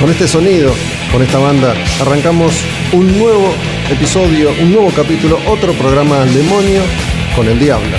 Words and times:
con 0.00 0.10
este 0.10 0.28
sonido, 0.28 0.72
con 1.12 1.22
esta 1.22 1.38
banda, 1.38 1.74
arrancamos 2.00 2.52
un 2.92 3.18
nuevo 3.18 3.52
episodio, 3.90 4.50
un 4.60 4.72
nuevo 4.72 4.90
capítulo, 4.94 5.38
otro 5.46 5.72
programa 5.72 6.22
al 6.22 6.32
demonio 6.32 6.82
con 7.34 7.48
el 7.48 7.58
diablo. 7.58 7.96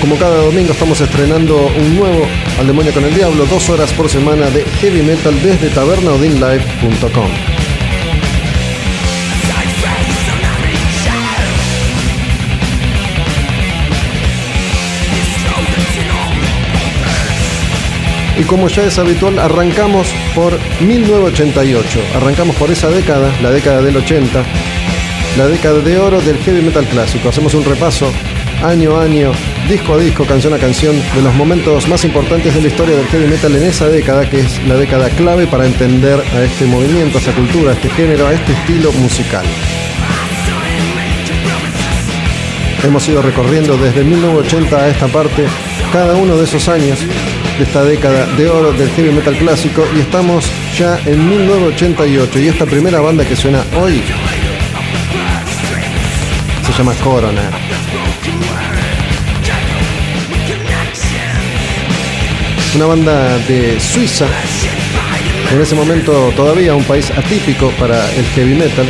Como 0.00 0.16
cada 0.16 0.42
domingo 0.42 0.72
estamos 0.72 1.00
estrenando 1.00 1.56
un 1.76 1.96
nuevo 1.96 2.24
Al 2.60 2.66
Demonio 2.68 2.92
con 2.92 3.04
el 3.04 3.14
Diablo, 3.14 3.46
dos 3.46 3.68
horas 3.68 3.92
por 3.92 4.08
semana 4.08 4.48
de 4.48 4.64
heavy 4.80 5.02
metal 5.02 5.34
desde 5.42 5.70
tabernaodinlive.com. 5.70 7.57
Y 18.38 18.44
como 18.44 18.68
ya 18.68 18.84
es 18.84 18.98
habitual, 18.98 19.36
arrancamos 19.40 20.14
por 20.34 20.56
1988. 20.80 22.00
Arrancamos 22.14 22.54
por 22.54 22.70
esa 22.70 22.88
década, 22.88 23.32
la 23.42 23.50
década 23.50 23.82
del 23.82 23.96
80, 23.96 24.44
la 25.36 25.46
década 25.48 25.80
de 25.80 25.98
oro 25.98 26.20
del 26.20 26.38
heavy 26.38 26.62
metal 26.62 26.86
clásico. 26.86 27.30
Hacemos 27.30 27.54
un 27.54 27.64
repaso 27.64 28.12
año 28.62 28.96
a 28.96 29.02
año, 29.02 29.32
disco 29.68 29.94
a 29.94 29.98
disco, 29.98 30.24
canción 30.24 30.54
a 30.54 30.58
canción, 30.58 30.94
de 31.16 31.22
los 31.22 31.34
momentos 31.34 31.88
más 31.88 32.04
importantes 32.04 32.54
de 32.54 32.62
la 32.62 32.68
historia 32.68 32.96
del 32.96 33.08
heavy 33.08 33.26
metal 33.26 33.56
en 33.56 33.64
esa 33.64 33.88
década, 33.88 34.30
que 34.30 34.38
es 34.40 34.64
la 34.68 34.76
década 34.76 35.10
clave 35.10 35.48
para 35.48 35.66
entender 35.66 36.20
a 36.20 36.42
este 36.44 36.64
movimiento, 36.66 37.18
a 37.18 37.20
esta 37.20 37.34
cultura, 37.34 37.72
a 37.72 37.74
este 37.74 37.90
género, 37.90 38.28
a 38.28 38.34
este 38.34 38.52
estilo 38.52 38.92
musical. 38.92 39.44
Hemos 42.84 43.08
ido 43.08 43.20
recorriendo 43.20 43.76
desde 43.76 44.04
1980 44.04 44.76
a 44.76 44.88
esta 44.88 45.08
parte 45.08 45.44
cada 45.92 46.14
uno 46.14 46.36
de 46.36 46.44
esos 46.44 46.68
años 46.68 47.00
de 47.58 47.64
esta 47.64 47.84
década 47.84 48.26
de 48.36 48.48
oro 48.48 48.72
del 48.72 48.88
heavy 48.90 49.10
metal 49.10 49.36
clásico 49.36 49.84
y 49.96 50.00
estamos 50.00 50.44
ya 50.78 50.98
en 51.04 51.28
1988 51.28 52.38
y 52.38 52.48
esta 52.48 52.64
primera 52.66 53.00
banda 53.00 53.24
que 53.24 53.34
suena 53.34 53.64
hoy 53.76 54.00
se 56.64 56.72
llama 56.72 56.94
Coroner. 57.02 57.50
Una 62.76 62.86
banda 62.86 63.38
de 63.48 63.80
Suiza, 63.80 64.26
en 65.52 65.60
ese 65.60 65.74
momento 65.74 66.32
todavía 66.36 66.76
un 66.76 66.84
país 66.84 67.10
atípico 67.10 67.70
para 67.78 68.08
el 68.12 68.24
heavy 68.36 68.54
metal. 68.54 68.86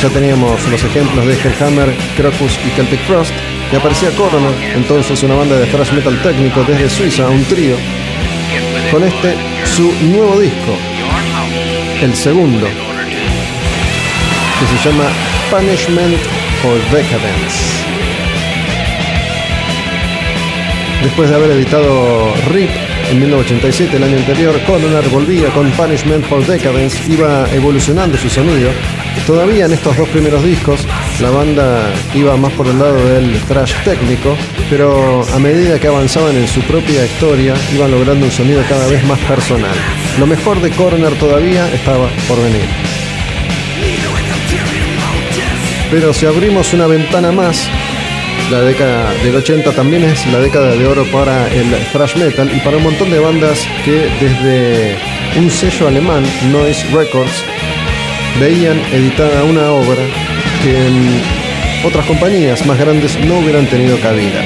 Ya 0.00 0.08
teníamos 0.08 0.68
los 0.68 0.84
ejemplos 0.84 1.26
de 1.26 1.34
Hellhammer, 1.34 1.92
Crocus 2.16 2.58
y 2.64 2.70
Celtic 2.76 3.00
Frost, 3.06 3.32
y 3.72 3.76
aparecía 3.76 4.10
Coroner, 4.10 4.52
entonces 4.74 5.22
una 5.22 5.34
banda 5.34 5.56
de 5.56 5.66
thrash 5.66 5.92
metal 5.92 6.20
técnico 6.22 6.62
desde 6.64 6.90
Suiza, 6.90 7.28
un 7.28 7.42
trío, 7.44 7.76
con 8.90 9.02
este 9.02 9.34
su 9.64 9.90
nuevo 10.08 10.38
disco, 10.38 10.76
el 12.02 12.14
segundo, 12.14 12.66
que 12.66 14.66
se 14.66 14.88
llama 14.88 15.04
Punishment 15.50 16.18
for 16.60 16.78
Decadence. 16.90 17.82
Después 21.02 21.30
de 21.30 21.36
haber 21.36 21.52
editado 21.52 22.34
RIP 22.52 22.70
en 23.10 23.20
1987, 23.20 23.96
el 23.96 24.04
año 24.04 24.18
anterior, 24.18 24.60
Coroner 24.66 25.08
volvía 25.08 25.48
con 25.48 25.70
Punishment 25.72 26.26
for 26.26 26.46
Decadence, 26.46 27.10
iba 27.10 27.50
evolucionando 27.52 28.18
su 28.18 28.28
sonido. 28.28 28.70
Todavía 29.26 29.64
en 29.64 29.72
estos 29.72 29.96
dos 29.96 30.08
primeros 30.10 30.44
discos, 30.44 30.86
la 31.22 31.30
banda 31.30 31.92
iba 32.14 32.36
más 32.36 32.52
por 32.54 32.66
el 32.66 32.78
lado 32.78 32.96
del 33.08 33.40
thrash 33.42 33.74
técnico, 33.84 34.36
pero 34.68 35.22
a 35.32 35.38
medida 35.38 35.78
que 35.78 35.86
avanzaban 35.86 36.34
en 36.34 36.48
su 36.48 36.60
propia 36.62 37.04
historia, 37.04 37.54
iban 37.72 37.92
logrando 37.92 38.26
un 38.26 38.32
sonido 38.32 38.60
cada 38.68 38.88
vez 38.88 39.06
más 39.06 39.20
personal. 39.20 39.74
Lo 40.18 40.26
mejor 40.26 40.60
de 40.60 40.70
Coroner 40.70 41.12
todavía 41.14 41.72
estaba 41.72 42.08
por 42.26 42.42
venir. 42.42 42.66
Pero 45.92 46.12
si 46.12 46.26
abrimos 46.26 46.72
una 46.72 46.88
ventana 46.88 47.30
más, 47.30 47.68
la 48.50 48.60
década 48.60 49.12
del 49.22 49.36
80 49.36 49.70
también 49.72 50.02
es 50.02 50.26
la 50.26 50.40
década 50.40 50.74
de 50.74 50.86
oro 50.86 51.04
para 51.12 51.46
el 51.52 51.70
thrash 51.92 52.16
metal 52.16 52.50
y 52.52 52.58
para 52.60 52.78
un 52.78 52.82
montón 52.82 53.10
de 53.10 53.20
bandas 53.20 53.64
que 53.84 54.08
desde 54.20 54.96
un 55.38 55.48
sello 55.50 55.86
alemán, 55.86 56.24
Noise 56.50 56.84
Records, 56.92 57.44
veían 58.40 58.78
editada 58.92 59.44
una 59.44 59.70
obra 59.70 60.02
que 60.62 61.86
otras 61.86 62.06
compañías 62.06 62.64
más 62.66 62.78
grandes 62.78 63.18
no 63.26 63.38
hubieran 63.38 63.66
tenido 63.66 63.98
cabida. 64.00 64.42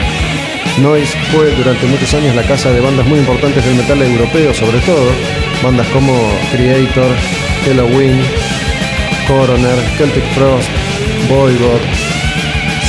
Noise 0.80 1.16
fue 1.30 1.50
durante 1.52 1.86
muchos 1.86 2.12
años 2.14 2.34
la 2.34 2.42
casa 2.42 2.70
de 2.72 2.80
bandas 2.80 3.06
muy 3.06 3.18
importantes 3.18 3.64
del 3.64 3.74
metal 3.74 4.00
europeo, 4.00 4.54
sobre 4.54 4.78
todo, 4.80 5.10
bandas 5.62 5.86
como 5.88 6.12
Creator, 6.52 7.10
Halloween, 7.64 8.20
Coroner, 9.26 9.78
Celtic 9.98 10.24
Frost, 10.34 10.68
Voivod, 11.28 11.80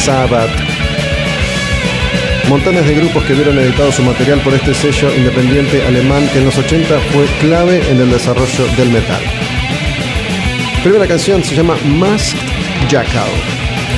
Sabbath, 0.04 0.52
montones 2.50 2.86
de 2.88 2.96
grupos 2.96 3.24
que 3.26 3.34
vieron 3.34 3.60
editado 3.60 3.92
su 3.92 4.04
material 4.04 4.40
por 4.40 4.54
este 4.54 4.74
sello 4.74 5.14
independiente 5.16 5.86
alemán 5.86 6.28
que 6.32 6.40
en 6.40 6.46
los 6.46 6.58
80 6.58 7.00
fue 7.12 7.26
clave 7.42 7.82
en 7.90 8.00
el 8.00 8.10
desarrollo 8.10 8.68
del 8.78 8.90
metal. 8.90 9.22
Primera 10.84 11.08
canción 11.08 11.44
se 11.44 11.56
llama 11.56 11.76
Masked 11.84 12.47
Jackal. 12.90 13.28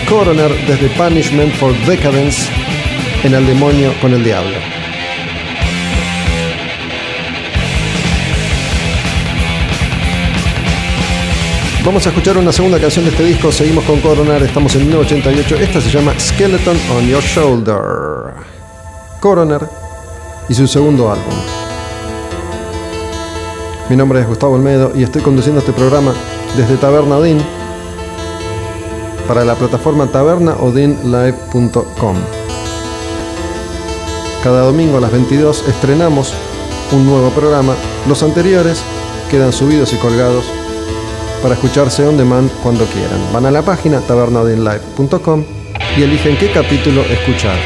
Coroner 0.08 0.50
desde 0.66 0.90
Punishment 0.90 1.54
for 1.56 1.72
Decadence 1.86 2.50
en 3.24 3.36
El 3.36 3.46
demonio 3.46 3.94
con 4.02 4.14
el 4.14 4.24
diablo. 4.24 4.58
Vamos 11.86 12.06
a 12.06 12.10
escuchar 12.10 12.38
una 12.38 12.52
segunda 12.52 12.80
canción 12.80 13.06
de 13.06 13.12
este 13.12 13.24
disco. 13.24 13.52
Seguimos 13.52 13.84
con 13.84 14.00
Coroner, 14.00 14.42
estamos 14.42 14.74
en 14.76 14.88
1988. 14.88 15.56
Esta 15.58 15.82
se 15.82 15.90
llama 15.92 16.14
Skeleton 16.20 16.78
on 16.98 17.08
Your 17.08 17.22
Shoulder. 17.22 18.34
Coroner 19.20 19.62
y 20.50 20.54
su 20.56 20.68
segundo 20.68 21.12
álbum. 21.12 21.36
Mi 23.88 23.96
nombre 23.96 24.22
es 24.22 24.28
Gustavo 24.28 24.56
Olmedo 24.56 24.94
y 24.96 25.04
estoy 25.04 25.22
conduciendo 25.22 25.60
este 25.60 25.74
programa 25.74 26.14
desde 26.58 26.76
Taberna 26.78 27.18
Odin 27.18 27.59
para 29.30 29.46
la 29.46 29.54
plataforma 29.54 30.08
tabernaodinlive.com. 30.08 32.16
Cada 34.44 34.62
domingo 34.62 34.98
a 34.98 35.02
las 35.02 35.12
22 35.12 35.68
estrenamos 35.68 36.34
un 36.92 37.06
nuevo 37.06 37.30
programa. 37.30 37.76
Los 38.08 38.24
anteriores 38.24 38.82
quedan 39.30 39.54
subidos 39.54 39.94
y 39.94 39.98
colgados 39.98 40.46
para 41.44 41.54
escucharse 41.54 42.08
on 42.08 42.18
demand 42.18 42.50
cuando 42.64 42.86
quieran. 42.86 43.20
Van 43.32 43.46
a 43.46 43.52
la 43.52 43.62
página 43.62 44.00
tabernadinlive.com 44.00 45.44
y 45.96 46.02
eligen 46.02 46.36
qué 46.38 46.52
capítulo 46.52 47.04
escuchar. 47.04 47.60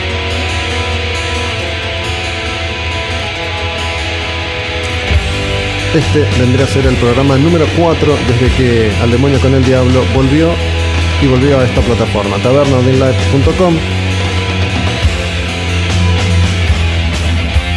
Este 5.96 6.28
vendría 6.42 6.66
a 6.66 6.68
ser 6.68 6.86
el 6.88 6.96
programa 6.96 7.38
número 7.38 7.66
4 7.78 8.16
desde 8.28 8.54
que 8.58 8.92
Al 9.02 9.12
Demonio 9.12 9.40
con 9.40 9.54
el 9.54 9.64
Diablo 9.64 10.04
volvió 10.14 10.50
y 11.24 11.28
volvió 11.28 11.58
a 11.58 11.64
esta 11.64 11.80
plataforma, 11.82 12.38
tabernadinlive.com. 12.38 13.76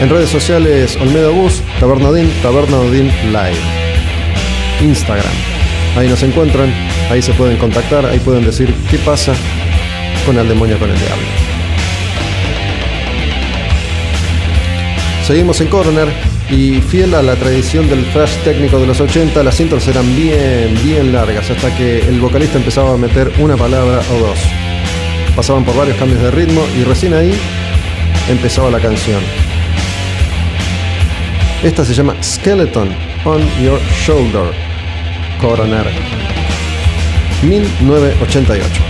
En 0.00 0.10
redes 0.10 0.30
sociales, 0.30 0.98
Olmedo 1.00 1.32
Bus, 1.32 1.62
Tabernadin, 1.78 2.28
Tabernadin 2.42 3.06
Live. 3.32 3.58
Instagram. 4.82 5.32
Ahí 5.96 6.08
nos 6.08 6.22
encuentran, 6.24 6.72
ahí 7.10 7.22
se 7.22 7.32
pueden 7.34 7.56
contactar, 7.56 8.04
ahí 8.04 8.18
pueden 8.18 8.44
decir 8.44 8.74
qué 8.90 8.98
pasa 8.98 9.32
con 10.26 10.36
el 10.36 10.48
demonio 10.48 10.78
con 10.78 10.90
el 10.90 10.98
diablo. 10.98 11.26
Seguimos 15.24 15.60
en 15.60 15.68
Corner 15.68 16.08
y 16.50 16.80
fiel 16.80 17.14
a 17.14 17.22
la 17.22 17.34
tradición 17.36 17.88
del 17.88 18.04
thrash 18.12 18.36
técnico 18.44 18.78
de 18.78 18.86
los 18.86 19.00
80, 19.00 19.42
las 19.42 19.58
intros 19.60 19.86
eran 19.88 20.14
bien, 20.14 20.74
bien 20.84 21.12
largas 21.12 21.50
hasta 21.50 21.74
que 21.76 22.00
el 22.00 22.20
vocalista 22.20 22.58
empezaba 22.58 22.94
a 22.94 22.96
meter 22.96 23.32
una 23.38 23.56
palabra 23.56 24.00
o 24.12 24.18
dos. 24.18 24.38
Pasaban 25.34 25.64
por 25.64 25.76
varios 25.76 25.96
cambios 25.96 26.22
de 26.22 26.30
ritmo 26.30 26.62
y 26.78 26.84
recién 26.84 27.14
ahí 27.14 27.32
empezaba 28.28 28.70
la 28.70 28.80
canción. 28.80 29.20
Esta 31.62 31.84
se 31.84 31.94
llama 31.94 32.14
Skeleton 32.22 32.88
on 33.24 33.40
Your 33.60 33.80
Shoulder, 34.04 34.52
Coroner, 35.40 35.86
1988. 37.42 38.85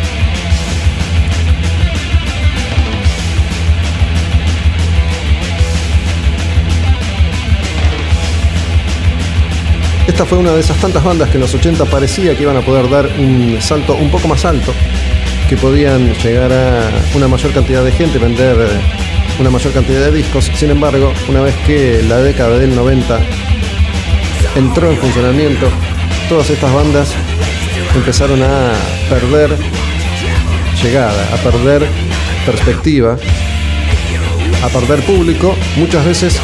Esta 10.17 10.25
fue 10.25 10.39
una 10.39 10.53
de 10.53 10.61
esas 10.61 10.79
tantas 10.79 11.05
bandas 11.05 11.29
que 11.29 11.37
en 11.37 11.43
los 11.43 11.53
80 11.53 11.85
parecía 11.85 12.35
que 12.35 12.45
iban 12.45 12.57
a 12.57 12.63
poder 12.63 12.89
dar 12.89 13.07
un 13.19 13.59
salto 13.61 13.95
un 13.97 14.11
poco 14.11 14.29
más 14.29 14.47
alto, 14.47 14.73
que 15.47 15.59
podían 15.59 16.15
llegar 16.15 16.51
a 16.55 16.89
una 17.15 17.29
mayor 17.29 17.53
cantidad 17.53 17.85
de 17.85 17.93
gente, 17.93 18.17
vender 18.19 18.57
una 19.39 19.51
mayor 19.51 19.75
cantidad 19.75 20.01
de 20.01 20.13
discos. 20.13 20.51
Sin 20.55 20.71
embargo, 20.71 21.13
una 21.29 21.43
vez 21.43 21.55
que 21.67 22.03
la 22.09 22.17
década 22.17 22.59
del 22.59 22.75
90 22.75 23.21
entró 24.57 24.91
en 24.91 24.97
funcionamiento, 24.97 25.69
todas 26.31 26.49
estas 26.49 26.73
bandas 26.73 27.13
empezaron 27.95 28.43
a 28.43 28.73
perder 29.11 29.55
llegada, 30.83 31.29
a 31.35 31.37
perder 31.37 31.87
perspectiva, 32.47 33.19
a 34.65 34.69
perder 34.69 35.01
público, 35.01 35.55
muchas 35.77 36.07
veces 36.07 36.41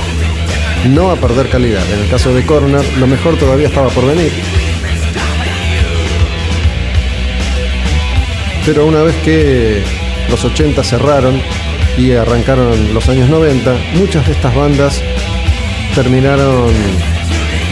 no 0.88 1.11
a 1.11 1.17
perder 1.17 1.49
calidad. 1.49 1.84
En 1.93 2.00
el 2.00 2.08
caso 2.08 2.34
de 2.34 2.44
Corner, 2.44 2.84
lo 2.99 3.06
mejor 3.06 3.37
todavía 3.37 3.69
estaba 3.69 3.88
por 3.88 4.06
venir. 4.06 4.32
Pero 8.64 8.87
una 8.87 9.02
vez 9.02 9.17
que 9.25 9.82
los 10.31 10.44
80 10.44 10.82
cerraron 10.84 11.40
y 11.99 12.12
arrancaron 12.12 12.94
los 12.94 13.08
años 13.08 13.29
90, 13.29 13.76
muchas 13.94 14.26
de 14.26 14.32
estas 14.32 14.55
bandas 14.55 15.02
terminaron 15.94 16.73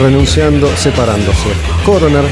renunciando, 0.00 0.68
separándose. 0.76 1.50
Coroner, 1.84 2.24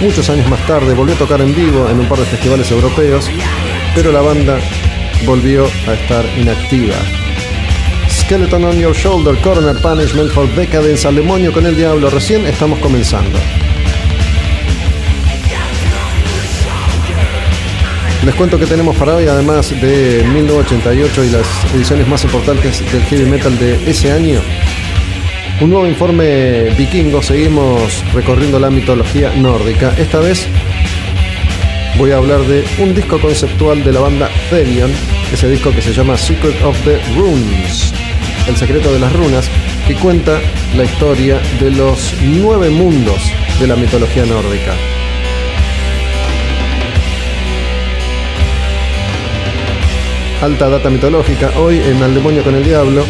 muchos 0.00 0.28
años 0.28 0.48
más 0.48 0.64
tarde, 0.66 0.94
volvió 0.94 1.14
a 1.14 1.18
tocar 1.18 1.40
en 1.40 1.54
vivo 1.54 1.88
en 1.88 2.00
un 2.00 2.06
par 2.06 2.18
de 2.18 2.24
festivales 2.24 2.70
europeos, 2.70 3.30
pero 3.94 4.12
la 4.12 4.20
banda 4.20 4.58
volvió 5.24 5.66
a 5.86 5.92
estar 5.92 6.24
inactiva. 6.36 6.96
Skeleton 8.28 8.62
on 8.62 8.78
Your 8.78 8.94
Shoulder, 8.94 9.40
Coroner 9.40 9.80
Punishment 9.80 10.30
for 10.32 10.46
Decadence, 10.54 11.08
al 11.08 11.16
demonio 11.16 11.50
con 11.50 11.64
el 11.64 11.74
diablo, 11.74 12.10
recién 12.10 12.44
estamos 12.44 12.78
comenzando. 12.80 13.38
Les 18.22 18.34
cuento 18.34 18.58
que 18.58 18.66
tenemos 18.66 18.94
para 18.96 19.14
hoy, 19.14 19.26
además 19.28 19.70
de 19.70 20.22
1988 20.34 21.24
y 21.24 21.30
las 21.30 21.46
ediciones 21.74 22.06
más 22.06 22.22
importantes 22.24 22.92
del 22.92 23.02
heavy 23.04 23.24
metal 23.24 23.58
de 23.58 23.90
ese 23.90 24.12
año, 24.12 24.42
un 25.62 25.70
nuevo 25.70 25.86
informe 25.86 26.64
vikingo. 26.76 27.22
Seguimos 27.22 28.04
recorriendo 28.12 28.60
la 28.60 28.68
mitología 28.68 29.32
nórdica. 29.38 29.94
Esta 29.96 30.18
vez 30.18 30.46
voy 31.96 32.10
a 32.10 32.18
hablar 32.18 32.42
de 32.42 32.62
un 32.78 32.94
disco 32.94 33.18
conceptual 33.18 33.82
de 33.82 33.92
la 33.92 34.00
banda 34.00 34.28
Therion, 34.50 34.90
ese 35.32 35.48
disco 35.48 35.70
que 35.70 35.80
se 35.80 35.94
llama 35.94 36.18
Secret 36.18 36.62
of 36.62 36.76
the 36.84 37.00
Runes, 37.16 37.87
el 38.48 38.56
secreto 38.56 38.92
de 38.92 38.98
las 38.98 39.12
runas, 39.12 39.48
que 39.86 39.94
cuenta 39.94 40.40
la 40.76 40.84
historia 40.84 41.38
de 41.60 41.70
los 41.70 42.14
nueve 42.22 42.70
mundos 42.70 43.32
de 43.60 43.66
la 43.66 43.76
mitología 43.76 44.24
nórdica. 44.24 44.74
alta 50.42 50.68
data 50.68 50.88
mitológica. 50.88 51.50
Hoy 51.56 51.78
en 51.78 52.02
Al 52.02 52.14
Demonio 52.14 52.44
con 52.44 52.54
el 52.54 52.64
Diablo 52.64 53.04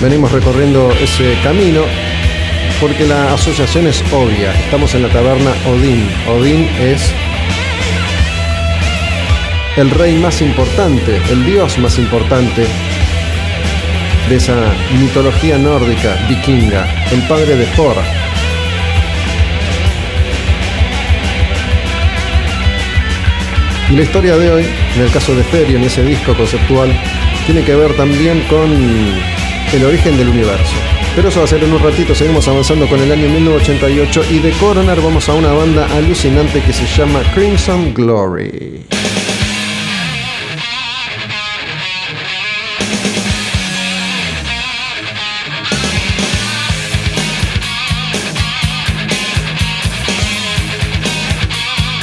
venimos 0.00 0.30
recorriendo 0.30 0.90
ese 0.92 1.34
camino 1.42 1.82
porque 2.80 3.06
la 3.06 3.34
asociación 3.34 3.86
es 3.88 4.02
obvia. 4.12 4.52
Estamos 4.52 4.94
en 4.94 5.02
la 5.02 5.08
taberna 5.08 5.50
Odín. 5.68 6.08
Odín 6.28 6.68
es 6.78 7.12
el 9.76 9.90
rey 9.90 10.16
más 10.16 10.40
importante, 10.42 11.20
el 11.30 11.44
dios 11.44 11.76
más 11.78 11.98
importante 11.98 12.66
de 14.30 14.36
esa 14.36 14.54
mitología 14.96 15.58
nórdica 15.58 16.14
vikinga, 16.28 16.86
el 17.10 17.20
padre 17.22 17.56
de 17.56 17.66
Thor. 17.74 17.96
Y 23.90 23.96
la 23.96 24.02
historia 24.02 24.36
de 24.36 24.50
hoy, 24.52 24.66
en 24.94 25.02
el 25.02 25.10
caso 25.10 25.34
de 25.34 25.42
Therion, 25.42 25.82
ese 25.82 26.04
disco 26.04 26.32
conceptual, 26.36 26.96
tiene 27.44 27.64
que 27.64 27.74
ver 27.74 27.96
también 27.96 28.40
con 28.48 28.70
el 29.72 29.84
origen 29.84 30.16
del 30.16 30.28
universo. 30.28 30.76
Pero 31.16 31.28
eso 31.28 31.40
va 31.40 31.46
a 31.46 31.48
ser 31.48 31.64
en 31.64 31.72
un 31.72 31.82
ratito, 31.82 32.14
seguimos 32.14 32.46
avanzando 32.46 32.86
con 32.86 33.00
el 33.00 33.10
año 33.10 33.28
1988 33.28 34.22
y 34.30 34.38
de 34.38 34.52
Coroner 34.52 35.00
vamos 35.00 35.28
a 35.28 35.34
una 35.34 35.52
banda 35.52 35.88
alucinante 35.96 36.62
que 36.62 36.72
se 36.72 36.86
llama 36.86 37.20
Crimson 37.34 37.92
Glory. 37.92 38.99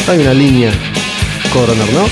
Hay 0.10 0.20
una 0.20 0.34
línea 0.34 0.72
Coroner, 1.52 1.94
¿no? 1.94 2.08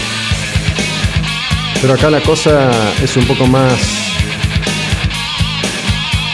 Pero 1.82 1.94
acá 1.94 2.10
la 2.10 2.20
cosa 2.20 2.70
es 3.02 3.16
un 3.16 3.26
poco 3.26 3.48
más 3.48 3.74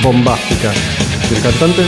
bombástica. 0.02 0.72
¿El 1.30 1.40
cantante? 1.40 1.84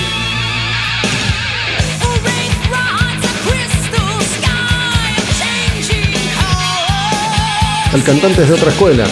El 7.95 8.03
cantante 8.03 8.43
es 8.43 8.49
de 8.49 8.53
otra 8.53 8.69
escuela. 8.69 9.05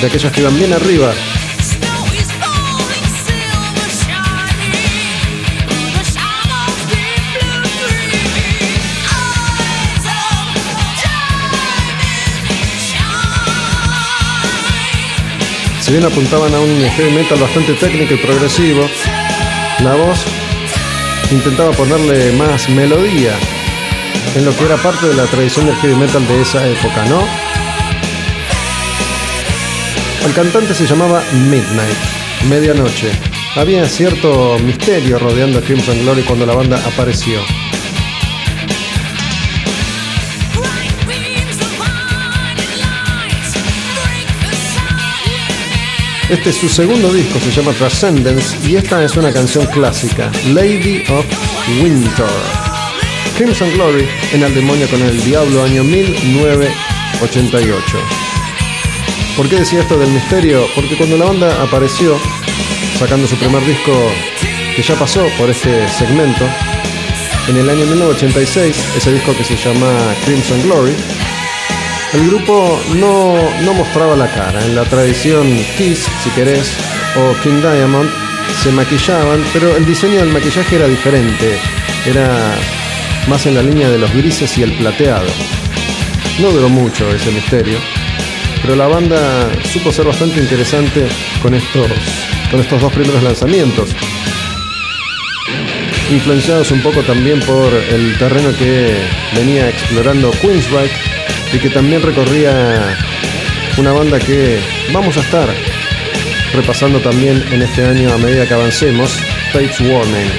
De 0.00 0.06
aquellos 0.06 0.32
que 0.32 0.40
iban 0.40 0.56
bien 0.56 0.72
arriba 0.72 1.12
Si 15.86 15.92
bien 15.92 16.04
apuntaban 16.04 16.52
a 16.52 16.58
un 16.58 16.80
heavy 16.80 17.12
metal 17.12 17.38
bastante 17.38 17.74
técnico 17.74 18.14
y 18.14 18.16
progresivo, 18.16 18.90
la 19.84 19.94
voz 19.94 20.18
intentaba 21.30 21.70
ponerle 21.70 22.32
más 22.32 22.68
melodía 22.70 23.30
en 24.34 24.44
lo 24.44 24.56
que 24.56 24.64
era 24.64 24.76
parte 24.78 25.06
de 25.06 25.14
la 25.14 25.26
tradición 25.26 25.66
del 25.66 25.76
heavy 25.76 25.94
metal 25.94 26.26
de 26.26 26.42
esa 26.42 26.66
época, 26.66 27.04
¿no? 27.04 27.20
El 30.26 30.34
cantante 30.34 30.74
se 30.74 30.88
llamaba 30.88 31.22
Midnight, 31.32 31.98
medianoche. 32.48 33.12
Había 33.54 33.88
cierto 33.88 34.58
misterio 34.58 35.20
rodeando 35.20 35.60
a 35.60 35.62
Crimson 35.62 36.00
Glory 36.02 36.22
cuando 36.22 36.46
la 36.46 36.54
banda 36.56 36.82
apareció. 36.84 37.38
Este 46.28 46.50
es 46.50 46.56
su 46.56 46.68
segundo 46.68 47.12
disco, 47.12 47.38
se 47.38 47.52
llama 47.52 47.72
Transcendence 47.72 48.56
y 48.68 48.74
esta 48.74 49.04
es 49.04 49.16
una 49.16 49.32
canción 49.32 49.64
clásica, 49.66 50.32
Lady 50.52 51.04
of 51.08 51.24
Winter. 51.80 52.26
Crimson 53.38 53.70
Glory 53.74 54.08
en 54.32 54.42
El 54.42 54.52
Demonio 54.52 54.88
con 54.88 55.00
el 55.02 55.22
Diablo, 55.22 55.62
año 55.62 55.84
1988. 55.84 57.80
¿Por 59.36 59.48
qué 59.48 59.54
decía 59.60 59.82
esto 59.82 59.96
del 60.00 60.10
misterio? 60.10 60.66
Porque 60.74 60.96
cuando 60.96 61.16
la 61.16 61.26
banda 61.26 61.62
apareció, 61.62 62.18
sacando 62.98 63.28
su 63.28 63.36
primer 63.36 63.64
disco 63.64 63.92
que 64.74 64.82
ya 64.82 64.96
pasó 64.96 65.24
por 65.38 65.48
este 65.48 65.88
segmento, 65.88 66.44
en 67.46 67.56
el 67.56 67.70
año 67.70 67.86
1986, 67.86 68.76
ese 68.96 69.12
disco 69.12 69.32
que 69.36 69.44
se 69.44 69.56
llama 69.56 69.96
Crimson 70.24 70.60
Glory, 70.64 70.96
el 72.12 72.28
grupo 72.28 72.80
no, 72.94 73.36
no 73.62 73.74
mostraba 73.74 74.16
la 74.16 74.28
cara. 74.32 74.64
En 74.64 74.74
la 74.74 74.84
tradición 74.84 75.46
Kiss, 75.76 76.06
si 76.22 76.30
querés, 76.30 76.70
o 77.16 77.34
King 77.42 77.60
Diamond, 77.60 78.08
se 78.62 78.70
maquillaban, 78.70 79.44
pero 79.52 79.76
el 79.76 79.84
diseño 79.84 80.20
del 80.20 80.30
maquillaje 80.30 80.76
era 80.76 80.86
diferente. 80.86 81.58
Era 82.06 82.54
más 83.28 83.44
en 83.46 83.54
la 83.54 83.62
línea 83.62 83.90
de 83.90 83.98
los 83.98 84.12
grises 84.14 84.56
y 84.56 84.62
el 84.62 84.72
plateado. 84.72 85.26
No 86.40 86.50
duró 86.50 86.68
mucho 86.68 87.12
ese 87.12 87.30
misterio, 87.32 87.78
pero 88.62 88.76
la 88.76 88.86
banda 88.86 89.50
supo 89.72 89.92
ser 89.92 90.06
bastante 90.06 90.40
interesante 90.40 91.08
con 91.42 91.54
estos, 91.54 91.90
con 92.50 92.60
estos 92.60 92.80
dos 92.80 92.92
primeros 92.92 93.22
lanzamientos. 93.22 93.90
Influenciados 96.10 96.70
un 96.70 96.82
poco 96.82 97.02
también 97.02 97.40
por 97.40 97.72
el 97.74 98.16
terreno 98.18 98.56
que 98.56 98.94
venía 99.34 99.68
explorando 99.68 100.30
Queensryche 100.30 101.05
y 101.56 101.58
que 101.58 101.70
también 101.70 102.02
recorría 102.02 102.98
una 103.78 103.92
banda 103.92 104.18
que 104.18 104.60
vamos 104.92 105.16
a 105.16 105.20
estar 105.20 105.48
repasando 106.52 107.00
también 107.00 107.42
en 107.50 107.62
este 107.62 107.82
año 107.82 108.12
a 108.12 108.18
medida 108.18 108.46
que 108.46 108.52
avancemos, 108.52 109.18
Fates 109.52 109.80
Warning. 109.80 110.30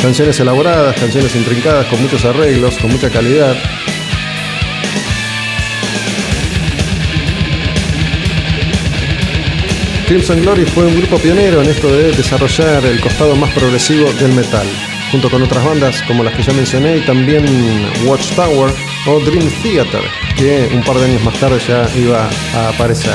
Canciones 0.00 0.38
elaboradas, 0.38 0.94
canciones 0.98 1.34
intrincadas, 1.34 1.86
con 1.86 2.00
muchos 2.02 2.24
arreglos, 2.24 2.78
con 2.78 2.92
mucha 2.92 3.10
calidad. 3.10 3.56
Crimson 10.06 10.40
Glory 10.40 10.66
fue 10.66 10.86
un 10.86 10.96
grupo 10.96 11.18
pionero 11.18 11.62
en 11.62 11.68
esto 11.68 11.88
de 11.88 12.12
desarrollar 12.12 12.84
el 12.84 13.00
costado 13.00 13.34
más 13.34 13.52
progresivo 13.52 14.12
del 14.12 14.32
metal 14.32 14.66
junto 15.12 15.30
con 15.30 15.42
otras 15.42 15.62
bandas 15.62 16.02
como 16.08 16.24
las 16.24 16.34
que 16.34 16.42
ya 16.42 16.54
mencioné 16.54 16.96
y 16.96 17.00
también 17.00 17.44
Watchtower 18.06 18.72
o 19.06 19.20
Dream 19.20 19.46
Theater, 19.62 20.00
que 20.36 20.70
un 20.74 20.82
par 20.82 20.96
de 20.96 21.04
años 21.04 21.22
más 21.22 21.34
tarde 21.38 21.60
ya 21.68 21.86
iba 21.96 22.28
a 22.54 22.68
aparecer. 22.70 23.14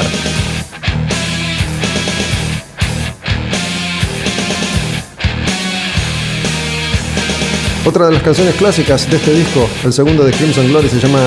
Otra 7.83 8.05
de 8.07 8.13
las 8.13 8.21
canciones 8.21 8.53
clásicas 8.55 9.09
de 9.09 9.17
este 9.17 9.33
disco, 9.33 9.67
el 9.83 9.91
segundo 9.91 10.23
de 10.23 10.33
Crimson 10.33 10.67
Glory, 10.67 10.89
se 10.89 10.99
llama 10.99 11.19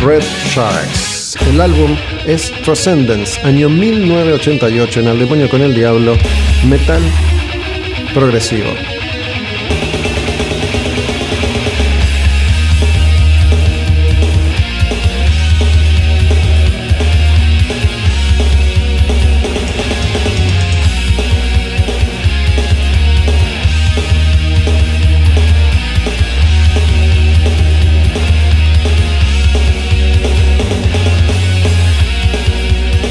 Red 0.00 0.22
Sharks. 0.54 1.36
El 1.50 1.60
álbum 1.60 1.96
es 2.26 2.50
Transcendence, 2.62 3.38
año 3.42 3.68
1988, 3.68 5.00
en 5.00 5.08
El 5.08 5.18
Demonio 5.18 5.50
con 5.50 5.60
el 5.60 5.74
Diablo, 5.74 6.16
metal 6.66 7.02
progresivo. 8.14 8.70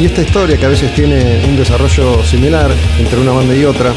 Y 0.01 0.05
esta 0.05 0.23
historia 0.23 0.57
que 0.57 0.65
a 0.65 0.69
veces 0.69 0.91
tiene 0.95 1.45
un 1.47 1.55
desarrollo 1.55 2.23
similar 2.23 2.71
entre 2.97 3.19
una 3.19 3.33
banda 3.33 3.55
y 3.55 3.65
otra, 3.65 3.93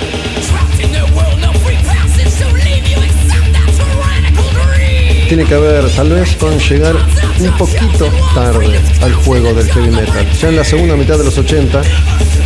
tiene 5.26 5.46
que 5.46 5.56
ver 5.56 5.88
tal 5.96 6.10
vez 6.10 6.36
con 6.36 6.58
llegar 6.58 6.94
un 7.40 7.50
poquito 7.56 8.06
tarde 8.34 8.78
al 9.00 9.14
juego 9.14 9.54
del 9.54 9.66
heavy 9.70 9.90
metal. 9.92 10.30
Ya 10.38 10.48
en 10.50 10.56
la 10.56 10.64
segunda 10.64 10.94
mitad 10.94 11.16
de 11.16 11.24
los 11.24 11.38
80 11.38 11.80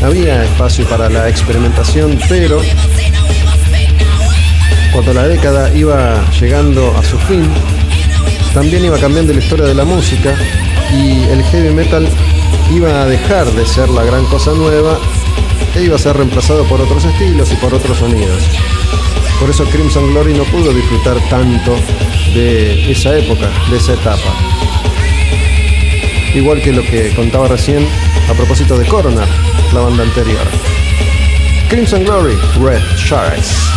había 0.04 0.44
espacio 0.44 0.84
para 0.88 1.10
la 1.10 1.28
experimentación, 1.28 2.16
pero 2.28 2.62
cuando 4.92 5.14
la 5.14 5.26
década 5.26 5.74
iba 5.74 6.24
llegando 6.40 6.96
a 6.96 7.02
su 7.02 7.18
fin, 7.18 7.42
también 8.54 8.84
iba 8.84 8.98
cambiando 8.98 9.32
la 9.32 9.40
historia 9.40 9.66
de 9.66 9.74
la 9.74 9.84
música 9.84 10.36
y 10.92 11.24
el 11.24 11.42
heavy 11.42 11.74
metal 11.74 12.08
iba 12.70 13.02
a 13.02 13.06
dejar 13.06 13.46
de 13.52 13.64
ser 13.66 13.88
la 13.88 14.04
gran 14.04 14.24
cosa 14.26 14.52
nueva 14.52 14.98
e 15.74 15.82
iba 15.82 15.96
a 15.96 15.98
ser 15.98 16.16
reemplazado 16.16 16.64
por 16.64 16.80
otros 16.80 17.04
estilos 17.04 17.50
y 17.52 17.56
por 17.56 17.72
otros 17.74 17.98
sonidos. 17.98 18.42
Por 19.40 19.50
eso 19.50 19.64
Crimson 19.64 20.10
Glory 20.12 20.34
no 20.34 20.44
pudo 20.44 20.72
disfrutar 20.72 21.16
tanto 21.30 21.76
de 22.34 22.90
esa 22.90 23.16
época, 23.16 23.50
de 23.70 23.76
esa 23.76 23.94
etapa. 23.94 24.34
Igual 26.34 26.60
que 26.60 26.72
lo 26.72 26.82
que 26.82 27.14
contaba 27.14 27.48
recién 27.48 27.86
a 28.28 28.34
propósito 28.34 28.76
de 28.76 28.86
Corona, 28.86 29.26
la 29.72 29.80
banda 29.80 30.02
anterior. 30.02 30.46
Crimson 31.68 32.04
Glory, 32.04 32.36
Red 32.60 32.82
Sharks. 32.96 33.67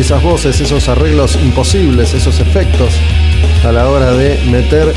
Esas 0.00 0.22
voces, 0.22 0.60
esos 0.60 0.88
arreglos 0.88 1.38
imposibles, 1.42 2.14
esos 2.14 2.40
efectos 2.40 2.94
a 3.64 3.72
la 3.72 3.88
hora 3.88 4.12
de 4.12 4.38
meter 4.50 4.92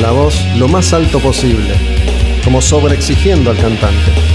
la 0.00 0.10
voz 0.10 0.34
lo 0.56 0.66
más 0.68 0.92
alto 0.92 1.20
posible, 1.20 1.74
como 2.44 2.60
sobreexigiendo 2.60 3.50
al 3.50 3.56
cantante. 3.58 4.29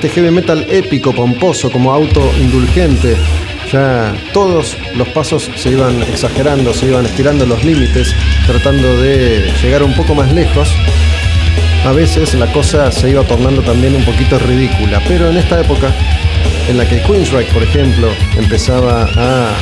Este 0.00 0.14
heavy 0.14 0.30
metal 0.30 0.66
épico, 0.70 1.12
pomposo, 1.12 1.70
como 1.70 1.92
auto 1.92 2.22
indulgente. 2.40 3.18
Ya 3.70 4.14
todos 4.32 4.78
los 4.96 5.06
pasos 5.08 5.50
se 5.56 5.72
iban 5.72 6.02
exagerando, 6.04 6.72
se 6.72 6.86
iban 6.86 7.04
estirando 7.04 7.44
los 7.44 7.62
límites, 7.62 8.14
tratando 8.46 8.96
de 9.02 9.52
llegar 9.62 9.82
un 9.82 9.92
poco 9.94 10.14
más 10.14 10.32
lejos. 10.32 10.74
A 11.84 11.92
veces 11.92 12.32
la 12.32 12.50
cosa 12.50 12.90
se 12.90 13.10
iba 13.10 13.24
tornando 13.24 13.60
también 13.60 13.94
un 13.94 14.02
poquito 14.06 14.38
ridícula, 14.38 15.02
pero 15.06 15.28
en 15.28 15.36
esta 15.36 15.60
época 15.60 15.92
en 16.66 16.78
la 16.78 16.88
que 16.88 17.02
Queensryche, 17.02 17.52
por 17.52 17.62
ejemplo, 17.62 18.08
empezaba 18.38 19.06
a 19.18 19.52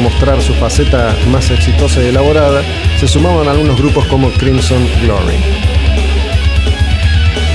mostrar 0.00 0.40
su 0.40 0.54
faceta 0.54 1.14
más 1.28 1.50
exitosa 1.50 2.02
y 2.02 2.06
elaborada, 2.06 2.62
se 2.98 3.06
sumaban 3.06 3.46
algunos 3.46 3.76
grupos 3.76 4.06
como 4.06 4.30
Crimson 4.30 4.88
Glory. 5.02 5.75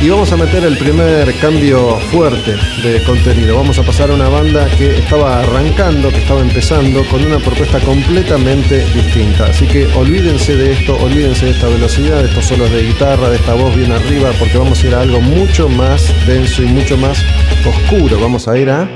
Y 0.03 0.09
vamos 0.09 0.31
a 0.31 0.37
meter 0.37 0.63
el 0.63 0.79
primer 0.79 1.31
cambio 1.39 1.95
fuerte 2.11 2.55
de 2.81 3.03
contenido. 3.03 3.55
Vamos 3.55 3.77
a 3.77 3.83
pasar 3.83 4.09
a 4.09 4.15
una 4.15 4.29
banda 4.29 4.67
que 4.75 4.97
estaba 4.97 5.41
arrancando, 5.41 6.09
que 6.09 6.17
estaba 6.17 6.41
empezando 6.41 7.05
con 7.05 7.23
una 7.23 7.37
propuesta 7.37 7.79
completamente 7.81 8.83
distinta. 8.95 9.45
Así 9.45 9.67
que 9.67 9.85
olvídense 9.93 10.57
de 10.57 10.71
esto, 10.71 10.97
olvídense 10.97 11.45
de 11.45 11.51
esta 11.51 11.67
velocidad, 11.67 12.23
de 12.23 12.29
estos 12.29 12.45
solos 12.45 12.71
de 12.71 12.81
guitarra, 12.81 13.29
de 13.29 13.35
esta 13.35 13.53
voz 13.53 13.75
bien 13.75 13.91
arriba, 13.91 14.31
porque 14.39 14.57
vamos 14.57 14.83
a 14.83 14.87
ir 14.87 14.95
a 14.95 15.01
algo 15.01 15.21
mucho 15.21 15.69
más 15.69 16.11
denso 16.25 16.63
y 16.63 16.65
mucho 16.65 16.97
más 16.97 17.23
oscuro. 17.63 18.19
Vamos 18.19 18.47
a 18.47 18.57
ir 18.57 18.71
a 18.71 18.89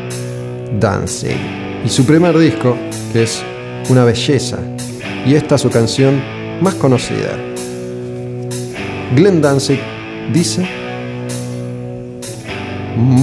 Dancing. 0.79 1.37
Y 1.85 1.89
su 1.89 2.03
primer 2.03 2.35
disco, 2.35 2.75
que 3.13 3.23
es 3.23 3.43
una 3.89 4.05
belleza. 4.05 4.57
Y 5.23 5.35
esta 5.35 5.53
es 5.53 5.61
su 5.61 5.69
canción 5.69 6.19
más 6.61 6.73
conocida. 6.73 7.37
Glenn 9.15 9.39
Danzig 9.39 9.79
dice 10.33 10.84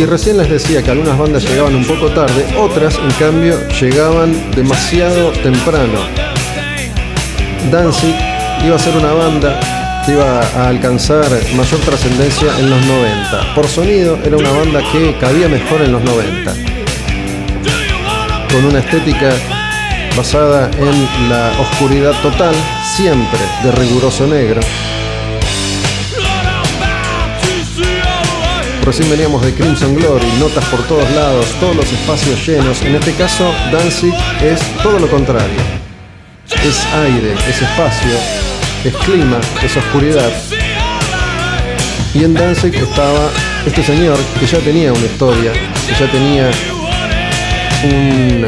Y 0.00 0.06
recién 0.06 0.38
les 0.38 0.48
decía 0.48 0.82
que 0.82 0.90
algunas 0.92 1.18
bandas 1.18 1.44
llegaban 1.44 1.74
un 1.74 1.84
poco 1.84 2.08
tarde, 2.08 2.46
otras 2.56 2.94
en 2.94 3.10
cambio 3.18 3.54
llegaban 3.82 4.34
demasiado 4.52 5.30
temprano. 5.42 5.98
Danzig 7.70 8.14
iba 8.64 8.76
a 8.76 8.78
ser 8.78 8.96
una 8.96 9.12
banda 9.12 9.60
que 10.06 10.12
iba 10.12 10.40
a 10.40 10.68
alcanzar 10.68 11.26
mayor 11.54 11.80
trascendencia 11.80 12.48
en 12.58 12.70
los 12.70 12.80
90. 12.86 13.54
Por 13.54 13.68
sonido 13.68 14.18
era 14.24 14.38
una 14.38 14.50
banda 14.52 14.80
que 14.90 15.18
cabía 15.20 15.48
mejor 15.48 15.82
en 15.82 15.92
los 15.92 16.02
90, 16.02 16.54
con 18.50 18.64
una 18.64 18.78
estética 18.78 19.34
basada 20.16 20.70
en 20.78 21.28
la 21.28 21.52
oscuridad 21.60 22.14
total, 22.22 22.54
siempre 22.96 23.40
de 23.62 23.70
riguroso 23.72 24.26
negro. 24.26 24.62
Recién 28.84 29.10
veníamos 29.10 29.44
de 29.44 29.52
Crimson 29.52 29.94
Glory, 29.94 30.26
notas 30.38 30.64
por 30.64 30.82
todos 30.84 31.08
lados, 31.10 31.46
todos 31.60 31.76
los 31.76 31.92
espacios 31.92 32.46
llenos. 32.46 32.80
En 32.82 32.94
este 32.94 33.12
caso, 33.12 33.52
Danzig 33.70 34.14
es 34.42 34.60
todo 34.82 34.98
lo 34.98 35.08
contrario. 35.08 35.60
Es 36.64 36.84
aire, 36.94 37.34
es 37.48 37.62
espacio, 37.62 38.16
es 38.84 38.94
clima, 39.04 39.38
es 39.62 39.76
oscuridad. 39.76 40.32
Y 42.14 42.24
en 42.24 42.34
Danzig 42.34 42.74
estaba 42.74 43.30
este 43.66 43.84
señor 43.84 44.18
que 44.40 44.46
ya 44.46 44.58
tenía 44.58 44.92
una 44.92 45.04
historia, 45.04 45.52
que 45.52 45.94
ya 45.94 46.10
tenía 46.10 46.50
un 47.84 48.46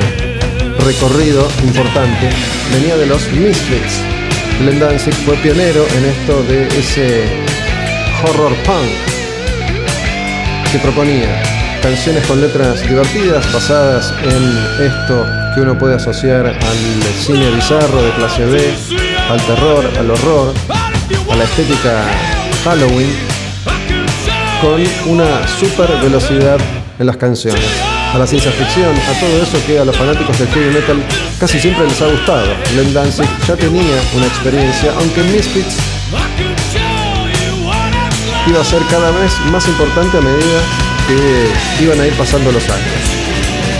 recorrido 0.84 1.46
importante. 1.62 2.30
Venía 2.72 2.96
de 2.96 3.06
los 3.06 3.30
Misfits. 3.32 4.00
Glenn 4.58 4.80
Danzig 4.80 5.14
fue 5.26 5.36
pionero 5.36 5.86
en 5.96 6.04
esto 6.06 6.42
de 6.44 6.66
ese 6.78 7.24
horror 8.24 8.54
punk 8.64 9.11
que 10.72 10.78
proponía 10.78 11.42
canciones 11.82 12.26
con 12.26 12.40
letras 12.40 12.80
divertidas 12.88 13.52
basadas 13.52 14.14
en 14.22 14.86
esto 14.86 15.26
que 15.54 15.60
uno 15.60 15.78
puede 15.78 15.96
asociar 15.96 16.46
al 16.46 17.02
cine 17.20 17.50
bizarro 17.50 18.02
de 18.02 18.10
clase 18.12 18.46
B, 18.46 18.74
al 19.30 19.40
terror, 19.42 19.84
al 19.98 20.10
horror, 20.10 20.54
a 21.30 21.36
la 21.36 21.44
estética 21.44 22.04
Halloween, 22.64 23.10
con 24.62 24.82
una 25.12 25.46
super 25.46 25.90
velocidad 26.00 26.58
en 26.98 27.06
las 27.06 27.18
canciones. 27.18 27.64
A 28.14 28.18
la 28.18 28.26
ciencia 28.26 28.50
ficción, 28.52 28.94
a 28.94 29.20
todo 29.20 29.42
eso 29.42 29.58
que 29.66 29.78
a 29.78 29.84
los 29.84 29.96
fanáticos 29.96 30.38
del 30.38 30.48
heavy 30.48 30.74
metal 30.74 31.02
casi 31.38 31.60
siempre 31.60 31.86
les 31.86 32.00
ha 32.00 32.06
gustado. 32.06 32.46
Glenn 32.72 32.94
Danzig 32.94 33.28
ya 33.46 33.56
tenía 33.56 34.00
una 34.16 34.26
experiencia, 34.26 34.92
aunque 34.98 35.22
Misfits 35.24 35.91
iba 38.46 38.60
a 38.60 38.64
ser 38.64 38.82
cada 38.90 39.10
vez 39.10 39.32
más 39.50 39.66
importante 39.68 40.18
a 40.18 40.20
medida 40.20 40.60
que 41.06 41.84
iban 41.84 42.00
a 42.00 42.06
ir 42.06 42.12
pasando 42.14 42.50
los 42.50 42.68
años. 42.68 42.92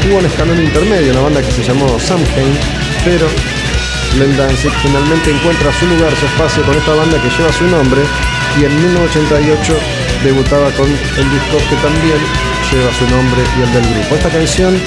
Hubo 0.09 0.19
un 0.19 0.27
escalón 0.27 0.63
intermedio, 0.63 1.13
una 1.13 1.21
banda 1.23 1.43
que 1.43 1.51
se 1.51 1.63
llamó 1.63 1.99
Samhain, 1.99 2.59
pero 3.05 3.27
Glenn 4.15 4.37
Danzig 4.37 4.73
finalmente 4.83 5.31
encuentra 5.31 5.73
su 5.73 5.87
lugar, 5.87 6.15
su 6.17 6.27
espacio 6.27 6.63
con 6.65 6.77
esta 6.77 6.95
banda 6.95 7.21
que 7.21 7.31
lleva 7.31 7.53
su 7.53 7.65
nombre 7.67 8.03
y 8.61 8.65
en 8.65 8.77
1988 8.77 9.75
debutaba 10.25 10.71
con 10.73 10.87
el 10.89 11.31
disco 11.31 11.57
que 11.69 11.77
también 11.77 12.19
lleva 12.71 12.93
su 12.95 13.09
nombre 13.09 13.43
y 13.59 13.63
el 13.63 13.73
del 13.73 13.95
grupo. 13.95 14.17
Esta 14.17 14.29
canción, 14.29 14.81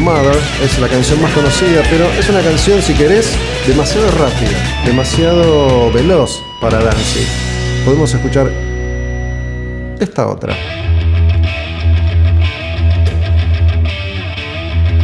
Mother, 0.00 0.38
es 0.62 0.78
la 0.78 0.88
canción 0.88 1.20
más 1.20 1.32
conocida, 1.32 1.82
pero 1.90 2.06
es 2.18 2.28
una 2.28 2.40
canción, 2.40 2.82
si 2.82 2.94
querés, 2.94 3.32
demasiado 3.66 4.10
rápida, 4.12 4.82
demasiado 4.84 5.90
veloz 5.92 6.42
para 6.60 6.78
Danzig. 6.78 7.26
Podemos 7.84 8.12
escuchar 8.12 8.67
esta 10.00 10.26
otra. 10.26 10.54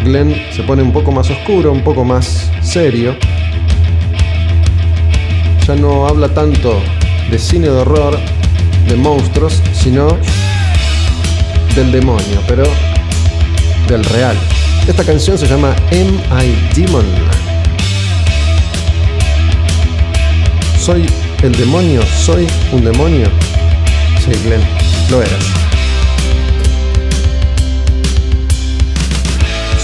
Glenn 0.05 0.35
se 0.53 0.63
pone 0.63 0.83
un 0.83 0.93
poco 0.93 1.11
más 1.11 1.31
oscuro, 1.31 1.73
un 1.73 1.83
poco 1.83 2.05
más 2.05 2.51
serio. 2.63 3.17
Ya 5.67 5.75
no 5.75 6.07
habla 6.07 6.29
tanto 6.29 6.81
de 7.31 7.39
cine 7.39 7.69
de 7.69 7.79
horror, 7.79 8.19
de 8.87 8.97
monstruos, 8.97 9.63
sino 9.73 10.09
del 11.75 11.91
demonio, 11.91 12.41
pero 12.47 12.65
del 13.89 14.05
real. 14.05 14.37
Esta 14.87 15.05
canción 15.05 15.39
se 15.39 15.47
llama 15.47 15.75
Am 15.91 16.43
I 16.45 16.55
Demon? 16.75 17.07
¿Soy 20.79 21.07
el 21.43 21.53
demonio? 21.57 22.03
¿Soy 22.03 22.47
un 22.73 22.85
demonio? 22.85 23.27
Sí, 24.23 24.31
Glenn, 24.45 24.63
lo 25.11 25.23
eras. 25.23 25.45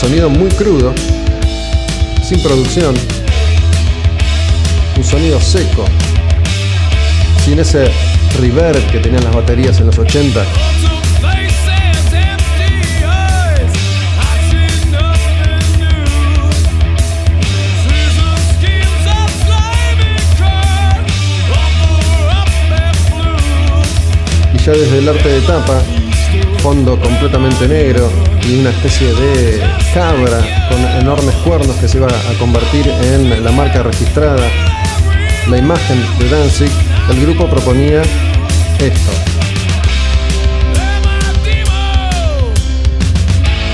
Sonido 0.00 0.30
muy 0.30 0.48
crudo, 0.50 0.94
sin 2.26 2.42
producción, 2.42 2.94
un 4.96 5.04
sonido 5.04 5.40
seco, 5.40 5.84
sin 7.44 7.58
ese 7.58 7.90
reverb 8.38 8.84
que 8.90 8.98
tenían 8.98 9.24
las 9.24 9.34
baterías 9.34 9.78
en 9.80 9.86
los 9.86 9.98
80. 9.98 10.44
Ya 24.64 24.72
desde 24.72 24.98
el 24.98 25.08
arte 25.08 25.28
de 25.28 25.40
tapa, 25.42 25.80
fondo 26.62 26.98
completamente 27.00 27.66
negro 27.66 28.10
y 28.46 28.60
una 28.60 28.70
especie 28.70 29.06
de 29.14 29.62
cabra 29.94 30.38
con 30.68 30.84
enormes 31.00 31.34
cuernos 31.36 31.74
que 31.76 31.88
se 31.88 31.96
iba 31.96 32.08
a 32.08 32.38
convertir 32.38 32.86
en 32.88 33.42
la 33.42 33.52
marca 33.52 33.82
registrada, 33.82 34.46
la 35.48 35.56
imagen 35.56 36.04
de 36.18 36.28
Danzig, 36.28 36.70
el 37.10 37.20
grupo 37.22 37.46
proponía 37.46 38.02
esto. 38.78 39.10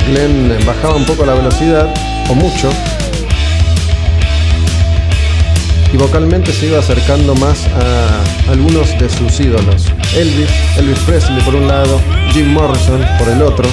Glenn 0.09 0.57
bajaba 0.64 0.94
un 0.94 1.05
poco 1.05 1.27
la 1.27 1.35
velocidad, 1.35 1.92
o 2.29 2.35
mucho, 2.35 2.70
y 5.96 5.98
vocalmente 5.98 6.52
se 6.52 6.66
iba 6.66 6.78
acercando 6.78 7.35
más 7.37 7.66
a 7.68 8.50
algunos 8.52 8.98
de 8.98 9.09
sus 9.09 9.40
ídolos. 9.40 9.87
Elvis, 10.14 10.50
Elvis 10.76 10.98
Presley 11.00 11.40
por 11.40 11.54
un 11.54 11.66
lado, 11.66 11.98
Jim 12.32 12.52
Morrison 12.52 13.02
por 13.18 13.28
el 13.28 13.40
otro. 13.40 13.66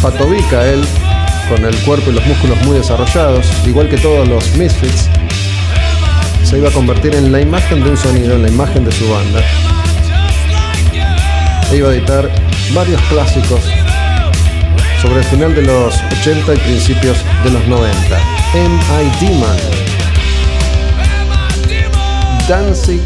Patovica 0.00 0.64
él, 0.64 0.84
con 1.48 1.64
el 1.64 1.74
cuerpo 1.78 2.10
y 2.10 2.14
los 2.14 2.26
músculos 2.26 2.62
muy 2.64 2.76
desarrollados, 2.76 3.46
igual 3.66 3.88
que 3.88 3.96
todos 3.96 4.28
los 4.28 4.54
Misfits, 4.54 5.08
se 6.44 6.58
iba 6.58 6.68
a 6.68 6.72
convertir 6.72 7.16
en 7.16 7.32
la 7.32 7.40
imagen 7.40 7.82
de 7.82 7.90
un 7.90 7.96
sonido, 7.96 8.36
en 8.36 8.42
la 8.42 8.48
imagen 8.48 8.84
de 8.84 8.92
su 8.92 9.10
banda. 9.10 9.40
E 11.72 11.76
iba 11.78 11.88
a 11.88 11.92
editar 11.92 12.30
varios 12.72 13.00
clásicos 13.02 13.62
sobre 15.06 15.20
el 15.20 15.26
final 15.26 15.54
de 15.54 15.62
los 15.62 15.94
80 16.20 16.54
y 16.54 16.58
principios 16.58 17.16
de 17.44 17.50
los 17.50 17.68
90. 17.68 17.96
M.I. 18.54 19.38
Man, 19.38 19.56
Dancing 22.48 23.00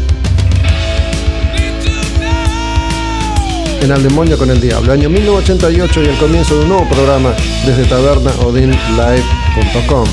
en 3.81 3.91
Al 3.91 4.01
Demonio 4.03 4.37
con 4.37 4.49
el 4.49 4.61
Diablo, 4.61 4.93
año 4.93 5.09
1988 5.09 6.03
y 6.03 6.05
el 6.07 6.17
comienzo 6.17 6.55
de 6.55 6.61
un 6.61 6.69
nuevo 6.69 6.87
programa 6.89 7.33
desde 7.65 7.83
tabernaodinlive.com. 7.85 10.07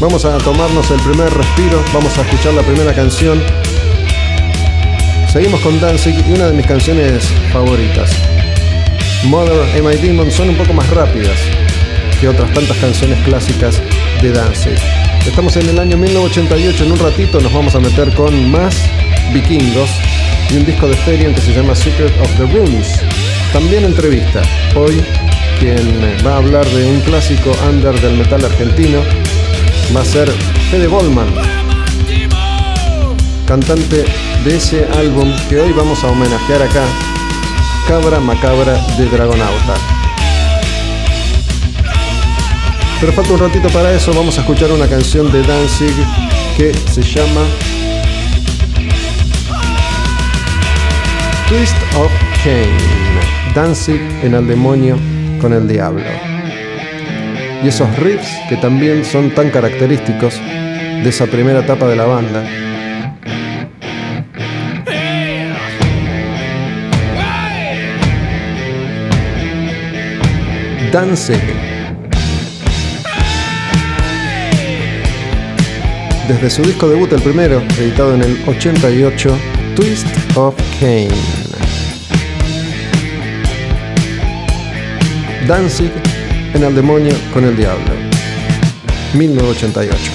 Vamos 0.00 0.24
a 0.24 0.38
tomarnos 0.38 0.90
el 0.90 1.00
primer 1.00 1.30
respiro, 1.32 1.80
vamos 1.92 2.16
a 2.18 2.22
escuchar 2.22 2.54
la 2.54 2.62
primera 2.62 2.94
canción. 2.94 3.42
Seguimos 5.34 5.60
con 5.62 5.80
Danzig 5.80 6.14
y 6.28 6.32
una 6.32 6.46
de 6.46 6.52
mis 6.52 6.64
canciones 6.64 7.24
favoritas. 7.52 8.08
Mother 9.24 9.62
and 9.74 9.82
My 9.82 9.96
Demon 9.96 10.30
son 10.30 10.50
un 10.50 10.54
poco 10.54 10.72
más 10.72 10.88
rápidas 10.90 11.36
que 12.20 12.28
otras 12.28 12.54
tantas 12.54 12.76
canciones 12.76 13.18
clásicas 13.24 13.82
de 14.22 14.30
Danzig. 14.30 14.78
Estamos 15.26 15.56
en 15.56 15.70
el 15.70 15.80
año 15.80 15.96
1988, 15.96 16.84
en 16.84 16.92
un 16.92 16.98
ratito 17.00 17.40
nos 17.40 17.52
vamos 17.52 17.74
a 17.74 17.80
meter 17.80 18.14
con 18.14 18.48
más 18.48 18.76
vikingos 19.32 19.90
y 20.52 20.58
un 20.58 20.66
disco 20.66 20.86
de 20.86 20.94
Therion 20.98 21.34
que 21.34 21.40
se 21.40 21.52
llama 21.52 21.74
Secret 21.74 22.12
of 22.20 22.30
the 22.36 22.46
Rooms. 22.56 23.00
También 23.52 23.84
entrevista. 23.86 24.40
Hoy 24.76 25.02
quien 25.58 26.00
va 26.24 26.34
a 26.34 26.36
hablar 26.36 26.64
de 26.64 26.86
un 26.86 27.00
clásico 27.00 27.50
under 27.68 28.00
del 28.00 28.18
metal 28.18 28.44
argentino 28.44 29.00
va 29.96 30.00
a 30.00 30.04
ser 30.04 30.30
Fede 30.70 30.86
Bollman, 30.86 31.26
cantante 33.48 34.04
de 34.42 34.56
ese 34.56 34.86
álbum 34.98 35.30
que 35.48 35.60
hoy 35.60 35.72
vamos 35.72 36.02
a 36.02 36.08
homenajear 36.08 36.62
acá, 36.62 36.82
Cabra 37.86 38.18
Macabra 38.20 38.74
de 38.96 39.06
Dragonauta. 39.06 39.74
Pero 43.00 43.12
falta 43.12 43.32
un 43.32 43.38
ratito 43.40 43.68
para 43.68 43.92
eso, 43.92 44.12
vamos 44.14 44.36
a 44.38 44.40
escuchar 44.40 44.72
una 44.72 44.88
canción 44.88 45.30
de 45.30 45.42
Danzig 45.42 45.94
que 46.56 46.74
se 46.90 47.02
llama 47.02 47.42
Twist 51.48 51.76
of 51.96 52.10
Cain. 52.42 53.54
Danzig 53.54 54.00
en 54.22 54.34
el 54.34 54.46
demonio 54.46 54.98
con 55.40 55.52
el 55.52 55.68
diablo 55.68 56.04
y 57.64 57.68
esos 57.68 57.96
riffs 57.96 58.28
que 58.48 58.56
también 58.58 59.04
son 59.04 59.30
tan 59.30 59.50
característicos 59.50 60.34
de 60.38 61.08
esa 61.08 61.26
primera 61.26 61.60
etapa 61.60 61.86
de 61.86 61.96
la 61.96 62.04
banda. 62.04 62.63
Danzig. 70.94 71.42
Desde 76.28 76.48
su 76.48 76.62
disco 76.62 76.88
debut, 76.88 77.12
el 77.12 77.20
primero, 77.20 77.60
editado 77.80 78.14
en 78.14 78.22
el 78.22 78.38
88, 78.46 79.36
Twist 79.74 80.06
of 80.36 80.54
Cain. 80.78 81.08
Danzig 85.48 85.90
en 86.54 86.62
el 86.62 86.76
demonio 86.76 87.12
con 87.32 87.44
el 87.44 87.56
diablo. 87.56 87.90
1988. 89.14 90.13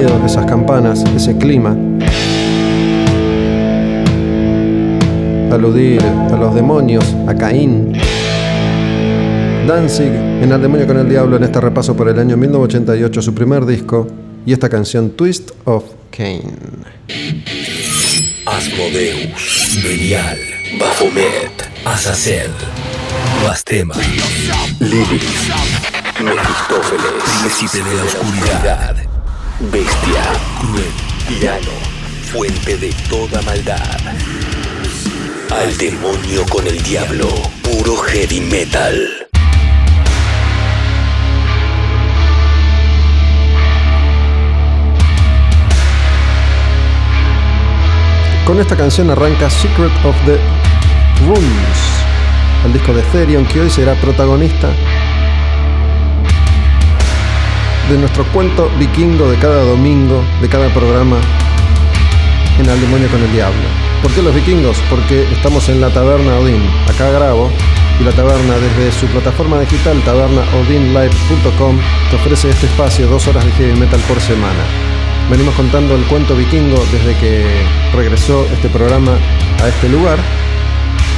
Esas 0.00 0.46
campanas, 0.46 1.04
ese 1.14 1.36
clima. 1.36 1.76
Aludir 5.50 6.00
a 6.02 6.36
los 6.36 6.54
demonios, 6.54 7.04
a 7.26 7.34
Caín. 7.34 7.92
Danzig 9.66 10.12
en 10.42 10.50
Al 10.50 10.62
demonio 10.62 10.86
con 10.86 10.98
el 10.98 11.08
diablo 11.08 11.36
en 11.36 11.44
este 11.44 11.60
repaso 11.60 11.94
por 11.94 12.08
el 12.08 12.18
año 12.18 12.36
1988, 12.36 13.22
su 13.22 13.34
primer 13.34 13.66
disco, 13.66 14.06
y 14.46 14.52
esta 14.52 14.68
canción 14.68 15.10
Twist 15.10 15.50
of 15.64 15.84
Cain. 16.10 16.56
Asmodeus, 18.46 19.78
Belial, 19.84 20.38
Baphomet, 20.80 21.70
Azazel, 21.84 22.50
Bastema, 23.44 23.94
Lilith, 24.80 25.22
Mefistófeles, 26.24 27.12
Príncipe 27.40 27.88
de 27.88 27.94
la 27.94 28.02
Oscuridad, 28.02 29.01
Bestia, 29.60 30.22
Cruel, 30.60 30.90
Tirano, 31.28 31.70
Fuente 32.32 32.76
de 32.76 32.92
toda 33.08 33.40
maldad. 33.42 33.98
Al 35.50 35.76
demonio 35.76 36.44
con 36.46 36.66
el 36.66 36.82
diablo, 36.82 37.28
puro 37.62 37.96
heavy 37.96 38.40
metal. 38.40 39.08
Con 48.46 48.58
esta 48.58 48.76
canción 48.76 49.10
arranca 49.10 49.48
Secret 49.50 49.92
of 50.04 50.16
the 50.24 50.38
Rooms, 51.26 51.44
el 52.64 52.72
disco 52.72 52.92
de 52.92 53.02
Therion 53.02 53.44
que 53.46 53.60
hoy 53.60 53.70
será 53.70 53.94
protagonista 54.00 54.70
de 57.88 57.98
nuestro 57.98 58.24
cuento 58.32 58.70
vikingo 58.78 59.30
de 59.30 59.36
cada 59.38 59.64
domingo, 59.64 60.22
de 60.40 60.48
cada 60.48 60.68
programa 60.72 61.18
en 62.58 62.68
Al 62.68 62.80
Demonio 62.80 63.08
con 63.08 63.22
el 63.22 63.32
Diablo. 63.32 63.62
¿Por 64.02 64.10
qué 64.12 64.22
los 64.22 64.34
vikingos? 64.34 64.78
Porque 64.88 65.22
estamos 65.32 65.68
en 65.68 65.80
la 65.80 65.90
Taberna 65.90 66.38
Odin. 66.38 66.62
Acá 66.88 67.10
grabo 67.10 67.50
y 68.00 68.04
la 68.04 68.12
taberna 68.12 68.54
desde 68.56 68.92
su 68.92 69.06
plataforma 69.06 69.60
digital 69.60 70.00
tabernaodinlive.com 70.02 71.78
te 72.10 72.16
ofrece 72.16 72.50
este 72.50 72.66
espacio, 72.66 73.06
dos 73.06 73.26
horas 73.28 73.44
de 73.44 73.52
heavy 73.52 73.78
metal 73.78 74.00
por 74.08 74.20
semana. 74.20 74.64
Venimos 75.30 75.54
contando 75.54 75.94
el 75.94 76.04
cuento 76.04 76.34
vikingo 76.34 76.82
desde 76.90 77.16
que 77.18 77.44
regresó 77.94 78.46
este 78.52 78.68
programa 78.68 79.12
a 79.62 79.68
este 79.68 79.88
lugar. 79.88 80.18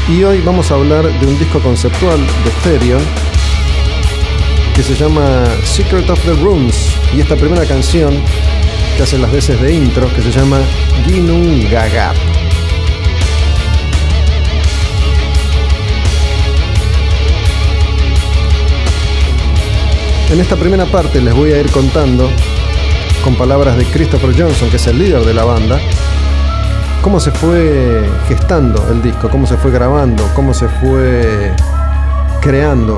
Y 0.09 0.23
hoy 0.25 0.41
vamos 0.43 0.71
a 0.71 0.75
hablar 0.75 1.05
de 1.05 1.27
un 1.27 1.39
disco 1.39 1.61
conceptual 1.61 2.19
de 2.19 2.51
Therion 2.63 3.03
que 4.75 4.83
se 4.83 4.95
llama 4.95 5.45
Secret 5.63 6.11
of 6.11 6.21
the 6.25 6.35
Rooms. 6.35 6.97
Y 7.15 7.21
esta 7.21 7.37
primera 7.37 7.65
canción 7.65 8.15
que 8.97 9.03
hace 9.05 9.19
las 9.19 9.31
veces 9.31 9.61
de 9.61 9.73
intro, 9.73 10.13
que 10.15 10.23
se 10.23 10.33
llama 10.33 10.59
Ginung 11.05 11.71
Gagap. 11.71 12.17
En 20.31 20.41
esta 20.41 20.57
primera 20.57 20.87
parte 20.87 21.21
les 21.21 21.35
voy 21.35 21.53
a 21.53 21.61
ir 21.61 21.71
contando, 21.71 22.29
con 23.23 23.37
palabras 23.37 23.77
de 23.77 23.85
Christopher 23.85 24.31
Johnson, 24.37 24.69
que 24.71 24.77
es 24.77 24.87
el 24.89 24.99
líder 24.99 25.25
de 25.25 25.35
la 25.35 25.45
banda, 25.45 25.79
cómo 27.01 27.21
se 27.21 27.31
fue 27.31 28.09
gestando 28.27 28.85
el 28.91 29.03
disco, 29.03 29.29
cómo 29.29 29.47
se 29.47 29.57
fue 29.57 29.71
grabando, 29.71 30.29
cómo 30.35 30.53
se 30.53 30.67
fue 30.69 31.55
creando, 32.41 32.97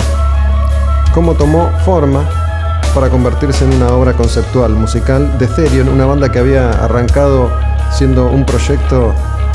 cómo 1.16 1.32
tomó 1.32 1.72
forma 1.82 2.28
para 2.94 3.08
convertirse 3.08 3.64
en 3.64 3.72
una 3.72 3.88
obra 3.88 4.12
conceptual 4.12 4.72
musical 4.72 5.38
de 5.38 5.46
Therion, 5.46 5.88
una 5.88 6.04
banda 6.04 6.30
que 6.30 6.38
había 6.38 6.68
arrancado 6.72 7.50
siendo 7.90 8.26
un 8.26 8.44
proyecto 8.44 9.14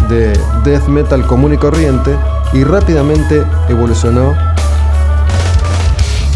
de 0.09 0.33
death 0.63 0.87
metal 0.87 1.23
común 1.27 1.53
y 1.53 1.57
corriente 1.57 2.15
y 2.53 2.63
rápidamente 2.63 3.43
evolucionó 3.69 4.35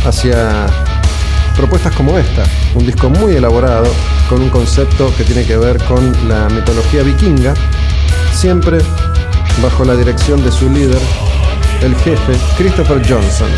hacia 0.06 0.68
propuestas 1.58 1.96
como 1.96 2.20
esta, 2.20 2.44
un 2.76 2.86
disco 2.86 3.10
muy 3.10 3.36
elaborado 3.36 3.88
con 4.30 4.44
un 4.44 4.50
concepto 4.52 5.12
que 5.18 5.24
tiene 5.24 5.44
que 5.44 5.58
ver 5.58 5.84
con 5.86 6.14
la 6.30 6.50
mitología 6.50 7.02
vikinga, 7.02 7.56
siempre 8.32 8.78
bajo 9.64 9.86
la 9.86 9.96
dirección 9.96 10.44
de 10.44 10.52
su 10.52 10.70
líder, 10.70 11.02
el 11.82 11.96
jefe 11.96 12.34
Christopher 12.60 13.02
Johnson. 13.10 13.50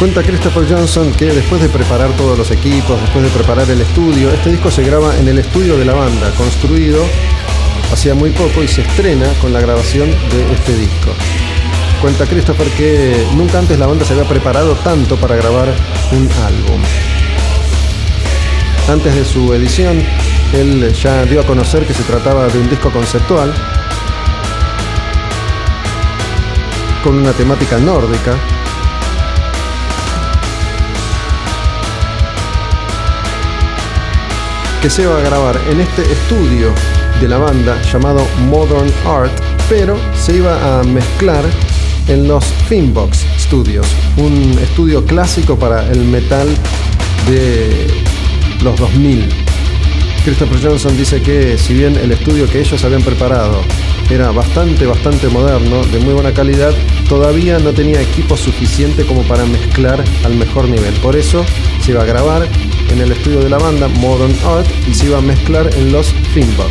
Cuenta 0.00 0.22
Christopher 0.22 0.64
Johnson 0.66 1.12
que 1.12 1.26
después 1.26 1.60
de 1.60 1.68
preparar 1.68 2.10
todos 2.16 2.38
los 2.38 2.50
equipos, 2.50 2.98
después 3.02 3.22
de 3.22 3.28
preparar 3.28 3.68
el 3.68 3.82
estudio, 3.82 4.30
este 4.30 4.48
disco 4.48 4.70
se 4.70 4.82
graba 4.82 5.14
en 5.18 5.28
el 5.28 5.38
estudio 5.38 5.76
de 5.76 5.84
la 5.84 5.92
banda, 5.92 6.30
construido 6.38 7.04
hacía 7.92 8.14
muy 8.14 8.30
poco 8.30 8.62
y 8.62 8.68
se 8.68 8.80
estrena 8.80 9.30
con 9.42 9.52
la 9.52 9.60
grabación 9.60 10.10
de 10.10 10.54
este 10.54 10.74
disco. 10.74 11.10
Cuenta 12.00 12.24
Christopher 12.24 12.66
que 12.68 13.26
nunca 13.34 13.58
antes 13.58 13.78
la 13.78 13.86
banda 13.86 14.06
se 14.06 14.14
había 14.14 14.26
preparado 14.26 14.74
tanto 14.76 15.16
para 15.16 15.36
grabar 15.36 15.68
un 16.12 16.30
álbum. 16.46 16.80
Antes 18.88 19.14
de 19.14 19.24
su 19.26 19.52
edición, 19.52 20.02
él 20.54 20.94
ya 20.94 21.26
dio 21.26 21.42
a 21.42 21.46
conocer 21.46 21.84
que 21.84 21.92
se 21.92 22.04
trataba 22.04 22.48
de 22.48 22.58
un 22.58 22.70
disco 22.70 22.90
conceptual 22.90 23.52
con 27.04 27.16
una 27.16 27.32
temática 27.32 27.76
nórdica 27.76 28.34
que 34.82 34.88
se 34.88 35.06
va 35.06 35.18
a 35.18 35.20
grabar 35.20 35.60
en 35.70 35.80
este 35.80 36.02
estudio 36.02 36.72
de 37.20 37.28
la 37.28 37.36
banda 37.36 37.76
llamado 37.82 38.26
Modern 38.48 38.90
Art, 39.06 39.32
pero 39.68 39.96
se 40.16 40.36
iba 40.36 40.80
a 40.80 40.82
mezclar 40.84 41.44
en 42.08 42.26
los 42.26 42.44
Finbox 42.66 43.26
Studios, 43.38 43.86
un 44.16 44.58
estudio 44.58 45.04
clásico 45.04 45.58
para 45.58 45.86
el 45.90 46.00
metal 46.04 46.48
de 47.28 47.88
los 48.62 48.78
2000. 48.78 49.28
Christopher 50.24 50.58
Johnson 50.62 50.96
dice 50.96 51.20
que 51.20 51.58
si 51.58 51.74
bien 51.74 51.96
el 51.96 52.12
estudio 52.12 52.48
que 52.48 52.60
ellos 52.60 52.82
habían 52.82 53.02
preparado 53.02 53.62
era 54.10 54.30
bastante, 54.30 54.86
bastante 54.86 55.28
moderno, 55.28 55.84
de 55.84 55.98
muy 55.98 56.14
buena 56.14 56.32
calidad, 56.32 56.72
todavía 57.08 57.58
no 57.58 57.72
tenía 57.72 58.00
equipo 58.00 58.36
suficiente 58.36 59.04
como 59.04 59.22
para 59.24 59.44
mezclar 59.44 60.02
al 60.24 60.34
mejor 60.36 60.68
nivel. 60.68 60.94
Por 60.94 61.16
eso 61.16 61.44
iba 61.90 62.02
a 62.02 62.06
grabar 62.06 62.46
en 62.90 63.00
el 63.00 63.10
estudio 63.10 63.40
de 63.40 63.48
la 63.48 63.58
banda 63.58 63.88
Modern 63.88 64.34
Art 64.44 64.66
y 64.88 64.94
se 64.94 65.06
iba 65.06 65.18
a 65.18 65.20
mezclar 65.20 65.68
en 65.74 65.90
los 65.90 66.12
Finbox. 66.32 66.70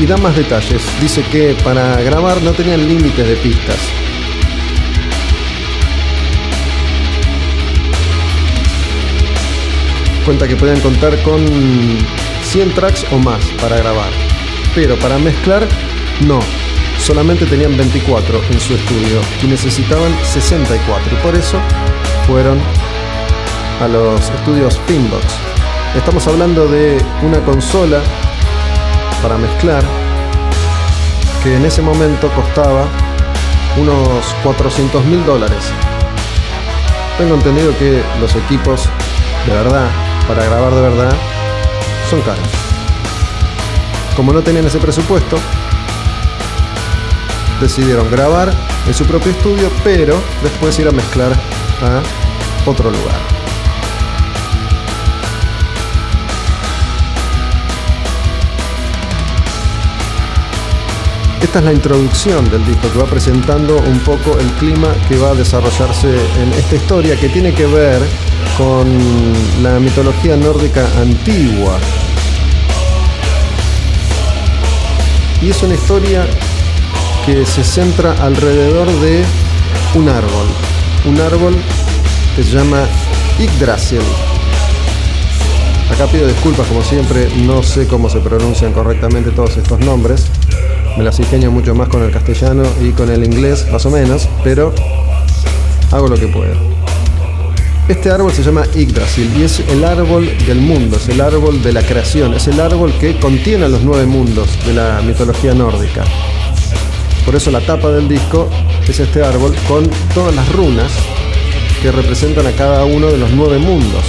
Y 0.00 0.06
da 0.06 0.16
más 0.16 0.34
detalles. 0.34 0.82
Dice 1.00 1.22
que 1.30 1.54
para 1.62 2.00
grabar 2.02 2.42
no 2.42 2.52
tenían 2.52 2.88
límites 2.88 3.28
de 3.28 3.36
pistas. 3.36 3.78
Cuenta 10.24 10.48
que 10.48 10.56
podían 10.56 10.80
contar 10.80 11.16
con 11.22 11.46
100 12.44 12.74
tracks 12.74 13.06
o 13.12 13.18
más 13.18 13.44
para 13.60 13.76
grabar. 13.76 14.10
Pero 14.74 14.96
para 14.96 15.18
mezclar, 15.18 15.68
no. 16.26 16.40
Solamente 17.10 17.44
tenían 17.44 17.76
24 17.76 18.40
en 18.52 18.60
su 18.60 18.72
estudio 18.72 19.20
y 19.42 19.48
necesitaban 19.48 20.16
64. 20.22 21.12
Y 21.12 21.16
por 21.16 21.34
eso 21.34 21.58
fueron 22.24 22.56
a 23.82 23.88
los 23.88 24.30
estudios 24.30 24.78
Pinbox. 24.86 25.24
Estamos 25.96 26.24
hablando 26.28 26.68
de 26.68 27.02
una 27.22 27.40
consola 27.40 28.00
para 29.20 29.36
mezclar 29.38 29.82
que 31.42 31.56
en 31.56 31.64
ese 31.64 31.82
momento 31.82 32.30
costaba 32.30 32.86
unos 33.76 34.24
400 34.44 35.04
mil 35.06 35.26
dólares. 35.26 35.64
Tengo 37.18 37.34
entendido 37.34 37.76
que 37.76 38.04
los 38.20 38.36
equipos 38.36 38.88
de 39.48 39.52
verdad, 39.52 39.88
para 40.28 40.44
grabar 40.44 40.72
de 40.72 40.80
verdad, 40.80 41.12
son 42.08 42.20
caros. 42.20 42.46
Como 44.14 44.32
no 44.32 44.42
tenían 44.42 44.66
ese 44.66 44.78
presupuesto, 44.78 45.40
decidieron 47.60 48.10
grabar 48.10 48.52
en 48.86 48.94
su 48.94 49.04
propio 49.04 49.32
estudio, 49.32 49.70
pero 49.84 50.20
después 50.42 50.78
ir 50.78 50.88
a 50.88 50.92
mezclar 50.92 51.32
a 51.82 52.02
otro 52.68 52.90
lugar. 52.90 53.40
Esta 61.42 61.58
es 61.58 61.64
la 61.64 61.72
introducción 61.72 62.48
del 62.50 62.64
disco 62.64 62.92
que 62.92 62.98
va 62.98 63.06
presentando 63.06 63.78
un 63.78 63.98
poco 64.00 64.38
el 64.38 64.46
clima 64.52 64.94
que 65.08 65.16
va 65.16 65.30
a 65.30 65.34
desarrollarse 65.34 66.08
en 66.40 66.52
esta 66.52 66.76
historia 66.76 67.16
que 67.16 67.28
tiene 67.28 67.52
que 67.52 67.66
ver 67.66 68.00
con 68.56 68.86
la 69.62 69.80
mitología 69.80 70.36
nórdica 70.36 70.86
antigua. 71.00 71.78
Y 75.42 75.50
es 75.50 75.62
una 75.62 75.74
historia 75.74 76.26
que 77.26 77.44
se 77.44 77.64
centra 77.64 78.12
alrededor 78.22 78.86
de 79.00 79.24
un 79.94 80.08
árbol. 80.08 80.46
Un 81.06 81.20
árbol 81.20 81.54
que 82.36 82.42
se 82.42 82.50
llama 82.50 82.84
Yggdrasil. 83.38 84.00
Acá 85.90 86.06
pido 86.06 86.26
disculpas 86.26 86.66
como 86.66 86.82
siempre, 86.82 87.28
no 87.44 87.62
sé 87.62 87.86
cómo 87.86 88.08
se 88.08 88.20
pronuncian 88.20 88.72
correctamente 88.72 89.30
todos 89.30 89.56
estos 89.56 89.80
nombres. 89.80 90.26
Me 90.96 91.04
las 91.04 91.18
ingenio 91.18 91.50
mucho 91.50 91.74
más 91.74 91.88
con 91.88 92.02
el 92.02 92.10
castellano 92.10 92.62
y 92.80 92.90
con 92.92 93.10
el 93.10 93.24
inglés, 93.24 93.66
más 93.70 93.84
o 93.86 93.90
menos, 93.90 94.28
pero 94.44 94.72
hago 95.90 96.08
lo 96.08 96.16
que 96.16 96.28
puedo. 96.28 96.54
Este 97.88 98.10
árbol 98.10 98.32
se 98.32 98.44
llama 98.44 98.64
Yggdrasil 98.66 99.32
y 99.36 99.42
es 99.42 99.60
el 99.60 99.84
árbol 99.84 100.30
del 100.46 100.60
mundo, 100.60 100.96
es 100.96 101.08
el 101.08 101.20
árbol 101.20 101.60
de 101.60 101.72
la 101.72 101.82
creación, 101.82 102.34
es 102.34 102.46
el 102.46 102.60
árbol 102.60 102.92
que 103.00 103.18
contiene 103.18 103.68
los 103.68 103.82
nueve 103.82 104.06
mundos 104.06 104.48
de 104.64 104.74
la 104.74 105.02
mitología 105.02 105.54
nórdica. 105.54 106.04
Por 107.24 107.36
eso 107.36 107.50
la 107.50 107.60
tapa 107.60 107.90
del 107.90 108.08
disco 108.08 108.48
es 108.88 108.98
este 108.98 109.22
árbol 109.22 109.54
con 109.68 109.88
todas 110.14 110.34
las 110.34 110.50
runas 110.52 110.92
que 111.82 111.92
representan 111.92 112.46
a 112.46 112.52
cada 112.52 112.84
uno 112.84 113.06
de 113.08 113.18
los 113.18 113.30
nueve 113.32 113.58
mundos. 113.58 114.04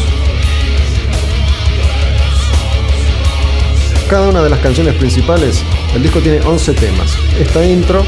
Cada 4.10 4.28
una 4.30 4.44
de 4.44 4.50
las 4.50 4.60
canciones 4.60 4.96
principales, 4.96 5.64
el 5.96 6.04
disco 6.04 6.20
tiene 6.20 6.42
11 6.42 6.74
temas. 6.74 7.16
Esta 7.40 7.66
intro, 7.66 8.04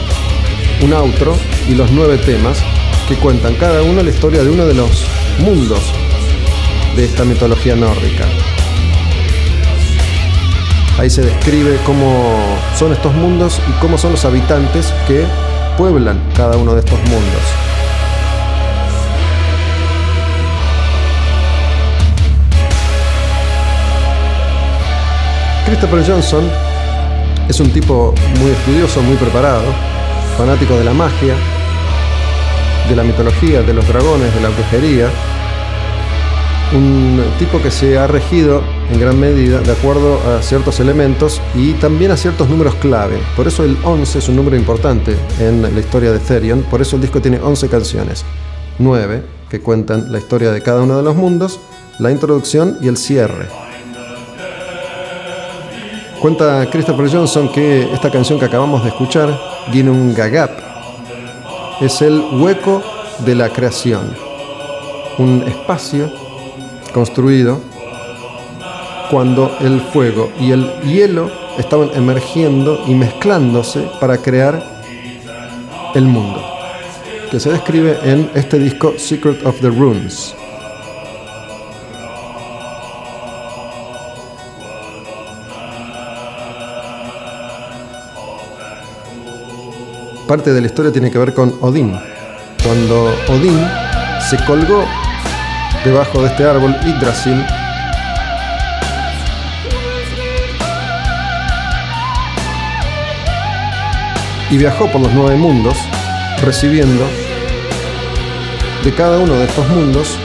un 0.81 0.93
outro 0.93 1.37
y 1.69 1.75
los 1.75 1.91
nueve 1.91 2.17
temas 2.17 2.61
que 3.07 3.15
cuentan 3.15 3.55
cada 3.55 3.81
uno 3.83 4.03
la 4.03 4.09
historia 4.09 4.43
de 4.43 4.49
uno 4.49 4.65
de 4.65 4.73
los 4.73 5.05
mundos 5.39 5.93
de 6.95 7.05
esta 7.05 7.23
mitología 7.23 7.75
nórdica. 7.75 8.27
Ahí 10.99 11.09
se 11.09 11.23
describe 11.23 11.79
cómo 11.85 12.37
son 12.77 12.93
estos 12.93 13.13
mundos 13.15 13.59
y 13.67 13.71
cómo 13.81 13.97
son 13.97 14.11
los 14.11 14.23
habitantes 14.25 14.93
que 15.07 15.25
pueblan 15.75 16.21
cada 16.35 16.55
uno 16.55 16.73
de 16.73 16.81
estos 16.81 16.99
mundos. 17.09 17.41
Christopher 25.65 26.05
Johnson 26.05 26.43
es 27.49 27.59
un 27.59 27.71
tipo 27.71 28.13
muy 28.39 28.51
estudioso, 28.51 29.01
muy 29.01 29.15
preparado, 29.15 29.63
fanático 30.37 30.75
de 30.77 30.83
la 30.83 30.93
magia, 30.93 31.33
de 32.87 32.95
la 32.95 33.03
mitología, 33.03 33.63
de 33.63 33.73
los 33.73 33.87
dragones, 33.87 34.33
de 34.35 34.41
la 34.41 34.49
brujería. 34.49 35.07
Un 36.73 37.23
tipo 37.39 37.59
que 37.61 37.71
se 37.71 37.97
ha 37.97 38.05
regido 38.05 38.61
en 38.91 38.99
gran 38.99 39.19
medida 39.19 39.59
de 39.59 39.71
acuerdo 39.71 40.19
a 40.27 40.41
ciertos 40.41 40.79
elementos 40.79 41.41
y 41.55 41.73
también 41.73 42.11
a 42.11 42.17
ciertos 42.17 42.49
números 42.49 42.75
clave. 42.75 43.17
Por 43.35 43.47
eso 43.47 43.63
el 43.63 43.77
11 43.83 44.19
es 44.19 44.29
un 44.29 44.35
número 44.35 44.55
importante 44.55 45.15
en 45.39 45.61
la 45.61 45.79
historia 45.79 46.11
de 46.11 46.19
Therion. 46.19 46.63
Por 46.63 46.81
eso 46.81 46.95
el 46.95 47.01
disco 47.01 47.21
tiene 47.21 47.39
11 47.39 47.69
canciones. 47.69 48.25
9 48.79 49.23
que 49.49 49.61
cuentan 49.61 50.11
la 50.11 50.17
historia 50.17 50.51
de 50.51 50.63
cada 50.63 50.81
uno 50.81 50.97
de 50.97 51.03
los 51.03 51.15
mundos, 51.15 51.59
la 51.99 52.09
introducción 52.09 52.79
y 52.81 52.87
el 52.87 52.97
cierre. 52.97 53.47
Cuenta 56.19 56.67
Christopher 56.71 57.07
Johnson 57.11 57.49
que 57.49 57.93
esta 57.93 58.09
canción 58.09 58.39
que 58.39 58.45
acabamos 58.45 58.81
de 58.81 58.89
escuchar, 58.89 59.37
tiene 59.71 59.91
un 59.91 60.15
Gagap, 60.15 60.51
es 61.81 62.01
el 62.01 62.19
hueco 62.39 62.81
de 63.25 63.35
la 63.35 63.49
creación, 63.49 64.15
un 65.19 65.43
espacio 65.43 66.11
construido 66.93 67.61
cuando 69.09 69.55
el 69.59 69.81
fuego 69.81 70.31
y 70.39 70.51
el 70.51 70.71
hielo 70.81 71.29
estaban 71.57 71.89
emergiendo 71.93 72.83
y 72.87 72.93
mezclándose 72.95 73.87
para 73.99 74.17
crear 74.17 74.63
el 75.95 76.05
mundo, 76.05 76.41
que 77.29 77.39
se 77.39 77.51
describe 77.51 77.97
en 78.03 78.29
este 78.33 78.57
disco 78.57 78.93
Secret 78.97 79.45
of 79.45 79.59
the 79.61 79.69
Runes. 79.69 80.35
Parte 90.27 90.53
de 90.53 90.61
la 90.61 90.67
historia 90.67 90.91
tiene 90.91 91.11
que 91.11 91.17
ver 91.19 91.33
con 91.33 91.53
Odín. 91.61 91.95
Cuando 92.63 93.13
Odín 93.27 93.59
se 94.29 94.37
colgó 94.45 94.83
debajo 95.83 96.21
de 96.21 96.27
este 96.27 96.45
árbol 96.45 96.75
Yggdrasil, 96.85 97.45
y 104.53 104.57
viajó 104.57 104.85
por 104.91 105.01
los 105.01 105.11
nueve 105.13 105.35
mundos, 105.35 105.75
recibiendo 106.43 107.03
de 108.83 108.93
cada 108.93 109.17
uno 109.17 109.33
de 109.33 109.45
estos 109.45 109.67
mundos 109.69 110.19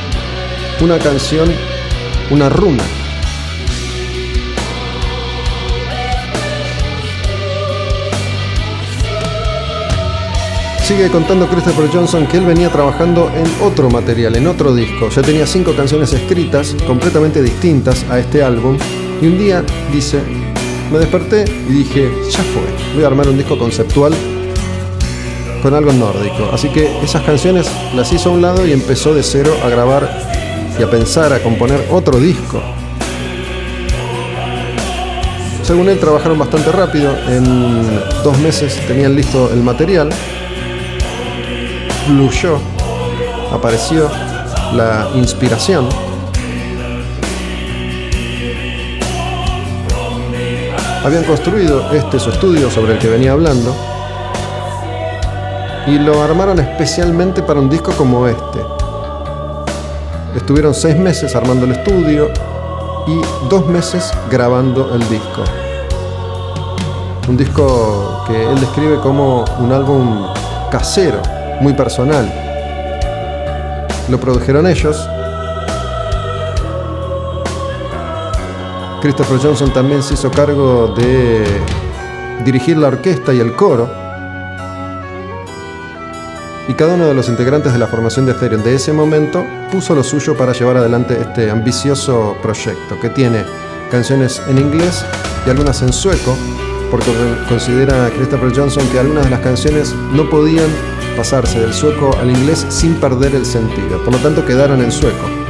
una 0.82 0.98
canción, 0.98 1.50
una 2.28 2.50
runa. 2.50 2.84
Sigue 10.82 11.08
contando 11.08 11.48
Christopher 11.48 11.88
Johnson 11.90 12.26
que 12.26 12.36
él 12.36 12.44
venía 12.44 12.68
trabajando 12.70 13.30
en 13.34 13.46
otro 13.62 13.88
material, 13.88 14.36
en 14.36 14.46
otro 14.46 14.74
disco. 14.74 15.08
Ya 15.08 15.22
tenía 15.22 15.46
cinco 15.46 15.74
canciones 15.74 16.12
escritas, 16.12 16.76
completamente 16.86 17.42
distintas 17.42 18.04
a 18.10 18.18
este 18.18 18.42
álbum. 18.42 18.76
Y 19.22 19.26
un 19.26 19.38
día 19.38 19.64
dice, 19.90 20.20
me 20.90 20.98
desperté 20.98 21.44
y 21.68 21.72
dije, 21.72 22.11
ya 22.31 22.42
fue, 22.42 22.62
voy 22.94 23.05
a 23.05 23.07
armar 23.09 23.29
un 23.29 23.37
disco 23.37 23.59
conceptual 23.59 24.14
con 25.62 25.74
algo 25.74 25.92
nórdico. 25.92 26.48
Así 26.53 26.68
que 26.68 26.88
esas 27.03 27.22
canciones 27.22 27.68
las 27.94 28.12
hizo 28.12 28.31
a 28.31 28.33
un 28.33 28.42
lado 28.42 28.66
y 28.66 28.72
empezó 28.72 29.14
de 29.14 29.22
cero 29.22 29.55
a 29.64 29.68
grabar 29.68 30.09
y 30.79 30.83
a 30.83 30.90
pensar, 30.90 31.33
a 31.33 31.42
componer 31.42 31.87
otro 31.90 32.18
disco. 32.18 32.61
Según 35.62 35.88
él, 35.90 35.98
trabajaron 35.98 36.38
bastante 36.38 36.72
rápido. 36.72 37.14
En 37.29 37.44
dos 38.24 38.38
meses 38.38 38.74
tenían 38.87 39.14
listo 39.14 39.51
el 39.53 39.62
material. 39.62 40.09
Fluyó, 42.07 42.59
apareció 43.53 44.09
la 44.72 45.11
inspiración. 45.14 45.87
Habían 51.05 51.25
construido 51.25 51.92
este 51.92 52.19
su 52.19 52.31
estudio 52.31 52.71
sobre 52.71 52.94
el 52.94 52.99
que 52.99 53.09
venía 53.09 53.33
hablando 53.33 53.75
y 55.87 55.99
lo 55.99 56.23
armaron 56.23 56.59
especialmente 56.59 57.42
para 57.42 57.61
un 57.61 57.71
disco 57.71 57.92
como 57.92 58.27
este. 58.27 58.61
Estuvieron 60.37 60.75
seis 60.75 60.96
meses 60.96 61.35
armando 61.35 61.65
el 61.65 61.73
estudio 61.73 62.31
y 63.07 63.21
dos 63.49 63.67
meses 63.67 64.13
grabando 64.31 64.94
el 64.94 65.09
disco. 65.09 65.44
Un 67.29 67.37
disco 67.37 68.25
que 68.27 68.51
él 68.51 68.61
describe 68.61 68.99
como 69.01 69.44
un 69.61 69.73
álbum 69.73 70.27
casero, 70.71 71.23
muy 71.61 71.75
personal. 71.75 72.31
Lo 74.09 74.19
produjeron 74.19 74.67
ellos. 74.67 75.09
Christopher 79.01 79.38
Johnson 79.38 79.73
también 79.73 80.03
se 80.03 80.15
hizo 80.15 80.31
cargo 80.31 80.94
de 80.96 81.44
dirigir 82.44 82.77
la 82.77 82.88
orquesta 82.88 83.33
y 83.33 83.40
el 83.40 83.55
coro 83.55 83.88
y 86.69 86.75
cada 86.75 86.94
uno 86.94 87.07
de 87.07 87.15
los 87.15 87.29
integrantes 87.29 87.73
de 87.73 87.79
la 87.79 87.87
formación 87.87 88.27
de 88.27 88.33
Ethereum 88.33 88.63
de 88.63 88.75
ese 88.75 88.92
momento 88.92 89.44
puso 89.73 89.94
lo 89.94 90.05
suyo 90.05 90.37
para 90.37 90.53
llevar 90.53 90.77
adelante 90.77 91.19
este 91.19 91.51
ambicioso 91.51 92.37
proyecto 92.42 93.01
que 93.01 93.09
tiene 93.09 93.42
canciones 93.90 94.42
en 94.49 94.59
inglés 94.59 95.05
y 95.46 95.51
algunas 95.51 95.81
en 95.81 95.94
sueco, 95.94 96.37
porque 96.90 97.11
considera 97.49 98.11
Christopher 98.11 98.53
Johnson 98.55 98.87
que 98.88 98.99
algunas 98.99 99.25
de 99.25 99.31
las 99.31 99.40
canciones 99.40 99.94
no 100.13 100.29
podían 100.29 100.69
pasarse 101.17 101.59
del 101.59 101.73
sueco 101.73 102.15
al 102.21 102.31
inglés 102.31 102.67
sin 102.69 102.96
perder 102.96 103.35
el 103.35 103.46
sentido, 103.46 104.05
por 104.05 104.13
lo 104.13 104.19
tanto 104.19 104.44
quedaron 104.44 104.83
en 104.83 104.92
sueco. 104.92 105.48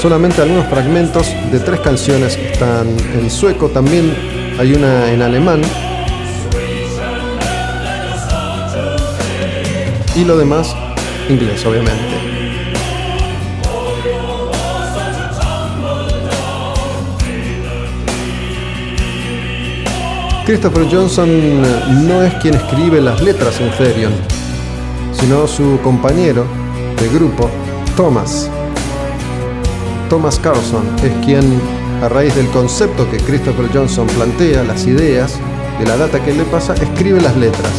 Solamente 0.00 0.40
algunos 0.40 0.66
fragmentos 0.68 1.26
de 1.52 1.60
tres 1.60 1.78
canciones 1.80 2.34
están 2.34 2.88
en 3.12 3.30
sueco, 3.30 3.68
también 3.68 4.16
hay 4.58 4.72
una 4.72 5.12
en 5.12 5.20
alemán. 5.20 5.60
Y 10.16 10.24
lo 10.24 10.38
demás, 10.38 10.74
inglés, 11.28 11.66
obviamente. 11.66 12.20
Christopher 20.46 20.86
Johnson 20.90 21.60
no 22.08 22.22
es 22.22 22.32
quien 22.36 22.54
escribe 22.54 23.02
las 23.02 23.20
letras 23.20 23.60
en 23.60 23.70
Therion, 23.72 24.12
sino 25.12 25.46
su 25.46 25.78
compañero 25.82 26.46
de 26.98 27.08
grupo, 27.08 27.50
Thomas. 27.98 28.50
Thomas 30.10 30.40
Carlson 30.40 30.82
es 31.04 31.24
quien, 31.24 31.44
a 32.02 32.08
raíz 32.08 32.34
del 32.34 32.48
concepto 32.48 33.08
que 33.08 33.18
Christopher 33.18 33.70
Johnson 33.72 34.08
plantea, 34.08 34.64
las 34.64 34.84
ideas, 34.84 35.38
de 35.78 35.86
la 35.86 35.96
data 35.96 36.20
que 36.24 36.34
le 36.34 36.42
pasa, 36.46 36.74
escribe 36.74 37.20
las 37.20 37.36
letras. 37.36 37.70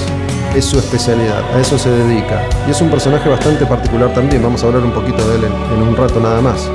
Es 0.56 0.64
su 0.64 0.80
especialidad, 0.80 1.44
a 1.54 1.60
eso 1.60 1.78
se 1.78 1.90
dedica. 1.90 2.42
Y 2.66 2.72
es 2.72 2.82
un 2.82 2.90
personaje 2.90 3.28
bastante 3.28 3.66
particular 3.66 4.14
también, 4.14 4.42
vamos 4.42 4.64
a 4.64 4.68
hablar 4.68 4.82
un 4.82 4.94
poquito 4.94 5.28
de 5.28 5.36
él 5.36 5.44
en, 5.44 5.78
en 5.78 5.88
un 5.90 5.94
rato 5.94 6.22
nada 6.22 6.40
más. 6.40 6.72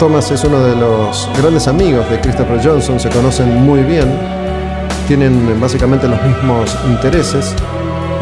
Thomas 0.00 0.28
es 0.32 0.42
uno 0.42 0.58
de 0.58 0.74
los 0.74 1.30
grandes 1.40 1.68
amigos 1.68 2.10
de 2.10 2.20
Christopher 2.20 2.60
Johnson, 2.60 2.98
se 2.98 3.08
conocen 3.08 3.64
muy 3.64 3.84
bien, 3.84 4.41
tienen 5.16 5.60
básicamente 5.60 6.08
los 6.08 6.22
mismos 6.22 6.74
intereses 6.86 7.54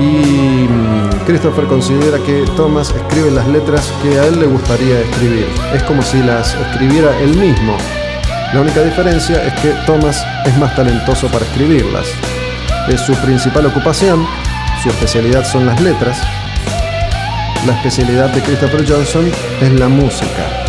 y 0.01 0.67
mm, 0.67 1.25
Christopher 1.25 1.67
considera 1.67 2.19
que 2.19 2.45
Thomas 2.57 2.93
escribe 2.93 3.31
las 3.31 3.47
letras 3.47 3.93
que 4.03 4.19
a 4.19 4.27
él 4.27 4.41
le 4.41 4.47
gustaría 4.47 4.99
escribir. 4.99 5.47
Es 5.73 5.85
como 5.85 6.03
si 6.03 6.21
las 6.21 6.53
escribiera 6.57 7.17
él 7.21 7.37
mismo. 7.37 7.77
La 8.53 8.63
única 8.63 8.83
diferencia 8.83 9.41
es 9.45 9.55
que 9.61 9.73
Thomas 9.87 10.21
es 10.45 10.59
más 10.59 10.75
talentoso 10.75 11.29
para 11.29 11.45
escribirlas. 11.45 12.09
Es 12.89 13.01
su 13.03 13.15
principal 13.23 13.67
ocupación, 13.67 14.27
su 14.83 14.89
especialidad 14.89 15.45
son 15.45 15.67
las 15.67 15.81
letras. 15.81 16.21
La 17.69 17.75
especialidad 17.75 18.31
de 18.31 18.43
Christopher 18.43 18.85
Johnson 18.85 19.31
es 19.61 19.73
la 19.75 19.89
música. 19.89 20.60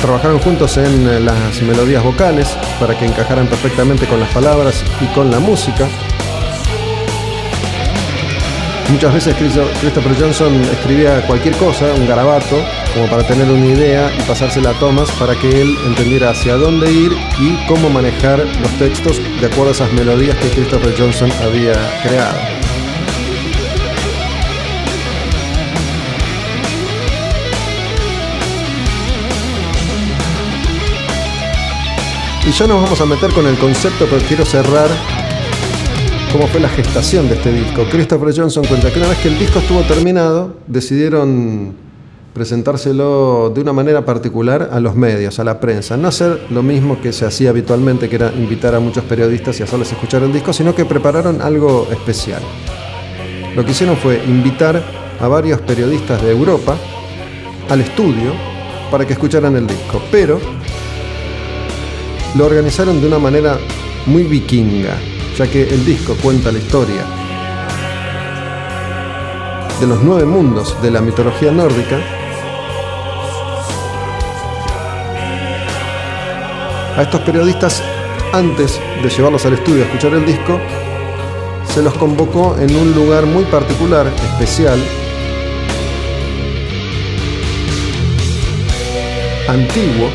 Trabajaron 0.00 0.38
juntos 0.38 0.76
en 0.78 1.06
eh, 1.08 1.20
las 1.20 1.60
melodías 1.62 2.02
vocales 2.02 2.56
para 2.78 2.98
que 2.98 3.04
encajaran 3.04 3.46
perfectamente 3.46 4.06
con 4.06 4.18
las 4.18 4.30
palabras 4.30 4.82
y 5.00 5.06
con 5.14 5.30
la 5.30 5.38
música. 5.38 5.86
Muchas 8.88 9.14
veces 9.14 9.34
Christo- 9.36 9.68
Christopher 9.80 10.16
Johnson 10.18 10.60
escribía 10.72 11.24
cualquier 11.26 11.54
cosa, 11.56 11.92
un 11.94 12.08
garabato, 12.08 12.56
como 12.94 13.06
para 13.08 13.24
tener 13.24 13.48
una 13.48 13.66
idea 13.66 14.10
y 14.18 14.22
pasársela 14.22 14.70
a 14.70 14.78
Thomas 14.80 15.10
para 15.12 15.36
que 15.36 15.48
él 15.62 15.76
entendiera 15.86 16.30
hacia 16.30 16.56
dónde 16.56 16.90
ir 16.90 17.12
y 17.38 17.54
cómo 17.68 17.88
manejar 17.88 18.38
los 18.60 18.70
textos 18.78 19.20
de 19.40 19.46
acuerdo 19.46 19.68
a 19.68 19.72
esas 19.74 19.92
melodías 19.92 20.34
que 20.38 20.48
Christopher 20.48 20.92
Johnson 20.98 21.30
había 21.44 21.74
creado. 22.02 22.38
Y 32.50 32.52
ya 32.52 32.66
nos 32.66 32.82
vamos 32.82 33.00
a 33.00 33.06
meter 33.06 33.30
con 33.32 33.46
el 33.46 33.56
concepto, 33.58 34.08
pero 34.10 34.20
quiero 34.26 34.44
cerrar 34.44 34.88
cómo 36.32 36.48
fue 36.48 36.58
la 36.58 36.68
gestación 36.68 37.28
de 37.28 37.36
este 37.36 37.52
disco. 37.52 37.84
Christopher 37.88 38.34
Johnson 38.36 38.64
cuenta 38.64 38.90
que 38.90 38.98
una 38.98 39.06
vez 39.06 39.18
que 39.18 39.28
el 39.28 39.38
disco 39.38 39.60
estuvo 39.60 39.82
terminado, 39.82 40.56
decidieron 40.66 41.74
presentárselo 42.34 43.52
de 43.54 43.60
una 43.60 43.72
manera 43.72 44.04
particular 44.04 44.70
a 44.72 44.80
los 44.80 44.96
medios, 44.96 45.38
a 45.38 45.44
la 45.44 45.60
prensa. 45.60 45.96
No 45.96 46.08
hacer 46.08 46.46
lo 46.50 46.64
mismo 46.64 47.00
que 47.00 47.12
se 47.12 47.24
hacía 47.24 47.50
habitualmente, 47.50 48.08
que 48.08 48.16
era 48.16 48.32
invitar 48.34 48.74
a 48.74 48.80
muchos 48.80 49.04
periodistas 49.04 49.60
y 49.60 49.62
hacerles 49.62 49.92
escuchar 49.92 50.24
el 50.24 50.32
disco, 50.32 50.52
sino 50.52 50.74
que 50.74 50.84
prepararon 50.84 51.40
algo 51.40 51.86
especial. 51.92 52.42
Lo 53.54 53.64
que 53.64 53.70
hicieron 53.70 53.96
fue 53.96 54.24
invitar 54.26 54.82
a 55.20 55.28
varios 55.28 55.60
periodistas 55.60 56.20
de 56.20 56.32
Europa 56.32 56.76
al 57.68 57.80
estudio 57.80 58.32
para 58.90 59.06
que 59.06 59.12
escucharan 59.12 59.54
el 59.54 59.68
disco, 59.68 60.02
pero 60.10 60.40
lo 62.34 62.46
organizaron 62.46 63.00
de 63.00 63.06
una 63.06 63.18
manera 63.18 63.58
muy 64.06 64.24
vikinga, 64.24 64.96
ya 65.36 65.46
que 65.46 65.62
el 65.62 65.84
disco 65.84 66.14
cuenta 66.22 66.52
la 66.52 66.58
historia 66.58 67.04
de 69.80 69.86
los 69.86 70.02
nueve 70.02 70.26
mundos 70.26 70.80
de 70.82 70.90
la 70.90 71.00
mitología 71.00 71.50
nórdica. 71.50 71.98
A 76.96 77.02
estos 77.02 77.20
periodistas, 77.22 77.82
antes 78.32 78.78
de 79.02 79.08
llevarlos 79.08 79.46
al 79.46 79.54
estudio 79.54 79.82
a 79.82 79.86
escuchar 79.86 80.12
el 80.12 80.26
disco, 80.26 80.60
se 81.72 81.82
los 81.82 81.94
convocó 81.94 82.56
en 82.58 82.74
un 82.76 82.92
lugar 82.94 83.24
muy 83.24 83.44
particular, 83.44 84.06
especial, 84.06 84.78
antiguo, 89.48 90.10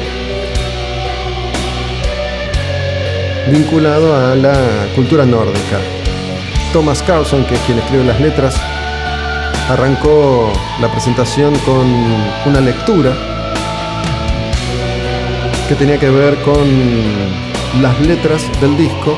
vinculado 3.51 4.15
a 4.15 4.35
la 4.35 4.53
cultura 4.95 5.25
nórdica. 5.25 5.79
Thomas 6.73 7.01
Carlson, 7.03 7.45
que 7.45 7.55
es 7.55 7.59
quien 7.61 7.77
escribe 7.79 8.03
las 8.03 8.19
letras, 8.19 8.55
arrancó 9.69 10.51
la 10.81 10.91
presentación 10.91 11.55
con 11.59 11.85
una 12.45 12.59
lectura 12.59 13.11
que 15.67 15.75
tenía 15.75 15.97
que 15.97 16.09
ver 16.09 16.35
con 16.41 16.65
las 17.81 17.99
letras 18.01 18.43
del 18.61 18.77
disco 18.77 19.17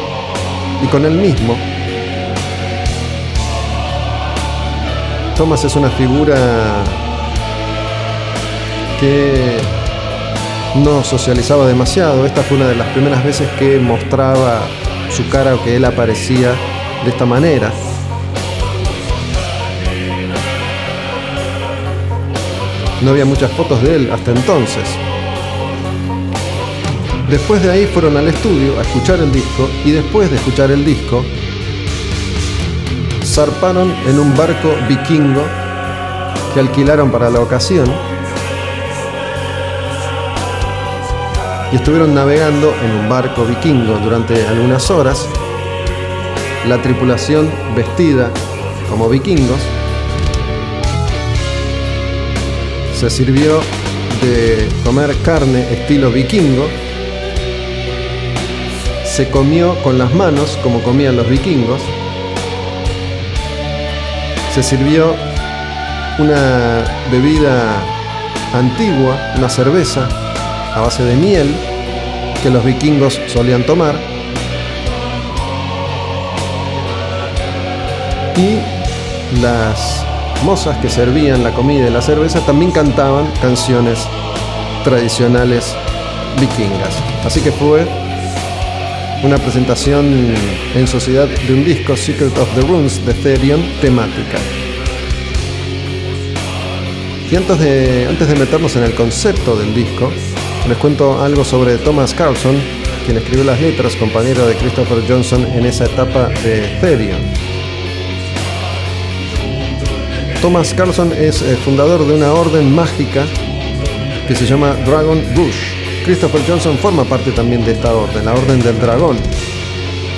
y 0.82 0.88
con 0.88 1.06
él 1.06 1.14
mismo. 1.14 1.58
Thomas 5.36 5.64
es 5.64 5.76
una 5.76 5.90
figura 5.90 6.36
que 9.00 9.58
no 10.84 11.04
socializaba 11.04 11.68
demasiado. 11.68 12.26
Esta 12.26 12.42
fue 12.42 12.58
una 12.58 12.68
de 12.68 12.76
las 12.76 12.88
primeras 12.90 13.24
veces 13.24 13.48
que 13.60 13.80
mostraba 13.80 14.62
su 15.16 15.28
cara 15.30 15.56
o 15.56 15.64
que 15.64 15.76
él 15.76 15.86
aparecía 15.86 16.54
de 17.04 17.10
esta 17.10 17.26
manera. 17.26 17.72
No 23.02 23.12
había 23.12 23.26
muchas 23.26 23.52
fotos 23.52 23.82
de 23.84 23.96
él 23.96 24.12
hasta 24.12 24.32
entonces. 24.32 24.84
Después 27.30 27.62
de 27.62 27.72
ahí 27.72 27.86
fueron 27.86 28.16
al 28.18 28.28
estudio 28.28 28.80
a 28.80 28.82
escuchar 28.82 29.20
el 29.20 29.32
disco 29.32 29.70
y 29.86 29.92
después 29.92 30.30
de 30.30 30.38
escuchar 30.38 30.72
el 30.72 30.86
disco 30.86 31.24
zarparon 33.26 33.94
en 34.08 34.18
un 34.18 34.36
barco 34.36 34.74
vikingo 34.88 35.44
que 36.54 36.62
alquilaron 36.62 37.12
para 37.12 37.30
la 37.30 37.42
ocasión 37.42 38.17
y 41.72 41.76
estuvieron 41.76 42.14
navegando 42.14 42.74
en 42.84 42.92
un 42.92 43.10
barco 43.10 43.46
vikingo 43.46 43.98
durante 43.98 44.46
algunas 44.48 44.90
horas. 44.90 45.28
La 46.68 46.82
tripulación 46.82 47.50
vestida 47.76 48.32
como 48.90 49.10
vikingos 49.10 49.60
se 52.94 53.10
sirvió 53.10 53.60
de 54.22 54.68
comer 54.84 55.16
carne 55.24 55.62
estilo 55.74 56.10
vikingo. 56.10 56.68
Se 59.06 59.30
comió 59.30 59.76
con 59.84 59.98
las 59.98 60.14
manos 60.14 60.58
como 60.64 60.82
comían 60.82 61.16
los 61.16 61.30
vikingos. 61.30 61.82
Se 64.54 64.64
sirvió 64.64 65.16
una 66.18 66.84
bebida 67.12 67.84
antigua, 68.54 69.34
una 69.38 69.50
cerveza 69.50 70.27
a 70.78 70.82
base 70.82 71.04
de 71.04 71.16
miel 71.16 71.56
que 72.44 72.50
los 72.52 72.64
vikingos 72.64 73.20
solían 73.28 73.66
tomar. 73.66 73.96
Y 78.38 78.60
las 79.42 80.06
mozas 80.44 80.78
que 80.78 80.90
servían 80.90 81.44
la 81.44 81.52
comida 81.52 81.88
y 81.88 81.92
la 81.92 82.02
cerveza 82.02 82.42
también 82.42 82.72
cantaban 82.72 83.26
canciones 83.42 84.08
tradicionales 84.84 85.76
vikingas. 86.40 86.96
Así 87.26 87.42
que 87.42 87.52
fue 87.52 87.88
una 89.24 89.40
presentación 89.40 90.36
en 90.76 90.88
sociedad 90.88 91.28
de 91.28 91.54
un 91.54 91.66
disco 91.66 91.98
Secret 91.98 92.38
of 92.38 92.54
the 92.54 92.62
Runes 92.62 93.04
de 93.04 93.14
Therion 93.16 93.64
temática. 93.82 94.38
Y 97.32 97.36
antes 97.36 97.60
de, 97.60 98.06
antes 98.08 98.28
de 98.28 98.36
meternos 98.36 98.76
en 98.76 98.84
el 98.84 98.94
concepto 98.94 99.58
del 99.58 99.74
disco, 99.74 100.12
les 100.68 100.78
cuento 100.78 101.22
algo 101.22 101.46
sobre 101.46 101.78
Thomas 101.78 102.14
Carlson, 102.14 102.56
quien 103.06 103.18
escribió 103.18 103.44
las 103.46 103.60
letras, 103.62 103.96
compañero 103.96 104.46
de 104.46 104.56
Christopher 104.56 105.00
Johnson 105.08 105.48
en 105.56 105.66
esa 105.66 105.86
etapa 105.86 106.28
de 106.44 106.78
Therion. 106.82 107.22
Thomas 110.42 110.74
Carlson 110.74 111.14
es 111.14 111.42
eh, 111.42 111.56
fundador 111.64 112.06
de 112.06 112.14
una 112.14 112.34
orden 112.34 112.74
mágica 112.74 113.26
que 114.28 114.36
se 114.36 114.46
llama 114.46 114.74
Dragon 114.86 115.24
Rush. 115.36 116.04
Christopher 116.04 116.42
Johnson 116.48 116.78
forma 116.78 117.06
parte 117.06 117.32
también 117.32 117.64
de 117.64 117.72
esta 117.72 117.94
orden, 117.96 118.26
la 118.26 118.34
Orden 118.34 118.60
del 118.60 118.80
Dragón. 118.80 119.18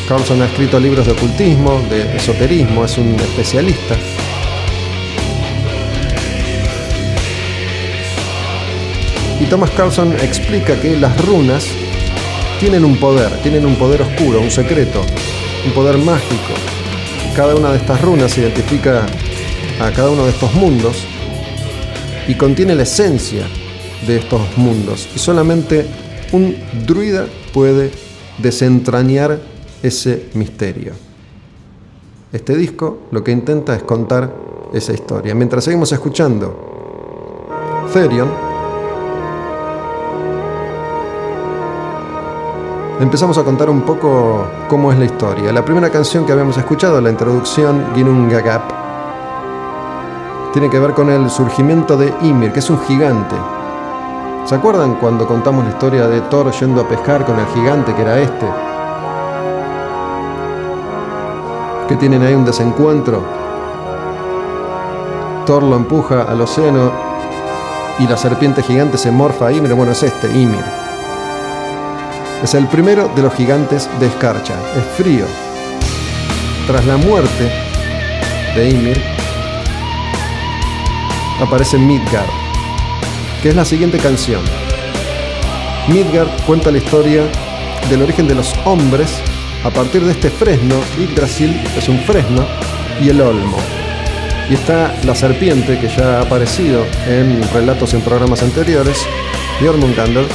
Carlson 0.08 0.42
ha 0.42 0.46
escrito 0.46 0.80
libros 0.80 1.06
de 1.06 1.12
ocultismo, 1.12 1.82
de 1.90 2.16
esoterismo, 2.16 2.86
es 2.86 2.98
un 2.98 3.16
especialista. 3.16 3.96
Thomas 9.50 9.72
Carlson 9.72 10.14
explica 10.14 10.80
que 10.80 10.96
las 10.96 11.26
runas 11.26 11.66
tienen 12.60 12.86
un 12.86 12.98
poder, 12.98 13.32
tienen 13.42 13.66
un 13.66 13.76
poder 13.78 14.04
oscuro, 14.04 14.40
un 14.42 14.52
secreto, 14.52 15.02
un 15.66 15.72
poder 15.72 15.98
mágico. 15.98 16.54
Cada 17.36 17.56
una 17.56 17.72
de 17.72 17.78
estas 17.78 18.00
runas 18.00 18.38
identifica 18.38 19.08
a 19.82 19.92
cada 19.92 20.12
uno 20.12 20.26
de 20.26 20.30
estos 20.30 20.54
mundos 20.54 21.04
y 22.28 22.36
contiene 22.36 22.76
la 22.76 22.84
esencia 22.84 23.48
de 24.06 24.18
estos 24.18 24.40
mundos. 24.56 25.10
Y 25.16 25.20
solamente 25.20 25.88
un 26.32 26.56
druida 26.86 27.26
puede 27.52 27.90
desentrañar 28.38 29.40
ese 29.82 30.28
misterio. 30.36 30.94
Este 32.32 32.56
disco 32.56 33.00
lo 33.10 33.24
que 33.24 33.32
intenta 33.32 33.76
es 33.76 33.82
contar 33.82 34.32
esa 34.76 34.94
historia. 34.94 35.34
Mientras 35.34 35.64
seguimos 35.64 35.92
escuchando 35.92 37.88
Therion, 37.92 38.49
empezamos 43.00 43.38
a 43.38 43.44
contar 43.44 43.70
un 43.70 43.82
poco 43.82 44.46
cómo 44.68 44.92
es 44.92 45.00
la 45.00 45.06
historia. 45.06 45.54
La 45.54 45.64
primera 45.64 45.90
canción 45.90 46.26
que 46.26 46.34
habíamos 46.34 46.58
escuchado, 46.58 47.00
la 47.00 47.10
introducción 47.10 47.92
Ginungagap, 47.96 48.62
tiene 50.52 50.70
que 50.70 50.80
ver 50.80 50.94
con 50.94 51.10
el 51.10 51.30
surgimiento 51.30 51.96
de 51.96 52.14
Ymir, 52.22 52.52
que 52.52 52.60
es 52.60 52.70
un 52.70 52.80
gigante. 52.82 53.36
¿Se 54.46 54.56
acuerdan 54.56 54.96
cuando 54.96 55.28
contamos 55.28 55.64
la 55.64 55.72
historia 55.72 56.08
de 56.08 56.22
Thor 56.22 56.52
yendo 56.52 56.82
a 56.82 56.88
pescar 56.88 57.26
con 57.26 57.40
el 57.40 57.46
gigante 57.48 57.94
que 57.94 58.02
era 58.02 58.20
este? 58.20 58.46
Que 61.88 61.96
tienen 61.96 62.22
ahí 62.24 62.36
un 62.36 62.46
desencuentro. 62.46 63.24
Thor 65.46 65.64
lo 65.64 65.76
empuja 65.76 66.24
al 66.24 66.42
océano 66.42 66.92
y 68.00 68.08
la 68.08 68.18
serpiente 68.18 68.62
gigante 68.62 68.98
se 68.98 69.12
morfa 69.12 69.48
a 69.48 69.52
Ymir. 69.52 69.74
Bueno, 69.74 69.94
es 69.94 70.04
este, 70.04 70.28
Ymir. 70.32 70.89
Es 72.44 72.54
el 72.54 72.68
primero 72.68 73.12
de 73.16 73.22
los 73.22 73.34
gigantes 73.34 73.90
de 74.00 74.08
escarcha. 74.08 74.54
Es 74.78 74.86
frío. 74.96 75.26
Tras 76.68 76.86
la 76.86 76.96
muerte 76.96 77.52
de 78.56 78.70
Ymir, 78.70 79.02
aparece 81.42 81.78
Midgard, 81.78 82.30
que 83.44 83.50
es 83.50 83.56
la 83.56 83.66
siguiente 83.66 83.98
canción. 83.98 84.42
Midgard 85.90 86.30
cuenta 86.46 86.72
la 86.72 86.78
historia 86.78 87.24
del 87.90 88.04
origen 88.04 88.28
de 88.28 88.36
los 88.36 88.56
hombres 88.64 89.20
a 89.66 89.70
partir 89.70 90.02
de 90.06 90.12
este 90.12 90.30
fresno. 90.30 90.76
Yggdrasil 90.98 91.62
es 91.78 91.90
un 91.90 92.00
fresno 92.00 92.46
y 93.02 93.10
el 93.10 93.20
olmo. 93.20 93.58
Y 94.50 94.54
está 94.54 94.96
la 95.04 95.14
serpiente 95.14 95.78
que 95.78 95.90
ya 95.90 96.20
ha 96.20 96.22
aparecido 96.22 96.86
en 97.06 97.42
relatos 97.52 97.94
en 97.94 98.02
programas 98.02 98.42
anteriores, 98.44 99.06
Jormungandr, 99.60 100.26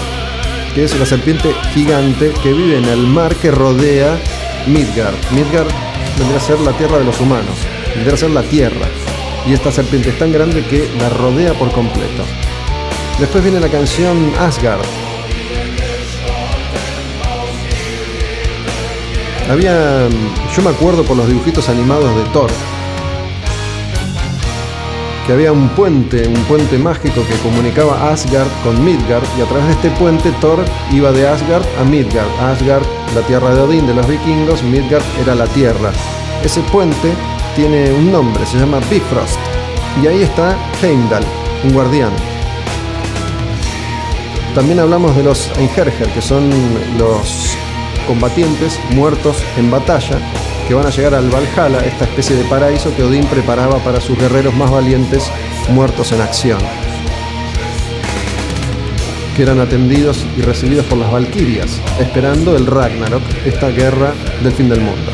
que 0.74 0.84
es 0.84 0.98
la 0.98 1.06
serpiente 1.06 1.54
gigante 1.72 2.32
que 2.42 2.52
vive 2.52 2.78
en 2.78 2.84
el 2.86 3.06
mar 3.06 3.34
que 3.36 3.50
rodea 3.50 4.18
Midgard. 4.66 5.14
Midgard 5.30 5.68
vendría 6.18 6.38
a 6.38 6.40
ser 6.40 6.58
la 6.60 6.72
tierra 6.72 6.98
de 6.98 7.04
los 7.04 7.20
humanos, 7.20 7.56
vendría 7.94 8.14
a 8.14 8.16
ser 8.16 8.30
la 8.30 8.42
tierra. 8.42 8.88
Y 9.46 9.52
esta 9.52 9.70
serpiente 9.70 10.08
es 10.08 10.18
tan 10.18 10.32
grande 10.32 10.64
que 10.64 10.88
la 10.98 11.08
rodea 11.10 11.52
por 11.54 11.70
completo. 11.70 12.24
Después 13.20 13.44
viene 13.44 13.60
la 13.60 13.68
canción 13.68 14.32
Asgard. 14.38 14.84
Había, 19.48 20.08
yo 20.56 20.62
me 20.62 20.70
acuerdo 20.70 21.04
por 21.04 21.16
los 21.16 21.28
dibujitos 21.28 21.68
animados 21.68 22.16
de 22.16 22.24
Thor, 22.30 22.50
que 25.26 25.32
había 25.32 25.52
un 25.52 25.68
puente, 25.70 26.28
un 26.28 26.42
puente 26.44 26.78
mágico 26.78 27.22
que 27.26 27.34
comunicaba 27.42 28.10
Asgard 28.10 28.48
con 28.62 28.84
Midgard 28.84 29.24
y 29.38 29.42
a 29.42 29.46
través 29.46 29.66
de 29.66 29.72
este 29.72 29.90
puente 29.90 30.30
Thor 30.40 30.62
iba 30.92 31.12
de 31.12 31.26
Asgard 31.26 31.64
a 31.80 31.84
Midgard. 31.84 32.28
Asgard, 32.40 32.84
la 33.14 33.22
tierra 33.22 33.54
de 33.54 33.62
Odín, 33.62 33.86
de 33.86 33.94
los 33.94 34.06
vikingos, 34.06 34.62
Midgard 34.62 35.04
era 35.22 35.34
la 35.34 35.46
tierra. 35.46 35.92
Ese 36.44 36.60
puente 36.72 37.12
tiene 37.56 37.92
un 37.92 38.12
nombre, 38.12 38.44
se 38.44 38.58
llama 38.58 38.80
Bifrost. 38.90 39.38
Y 40.02 40.06
ahí 40.06 40.22
está 40.22 40.56
Heimdall, 40.82 41.24
un 41.64 41.72
guardián. 41.72 42.10
También 44.54 44.78
hablamos 44.78 45.16
de 45.16 45.22
los 45.22 45.50
Einherjar, 45.58 46.08
que 46.12 46.20
son 46.20 46.50
los 46.98 47.53
combatientes 48.06 48.78
muertos 48.90 49.42
en 49.56 49.70
batalla 49.70 50.18
que 50.66 50.74
van 50.74 50.86
a 50.86 50.90
llegar 50.90 51.14
al 51.14 51.28
Valhalla, 51.28 51.84
esta 51.84 52.04
especie 52.04 52.36
de 52.36 52.44
paraíso 52.44 52.94
que 52.96 53.02
Odín 53.02 53.26
preparaba 53.26 53.78
para 53.78 54.00
sus 54.00 54.18
guerreros 54.18 54.54
más 54.54 54.70
valientes 54.70 55.30
muertos 55.68 56.12
en 56.12 56.22
acción, 56.22 56.58
que 59.36 59.42
eran 59.42 59.60
atendidos 59.60 60.24
y 60.38 60.42
recibidos 60.42 60.86
por 60.86 60.98
las 60.98 61.12
Valquirias, 61.12 61.80
esperando 62.00 62.56
el 62.56 62.66
Ragnarok, 62.66 63.22
esta 63.44 63.68
guerra 63.68 64.14
del 64.42 64.52
fin 64.52 64.68
del 64.68 64.80
mundo. 64.80 65.12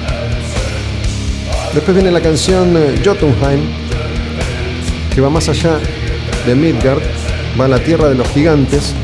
Después 1.75 1.95
viene 1.95 2.11
la 2.11 2.21
canción 2.21 2.77
eh, 2.77 3.01
Jotunheim, 3.05 3.61
que 5.15 5.21
va 5.21 5.31
más 5.31 5.49
allá 5.49 5.79
de 6.47 6.55
Midgard, 6.55 7.03
va 7.61 7.65
a 7.65 7.69
la 7.69 7.79
tierra 7.79 8.09
de 8.09 8.15
los 8.15 8.29
gigantes, 8.29 8.95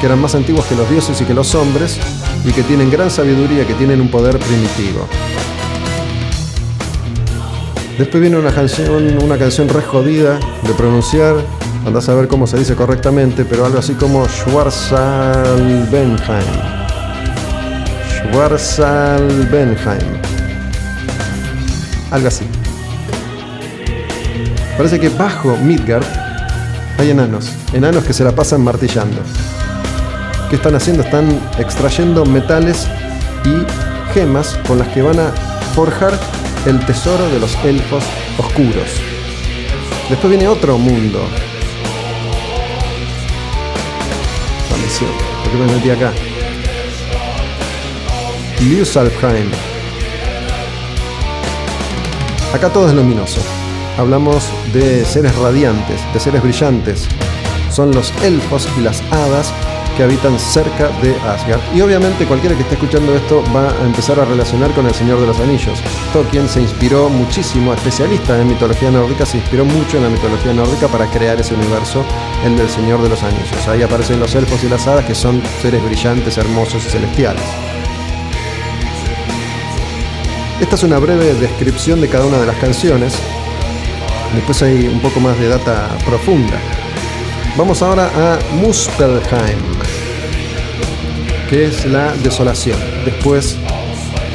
que 0.00 0.06
eran 0.06 0.20
más 0.20 0.34
antiguos 0.34 0.66
que 0.66 0.76
los 0.76 0.88
dioses 0.88 1.20
y 1.20 1.24
que 1.24 1.34
los 1.34 1.54
hombres, 1.54 1.98
y 2.44 2.52
que 2.52 2.62
tienen 2.62 2.90
gran 2.90 3.10
sabiduría, 3.10 3.66
que 3.66 3.74
tienen 3.74 4.00
un 4.00 4.08
poder 4.10 4.38
primitivo. 4.38 5.06
Después 7.98 8.20
viene 8.20 8.38
una 8.38 8.52
canción, 8.52 9.22
una 9.22 9.36
canción 9.36 9.68
re 9.68 9.82
jodida 9.82 10.38
de 10.62 10.72
pronunciar, 10.72 11.36
andás 11.86 12.08
a 12.08 12.14
ver 12.14 12.28
cómo 12.28 12.46
se 12.46 12.56
dice 12.58 12.74
correctamente, 12.74 13.44
pero 13.44 13.66
algo 13.66 13.78
así 13.78 13.92
como 13.92 14.26
Schwarzalbenheim. 14.26 16.16
Schwarzalbenheim. 18.30 20.22
Algo 22.10 22.28
así. 22.28 22.46
Parece 24.78 24.98
que 24.98 25.10
bajo 25.10 25.58
Midgard 25.58 26.06
hay 26.96 27.10
enanos, 27.10 27.50
enanos 27.74 28.02
que 28.04 28.14
se 28.14 28.24
la 28.24 28.32
pasan 28.32 28.64
martillando. 28.64 29.20
¿Qué 30.50 30.56
están 30.56 30.74
haciendo? 30.74 31.04
Están 31.04 31.40
extrayendo 31.60 32.26
metales 32.26 32.88
y 33.44 34.12
gemas 34.12 34.58
con 34.66 34.80
las 34.80 34.88
que 34.88 35.00
van 35.00 35.20
a 35.20 35.30
forjar 35.76 36.12
el 36.66 36.84
tesoro 36.86 37.28
de 37.28 37.38
los 37.38 37.54
elfos 37.64 38.02
oscuros. 38.36 39.00
Después 40.08 40.28
viene 40.28 40.48
otro 40.48 40.76
mundo. 40.76 41.20
Maldición, 44.72 45.10
¿por 45.44 45.52
qué 45.52 45.56
me 45.56 45.72
metí 45.72 45.90
acá? 45.90 46.12
Lusalfheim. 48.60 49.52
Acá 52.52 52.70
todo 52.70 52.88
es 52.88 52.94
luminoso. 52.94 53.40
Hablamos 53.96 54.50
de 54.72 55.04
seres 55.04 55.36
radiantes, 55.36 56.00
de 56.12 56.18
seres 56.18 56.42
brillantes. 56.42 57.06
Son 57.70 57.92
los 57.92 58.12
elfos 58.24 58.68
y 58.76 58.80
las 58.80 59.00
hadas 59.12 59.52
que 59.96 60.02
habitan 60.02 60.38
cerca 60.38 60.88
de 61.02 61.14
Asgard. 61.28 61.60
Y 61.74 61.80
obviamente 61.80 62.26
cualquiera 62.26 62.56
que 62.56 62.62
esté 62.62 62.74
escuchando 62.74 63.14
esto 63.14 63.42
va 63.54 63.70
a 63.70 63.84
empezar 63.84 64.18
a 64.20 64.24
relacionar 64.24 64.72
con 64.72 64.86
el 64.86 64.94
Señor 64.94 65.20
de 65.20 65.26
los 65.26 65.38
Anillos. 65.40 65.82
Tolkien 66.12 66.48
se 66.48 66.62
inspiró 66.62 67.08
muchísimo, 67.08 67.72
especialista 67.72 68.40
en 68.40 68.48
mitología 68.48 68.90
nórdica, 68.90 69.26
se 69.26 69.38
inspiró 69.38 69.64
mucho 69.64 69.96
en 69.96 70.04
la 70.04 70.08
mitología 70.10 70.52
nórdica 70.52 70.88
para 70.88 71.06
crear 71.06 71.40
ese 71.40 71.54
universo, 71.54 72.04
el 72.44 72.56
del 72.56 72.68
Señor 72.68 73.02
de 73.02 73.08
los 73.08 73.22
Anillos. 73.22 73.68
Ahí 73.68 73.82
aparecen 73.82 74.20
los 74.20 74.34
elfos 74.34 74.62
y 74.64 74.68
las 74.68 74.86
hadas 74.86 75.04
que 75.04 75.14
son 75.14 75.42
seres 75.62 75.82
brillantes, 75.84 76.38
hermosos 76.38 76.84
y 76.86 76.90
celestiales. 76.90 77.42
Esta 80.60 80.74
es 80.74 80.82
una 80.82 80.98
breve 80.98 81.34
descripción 81.34 82.00
de 82.00 82.08
cada 82.08 82.26
una 82.26 82.38
de 82.38 82.46
las 82.46 82.56
canciones. 82.56 83.14
Después 84.34 84.62
hay 84.62 84.86
un 84.88 85.00
poco 85.00 85.18
más 85.18 85.38
de 85.38 85.48
data 85.48 85.88
profunda. 86.04 86.60
Vamos 87.56 87.82
ahora 87.82 88.10
a 88.14 88.38
Muspelheim, 88.54 89.58
que 91.48 91.66
es 91.66 91.84
la 91.84 92.12
desolación. 92.14 92.78
Después 93.04 93.56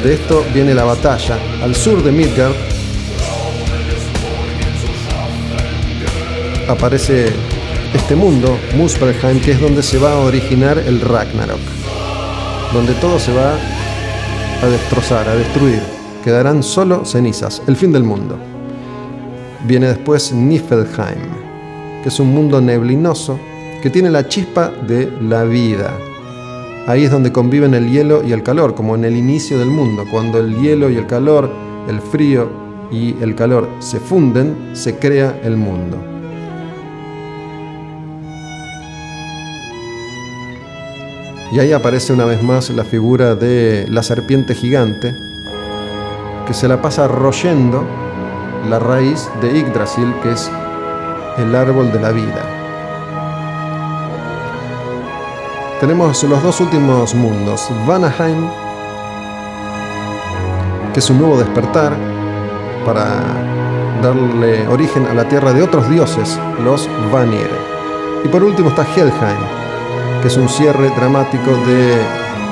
de 0.04 0.14
esto 0.14 0.44
viene 0.54 0.74
la 0.74 0.84
batalla. 0.84 1.38
Al 1.62 1.74
sur 1.74 2.04
de 2.04 2.12
Midgard 2.12 2.54
aparece 6.68 7.32
este 7.94 8.14
mundo, 8.14 8.58
Muspelheim, 8.76 9.40
que 9.40 9.52
es 9.52 9.60
donde 9.60 9.82
se 9.82 9.98
va 9.98 10.12
a 10.12 10.18
originar 10.18 10.78
el 10.78 11.00
Ragnarok. 11.00 11.60
Donde 12.72 12.92
todo 12.94 13.18
se 13.18 13.32
va 13.32 13.54
a 14.62 14.66
destrozar, 14.66 15.28
a 15.28 15.34
destruir. 15.34 15.80
Quedarán 16.22 16.62
solo 16.62 17.04
cenizas, 17.04 17.62
el 17.66 17.76
fin 17.76 17.92
del 17.92 18.04
mundo. 18.04 18.36
Viene 19.64 19.88
después 19.88 20.32
Niflheim, 20.32 21.45
es 22.06 22.20
un 22.20 22.32
mundo 22.32 22.60
neblinoso 22.60 23.36
que 23.82 23.90
tiene 23.90 24.10
la 24.10 24.28
chispa 24.28 24.68
de 24.68 25.12
la 25.20 25.42
vida. 25.42 25.92
Ahí 26.86 27.02
es 27.02 27.10
donde 27.10 27.32
conviven 27.32 27.74
el 27.74 27.90
hielo 27.90 28.22
y 28.24 28.30
el 28.30 28.44
calor, 28.44 28.76
como 28.76 28.94
en 28.94 29.04
el 29.04 29.16
inicio 29.16 29.58
del 29.58 29.70
mundo. 29.70 30.04
Cuando 30.08 30.38
el 30.38 30.56
hielo 30.56 30.88
y 30.88 30.96
el 30.96 31.08
calor, 31.08 31.50
el 31.88 32.00
frío 32.00 32.48
y 32.92 33.16
el 33.20 33.34
calor 33.34 33.68
se 33.80 33.98
funden, 33.98 34.70
se 34.74 34.96
crea 34.98 35.40
el 35.42 35.56
mundo. 35.56 35.98
Y 41.50 41.58
ahí 41.58 41.72
aparece 41.72 42.12
una 42.12 42.24
vez 42.24 42.40
más 42.40 42.70
la 42.70 42.84
figura 42.84 43.34
de 43.34 43.86
la 43.88 44.04
serpiente 44.04 44.54
gigante 44.54 45.12
que 46.46 46.54
se 46.54 46.68
la 46.68 46.80
pasa 46.80 47.08
royendo 47.08 47.84
la 48.68 48.78
raíz 48.78 49.28
de 49.40 49.60
Yggdrasil, 49.60 50.14
que 50.22 50.30
es 50.30 50.48
el 51.38 51.54
árbol 51.54 51.92
de 51.92 52.00
la 52.00 52.12
vida. 52.12 52.42
Tenemos 55.80 56.22
los 56.24 56.42
dos 56.42 56.60
últimos 56.60 57.14
mundos, 57.14 57.68
Vanaheim, 57.86 58.48
que 60.94 61.00
es 61.00 61.10
un 61.10 61.18
nuevo 61.18 61.36
despertar 61.36 61.94
para 62.86 63.20
darle 64.02 64.66
origen 64.68 65.06
a 65.06 65.14
la 65.14 65.28
tierra 65.28 65.52
de 65.52 65.62
otros 65.62 65.88
dioses, 65.90 66.38
los 66.64 66.88
Vanir. 67.12 67.50
Y 68.24 68.28
por 68.28 68.42
último 68.42 68.70
está 68.70 68.82
Helheim, 68.82 70.22
que 70.22 70.28
es 70.28 70.36
un 70.38 70.48
cierre 70.48 70.88
dramático 70.96 71.50
de 71.66 71.98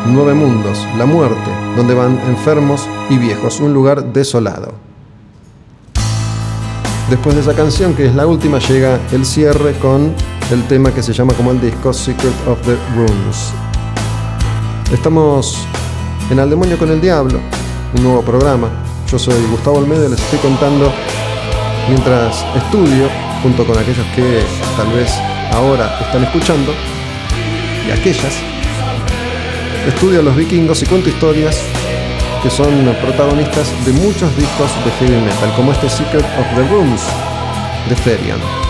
nueve 0.07 0.35
mundos, 0.35 0.87
la 0.99 1.07
muerte, 1.07 1.51
donde 1.77 1.95
van 1.95 2.21
enfermos 2.29 2.87
y 3.09 3.17
viejos, 3.17 3.61
un 3.61 3.73
lugar 3.73 4.05
desolado. 4.13 4.84
Después 7.11 7.35
de 7.37 7.43
esa 7.43 7.55
canción, 7.55 7.95
que 7.95 8.07
es 8.07 8.15
la 8.15 8.27
última, 8.27 8.59
llega 8.59 8.99
el 9.13 9.27
cierre 9.27 9.75
con 9.75 10.15
el 10.51 10.65
tema 10.65 10.91
que 10.91 11.03
se 11.03 11.13
llama 11.13 11.35
como 11.35 11.51
el 11.51 11.61
disco 11.61 11.93
Secret 11.93 12.33
of 12.49 12.59
the 12.63 12.77
Rooms. 12.97 13.53
Estamos 14.91 15.67
en 16.31 16.41
Al 16.41 16.49
Demonio 16.49 16.79
con 16.79 16.91
el 16.91 17.03
Diablo, 17.03 17.41
un 17.95 18.03
nuevo 18.03 18.23
programa. 18.23 18.69
Yo 19.11 19.19
soy 19.19 19.35
Gustavo 19.51 19.79
Olmedo 19.79 20.07
y 20.07 20.11
les 20.13 20.21
estoy 20.21 20.39
contando 20.39 20.91
mientras 21.91 22.43
estudio, 22.57 23.09
junto 23.43 23.67
con 23.67 23.77
aquellos 23.77 24.07
que 24.17 24.41
tal 24.75 24.91
vez 24.95 25.13
ahora 25.53 25.99
están 26.01 26.25
escuchando, 26.25 26.73
y 27.87 27.91
aquellas, 27.91 28.33
estudio 29.87 30.21
a 30.21 30.23
los 30.23 30.35
vikingos 30.35 30.83
y 30.83 30.87
cuento 30.87 31.11
historias 31.11 31.61
que 32.45 32.51
son 32.51 32.95
protagonistas 33.01 33.73
de 33.87 33.93
muchos 33.95 34.37
discos 34.37 34.71
de 34.85 34.91
heavy 34.99 35.19
metal, 35.19 35.51
como 35.57 35.73
este 35.73 35.89
Secret 35.89 36.27
of 36.39 36.47
the 36.55 36.63
Rooms 36.69 37.01
de 37.89 37.95
Therion. 37.97 38.64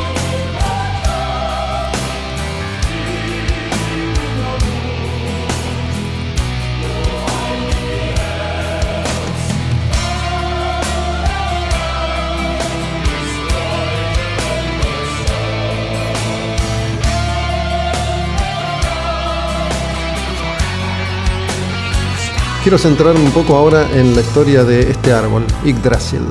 Quiero 22.65 22.79
centrarme 22.79 23.21
un 23.21 23.31
poco 23.31 23.57
ahora 23.57 23.87
en 23.93 24.15
la 24.15 24.23
historia 24.23 24.65
de 24.65 24.91
este 24.91 25.13
árbol, 25.13 25.45
Yggdrasil. 25.67 26.23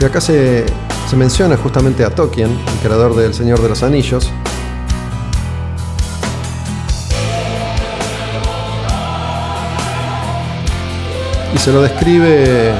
Y 0.00 0.04
acá 0.04 0.20
se, 0.20 0.66
se 1.08 1.16
menciona 1.16 1.56
justamente 1.56 2.04
a 2.04 2.10
Tolkien, 2.10 2.50
el 2.50 2.78
creador 2.82 3.14
del 3.14 3.34
Señor 3.34 3.62
de 3.62 3.68
los 3.68 3.84
Anillos, 3.84 4.28
y 11.54 11.58
se 11.58 11.72
lo 11.72 11.80
describe 11.80 12.72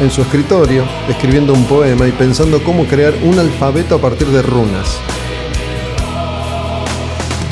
en 0.00 0.10
su 0.10 0.20
escritorio, 0.20 0.84
escribiendo 1.08 1.54
un 1.54 1.64
poema 1.64 2.06
y 2.06 2.12
pensando 2.12 2.62
cómo 2.62 2.84
crear 2.84 3.14
un 3.22 3.38
alfabeto 3.38 3.94
a 3.94 4.00
partir 4.02 4.26
de 4.26 4.42
runas. 4.42 5.00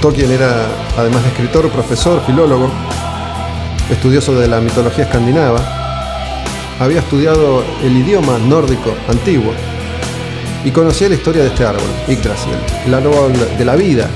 Tolkien 0.01 0.31
era, 0.31 0.69
además 0.97 1.23
de 1.25 1.29
escritor, 1.31 1.69
profesor, 1.71 2.23
filólogo, 2.25 2.71
estudioso 3.91 4.39
de 4.39 4.47
la 4.47 4.61
mitología 4.61 5.05
escandinava, 5.05 5.59
había 6.79 7.01
estudiado 7.01 7.65
el 7.83 7.97
idioma 7.97 8.39
nórdico 8.39 8.95
antiguo 9.09 9.53
y 10.65 10.71
conocía 10.71 11.09
la 11.09 11.17
historia 11.17 11.43
de 11.43 11.49
este 11.49 11.65
árbol, 11.65 11.89
Yggdrasil, 12.07 12.55
el 12.87 12.95
árbol 12.95 13.33
de 13.59 13.65
la 13.65 13.75
vida, 13.75 14.09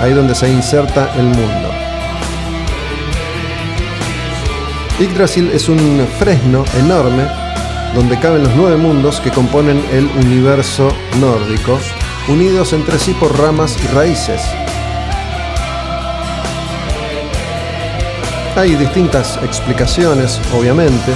ahí 0.00 0.12
donde 0.12 0.34
se 0.34 0.50
inserta 0.50 1.12
el 1.16 1.24
mundo. 1.24 1.70
Yggdrasil 5.00 5.50
es 5.54 5.68
un 5.68 6.06
fresno 6.18 6.64
enorme 6.78 7.24
donde 7.94 8.18
caben 8.18 8.42
los 8.42 8.54
nueve 8.56 8.76
mundos 8.76 9.20
que 9.20 9.30
componen 9.30 9.82
el 9.90 10.06
universo 10.22 10.92
nórdico, 11.18 11.78
unidos 12.28 12.74
entre 12.74 12.98
sí 12.98 13.14
por 13.14 13.38
ramas 13.38 13.76
y 13.82 13.86
raíces. 13.94 14.42
Hay 18.58 18.74
distintas 18.74 19.38
explicaciones, 19.44 20.40
obviamente. 20.52 21.14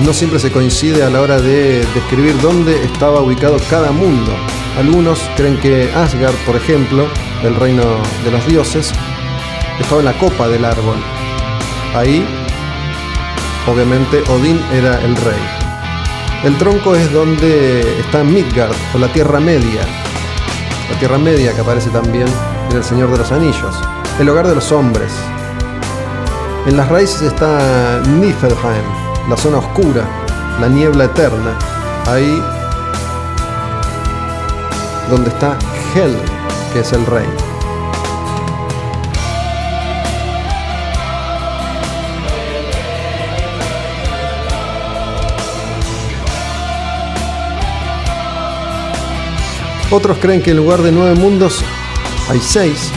No 0.00 0.12
siempre 0.12 0.40
se 0.40 0.50
coincide 0.50 1.04
a 1.04 1.08
la 1.08 1.20
hora 1.20 1.40
de 1.40 1.86
describir 1.94 2.36
dónde 2.40 2.82
estaba 2.82 3.20
ubicado 3.20 3.58
cada 3.70 3.92
mundo. 3.92 4.32
Algunos 4.76 5.20
creen 5.36 5.56
que 5.60 5.92
Asgard, 5.94 6.34
por 6.44 6.56
ejemplo, 6.56 7.06
el 7.44 7.54
reino 7.54 7.84
de 8.24 8.32
los 8.32 8.44
dioses, 8.48 8.92
estaba 9.78 10.00
en 10.00 10.06
la 10.06 10.18
copa 10.18 10.48
del 10.48 10.64
árbol. 10.64 10.96
Ahí, 11.94 12.26
obviamente, 13.68 14.24
Odín 14.32 14.60
era 14.72 15.00
el 15.00 15.14
rey. 15.14 15.40
El 16.42 16.58
tronco 16.58 16.96
es 16.96 17.12
donde 17.12 18.00
está 18.00 18.24
Midgard, 18.24 18.74
o 18.96 18.98
la 18.98 19.12
Tierra 19.12 19.38
Media. 19.38 19.82
La 20.90 20.98
Tierra 20.98 21.18
Media 21.18 21.54
que 21.54 21.60
aparece 21.60 21.90
también 21.90 22.26
en 22.68 22.76
El 22.78 22.82
Señor 22.82 23.12
de 23.12 23.18
los 23.18 23.30
Anillos. 23.30 23.78
El 24.18 24.28
hogar 24.28 24.48
de 24.48 24.54
los 24.56 24.72
hombres. 24.72 25.12
En 26.66 26.76
las 26.76 26.88
raíces 26.88 27.22
está 27.22 28.00
Niflheim, 28.04 29.30
la 29.30 29.36
zona 29.36 29.58
oscura, 29.58 30.02
la 30.60 30.66
niebla 30.66 31.04
eterna. 31.04 31.56
Ahí 32.04 32.42
donde 35.08 35.30
está 35.30 35.56
Hel, 35.94 36.16
que 36.72 36.80
es 36.80 36.92
el 36.92 37.06
rey. 37.06 37.26
Otros 49.92 50.18
creen 50.18 50.42
que 50.42 50.50
en 50.50 50.56
lugar 50.56 50.82
de 50.82 50.90
nueve 50.90 51.14
mundos 51.14 51.62
hay 52.28 52.40
seis 52.40 52.90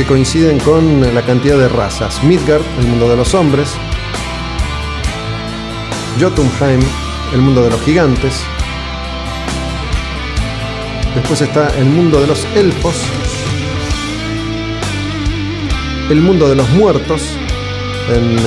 que 0.00 0.06
coinciden 0.06 0.58
con 0.60 1.14
la 1.14 1.20
cantidad 1.20 1.58
de 1.58 1.68
razas. 1.68 2.24
Midgard, 2.24 2.62
el 2.78 2.86
mundo 2.86 3.06
de 3.06 3.16
los 3.16 3.34
hombres. 3.34 3.76
Jotunheim, 6.18 6.80
el 7.34 7.42
mundo 7.42 7.62
de 7.62 7.68
los 7.68 7.82
gigantes. 7.82 8.42
Después 11.14 11.42
está 11.42 11.68
el 11.76 11.84
mundo 11.84 12.18
de 12.18 12.28
los 12.28 12.46
elfos. 12.54 12.94
El 16.08 16.22
mundo 16.22 16.48
de 16.48 16.56
los 16.56 16.68
muertos. 16.70 17.36
En 18.08 18.38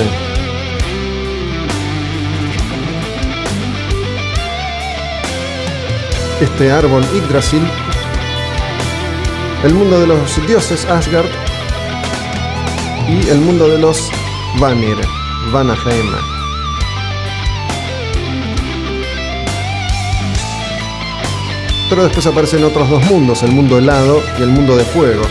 este 6.40 6.72
árbol 6.72 7.04
Yggdrasil, 7.14 7.62
el 9.62 9.72
mundo 9.72 10.00
de 10.00 10.08
los 10.08 10.46
dioses 10.48 10.84
Asgard 10.86 11.43
y 13.08 13.28
el 13.28 13.40
mundo 13.40 13.68
de 13.68 13.78
los 13.78 14.10
Vanir, 14.58 14.96
Vanaheim. 15.52 16.06
Pero 21.90 22.04
después 22.04 22.26
aparecen 22.26 22.64
otros 22.64 22.88
dos 22.88 23.04
mundos, 23.04 23.42
el 23.42 23.52
mundo 23.52 23.78
helado 23.78 24.20
y 24.38 24.42
el 24.42 24.48
mundo 24.48 24.76
de 24.76 24.84
fuego. 24.84 25.22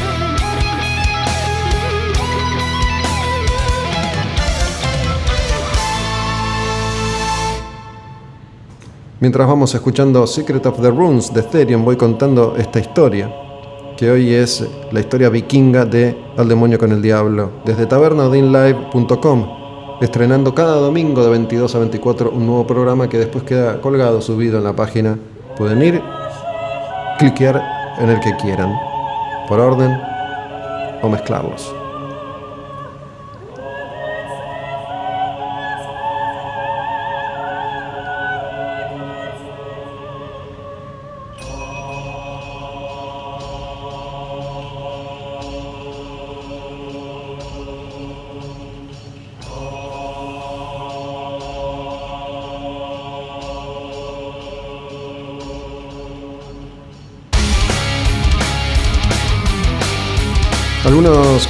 Mientras 9.20 9.48
vamos 9.48 9.74
escuchando 9.74 10.28
Secret 10.28 10.66
of 10.66 10.82
the 10.82 10.90
Runes 10.90 11.34
de 11.34 11.44
Therion, 11.44 11.86
voy 11.86 11.96
contando 11.96 12.56
esta 12.58 12.80
historia, 12.80 13.34
que 14.04 14.12
hoy 14.12 14.34
es 14.34 14.68
la 14.92 15.00
historia 15.00 15.30
vikinga 15.30 15.86
de 15.86 16.18
Al 16.36 16.50
demonio 16.50 16.78
con 16.78 16.92
el 16.92 17.02
diablo, 17.02 17.52
desde 17.64 17.86
tabernaodinlive.com, 17.86 19.48
estrenando 20.02 20.54
cada 20.54 20.76
domingo 20.76 21.24
de 21.24 21.30
22 21.30 21.74
a 21.74 21.80
24 21.80 22.32
un 22.32 22.46
nuevo 22.46 22.68
programa 22.68 23.08
que 23.08 23.18
después 23.18 23.46
queda 23.46 23.80
colgado, 23.80 24.20
subido 24.20 24.58
en 24.58 24.66
la 24.66 24.76
página. 24.76 25.18
Pueden 25.56 25.82
ir 25.82 26.02
cliquear 27.18 27.64
en 27.98 28.10
el 28.10 28.20
que 28.20 28.36
quieran, 28.36 28.76
por 29.48 29.62
orden 29.62 29.98
o 31.02 31.08
mezclarlos. 31.08 31.74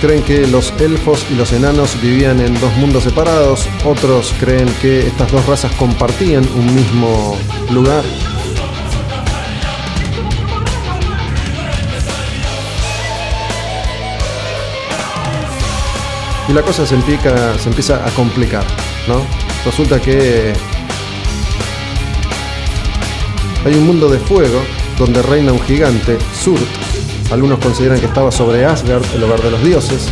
Creen 0.02 0.22
que 0.24 0.46
los 0.48 0.74
elfos 0.82 1.26
y 1.32 1.36
los 1.36 1.54
enanos 1.54 1.96
vivían 2.02 2.41
en 2.41 2.60
dos 2.60 2.76
mundos 2.76 3.04
separados, 3.04 3.68
otros 3.86 4.34
creen 4.38 4.68
que 4.82 5.08
estas 5.08 5.32
dos 5.32 5.46
razas 5.46 5.72
compartían 5.74 6.46
un 6.58 6.76
mismo 6.76 7.38
lugar. 7.72 8.04
Y 16.50 16.54
la 16.54 16.62
cosa 16.62 16.86
se, 16.86 16.96
empica- 16.96 17.58
se 17.58 17.70
empieza 17.70 18.06
a 18.06 18.10
complicar, 18.12 18.64
¿no? 19.08 19.22
Resulta 19.66 20.00
que 20.02 20.54
hay 23.66 23.74
un 23.76 23.86
mundo 23.88 24.10
de 24.10 24.20
fuego 24.20 24.62
donde 25.00 25.22
reina 25.22 25.54
un 25.54 25.62
gigante, 25.62 26.18
Surt. 26.38 26.83
Algunos 27.34 27.58
consideran 27.58 28.00
que 28.00 28.06
estaba 28.06 28.32
sobre 28.32 28.64
Asgard, 28.64 29.04
el 29.16 29.24
hogar 29.24 29.42
de 29.42 29.50
los 29.50 29.64
dioses. 29.64 30.08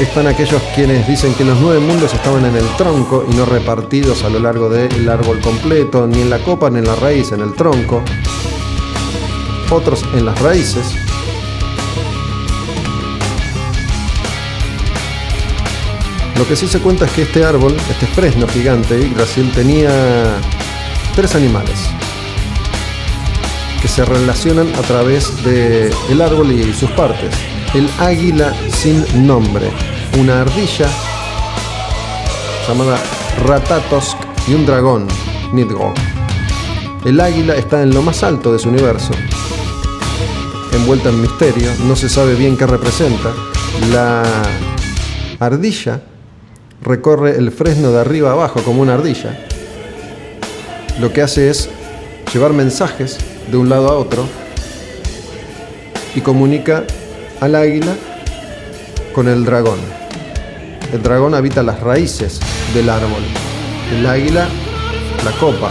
Están 0.00 0.26
aquellos 0.28 0.62
quienes 0.74 1.06
dicen 1.06 1.34
que 1.34 1.44
los 1.44 1.60
nueve 1.60 1.78
mundos 1.78 2.14
estaban 2.14 2.42
en 2.46 2.56
el 2.56 2.66
tronco 2.78 3.26
y 3.30 3.34
no 3.34 3.44
repartidos 3.44 4.24
a 4.24 4.30
lo 4.30 4.38
largo 4.38 4.70
del 4.70 5.06
árbol 5.10 5.40
completo, 5.40 6.06
ni 6.06 6.22
en 6.22 6.30
la 6.30 6.38
copa 6.38 6.70
ni 6.70 6.78
en 6.78 6.86
la 6.86 6.94
raíz, 6.96 7.32
en 7.32 7.42
el 7.42 7.52
tronco. 7.52 8.02
Otros 9.70 10.02
en 10.14 10.24
las 10.24 10.40
raíces. 10.40 10.86
Lo 16.38 16.48
que 16.48 16.56
sí 16.56 16.66
se 16.66 16.80
cuenta 16.80 17.04
es 17.04 17.10
que 17.10 17.22
este 17.22 17.44
árbol, 17.44 17.76
este 17.90 18.06
fresno 18.06 18.48
gigante, 18.48 18.98
Yggdrasil, 18.98 19.52
tenía 19.52 19.90
tres 21.14 21.34
animales 21.34 21.95
que 23.80 23.88
se 23.88 24.04
relacionan 24.04 24.68
a 24.74 24.82
través 24.82 25.44
del 25.44 25.92
el 26.10 26.20
árbol 26.20 26.52
y 26.52 26.72
sus 26.72 26.90
partes. 26.92 27.34
El 27.74 27.88
águila 27.98 28.54
sin 28.70 29.26
nombre, 29.26 29.70
una 30.18 30.42
ardilla 30.42 30.88
llamada 32.66 32.98
Ratatosk 33.44 34.16
y 34.48 34.54
un 34.54 34.66
dragón, 34.66 35.06
Nidgogg. 35.52 35.94
El 37.04 37.20
águila 37.20 37.54
está 37.54 37.82
en 37.82 37.94
lo 37.94 38.02
más 38.02 38.22
alto 38.22 38.52
de 38.52 38.58
su 38.58 38.68
universo, 38.68 39.12
envuelta 40.72 41.10
en 41.10 41.20
misterio, 41.20 41.70
no 41.86 41.94
se 41.94 42.08
sabe 42.08 42.34
bien 42.34 42.56
qué 42.56 42.66
representa. 42.66 43.32
La 43.92 44.24
ardilla 45.38 46.02
recorre 46.82 47.36
el 47.36 47.50
fresno 47.52 47.92
de 47.92 48.00
arriba 48.00 48.32
abajo 48.32 48.62
como 48.62 48.82
una 48.82 48.94
ardilla. 48.94 49.38
Lo 51.00 51.12
que 51.12 51.22
hace 51.22 51.50
es 51.50 51.68
llevar 52.32 52.52
mensajes 52.52 53.18
de 53.46 53.56
un 53.56 53.68
lado 53.68 53.88
a 53.88 53.98
otro 53.98 54.26
y 56.14 56.20
comunica 56.20 56.84
al 57.40 57.54
águila 57.54 57.94
con 59.14 59.28
el 59.28 59.44
dragón. 59.44 59.78
El 60.92 61.02
dragón 61.02 61.34
habita 61.34 61.62
las 61.62 61.80
raíces 61.80 62.40
del 62.74 62.88
árbol, 62.88 63.22
el 63.92 64.06
águila 64.06 64.46
la 65.24 65.32
copa 65.32 65.70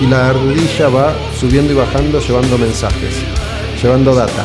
y 0.00 0.06
la 0.06 0.30
ardilla 0.30 0.88
va 0.88 1.14
subiendo 1.38 1.72
y 1.72 1.76
bajando 1.76 2.20
llevando 2.20 2.56
mensajes, 2.56 3.14
llevando 3.82 4.14
data. 4.14 4.44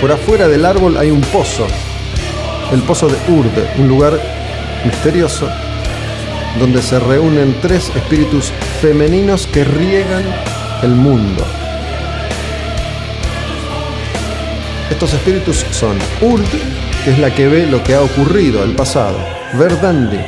Por 0.00 0.12
afuera 0.12 0.48
del 0.48 0.64
árbol 0.64 0.96
hay 0.96 1.10
un 1.10 1.20
pozo, 1.20 1.66
el 2.72 2.82
pozo 2.82 3.08
de 3.08 3.16
Urd, 3.32 3.80
un 3.80 3.88
lugar 3.88 4.18
misterioso 4.84 5.48
donde 6.58 6.82
se 6.82 6.98
reúnen 6.98 7.56
tres 7.60 7.90
espíritus 7.94 8.52
femeninos 8.80 9.46
que 9.46 9.64
riegan 9.64 10.24
el 10.82 10.90
mundo. 10.90 11.44
Estos 14.90 15.14
espíritus 15.14 15.64
son 15.70 15.96
Urd, 16.20 16.44
que 17.04 17.10
es 17.10 17.18
la 17.18 17.34
que 17.34 17.48
ve 17.48 17.66
lo 17.66 17.82
que 17.82 17.94
ha 17.94 18.02
ocurrido, 18.02 18.62
el 18.62 18.76
pasado, 18.76 19.16
Verdandi, 19.54 20.20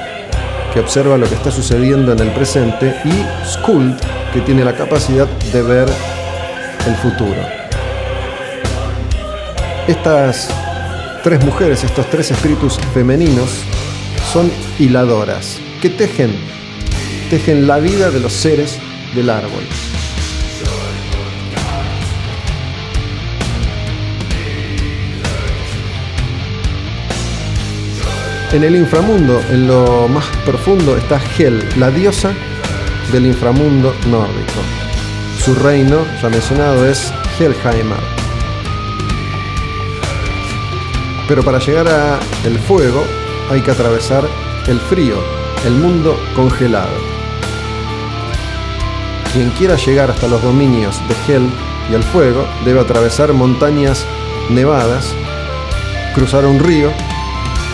que 0.73 0.81
observa 0.81 1.19
lo 1.19 1.29
que 1.29 1.35
está 1.35 1.51
sucediendo 1.51 2.13
en 2.13 2.21
el 2.21 2.31
presente, 2.31 2.95
y 3.05 3.47
Skuld, 3.47 3.95
que 4.33 4.41
tiene 4.41 4.65
la 4.65 4.75
capacidad 4.75 5.29
de 5.53 5.63
ver 5.63 5.89
el 6.87 6.97
futuro. 6.97 7.41
Estas 9.87 10.49
tres 11.23 11.45
mujeres, 11.45 11.85
estos 11.85 12.07
tres 12.11 12.31
espíritus 12.31 12.79
femeninos, 12.95 13.51
son 14.33 14.51
hiladoras, 14.79 15.59
que 15.85 15.91
tejen, 15.91 16.35
tejen 17.29 17.67
la 17.67 17.79
vida 17.79 18.11
de 18.11 18.19
los 18.19 18.33
seres 18.33 18.79
del 19.15 19.29
árbol. 19.29 19.63
En 28.51 28.65
el 28.65 28.77
inframundo, 28.77 29.43
en 29.51 29.67
lo 29.67 30.09
más 30.09 30.25
profundo, 30.47 30.97
está 30.97 31.21
Hel, 31.37 31.63
la 31.77 31.91
diosa 31.91 32.33
del 33.13 33.27
inframundo 33.27 33.95
nórdico. 34.07 34.61
Su 35.45 35.55
reino, 35.55 36.07
ya 36.23 36.31
mencionado, 36.31 36.89
es 36.89 37.13
Helheimar. 37.39 38.01
Pero 41.29 41.43
para 41.43 41.59
llegar 41.59 41.89
a 41.89 42.19
el 42.47 42.59
fuego 42.59 43.05
hay 43.51 43.61
que 43.61 43.73
atravesar 43.73 44.27
el 44.67 44.81
frío, 44.81 45.44
el 45.65 45.73
mundo 45.73 46.19
congelado. 46.35 46.95
Quien 49.33 49.51
quiera 49.51 49.77
llegar 49.77 50.11
hasta 50.11 50.29
los 50.29 50.43
dominios 50.43 51.01
de 51.09 51.35
Hel 51.35 51.49
y 51.91 51.95
el 51.95 52.03
fuego 52.03 52.47
debe 52.65 52.81
atravesar 52.81 53.33
montañas 53.33 54.07
nevadas, 54.51 55.15
cruzar 56.15 56.45
un 56.45 56.59
río 56.59 56.91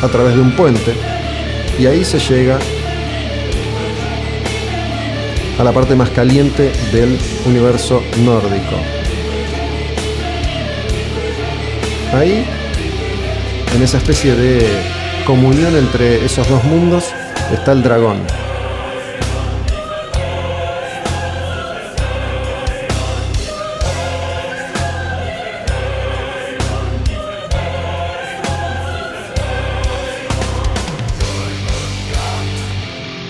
a 0.02 0.08
través 0.08 0.34
de 0.34 0.40
un 0.40 0.52
puente 0.52 0.94
y 1.78 1.86
ahí 1.86 2.04
se 2.04 2.18
llega 2.18 2.58
a 5.58 5.64
la 5.64 5.72
parte 5.72 5.94
más 5.94 6.10
caliente 6.10 6.72
del 6.92 7.18
universo 7.44 8.02
nórdico. 8.24 8.76
Ahí, 12.14 12.44
en 13.74 13.82
esa 13.82 13.98
especie 13.98 14.34
de 14.34 14.66
comunión 15.26 15.76
entre 15.76 16.24
esos 16.24 16.48
dos 16.48 16.64
mundos, 16.64 17.14
está 17.54 17.72
el 17.72 17.82
dragón. 17.82 18.18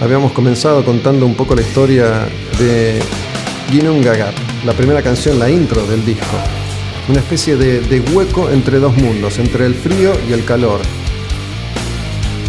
Habíamos 0.01 0.33
comenzado 0.33 0.83
contando 0.85 1.27
un 1.27 1.35
poco 1.35 1.55
la 1.55 1.61
historia 1.61 2.27
de 2.59 3.01
Ginnungagap, 3.71 4.35
la 4.64 4.73
primera 4.73 5.03
canción, 5.03 5.39
la 5.39 5.51
intro 5.51 5.87
del 5.87 6.05
disco. 6.05 6.37
Una 7.09 7.18
especie 7.18 7.57
de, 7.57 7.81
de 7.81 8.01
hueco 8.01 8.51
entre 8.51 8.79
dos 8.79 8.97
mundos, 8.97 9.39
entre 9.39 9.66
el 9.66 9.75
frío 9.75 10.12
y 10.29 10.33
el 10.33 10.45
calor. 10.45 10.81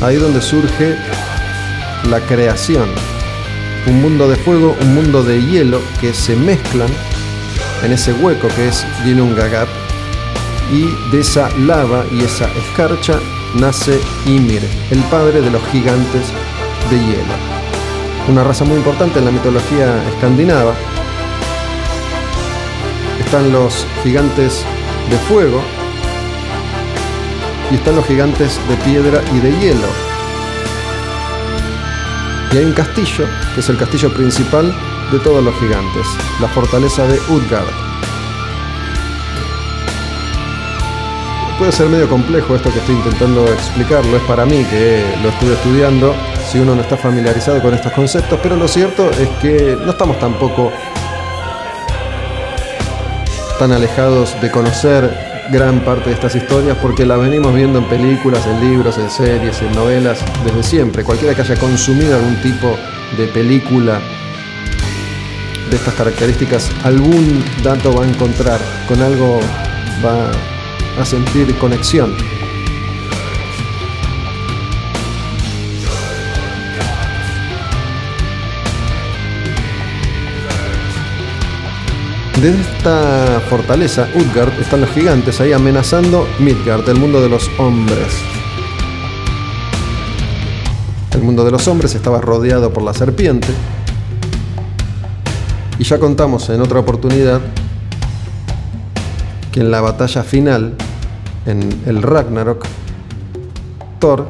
Ahí 0.01 0.15
donde 0.15 0.41
surge 0.41 0.95
la 2.11 2.19
creación. 2.19 2.89
Un 3.87 4.01
mundo 4.01 4.27
de 4.27 4.35
fuego, 4.35 4.75
un 4.81 4.93
mundo 4.93 5.23
de 5.23 5.41
hielo 5.41 5.81
que 6.01 6.13
se 6.13 6.35
mezclan 6.35 6.89
en 7.83 7.93
ese 7.93 8.11
hueco 8.11 8.49
que 8.49 8.67
es 8.67 8.85
Ginnungagap. 9.03 9.69
Y 10.71 10.89
de 11.09 11.21
esa 11.21 11.49
lava 11.57 12.05
y 12.11 12.23
esa 12.23 12.49
escarcha 12.51 13.17
nace 13.55 13.97
Ymir, 14.25 14.61
el 14.91 14.99
padre 15.03 15.41
de 15.41 15.49
los 15.49 15.65
gigantes 15.71 16.27
de 16.89 16.97
hielo. 16.99 17.35
Una 18.27 18.43
raza 18.43 18.65
muy 18.65 18.75
importante 18.75 19.19
en 19.19 19.25
la 19.25 19.31
mitología 19.31 20.03
escandinava. 20.09 20.73
Están 23.25 23.53
los 23.53 23.87
gigantes 24.03 24.65
de 25.09 25.17
fuego 25.29 25.61
y 27.71 27.75
están 27.75 27.95
los 27.95 28.05
gigantes 28.05 28.59
de 28.67 28.75
piedra 28.77 29.21
y 29.33 29.39
de 29.39 29.57
hielo. 29.59 30.10
Y 32.51 32.57
hay 32.57 32.65
un 32.65 32.73
castillo, 32.73 33.25
que 33.53 33.61
es 33.61 33.69
el 33.69 33.77
castillo 33.77 34.13
principal 34.13 34.73
de 35.09 35.19
todos 35.19 35.41
los 35.41 35.55
gigantes, 35.55 36.05
la 36.41 36.49
fortaleza 36.49 37.07
de 37.07 37.17
Utgard. 37.29 37.63
Puede 41.57 41.71
ser 41.71 41.87
medio 41.87 42.09
complejo 42.09 42.55
esto 42.55 42.69
que 42.73 42.79
estoy 42.79 42.95
intentando 42.95 43.47
explicarlo, 43.53 44.17
es 44.17 44.23
para 44.23 44.45
mí 44.45 44.65
que 44.65 45.15
lo 45.23 45.29
estuve 45.29 45.53
estudiando, 45.53 46.13
si 46.45 46.59
uno 46.59 46.75
no 46.75 46.81
está 46.81 46.97
familiarizado 46.97 47.61
con 47.61 47.73
estos 47.73 47.93
conceptos, 47.93 48.37
pero 48.43 48.57
lo 48.57 48.67
cierto 48.67 49.09
es 49.11 49.29
que 49.41 49.77
no 49.85 49.91
estamos 49.91 50.19
tampoco 50.19 50.73
tan 53.59 53.71
alejados 53.71 54.35
de 54.41 54.51
conocer 54.51 55.30
gran 55.51 55.81
parte 55.81 56.09
de 56.09 56.15
estas 56.15 56.33
historias 56.35 56.77
porque 56.81 57.05
las 57.05 57.19
venimos 57.19 57.53
viendo 57.53 57.79
en 57.79 57.85
películas, 57.85 58.47
en 58.47 58.61
libros, 58.61 58.97
en 58.97 59.09
series, 59.09 59.61
en 59.61 59.73
novelas 59.73 60.23
desde 60.45 60.63
siempre. 60.63 61.03
Cualquiera 61.03 61.35
que 61.35 61.41
haya 61.41 61.57
consumido 61.57 62.15
algún 62.15 62.41
tipo 62.41 62.77
de 63.17 63.27
película 63.27 63.99
de 65.69 65.75
estas 65.75 65.93
características, 65.93 66.69
algún 66.83 67.43
dato 67.63 67.93
va 67.93 68.05
a 68.05 68.07
encontrar, 68.07 68.59
con 68.87 69.01
algo 69.01 69.39
va 70.03 70.31
a 71.01 71.05
sentir 71.05 71.53
conexión. 71.57 72.15
Desde 82.41 82.59
esta 82.59 83.39
fortaleza, 83.51 84.07
Utgard, 84.15 84.59
están 84.59 84.81
los 84.81 84.89
gigantes 84.89 85.39
ahí 85.39 85.53
amenazando 85.53 86.27
Midgard, 86.39 86.89
el 86.89 86.97
mundo 86.97 87.21
de 87.21 87.29
los 87.29 87.47
hombres. 87.59 88.15
El 91.11 91.21
mundo 91.21 91.45
de 91.45 91.51
los 91.51 91.67
hombres 91.67 91.93
estaba 91.93 92.19
rodeado 92.19 92.73
por 92.73 92.81
la 92.81 92.95
serpiente. 92.95 93.49
Y 95.77 95.83
ya 95.83 95.99
contamos 95.99 96.49
en 96.49 96.61
otra 96.61 96.79
oportunidad 96.79 97.41
que 99.51 99.59
en 99.59 99.69
la 99.69 99.81
batalla 99.81 100.23
final, 100.23 100.73
en 101.45 101.69
el 101.85 102.01
Ragnarok, 102.01 102.65
Thor 103.99 104.29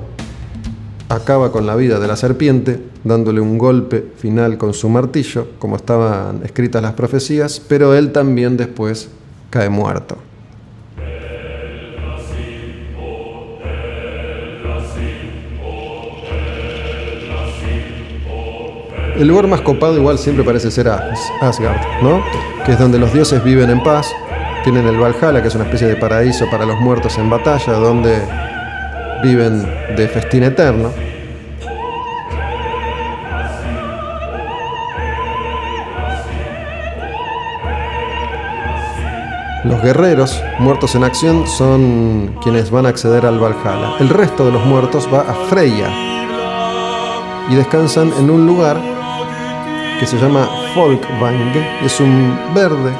acaba 1.07 1.53
con 1.53 1.65
la 1.65 1.77
vida 1.77 1.97
de 1.97 2.07
la 2.09 2.17
serpiente, 2.17 2.90
dándole 3.03 3.41
un 3.41 3.57
golpe 3.57 4.05
final 4.17 4.57
con 4.57 4.73
su 4.73 4.87
martillo, 4.89 5.47
como 5.59 5.75
estaban 5.75 6.41
escritas 6.43 6.81
las 6.81 6.93
profecías, 6.93 7.59
pero 7.67 7.93
él 7.95 8.11
también 8.11 8.57
después 8.57 9.09
cae 9.49 9.69
muerto. 9.69 10.17
El 19.17 19.27
lugar 19.27 19.47
más 19.47 19.61
copado 19.61 19.97
igual 19.97 20.17
siempre 20.17 20.43
parece 20.43 20.71
ser 20.71 20.87
As- 20.87 21.31
Asgard, 21.41 21.79
¿no? 22.01 22.23
Que 22.65 22.71
es 22.73 22.79
donde 22.79 22.97
los 22.97 23.13
dioses 23.13 23.43
viven 23.43 23.69
en 23.69 23.83
paz, 23.83 24.07
tienen 24.63 24.87
el 24.87 24.97
Valhalla, 24.97 25.41
que 25.41 25.47
es 25.49 25.55
una 25.55 25.65
especie 25.65 25.87
de 25.87 25.95
paraíso 25.95 26.49
para 26.49 26.65
los 26.65 26.79
muertos 26.79 27.17
en 27.17 27.29
batalla, 27.29 27.73
donde 27.73 28.17
viven 29.21 29.63
de 29.95 30.07
festín 30.07 30.43
eterno. 30.43 30.91
Los 39.63 39.79
guerreros 39.83 40.41
muertos 40.57 40.95
en 40.95 41.03
acción 41.03 41.47
son 41.47 42.35
quienes 42.41 42.71
van 42.71 42.87
a 42.87 42.89
acceder 42.89 43.27
al 43.27 43.39
Valhalla. 43.39 43.95
El 43.99 44.09
resto 44.09 44.43
de 44.43 44.51
los 44.51 44.65
muertos 44.65 45.07
va 45.13 45.21
a 45.21 45.33
Freya 45.49 45.87
y 47.47 47.53
descansan 47.53 48.11
en 48.17 48.31
un 48.31 48.47
lugar 48.47 48.81
que 49.99 50.07
se 50.07 50.17
llama 50.17 50.49
Folkvang. 50.73 51.53
Es 51.83 51.99
un 51.99 52.35
verde 52.55 52.91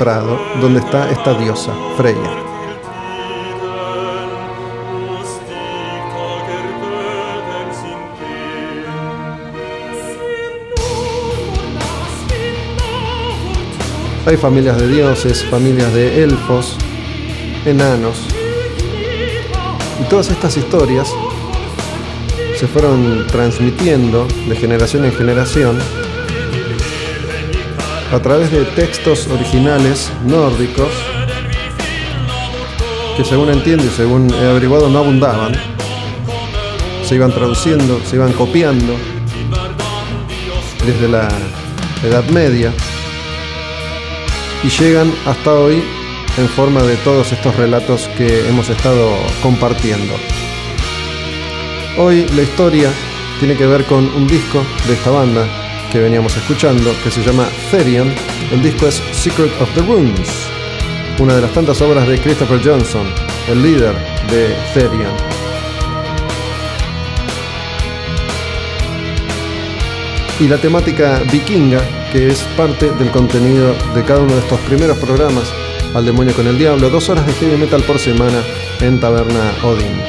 prado 0.00 0.36
donde 0.60 0.80
está 0.80 1.08
esta 1.10 1.32
diosa, 1.34 1.72
Freya. 1.96 2.49
Hay 14.26 14.36
familias 14.36 14.78
de 14.78 14.86
dioses, 14.86 15.44
familias 15.46 15.94
de 15.94 16.22
elfos, 16.22 16.76
enanos. 17.64 18.18
Y 19.98 20.04
todas 20.10 20.28
estas 20.28 20.58
historias 20.58 21.10
se 22.58 22.66
fueron 22.66 23.26
transmitiendo 23.28 24.28
de 24.46 24.56
generación 24.56 25.06
en 25.06 25.12
generación 25.12 25.78
a 28.12 28.18
través 28.20 28.50
de 28.52 28.64
textos 28.66 29.26
originales 29.28 30.12
nórdicos 30.26 30.90
que 33.16 33.24
según 33.24 33.48
entiendo 33.48 33.84
y 33.84 33.88
según 33.88 34.32
he 34.34 34.50
averiguado 34.50 34.90
no 34.90 34.98
abundaban. 34.98 35.52
Se 37.04 37.14
iban 37.14 37.32
traduciendo, 37.32 38.00
se 38.04 38.16
iban 38.16 38.34
copiando 38.34 38.94
desde 40.84 41.08
la 41.08 41.28
Edad 42.04 42.24
Media 42.26 42.70
y 44.62 44.68
llegan 44.68 45.12
hasta 45.26 45.54
hoy 45.54 45.82
en 46.36 46.48
forma 46.48 46.82
de 46.82 46.96
todos 46.96 47.32
estos 47.32 47.56
relatos 47.56 48.08
que 48.16 48.48
hemos 48.48 48.68
estado 48.68 49.10
compartiendo. 49.42 50.14
Hoy 51.98 52.26
la 52.34 52.42
historia 52.42 52.90
tiene 53.38 53.56
que 53.56 53.66
ver 53.66 53.84
con 53.84 54.04
un 54.14 54.26
disco 54.26 54.62
de 54.86 54.94
esta 54.94 55.10
banda 55.10 55.46
que 55.90 55.98
veníamos 55.98 56.36
escuchando 56.36 56.92
que 57.02 57.10
se 57.10 57.22
llama 57.22 57.48
Therion. 57.70 58.12
El 58.52 58.62
disco 58.62 58.86
es 58.86 59.02
Secret 59.12 59.50
of 59.60 59.68
the 59.74 59.82
Runes, 59.82 60.28
una 61.18 61.34
de 61.34 61.42
las 61.42 61.52
tantas 61.52 61.80
obras 61.82 62.06
de 62.06 62.18
Christopher 62.20 62.60
Johnson, 62.62 63.06
el 63.48 63.62
líder 63.62 63.94
de 64.30 64.54
Therion. 64.74 65.40
y 70.40 70.48
la 70.48 70.56
temática 70.56 71.20
vikinga, 71.30 71.82
que 72.12 72.28
es 72.28 72.42
parte 72.56 72.90
del 72.92 73.10
contenido 73.10 73.72
de 73.94 74.02
cada 74.04 74.20
uno 74.20 74.34
de 74.34 74.40
estos 74.40 74.58
primeros 74.60 74.98
programas, 74.98 75.44
Al 75.94 76.04
demonio 76.04 76.34
con 76.34 76.46
el 76.46 76.56
diablo, 76.56 76.88
dos 76.88 77.08
horas 77.08 77.26
de 77.26 77.32
heavy 77.32 77.56
metal 77.56 77.82
por 77.82 77.98
semana 77.98 78.42
en 78.80 79.00
Taberna 79.00 79.52
Odin. 79.64 80.00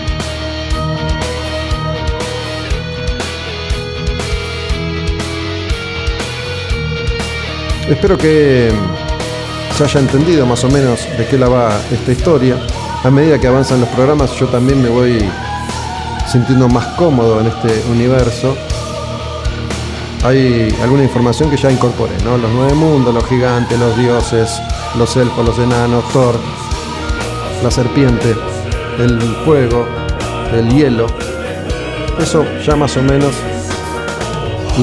Espero 7.89 8.15
que 8.17 8.71
se 9.75 9.83
haya 9.83 9.99
entendido 9.99 10.45
más 10.45 10.63
o 10.63 10.69
menos 10.69 11.07
de 11.17 11.25
qué 11.27 11.37
la 11.37 11.49
va 11.49 11.81
esta 11.91 12.11
historia. 12.11 12.57
A 13.03 13.09
medida 13.09 13.39
que 13.39 13.47
avanzan 13.47 13.79
los 13.79 13.89
programas, 13.89 14.31
yo 14.39 14.47
también 14.47 14.81
me 14.81 14.89
voy 14.89 15.17
sintiendo 16.31 16.69
más 16.69 16.85
cómodo 16.95 17.41
en 17.41 17.47
este 17.47 17.83
universo 17.89 18.55
hay 20.23 20.75
alguna 20.81 21.03
información 21.03 21.49
que 21.49 21.57
ya 21.57 21.71
incorporé, 21.71 22.13
¿no? 22.23 22.37
Los 22.37 22.51
nueve 22.51 22.73
mundos, 22.73 23.13
los 23.13 23.25
gigantes, 23.25 23.79
los 23.79 23.97
dioses, 23.97 24.61
los 24.97 25.15
elfos, 25.17 25.45
los 25.45 25.57
enanos, 25.57 26.03
Thor, 26.11 26.35
la 27.63 27.71
serpiente, 27.71 28.35
el 28.99 29.19
fuego, 29.43 29.85
el 30.53 30.69
hielo. 30.69 31.07
Eso 32.19 32.45
ya 32.65 32.75
más 32.75 32.95
o 32.97 33.01
menos 33.01 33.33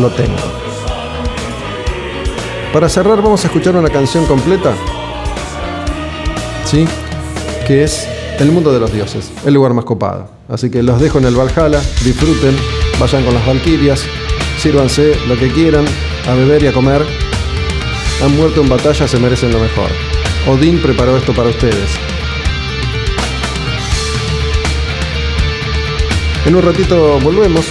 lo 0.00 0.10
tengo. 0.10 0.36
Para 2.72 2.88
cerrar 2.88 3.22
vamos 3.22 3.44
a 3.44 3.46
escuchar 3.46 3.76
una 3.76 3.88
canción 3.88 4.26
completa. 4.26 4.74
¿Sí? 6.64 6.86
Que 7.66 7.84
es 7.84 8.08
El 8.38 8.52
mundo 8.52 8.72
de 8.72 8.78
los 8.78 8.92
dioses, 8.92 9.32
el 9.44 9.54
lugar 9.54 9.74
más 9.74 9.84
copado. 9.84 10.28
Así 10.48 10.70
que 10.70 10.80
los 10.84 11.00
dejo 11.00 11.18
en 11.18 11.24
el 11.24 11.34
Valhalla, 11.34 11.80
disfruten, 12.04 12.56
vayan 13.00 13.24
con 13.24 13.34
las 13.34 13.44
Valquirias, 13.44 14.04
sírvanse 14.58 15.14
lo 15.28 15.36
que 15.36 15.50
quieran, 15.50 15.84
a 16.26 16.34
beber 16.34 16.62
y 16.64 16.66
a 16.66 16.72
comer. 16.72 17.06
Han 18.22 18.36
muerto 18.36 18.60
en 18.60 18.68
batalla, 18.68 19.06
se 19.06 19.18
merecen 19.18 19.52
lo 19.52 19.60
mejor. 19.60 19.90
Odín 20.48 20.80
preparó 20.80 21.16
esto 21.16 21.32
para 21.32 21.50
ustedes. 21.50 21.98
En 26.44 26.56
un 26.56 26.62
ratito 26.62 27.18
volvemos 27.20 27.66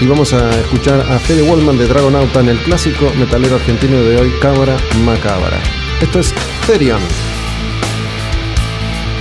y 0.00 0.06
vamos 0.06 0.32
a 0.32 0.50
escuchar 0.60 1.00
a 1.00 1.18
Fede 1.18 1.42
Wallman 1.42 1.78
de 1.78 1.86
Dragonauta 1.86 2.40
en 2.40 2.50
el 2.50 2.58
clásico 2.58 3.10
metalero 3.18 3.56
argentino 3.56 4.02
de 4.02 4.18
hoy, 4.18 4.32
Cámara 4.40 4.76
Macabra. 5.04 5.58
Esto 6.00 6.20
es 6.20 6.34
Therion. 6.66 7.00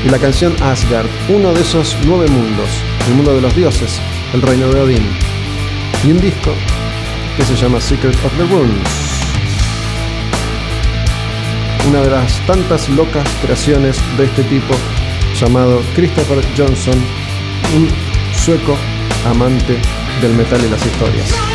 Y 0.06 0.10
la 0.10 0.20
canción 0.20 0.56
Asgard, 0.62 1.08
uno 1.30 1.54
de 1.54 1.62
esos 1.62 1.98
nueve 2.06 2.28
mundos, 2.28 2.70
el 3.08 3.16
mundo 3.16 3.34
de 3.34 3.42
los 3.42 3.56
dioses, 3.56 4.00
el 4.34 4.42
reino 4.42 4.68
de 4.68 4.82
Odín. 4.82 5.08
Y 6.06 6.12
un 6.12 6.20
disco 6.20 6.54
que 7.36 7.44
se 7.44 7.56
llama 7.56 7.80
Secret 7.82 8.16
of 8.24 8.32
the 8.38 8.46
Runes. 8.46 8.88
Una 11.90 12.02
de 12.02 12.10
las 12.10 12.40
tantas 12.48 12.90
locas 12.90 13.28
creaciones 13.42 13.98
de 14.18 14.26
este 14.26 14.44
tipo 14.44 14.74
llamado 15.40 15.82
Christopher 15.96 16.44
Johnson, 16.58 16.96
un 17.76 17.90
sueco 18.34 18.78
amante 19.26 19.80
del 20.22 20.34
metal 20.34 20.62
y 20.66 20.70
las 20.70 20.86
historias. 20.86 21.55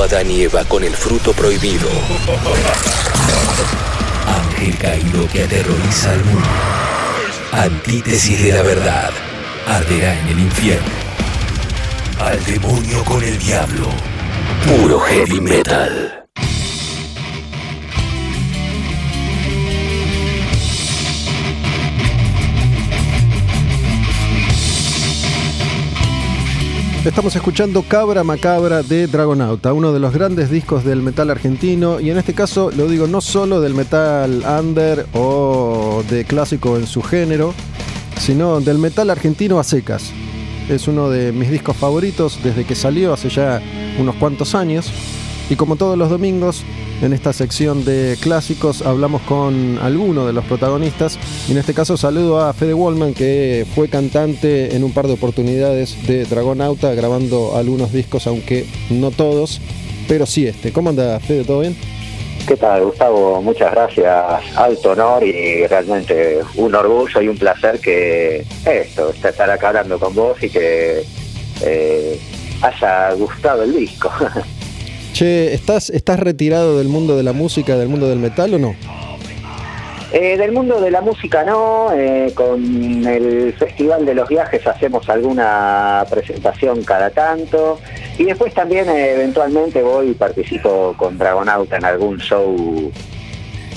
A 0.00 0.04
Adán 0.04 0.30
y 0.30 0.42
Eva 0.42 0.64
con 0.64 0.84
el 0.84 0.94
fruto 0.94 1.32
prohibido. 1.32 1.88
Ángel 4.26 4.78
caído 4.78 5.28
que 5.28 5.44
aterroriza 5.44 6.12
al 6.12 6.24
mundo. 6.24 6.48
Antítesis 7.52 8.42
de 8.42 8.52
la 8.52 8.62
verdad, 8.62 9.10
arderá 9.66 10.18
en 10.20 10.28
el 10.28 10.38
infierno. 10.40 10.88
Al 12.18 12.42
demonio 12.44 13.04
con 13.04 13.22
el 13.22 13.38
diablo. 13.38 13.88
Puro 14.66 15.00
heavy 15.00 15.40
metal. 15.40 16.21
Estamos 27.04 27.34
escuchando 27.34 27.82
Cabra 27.82 28.22
Macabra 28.22 28.84
de 28.84 29.08
Dragonauta, 29.08 29.72
uno 29.72 29.92
de 29.92 29.98
los 29.98 30.14
grandes 30.14 30.50
discos 30.50 30.84
del 30.84 31.02
metal 31.02 31.30
argentino 31.30 31.98
y 31.98 32.10
en 32.10 32.16
este 32.16 32.32
caso 32.32 32.70
lo 32.70 32.86
digo 32.86 33.08
no 33.08 33.20
solo 33.20 33.60
del 33.60 33.74
metal 33.74 34.44
under 34.46 35.06
o 35.12 36.04
de 36.08 36.24
clásico 36.24 36.76
en 36.76 36.86
su 36.86 37.02
género, 37.02 37.54
sino 38.20 38.60
del 38.60 38.78
metal 38.78 39.10
argentino 39.10 39.58
a 39.58 39.64
secas. 39.64 40.12
Es 40.68 40.86
uno 40.86 41.10
de 41.10 41.32
mis 41.32 41.50
discos 41.50 41.76
favoritos 41.76 42.38
desde 42.44 42.64
que 42.64 42.76
salió 42.76 43.12
hace 43.12 43.30
ya 43.30 43.60
unos 43.98 44.14
cuantos 44.14 44.54
años 44.54 44.88
y 45.50 45.56
como 45.56 45.74
todos 45.74 45.98
los 45.98 46.08
domingos 46.08 46.62
en 47.02 47.12
esta 47.12 47.32
sección 47.32 47.84
de 47.84 48.16
clásicos 48.20 48.80
hablamos 48.80 49.22
con 49.22 49.80
alguno 49.82 50.24
de 50.24 50.32
los 50.32 50.44
protagonistas 50.44 51.18
y 51.48 51.52
en 51.52 51.58
este 51.58 51.74
caso 51.74 51.96
saludo 51.96 52.40
a 52.40 52.52
Fede 52.52 52.74
Wallman 52.74 53.14
que 53.14 53.66
fue 53.74 53.88
cantante 53.88 54.76
en 54.76 54.84
un 54.84 54.92
par 54.92 55.06
de 55.06 55.14
oportunidades 55.14 56.06
de 56.06 56.24
Dragonauta 56.24 56.94
grabando 56.94 57.56
algunos 57.56 57.92
discos 57.92 58.26
aunque 58.26 58.66
no 58.90 59.10
todos, 59.10 59.60
pero 60.08 60.26
sí 60.26 60.46
este. 60.46 60.72
¿Cómo 60.72 60.90
anda 60.90 61.18
Fede? 61.20 61.44
¿Todo 61.44 61.60
bien? 61.60 61.76
¿Qué 62.46 62.56
tal, 62.56 62.84
Gustavo? 62.84 63.40
Muchas 63.40 63.72
gracias. 63.72 64.16
Alto 64.56 64.90
honor 64.90 65.24
y 65.24 65.66
realmente 65.66 66.40
un 66.56 66.74
orgullo 66.74 67.22
y 67.22 67.28
un 67.28 67.38
placer 67.38 67.78
que 67.80 68.44
esto, 68.64 69.10
estar 69.10 69.50
acá 69.50 69.68
hablando 69.68 69.98
con 69.98 70.14
vos 70.14 70.42
y 70.42 70.48
que 70.48 71.04
eh, 71.62 72.20
haya 72.60 73.12
gustado 73.12 73.62
el 73.62 73.74
disco. 73.74 74.10
Che, 75.12 75.52
¿estás, 75.52 75.90
¿estás 75.90 76.18
retirado 76.18 76.78
del 76.78 76.88
mundo 76.88 77.16
de 77.18 77.22
la 77.22 77.34
música, 77.34 77.76
del 77.76 77.88
mundo 77.88 78.08
del 78.08 78.18
metal 78.18 78.54
o 78.54 78.58
no? 78.58 78.74
Eh, 80.12 80.36
del 80.36 80.52
mundo 80.52 80.78
de 80.78 80.90
la 80.90 81.00
música 81.00 81.42
no, 81.42 81.90
eh, 81.94 82.32
con 82.34 82.62
el 83.06 83.54
Festival 83.54 84.04
de 84.04 84.14
los 84.14 84.28
Viajes 84.28 84.66
hacemos 84.66 85.08
alguna 85.08 86.04
presentación 86.10 86.84
cada 86.84 87.08
tanto 87.08 87.80
y 88.18 88.24
después 88.24 88.52
también 88.52 88.90
eh, 88.90 89.14
eventualmente 89.14 89.80
voy 89.82 90.10
y 90.10 90.14
participo 90.14 90.94
con 90.98 91.16
Dragonauta 91.16 91.78
en 91.78 91.84
algún 91.86 92.18
show 92.18 92.92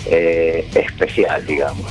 especial, 0.07 1.45
digamos. 1.47 1.85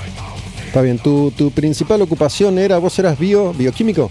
Está 0.66 0.82
bien, 0.82 0.98
¿Tu, 0.98 1.30
tu 1.30 1.50
principal 1.50 2.02
ocupación 2.02 2.58
era, 2.58 2.76
vos 2.76 2.98
eras 2.98 3.18
bio, 3.18 3.54
bioquímico? 3.54 4.10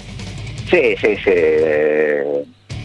Sí, 0.70 0.96
sí, 1.00 1.16
sí. 1.24 1.32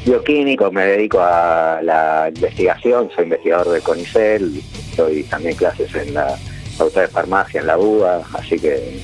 Bioquímico, 0.04 0.70
me 0.70 0.84
dedico 0.84 1.18
a 1.20 1.80
la 1.82 2.30
investigación, 2.32 3.10
soy 3.16 3.24
investigador 3.24 3.70
de 3.70 3.80
CONICEL, 3.80 4.62
doy 4.96 5.22
también 5.24 5.56
clases 5.56 5.92
en 5.94 6.14
la 6.14 6.38
Facultad 6.78 7.00
de 7.02 7.08
Farmacia, 7.08 7.60
en 7.60 7.66
la 7.66 7.76
UBA, 7.76 8.22
así 8.34 8.58
que 8.58 9.00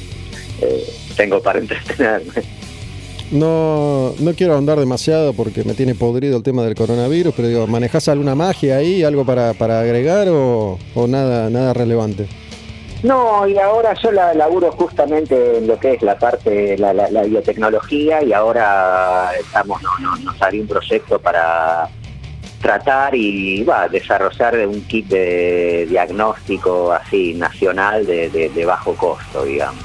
eh, 0.62 0.94
tengo 1.16 1.42
para 1.42 1.58
entretenerme. 1.60 2.42
No, 3.32 4.14
no 4.20 4.34
quiero 4.34 4.54
ahondar 4.54 4.78
demasiado 4.78 5.32
porque 5.32 5.64
me 5.64 5.74
tiene 5.74 5.94
podrido 5.94 6.36
el 6.36 6.42
tema 6.44 6.62
del 6.62 6.76
coronavirus, 6.76 7.34
pero 7.34 7.48
digo, 7.48 7.66
¿manejás 7.66 8.08
alguna 8.08 8.34
magia 8.34 8.76
ahí, 8.76 9.02
algo 9.02 9.24
para, 9.24 9.54
para 9.54 9.80
agregar 9.80 10.28
o, 10.28 10.78
o 10.94 11.06
nada, 11.08 11.50
nada 11.50 11.72
relevante? 11.72 12.28
No, 13.02 13.46
y 13.46 13.58
ahora 13.58 13.92
yo 14.02 14.12
la 14.12 14.32
laburo 14.34 14.72
justamente 14.72 15.58
en 15.58 15.66
lo 15.66 15.78
que 15.78 15.94
es 15.94 16.02
la 16.02 16.18
parte, 16.18 16.78
la, 16.78 16.94
la, 16.94 17.10
la 17.10 17.24
biotecnología 17.24 18.22
y 18.22 18.32
ahora 18.32 19.30
estamos, 19.38 19.82
no, 19.82 19.90
no, 20.00 20.16
nos 20.16 20.36
salió 20.38 20.62
un 20.62 20.68
proyecto 20.68 21.18
para 21.18 21.90
tratar 22.64 23.14
y 23.14 23.62
va, 23.62 23.88
desarrollar 23.88 24.66
un 24.66 24.80
kit 24.86 25.06
de 25.08 25.84
diagnóstico 25.86 26.94
así 26.94 27.34
nacional 27.34 28.06
de, 28.06 28.30
de, 28.30 28.64
bajo 28.64 28.94
costo, 28.94 29.44
digamos. 29.44 29.84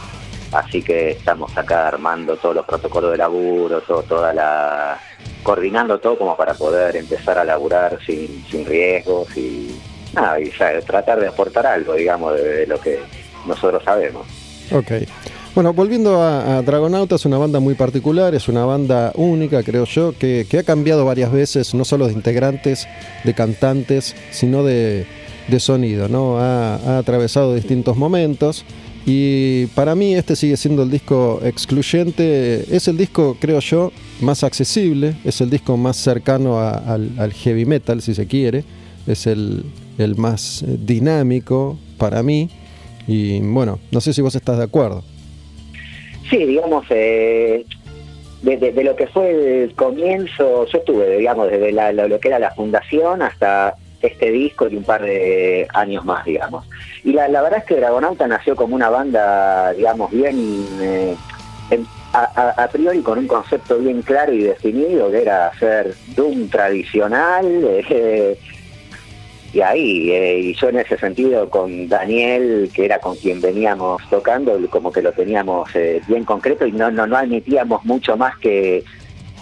Así 0.53 0.82
que 0.82 1.11
estamos 1.11 1.55
acá 1.57 1.89
armando 1.89 2.38
todos 2.38 2.55
los 2.55 2.65
protocolos 2.65 3.11
de 3.11 3.17
laburo, 3.17 3.82
todo, 3.82 4.01
toda 4.03 4.34
la 4.34 4.97
coordinando 5.43 5.99
todo 5.99 6.17
como 6.17 6.38
para 6.38 6.53
poder 6.53 6.95
empezar 6.95 7.38
a 7.38 7.43
laburar 7.43 7.99
sin, 8.05 8.65
riesgos 8.65 9.36
y 9.36 9.77
nada, 10.13 10.39
y 10.39 10.49
tratar 10.86 11.19
de 11.19 11.27
aportar 11.27 11.67
algo, 11.67 11.95
digamos, 11.95 12.34
de, 12.36 12.43
de 12.43 12.67
lo 12.67 12.80
que 12.80 12.97
nosotros 13.45 13.84
sabemos. 13.84 14.25
Ok. 14.71 14.91
Bueno, 15.56 15.74
volviendo 15.74 16.22
a, 16.22 16.58
a 16.58 16.62
Dragonauta, 16.62 17.16
es 17.16 17.26
una 17.26 17.38
banda 17.38 17.60
muy 17.60 17.74
particular, 17.74 18.34
es 18.36 18.47
una 18.47 18.66
banda 18.66 19.12
única, 19.16 19.64
creo 19.64 19.86
yo, 19.86 20.14
que, 20.18 20.45
que 20.50 20.60
ha 20.60 20.64
cambiado 20.64 21.04
varias 21.06 21.32
veces, 21.32 21.74
no 21.74 21.84
solo 21.86 22.08
de 22.08 22.14
integrantes, 22.14 22.88
de 23.24 23.34
cantantes, 23.34 24.16
sino 24.32 24.64
de, 24.64 25.06
de 25.47 25.60
sonido, 25.60 26.08
¿no? 26.08 26.38
Ha, 26.38 26.76
ha 26.76 26.97
atravesado 27.00 27.56
distintos 27.56 27.97
momentos. 27.97 28.64
Y 29.06 29.66
para 29.68 29.95
mí 29.95 30.14
este 30.14 30.36
sigue 30.36 30.56
siendo 30.56 30.84
el 30.84 30.91
disco 30.91 31.41
excluyente, 31.43 32.66
es 32.74 32.88
el 32.88 32.95
disco, 32.97 33.36
creo 33.41 33.60
yo, 33.60 33.91
más 34.22 34.43
accesible, 34.43 35.16
es 35.24 35.41
el 35.41 35.50
disco 35.50 35.76
más 35.78 35.97
cercano 35.97 36.60
a- 36.60 36.72
al, 36.78 37.10
al 37.18 37.34
heavy 37.34 37.66
metal, 37.66 38.02
si 38.02 38.14
se 38.14 38.28
quiere, 38.28 38.64
es 39.08 39.26
el, 39.26 39.64
el 39.97 40.16
más 40.16 40.62
eh, 40.62 40.78
dinámico 40.80 41.78
para 41.97 42.22
mí. 42.22 42.50
Y 43.08 43.39
bueno, 43.39 43.80
no 43.91 44.00
sé 44.00 44.14
si 44.14 44.22
vos 44.22 44.36
estás 44.36 44.58
de 44.60 44.64
acuerdo. 44.66 45.04
Sí, 46.30 46.45
digamos, 46.45 46.86
eh, 46.89 47.65
lo 48.43 48.95
que 48.95 49.07
fue 49.07 49.63
el 49.63 49.75
comienzo, 49.75 50.65
yo 50.65 50.77
estuve, 50.77 51.17
digamos, 51.17 51.49
desde 51.49 51.71
lo, 51.71 52.19
que 52.19 52.27
era 52.27 52.39
la 52.39 52.51
fundación 52.51 53.21
hasta 53.21 53.75
este 54.01 54.32
disco 54.32 54.67
y 54.67 54.77
un 54.77 54.84
par 54.84 55.01
de 55.01 55.67
años 55.73 56.05
más, 56.05 56.23
digamos. 56.25 56.65
Y 57.03 57.13
la, 57.13 57.27
la 57.27 57.41
verdad 57.41 57.59
es 57.59 57.65
que 57.65 57.75
Dragonauta 57.75 58.27
nació 58.27 58.55
como 58.55 58.75
una 58.75 58.89
banda, 58.89 59.73
digamos, 59.73 60.11
bien, 60.11 60.65
eh, 60.82 61.15
a 62.13 62.67
priori 62.71 63.01
con 63.01 63.19
un 63.19 63.27
concepto 63.27 63.77
bien 63.77 64.01
claro 64.01 64.34
y 64.34 64.43
definido, 64.43 65.11
que 65.11 65.21
era 65.21 65.47
hacer 65.47 65.95
Doom 66.15 66.49
tradicional, 66.49 67.45
eh, 67.89 68.39
y 69.52 69.62
ahí, 69.62 70.12
eh, 70.12 70.39
y 70.39 70.54
yo 70.54 70.70
en 70.70 70.80
ese 70.80 70.97
sentido 70.97 71.50
con 71.50 71.88
Daniel, 71.88 72.70
que 72.74 72.86
era 72.86 73.00
con 73.00 73.16
quien 73.16 73.41
veníamos 73.41 74.02
tocando, 74.10 74.60
como 74.70 74.91
que 74.91 75.02
lo 75.02 75.12
teníamos 75.12 75.76
eh, 75.76 76.02
bien 76.08 76.24
concreto 76.24 76.68
y 76.68 76.72
no, 76.72 76.91
no, 76.91 77.08
no 77.08 77.18
admitíamos 77.18 77.84
mucho 77.84 78.16
más 78.16 78.38
que, 78.38 78.84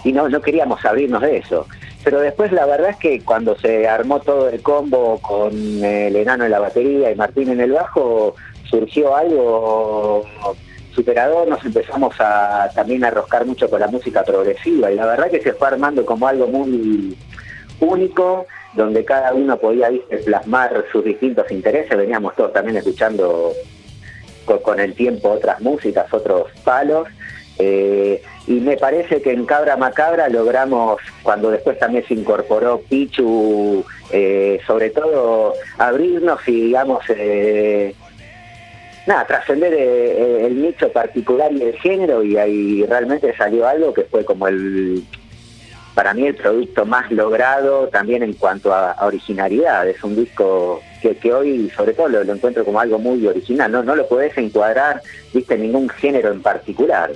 y 0.04 0.12
no, 0.12 0.28
no 0.28 0.40
queríamos 0.40 0.84
abrirnos 0.84 1.22
de 1.22 1.38
eso. 1.38 1.66
Pero 2.04 2.20
después 2.20 2.52
la 2.52 2.64
verdad 2.64 2.90
es 2.90 2.96
que 2.96 3.20
cuando 3.20 3.58
se 3.58 3.86
armó 3.86 4.20
todo 4.20 4.48
el 4.48 4.62
combo 4.62 5.18
con 5.18 5.52
el 5.52 6.16
enano 6.16 6.44
en 6.44 6.52
la 6.52 6.60
batería 6.60 7.10
y 7.10 7.14
Martín 7.14 7.50
en 7.50 7.60
el 7.60 7.72
bajo, 7.72 8.34
surgió 8.70 9.14
algo 9.14 10.24
superador, 10.94 11.48
nos 11.48 11.64
empezamos 11.64 12.14
a 12.18 12.70
también 12.74 13.04
a 13.04 13.10
roscar 13.10 13.44
mucho 13.46 13.68
con 13.68 13.80
la 13.80 13.88
música 13.88 14.24
progresiva 14.24 14.90
y 14.90 14.96
la 14.96 15.06
verdad 15.06 15.30
que 15.30 15.42
se 15.42 15.52
fue 15.52 15.68
armando 15.68 16.04
como 16.06 16.26
algo 16.26 16.46
muy 16.46 17.16
único, 17.80 18.46
donde 18.74 19.04
cada 19.04 19.34
uno 19.34 19.56
podía 19.56 19.88
¿viste, 19.88 20.18
plasmar 20.18 20.84
sus 20.92 21.04
distintos 21.04 21.50
intereses, 21.50 21.96
veníamos 21.96 22.34
todos 22.36 22.52
también 22.52 22.76
escuchando 22.76 23.52
con, 24.62 24.80
el 24.80 24.94
tiempo 24.94 25.30
otras 25.30 25.60
músicas, 25.60 26.12
otros 26.12 26.46
palos, 26.64 27.08
eh, 27.58 28.22
y 28.46 28.52
me 28.60 28.76
parece 28.76 29.20
que 29.20 29.32
en 29.32 29.44
Cabra 29.44 29.76
Macabra 29.76 30.28
logramos, 30.28 31.00
cuando 31.22 31.50
después 31.50 31.78
también 31.78 32.04
se 32.06 32.14
incorporó 32.14 32.80
Pichu, 32.88 33.84
eh, 34.10 34.60
sobre 34.66 34.90
todo 34.90 35.54
abrirnos 35.78 36.40
y 36.46 36.66
digamos... 36.66 37.04
Eh, 37.10 37.94
nada, 39.08 39.26
trascender 39.26 39.72
eh, 39.74 40.46
el 40.46 40.62
nicho 40.62 40.92
particular 40.92 41.50
y 41.52 41.62
el 41.62 41.78
género. 41.78 42.22
Y 42.22 42.36
ahí 42.36 42.84
realmente 42.86 43.34
salió 43.36 43.66
algo 43.66 43.92
que 43.92 44.02
fue 44.02 44.24
como 44.24 44.46
el, 44.46 45.02
para 45.98 46.14
mí 46.14 46.28
el 46.28 46.36
producto 46.36 46.86
más 46.86 47.10
logrado 47.10 47.88
también 47.88 48.22
en 48.22 48.34
cuanto 48.34 48.72
a, 48.72 48.94
originalidad. 49.00 49.88
Es 49.88 50.04
un 50.04 50.14
disco 50.14 50.80
que, 51.02 51.32
hoy 51.32 51.72
sobre 51.76 51.92
todo 51.92 52.06
lo, 52.06 52.20
encuentro 52.32 52.64
como 52.64 52.78
algo 52.78 53.00
muy 53.00 53.26
original, 53.26 53.72
no, 53.72 53.82
no 53.82 53.96
lo 53.96 54.06
podés 54.06 54.38
encuadrar, 54.38 55.02
viste, 55.34 55.54
en 55.54 55.62
ningún 55.62 55.88
género 55.88 56.30
en 56.30 56.40
particular. 56.40 57.10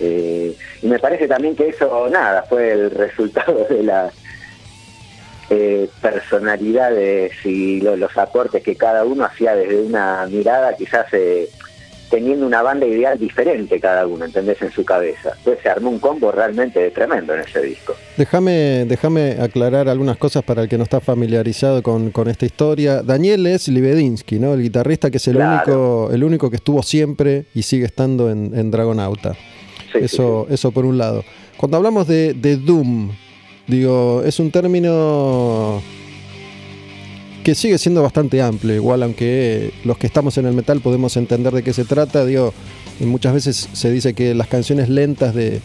Eh, 0.00 0.56
y 0.80 0.86
me 0.86 0.98
parece 0.98 1.28
también 1.28 1.54
que 1.54 1.68
eso, 1.68 2.08
nada, 2.10 2.44
fue 2.44 2.72
el 2.72 2.90
resultado 3.04 3.66
de 3.68 3.82
las 3.82 4.14
eh, 5.50 5.90
personalidades 6.00 7.32
y 7.44 7.82
lo- 7.82 7.94
los 7.94 8.16
aportes 8.16 8.62
que 8.62 8.74
cada 8.74 9.04
uno 9.04 9.26
hacía 9.26 9.54
desde 9.54 9.82
una 9.82 10.24
mirada 10.30 10.74
quizás 10.74 11.12
eh, 11.12 11.50
teniendo 12.10 12.46
una 12.46 12.62
banda 12.62 12.86
ideal 12.86 13.18
diferente 13.18 13.80
cada 13.80 14.06
uno, 14.06 14.24
¿entendés? 14.24 14.60
En 14.62 14.70
su 14.70 14.84
cabeza. 14.84 15.32
Entonces 15.38 15.62
se 15.62 15.68
armó 15.68 15.90
un 15.90 15.98
combo 15.98 16.30
realmente 16.32 16.90
tremendo 16.90 17.34
en 17.34 17.40
ese 17.40 17.60
disco. 17.62 17.94
Déjame, 18.16 18.84
déjame 18.86 19.32
aclarar 19.40 19.88
algunas 19.88 20.16
cosas 20.16 20.42
para 20.44 20.62
el 20.62 20.68
que 20.68 20.76
no 20.78 20.84
está 20.84 21.00
familiarizado 21.00 21.82
con, 21.82 22.10
con 22.10 22.28
esta 22.28 22.46
historia. 22.46 23.02
Daniel 23.02 23.46
es 23.46 23.68
Libedinsky, 23.68 24.38
¿no? 24.38 24.54
El 24.54 24.62
guitarrista 24.62 25.10
que 25.10 25.16
es 25.16 25.28
el 25.28 25.34
Claro. 25.36 25.62
único, 26.06 26.10
el 26.14 26.24
único 26.24 26.50
que 26.50 26.56
estuvo 26.56 26.82
siempre 26.82 27.44
y 27.54 27.62
sigue 27.62 27.84
estando 27.86 28.30
en, 28.30 28.52
en 28.56 28.70
Dragonauta. 28.70 29.34
Sí, 29.92 29.98
sí, 29.98 30.04
eso, 30.04 30.46
eso 30.50 30.70
por 30.72 30.84
un 30.84 30.98
lado. 30.98 31.24
Cuando 31.56 31.76
hablamos 31.76 32.06
de, 32.08 32.34
de 32.34 32.56
Doom, 32.56 33.10
digo, 33.66 34.22
es 34.24 34.38
un 34.40 34.50
término 34.50 35.82
que 37.44 37.54
sigue 37.54 37.78
siendo 37.78 38.02
bastante 38.02 38.40
amplio, 38.42 38.74
igual 38.74 39.02
aunque 39.02 39.72
los 39.84 39.98
que 39.98 40.06
estamos 40.06 40.38
en 40.38 40.46
el 40.46 40.54
metal 40.54 40.80
podemos 40.80 41.16
entender 41.16 41.52
de 41.52 41.62
qué 41.62 41.74
se 41.74 41.84
trata, 41.84 42.24
digo, 42.24 42.54
muchas 43.00 43.34
veces 43.34 43.68
se 43.72 43.90
dice 43.90 44.14
que 44.14 44.34
las 44.34 44.48
canciones 44.48 44.88
lentas 44.88 45.34
de, 45.34 45.60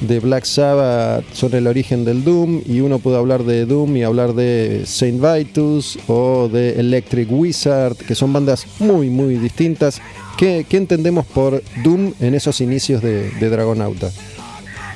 de 0.00 0.20
Black 0.20 0.44
Sabbath 0.44 1.24
son 1.32 1.54
el 1.54 1.66
origen 1.66 2.04
del 2.04 2.22
Doom 2.22 2.60
y 2.66 2.80
uno 2.80 2.98
puede 2.98 3.16
hablar 3.16 3.44
de 3.44 3.64
Doom 3.64 3.96
y 3.96 4.02
hablar 4.02 4.34
de 4.34 4.82
Saint 4.84 5.22
Vitus 5.22 5.98
o 6.06 6.48
de 6.52 6.78
Electric 6.78 7.28
Wizard, 7.32 7.96
que 7.96 8.14
son 8.14 8.30
bandas 8.32 8.66
muy, 8.78 9.08
muy 9.08 9.36
distintas. 9.36 10.02
¿Qué, 10.36 10.66
qué 10.68 10.76
entendemos 10.76 11.24
por 11.24 11.62
Doom 11.82 12.12
en 12.20 12.34
esos 12.34 12.60
inicios 12.60 13.00
de, 13.00 13.30
de 13.30 13.48
Dragonauta? 13.48 14.10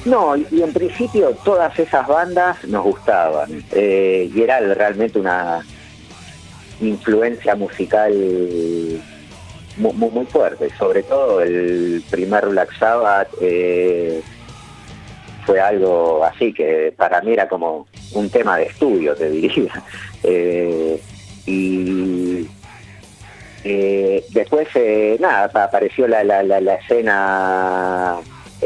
No, 0.05 0.37
y 0.37 0.63
en 0.63 0.73
principio 0.73 1.31
todas 1.45 1.77
esas 1.79 2.07
bandas 2.07 2.63
nos 2.69 2.85
gustaban. 2.85 3.65
eh, 3.73 4.31
y 4.33 4.43
era 4.43 4.61
realmente 4.75 5.19
una 5.19 5.65
influencia 6.81 7.55
musical 7.55 8.13
muy, 9.77 9.93
muy, 9.95 10.11
muy 10.11 10.27
fuerte. 10.27 10.69
Sobre 10.79 11.03
todo 11.03 11.41
el 11.43 12.03
primer 12.11 12.47
Black 12.49 12.77
Sabbath 12.79 13.29
eh, 13.41 14.23
fue 15.45 15.61
algo 15.61 16.25
así 16.25 16.53
que 16.53 16.93
para 16.97 17.21
mí 17.23 17.33
era 17.33 17.49
como 17.49 17.87
un 18.13 18.31
tema 18.31 18.57
de 18.59 18.65
estudio, 18.65 19.15
te 19.15 19.31
diría. 19.31 19.73
Eh, 20.29 21.01
y 21.47 22.49
eh, 23.63 24.25
después, 24.31 24.67
eh, 24.75 25.17
nada, 25.21 25.47
pa- 25.49 25.65
apareció 25.65 26.09
la, 26.09 26.25
la, 26.25 26.43
la, 26.43 26.61
la 26.61 26.75
escena, 26.75 28.17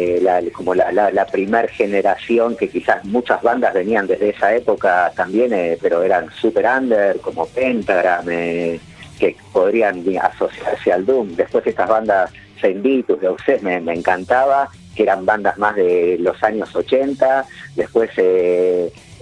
eh, 0.00 0.18
la- 0.22 0.40
como 0.52 0.74
la, 0.74 0.90
la, 0.92 1.10
la 1.10 1.26
primer 1.26 1.68
generación, 1.68 2.56
que 2.56 2.68
quizás 2.68 3.04
muchas 3.04 3.42
bandas 3.42 3.74
venían 3.74 4.06
desde 4.06 4.30
esa 4.30 4.54
época 4.54 5.12
también, 5.14 5.52
eh, 5.52 5.76
pero 5.80 6.02
eran 6.02 6.30
super 6.40 6.64
under, 6.64 7.18
como 7.20 7.46
Pentagram, 7.46 8.26
eh, 8.30 8.80
que 9.18 9.36
podrían 9.52 10.02
asociarse 10.18 10.92
al 10.92 11.04
Doom. 11.04 11.36
Después 11.36 11.66
estas 11.66 11.88
bandas 11.88 12.32
Saint 12.60 12.82
Vitus, 12.82 13.20
de 13.20 13.28
Obsess, 13.28 13.62
me, 13.62 13.76
encantaba, 13.92 14.70
que 14.94 15.02
eran 15.02 15.26
bandas 15.26 15.58
más 15.58 15.76
de 15.76 16.16
los 16.18 16.42
años 16.42 16.74
80. 16.74 17.44
Después 17.76 18.10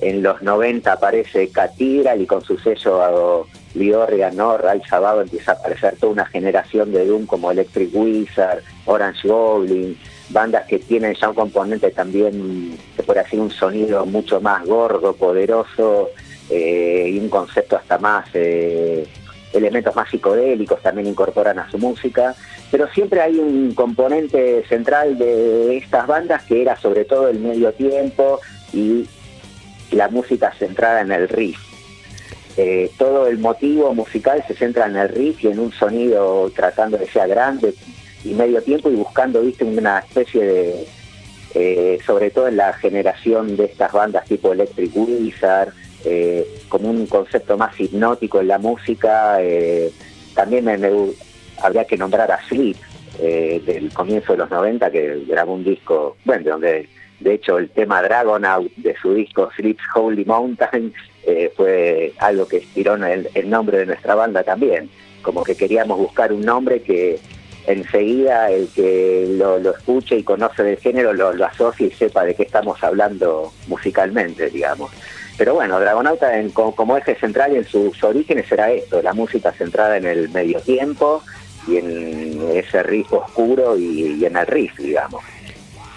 en 0.00 0.22
los 0.22 0.42
90 0.42 0.92
aparece 0.92 1.48
Cathedral 1.50 2.20
y 2.22 2.26
con 2.26 2.42
su 2.42 2.56
sello 2.58 3.46
Liorria, 3.74 4.30
¿no? 4.30 4.56
Ray 4.56 4.80
Sabado 4.88 5.20
empieza 5.22 5.52
a 5.52 5.54
aparecer 5.54 5.96
toda 5.98 6.12
una 6.12 6.26
generación 6.26 6.92
de 6.92 7.06
Doom 7.06 7.26
como 7.26 7.50
Electric 7.50 7.90
Wizard, 7.94 8.62
Orange 8.86 9.28
Goblin, 9.28 9.96
bandas 10.30 10.66
que 10.66 10.78
tienen 10.78 11.14
ya 11.14 11.28
un 11.28 11.34
componente 11.34 11.90
también, 11.90 12.76
se 12.96 13.02
puede 13.02 13.22
decir, 13.22 13.40
un 13.40 13.50
sonido 13.50 14.04
mucho 14.06 14.40
más 14.40 14.64
gordo, 14.66 15.14
poderoso 15.14 16.10
eh, 16.50 17.10
y 17.12 17.18
un 17.18 17.28
concepto 17.28 17.76
hasta 17.76 17.98
más, 17.98 18.28
eh, 18.34 19.06
elementos 19.52 19.94
más 19.96 20.10
psicodélicos 20.10 20.82
también 20.82 21.08
incorporan 21.08 21.58
a 21.58 21.70
su 21.70 21.78
música, 21.78 22.34
pero 22.70 22.88
siempre 22.88 23.20
hay 23.20 23.38
un 23.38 23.74
componente 23.74 24.64
central 24.68 25.16
de 25.18 25.78
estas 25.78 26.06
bandas 26.06 26.42
que 26.44 26.60
era 26.62 26.76
sobre 26.76 27.04
todo 27.04 27.28
el 27.28 27.38
medio 27.38 27.72
tiempo 27.72 28.40
y 28.72 29.06
la 29.92 30.08
música 30.08 30.52
centrada 30.58 31.00
en 31.00 31.12
el 31.12 31.28
riff. 31.28 31.58
Eh, 32.56 32.90
todo 32.98 33.28
el 33.28 33.38
motivo 33.38 33.94
musical 33.94 34.44
se 34.46 34.54
centra 34.54 34.86
en 34.86 34.96
el 34.96 35.08
riff 35.08 35.44
y 35.44 35.46
en 35.46 35.60
un 35.60 35.72
sonido 35.72 36.50
tratando 36.54 36.98
de 36.98 37.06
ser 37.06 37.28
grande 37.28 37.72
y 38.24 38.34
medio 38.34 38.62
tiempo 38.62 38.90
y 38.90 38.94
buscando, 38.94 39.42
viste, 39.42 39.64
una 39.64 40.00
especie 40.00 40.44
de, 40.44 40.86
eh, 41.54 41.98
sobre 42.04 42.30
todo 42.30 42.48
en 42.48 42.56
la 42.56 42.72
generación 42.74 43.56
de 43.56 43.64
estas 43.66 43.92
bandas 43.92 44.24
tipo 44.26 44.52
Electric 44.52 44.90
Wizard, 44.94 45.72
eh, 46.04 46.46
como 46.68 46.90
un 46.90 47.06
concepto 47.06 47.56
más 47.56 47.78
hipnótico 47.80 48.40
en 48.40 48.48
la 48.48 48.58
música. 48.58 49.38
eh, 49.40 49.90
también 50.34 50.64
me, 50.64 50.78
habría 51.60 51.84
que 51.84 51.96
nombrar 51.96 52.30
a 52.30 52.38
eh, 53.20 53.60
del 53.66 53.92
comienzo 53.92 54.32
de 54.32 54.38
los 54.38 54.50
90, 54.50 54.90
que 54.92 55.24
grabó 55.26 55.54
un 55.54 55.64
disco, 55.64 56.16
bueno, 56.24 56.44
de 56.44 56.50
donde 56.50 56.88
de 57.18 57.34
hecho 57.34 57.58
el 57.58 57.68
tema 57.70 58.00
Dragonaut 58.00 58.72
de 58.76 58.94
su 59.02 59.12
disco 59.12 59.50
Sleep's 59.56 59.82
Holy 59.92 60.24
Mountain 60.24 60.92
fue 61.56 62.12
algo 62.18 62.46
que 62.46 62.58
inspiró 62.58 62.94
el, 62.94 63.28
el 63.34 63.50
nombre 63.50 63.78
de 63.78 63.86
nuestra 63.86 64.14
banda 64.14 64.44
también. 64.44 64.88
Como 65.22 65.42
que 65.42 65.56
queríamos 65.56 65.98
buscar 65.98 66.32
un 66.32 66.42
nombre 66.42 66.80
que 66.80 67.18
enseguida 67.68 68.50
el 68.50 68.68
que 68.68 69.26
lo, 69.38 69.58
escuche 69.70 70.16
y 70.16 70.22
conoce 70.22 70.62
del 70.62 70.78
género 70.78 71.12
lo, 71.12 71.32
lo 71.32 71.46
y 71.78 71.90
sepa 71.90 72.24
de 72.24 72.34
qué 72.34 72.42
estamos 72.44 72.82
hablando 72.82 73.52
musicalmente, 73.66 74.48
digamos. 74.50 74.90
Pero 75.36 75.54
bueno, 75.54 75.78
Dragonauta 75.78 76.38
en- 76.38 76.50
co- 76.50 76.74
como 76.74 76.96
eje 76.96 77.14
central 77.14 77.54
en 77.54 77.66
sus 77.66 78.02
orígenes 78.02 78.50
era 78.50 78.72
esto, 78.72 79.00
la 79.02 79.12
música 79.12 79.52
centrada 79.52 79.96
en 79.96 80.06
el 80.06 80.28
medio 80.30 80.60
tiempo 80.60 81.22
y 81.68 81.76
en 81.76 82.40
ese 82.54 82.82
riff 82.82 83.12
oscuro 83.12 83.78
y, 83.78 84.24
en 84.24 84.36
el 84.36 84.46
riff, 84.46 84.76
digamos. 84.78 85.22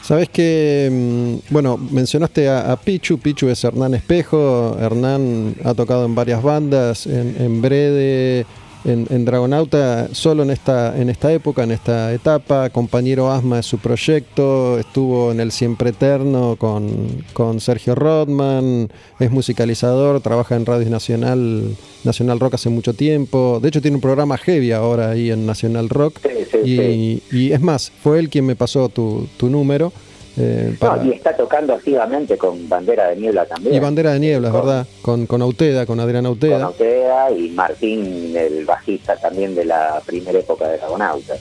Sabes 0.04 0.30
que, 0.30 0.90
mm, 0.92 1.54
bueno, 1.54 1.78
mencionaste 1.78 2.50
a, 2.50 2.72
a 2.72 2.76
Pichu, 2.76 3.18
Pichu 3.20 3.48
es 3.50 3.64
Hernán 3.64 3.94
Espejo, 3.94 4.76
Hernán 4.80 5.56
ha 5.64 5.74
tocado 5.74 6.06
en 6.06 6.16
varias 6.16 6.42
bandas, 6.44 7.06
en, 7.08 7.36
en 7.40 7.62
Brede, 7.62 8.46
en, 8.86 9.08
en 9.10 9.26
Dragonauta, 9.26 10.10
solo 10.14 10.44
en 10.44 10.52
esta, 10.52 11.00
en 11.00 11.10
esta 11.10 11.32
época, 11.32 11.64
en 11.64 11.72
esta 11.72 12.14
etapa, 12.14 12.70
compañero 12.70 13.32
Asma 13.32 13.60
es 13.60 13.66
su 13.66 13.78
proyecto, 13.78 14.80
estuvo 14.80 15.32
en 15.32 15.40
el 15.40 15.52
Siempre 15.52 15.92
Eterno 15.92 16.56
con, 16.58 17.24
con 17.34 17.60
Sergio 17.60 17.96
Rodman, 17.96 18.90
es 19.20 19.32
musicalizador, 19.32 20.22
trabaja 20.22 20.56
en 20.56 20.66
Radio 20.66 20.90
Nacional, 20.90 21.76
Nacional 22.04 22.40
Rock 22.40 22.56
hace 22.56 22.70
mucho 22.70 22.94
tiempo, 22.94 23.60
de 23.62 23.70
hecho 23.70 23.82
tiene 23.82 23.96
un 23.96 24.02
programa 24.02 24.38
heavy 24.38 24.72
ahora 24.72 25.12
ahí 25.12 25.32
en 25.32 25.46
Nacional 25.46 25.90
Rock. 25.90 26.20
Sí, 26.24 26.30
sí, 26.52 26.58
sí. 26.64 27.22
Y, 27.32 27.38
y 27.38 27.52
es 27.52 27.62
más, 27.62 27.92
fue 28.04 28.20
él 28.20 28.30
quien 28.30 28.46
me 28.46 28.56
pasó 28.56 28.90
tu, 28.90 29.28
tu 29.38 29.50
número. 29.50 29.94
Eh, 30.38 30.76
para- 30.80 30.98
No, 31.04 31.06
y 31.10 31.14
está 31.14 31.36
tocando 31.36 31.74
activamente 31.74 32.38
con 32.38 32.68
Bandera 32.70 33.10
de 33.10 33.16
Niebla 33.18 33.46
también. 33.46 33.76
y 33.76 33.80
Bandera 33.80 34.14
de 34.14 34.20
Niebla, 34.20 34.48
es 34.48 34.54
verdad, 34.54 34.88
con, 35.02 35.26
con 35.26 35.42
Auteda, 35.42 35.86
con 35.86 36.00
Adrián 36.00 36.24
Con 36.24 36.32
Auteda. 36.34 36.64
Auteda 36.66 37.32
y 37.32 37.50
Martín, 37.50 38.34
el 38.36 38.66
bajista 38.66 39.16
también 39.18 39.54
de 39.56 39.66
la 39.66 40.02
primera 40.06 40.40
época 40.40 40.68
de 40.68 40.78
Dragonauta. 40.78 41.36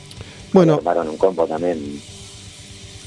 Bueno. 0.52 0.74
Armaron 0.74 1.08
un 1.08 1.16
combo 1.16 1.46
también. 1.46 1.78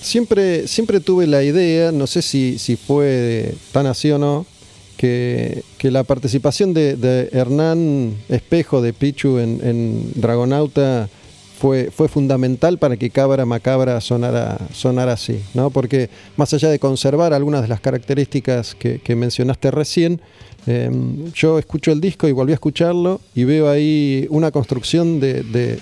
Siempre, 0.02 0.68
siempre 0.68 1.00
tuve 1.00 1.28
la 1.28 1.44
idea, 1.44 1.92
no 1.92 2.08
sé 2.08 2.22
si, 2.22 2.58
si 2.60 2.76
fue 2.76 3.54
tan 3.72 3.86
así 3.86 4.12
o 4.12 4.18
no, 4.18 4.46
que, 4.98 5.64
que 5.78 5.92
la 5.92 6.04
participación 6.04 6.74
de, 6.74 6.96
de 6.98 7.30
Hernán 7.32 8.16
Espejo 8.30 8.82
de 8.82 8.92
Pichu 8.94 9.38
en, 9.40 9.60
en 9.64 10.12
Dragonauta 10.16 11.08
fue, 11.64 12.10
fundamental 12.10 12.78
para 12.78 12.98
que 12.98 13.10
Cabra 13.10 13.46
Macabra 13.46 14.02
sonara, 14.02 14.58
así, 15.14 15.42
¿no? 15.54 15.70
Porque 15.70 16.10
más 16.36 16.54
allá 16.54 16.70
de 16.70 16.78
conservar 16.78 17.34
algunas 17.34 17.62
de 17.62 17.70
las 17.70 17.80
características 17.80 18.76
que, 18.76 19.16
mencionaste 19.16 19.72
recién, 19.72 20.20
eh, 20.68 20.92
yo 21.34 21.58
escucho 21.58 21.94
el 21.94 22.02
disco 22.02 22.28
y 22.28 22.34
volví 22.34 22.52
a 22.52 22.56
escucharlo 22.56 23.22
y 23.34 23.46
veo 23.46 23.70
ahí 23.70 24.28
una 24.30 24.52
construcción 24.52 25.22
de, 25.22 25.80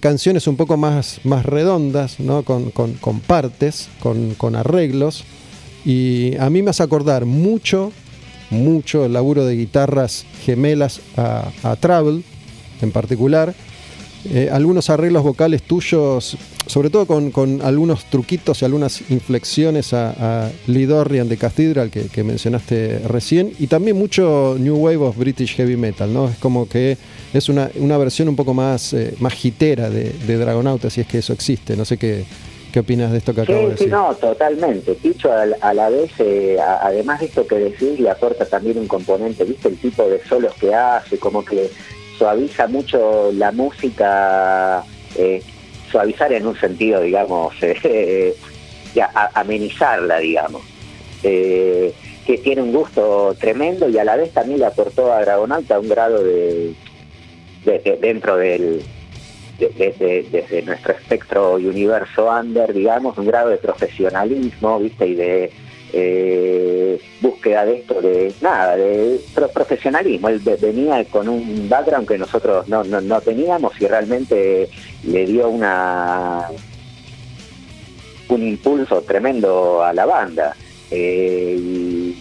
canciones 0.00 0.46
un 0.46 0.56
poco 0.56 0.78
más, 0.78 1.20
redondas, 1.44 2.18
¿no? 2.18 2.42
con, 2.42 3.20
partes, 3.26 3.90
con, 4.00 4.34
con 4.36 4.56
arreglos. 4.56 5.24
Y 5.84 6.34
a 6.38 6.48
mí 6.48 6.62
me 6.62 6.70
hace 6.70 6.82
acordar 6.82 7.26
mucho, 7.26 7.92
mucho 8.48 9.04
el 9.04 9.12
laburo 9.12 9.44
de 9.44 9.54
guitarras 9.54 10.24
gemelas 10.46 11.02
a 11.18 11.76
Travel 11.78 12.24
en 12.80 12.90
particular. 12.90 13.54
Eh, 14.24 14.48
algunos 14.52 14.90
arreglos 14.90 15.22
vocales 15.22 15.62
tuyos, 15.62 16.36
sobre 16.66 16.90
todo 16.90 17.06
con, 17.06 17.30
con 17.30 17.62
algunos 17.62 18.04
truquitos 18.06 18.60
y 18.60 18.64
algunas 18.64 19.00
inflexiones 19.10 19.92
a, 19.94 20.44
a 20.46 20.50
Lee 20.66 20.86
Dorian 20.86 21.28
de 21.28 21.36
Cathedral 21.36 21.88
que, 21.90 22.08
que 22.08 22.24
mencionaste 22.24 22.98
recién, 23.06 23.52
y 23.58 23.68
también 23.68 23.96
mucho 23.96 24.56
New 24.58 24.76
Wave 24.76 24.96
of 24.98 25.16
British 25.16 25.54
Heavy 25.54 25.76
Metal, 25.76 26.12
¿no? 26.12 26.28
Es 26.28 26.36
como 26.38 26.68
que 26.68 26.98
es 27.32 27.48
una, 27.48 27.70
una 27.76 27.96
versión 27.96 28.28
un 28.28 28.36
poco 28.36 28.54
más, 28.54 28.92
eh, 28.92 29.14
más 29.20 29.42
hitera 29.44 29.88
de, 29.88 30.10
de 30.26 30.36
Dragonauta, 30.36 30.90
si 30.90 31.00
es 31.00 31.06
que 31.06 31.18
eso 31.18 31.32
existe. 31.32 31.76
No 31.76 31.84
sé 31.84 31.96
qué, 31.96 32.24
qué 32.72 32.80
opinas 32.80 33.12
de 33.12 33.18
esto 33.18 33.32
que 33.34 33.42
acabo 33.42 33.58
de 33.58 33.64
Sí, 33.64 33.70
sí, 33.70 33.84
decir. 33.84 33.88
no, 33.92 34.14
totalmente. 34.16 34.94
Picho 34.94 35.30
a, 35.32 35.44
a 35.60 35.72
la 35.74 35.88
vez, 35.90 36.10
eh, 36.18 36.58
a- 36.60 36.86
además 36.86 37.20
de 37.20 37.26
esto 37.26 37.46
que 37.46 37.54
decís, 37.54 38.00
le 38.00 38.10
aporta 38.10 38.44
también 38.44 38.78
un 38.78 38.88
componente, 38.88 39.44
¿viste? 39.44 39.68
El 39.68 39.76
tipo 39.76 40.02
de 40.08 40.20
solos 40.28 40.52
que 40.60 40.74
hace, 40.74 41.18
como 41.18 41.44
que 41.44 41.70
suaviza 42.18 42.66
mucho 42.66 43.30
la 43.32 43.52
música, 43.52 44.82
eh, 45.16 45.40
suavizar 45.90 46.32
en 46.32 46.46
un 46.46 46.58
sentido, 46.58 47.00
digamos, 47.00 47.54
eh, 47.62 48.34
amenizarla, 49.34 50.18
digamos. 50.18 50.62
Eh, 51.22 51.92
que 52.26 52.38
tiene 52.38 52.60
un 52.62 52.72
gusto 52.72 53.34
tremendo 53.40 53.88
y 53.88 53.96
a 53.98 54.04
la 54.04 54.16
vez 54.16 54.32
también 54.32 54.58
le 54.60 54.66
aportó 54.66 55.12
a 55.12 55.20
Dragonauta 55.22 55.80
un 55.80 55.88
grado 55.88 56.22
de, 56.22 56.74
de- 57.64 57.78
de- 57.78 57.96
dentro 57.96 58.36
del 58.36 58.82
de- 59.58 59.68
de- 59.70 59.94
de- 59.98 60.26
desde 60.30 60.62
nuestro 60.62 60.92
espectro 60.92 61.58
y 61.58 61.66
universo 61.66 62.30
under, 62.30 62.72
digamos, 62.72 63.16
un 63.18 63.26
grado 63.26 63.48
de 63.48 63.56
profesionalismo, 63.56 64.78
viste, 64.78 65.06
y 65.08 65.14
de 65.14 65.50
eh, 65.92 67.00
búsqueda 67.20 67.64
de 67.64 67.76
esto, 67.78 68.00
de 68.00 68.32
nada, 68.40 68.76
de 68.76 69.20
pro- 69.34 69.48
profesionalismo. 69.48 70.28
Él 70.28 70.40
ve- 70.40 70.56
venía 70.60 71.04
con 71.06 71.28
un 71.28 71.68
background 71.68 72.06
que 72.08 72.18
nosotros 72.18 72.68
no, 72.68 72.84
no, 72.84 73.00
no 73.00 73.20
teníamos 73.20 73.72
y 73.80 73.86
realmente 73.86 74.68
le 75.04 75.26
dio 75.26 75.48
una 75.48 76.46
un 78.28 78.42
impulso 78.46 79.00
tremendo 79.02 79.82
a 79.82 79.92
la 79.92 80.04
banda. 80.04 80.54
Eh, 80.90 81.56
y 81.58 82.18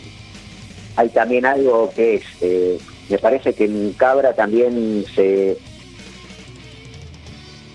hay 0.96 1.10
también 1.10 1.46
algo 1.46 1.92
que 1.96 2.16
es, 2.16 2.24
eh, 2.42 2.78
me 3.10 3.18
parece 3.18 3.54
que 3.54 3.66
en 3.66 3.94
Cabra 3.94 4.34
también 4.34 5.06
se 5.14 5.58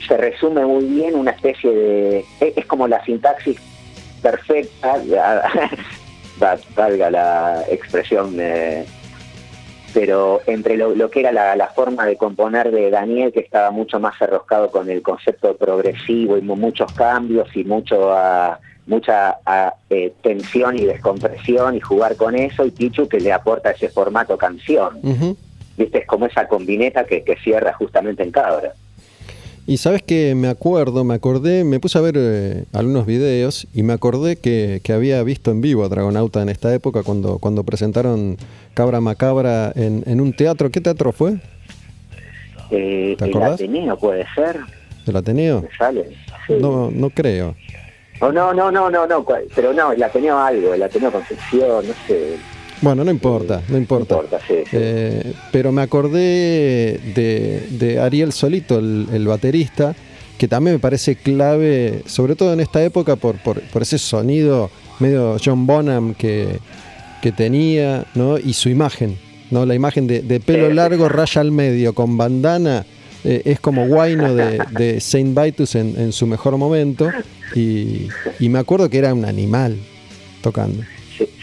se 0.06 0.16
resume 0.16 0.64
muy 0.66 0.84
bien 0.84 1.14
una 1.14 1.30
especie 1.30 1.70
de 1.70 2.24
es 2.40 2.66
como 2.66 2.88
la 2.88 3.02
sintaxis 3.04 3.56
perfecta 4.22 4.94
va- 6.42 6.58
valga 6.76 7.10
la 7.10 7.64
expresión 7.70 8.36
eh, 8.38 8.86
pero 9.94 10.40
entre 10.46 10.76
lo, 10.78 10.94
lo 10.94 11.10
que 11.10 11.20
era 11.20 11.32
la, 11.32 11.54
la 11.54 11.66
forma 11.68 12.06
de 12.06 12.16
componer 12.16 12.70
de 12.70 12.88
Daniel, 12.88 13.30
que 13.30 13.40
estaba 13.40 13.70
mucho 13.70 14.00
más 14.00 14.20
arroscado 14.22 14.70
con 14.70 14.88
el 14.88 15.02
concepto 15.02 15.54
progresivo 15.56 16.38
y 16.38 16.40
mu- 16.40 16.56
muchos 16.56 16.90
cambios 16.94 17.54
y 17.54 17.64
mucho 17.64 18.10
ah, 18.10 18.58
mucha 18.86 19.36
ah, 19.44 19.74
eh, 19.90 20.12
tensión 20.22 20.78
y 20.78 20.86
descompresión 20.86 21.76
y 21.76 21.80
jugar 21.80 22.16
con 22.16 22.34
eso, 22.34 22.64
y 22.64 22.70
Pichu 22.70 23.06
que 23.06 23.20
le 23.20 23.32
aporta 23.34 23.72
ese 23.72 23.90
formato 23.90 24.38
canción. 24.38 24.98
Ujú. 25.02 25.36
¿Viste? 25.76 25.98
Es 25.98 26.06
como 26.06 26.24
esa 26.26 26.48
combineta 26.48 27.04
que, 27.04 27.22
que 27.22 27.36
cierra 27.36 27.72
justamente 27.74 28.22
en 28.22 28.30
Cabra. 28.32 28.72
Y 29.64 29.76
sabes 29.76 30.02
que 30.02 30.34
me 30.34 30.48
acuerdo, 30.48 31.04
me 31.04 31.14
acordé, 31.14 31.62
me 31.62 31.78
puse 31.78 31.96
a 31.96 32.00
ver 32.00 32.14
eh, 32.18 32.64
algunos 32.72 33.06
videos 33.06 33.68
y 33.72 33.84
me 33.84 33.92
acordé 33.92 34.36
que, 34.36 34.80
que 34.82 34.92
había 34.92 35.22
visto 35.22 35.52
en 35.52 35.60
vivo 35.60 35.84
a 35.84 35.88
Dragonauta 35.88 36.42
en 36.42 36.48
esta 36.48 36.74
época 36.74 37.04
cuando, 37.04 37.38
cuando 37.38 37.62
presentaron 37.62 38.36
Cabra 38.74 39.00
Macabra 39.00 39.72
en, 39.76 40.02
en 40.06 40.20
un 40.20 40.32
teatro. 40.32 40.70
¿Qué 40.70 40.80
teatro 40.80 41.12
fue? 41.12 41.34
Eh, 42.72 43.14
¿Te 43.16 43.24
el 43.24 43.30
acordás? 43.30 43.54
Ateneo 43.54 43.96
puede 43.98 44.26
ser, 44.34 44.58
¿El 45.06 45.16
Ateneo? 45.16 45.62
me 45.62 45.76
sale. 45.76 46.08
Sí. 46.46 46.54
No, 46.60 46.90
no 46.90 47.10
creo. 47.10 47.54
Oh, 48.20 48.32
no, 48.32 48.52
no, 48.54 48.70
no, 48.70 48.90
no, 48.90 49.06
no, 49.06 49.26
pero 49.54 49.72
no, 49.72 49.92
el 49.92 50.02
Ateneo 50.02 50.38
algo, 50.38 50.74
el 50.74 50.82
Ateneo 50.82 51.10
Concepción, 51.12 51.86
no 51.86 51.94
sé. 52.06 52.36
Bueno, 52.82 53.04
no 53.04 53.10
importa, 53.10 53.62
no 53.68 53.78
importa. 53.78 54.16
No 54.16 54.22
importa, 54.22 54.44
sí, 54.46 54.54
sí. 54.64 54.70
Eh, 54.78 55.32
pero 55.52 55.72
me 55.72 55.82
acordé 55.82 57.00
de, 57.14 57.66
de 57.70 58.00
Ariel 58.00 58.32
Solito, 58.32 58.78
el, 58.78 59.06
el 59.12 59.26
baterista, 59.26 59.94
que 60.36 60.48
también 60.48 60.74
me 60.74 60.80
parece 60.80 61.14
clave, 61.14 62.02
sobre 62.06 62.34
todo 62.34 62.52
en 62.52 62.60
esta 62.60 62.82
época, 62.82 63.14
por, 63.16 63.36
por, 63.38 63.60
por 63.60 63.82
ese 63.82 63.98
sonido 63.98 64.68
medio 64.98 65.36
John 65.42 65.64
Bonham 65.66 66.14
que, 66.14 66.58
que 67.22 67.30
tenía, 67.30 68.04
¿no? 68.14 68.36
Y 68.36 68.52
su 68.52 68.68
imagen, 68.68 69.16
¿no? 69.52 69.64
La 69.64 69.76
imagen 69.76 70.08
de, 70.08 70.20
de 70.22 70.40
pelo 70.40 70.68
largo, 70.72 71.08
raya 71.08 71.40
al 71.40 71.52
medio, 71.52 71.94
con 71.94 72.16
bandana, 72.16 72.84
eh, 73.22 73.42
es 73.44 73.60
como 73.60 73.86
Guayno 73.86 74.34
de, 74.34 74.60
de 74.72 75.00
Saint 75.00 75.38
Vitus 75.38 75.76
en, 75.76 75.94
en 75.96 76.10
su 76.12 76.26
mejor 76.26 76.56
momento. 76.56 77.08
Y, 77.54 78.08
y 78.40 78.48
me 78.48 78.58
acuerdo 78.58 78.90
que 78.90 78.98
era 78.98 79.14
un 79.14 79.24
animal 79.24 79.76
tocando. 80.40 80.82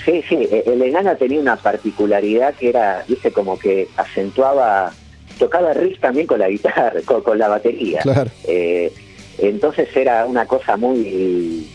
Sí, 0.06 0.23
sí, 0.27 0.47
e- 0.51 0.64
el 0.65 0.81
enano 0.81 1.15
tenía 1.18 1.39
una 1.39 1.56
particularidad 1.56 2.53
que 2.56 2.69
era, 2.69 3.03
viste, 3.07 3.31
como 3.31 3.57
que 3.60 3.88
acentuaba, 3.97 4.93
tocaba 5.38 5.73
riff 5.73 5.99
también 5.99 6.27
con 6.27 6.39
la 6.39 6.49
guitarra, 6.49 6.93
con, 7.06 7.22
con 7.22 7.38
la 7.38 7.47
batería. 7.47 8.01
Claro. 8.01 8.30
Eh, 8.47 8.91
entonces 9.38 9.88
era 9.95 10.26
una 10.26 10.45
cosa 10.45 10.76
muy, 10.77 11.68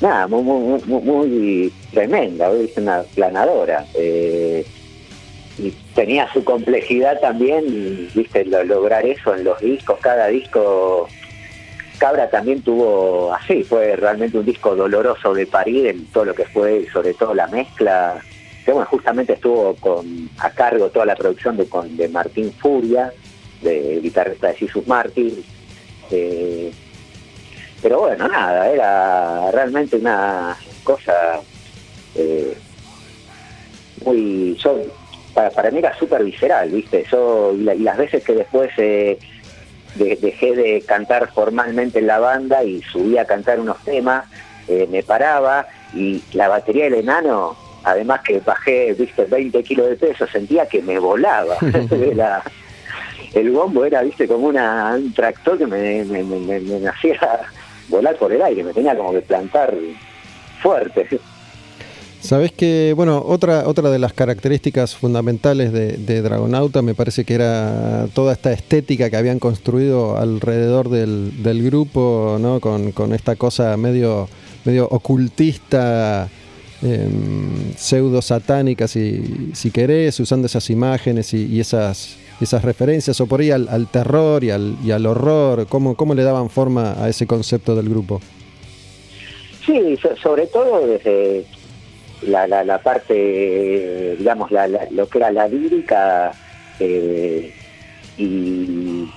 nada, 0.00 0.26
muy, 0.26 0.42
muy, 0.42 0.80
muy, 0.86 1.00
muy 1.02 1.72
tremenda, 1.92 2.50
una 2.76 3.02
planadora. 3.14 3.84
Eh, 3.94 4.64
y 5.58 5.70
tenía 5.94 6.32
su 6.32 6.42
complejidad 6.44 7.20
también, 7.20 8.08
viste, 8.14 8.44
lo- 8.46 8.64
lograr 8.64 9.04
eso 9.06 9.34
en 9.34 9.44
los 9.44 9.60
discos, 9.60 9.98
cada 10.00 10.28
disco 10.28 11.08
Cabra 12.02 12.28
también 12.28 12.62
tuvo 12.62 13.32
así, 13.32 13.62
fue 13.62 13.94
realmente 13.94 14.36
un 14.36 14.44
disco 14.44 14.74
doloroso 14.74 15.32
de 15.34 15.46
parir 15.46 15.86
en 15.86 16.04
todo 16.06 16.24
lo 16.24 16.34
que 16.34 16.46
fue, 16.46 16.84
sobre 16.92 17.14
todo 17.14 17.32
la 17.32 17.46
mezcla, 17.46 18.20
que 18.64 18.72
bueno, 18.72 18.88
justamente 18.90 19.34
estuvo 19.34 19.76
con 19.76 20.28
a 20.38 20.50
cargo 20.50 20.90
toda 20.90 21.06
la 21.06 21.14
producción 21.14 21.56
de, 21.56 21.68
con, 21.68 21.96
de 21.96 22.08
Martín 22.08 22.52
Furia, 22.54 23.12
de 23.60 24.00
guitarrista 24.02 24.48
de 24.48 24.54
Jesus 24.54 24.84
Martin. 24.88 25.44
eh, 26.10 26.72
pero 27.80 28.00
bueno, 28.00 28.26
nada, 28.26 28.68
era 28.68 29.50
realmente 29.52 29.94
una 29.96 30.56
cosa 30.82 31.40
eh, 32.16 32.52
muy... 34.04 34.56
Yo, 34.56 34.76
para, 35.34 35.50
para 35.50 35.70
mí 35.70 35.78
era 35.78 35.96
súper 35.96 36.24
visceral, 36.24 36.68
¿viste? 36.70 37.04
Yo, 37.12 37.52
y, 37.54 37.62
la- 37.62 37.74
y 37.76 37.80
las 37.80 37.96
veces 37.96 38.24
que 38.24 38.34
después... 38.34 38.70
eh, 38.76 39.16
de- 39.94 40.16
dejé 40.16 40.54
de 40.54 40.82
cantar 40.82 41.30
formalmente 41.32 41.98
en 41.98 42.06
la 42.06 42.18
banda 42.18 42.62
y 42.64 42.82
subí 42.82 43.18
a 43.18 43.24
cantar 43.24 43.60
unos 43.60 43.78
temas, 43.84 44.24
eh, 44.68 44.86
me 44.90 45.02
paraba 45.02 45.66
y 45.94 46.22
la 46.32 46.48
batería 46.48 46.84
del 46.84 46.94
enano, 46.94 47.56
además 47.84 48.20
que 48.22 48.38
bajé, 48.40 48.92
viste, 48.94 49.24
20 49.24 49.62
kilos 49.64 49.88
de 49.88 49.96
peso, 49.96 50.26
sentía 50.26 50.66
que 50.66 50.80
me 50.82 50.98
volaba. 50.98 51.56
El 53.34 53.50
bombo 53.50 53.84
era, 53.84 54.02
viste, 54.02 54.28
como 54.28 54.48
una, 54.48 54.94
un 54.94 55.12
tractor 55.14 55.56
que 55.58 55.66
me, 55.66 56.04
me, 56.04 56.22
me- 56.22 56.38
me- 56.60 56.60
me 56.78 56.88
hacía 56.88 57.40
volar 57.88 58.14
por 58.16 58.30
el 58.32 58.42
aire, 58.42 58.62
me 58.62 58.72
tenía 58.74 58.94
como 58.96 59.12
que 59.12 59.22
plantar 59.22 59.72
fuerte. 60.60 61.06
Sabes 62.22 62.52
que, 62.52 62.92
bueno, 62.94 63.20
otra, 63.26 63.64
otra 63.66 63.90
de 63.90 63.98
las 63.98 64.12
características 64.12 64.94
fundamentales 64.94 65.72
de, 65.72 65.96
de 65.96 66.22
Dragonauta 66.22 66.80
me 66.80 66.94
parece 66.94 67.24
que 67.24 67.34
era 67.34 68.06
toda 68.14 68.32
esta 68.32 68.52
estética 68.52 69.10
que 69.10 69.16
habían 69.16 69.40
construido 69.40 70.16
alrededor 70.16 70.88
del, 70.88 71.42
del 71.42 71.64
grupo, 71.64 72.38
¿no? 72.40 72.60
Con, 72.60 72.92
con 72.92 73.12
esta 73.12 73.34
cosa 73.34 73.76
medio, 73.76 74.28
medio 74.64 74.86
ocultista, 74.88 76.28
em, 76.80 77.72
pseudo 77.76 78.22
satánica, 78.22 78.86
si, 78.86 79.50
si 79.52 79.72
querés, 79.72 80.20
usando 80.20 80.46
esas 80.46 80.70
imágenes 80.70 81.34
y, 81.34 81.58
esas, 81.58 82.16
esas 82.40 82.62
referencias, 82.62 83.20
o 83.20 83.26
por 83.26 83.40
ahí 83.40 83.50
al, 83.50 83.68
al 83.68 83.88
terror 83.88 84.44
y 84.44 84.50
al, 84.50 84.76
y 84.84 84.92
al 84.92 85.06
horror, 85.06 85.66
¿cómo, 85.68 85.96
¿cómo 85.96 86.14
le 86.14 86.22
daban 86.22 86.48
forma 86.50 86.94
a 87.02 87.08
ese 87.08 87.26
concepto 87.26 87.74
del 87.74 87.88
grupo? 87.88 88.20
Sí, 89.66 89.96
so- 90.00 90.16
sobre 90.22 90.46
todo 90.46 90.86
desde 90.86 91.44
la, 92.22 92.46
la, 92.46 92.64
la 92.64 92.78
parte, 92.82 94.16
digamos, 94.18 94.50
la, 94.50 94.66
la- 94.68 94.86
lo 94.90 95.08
que 95.08 95.18
era 95.18 95.30
la 95.30 95.48
lírica 95.48 96.36
eh, 96.78 97.52
y 98.16 99.08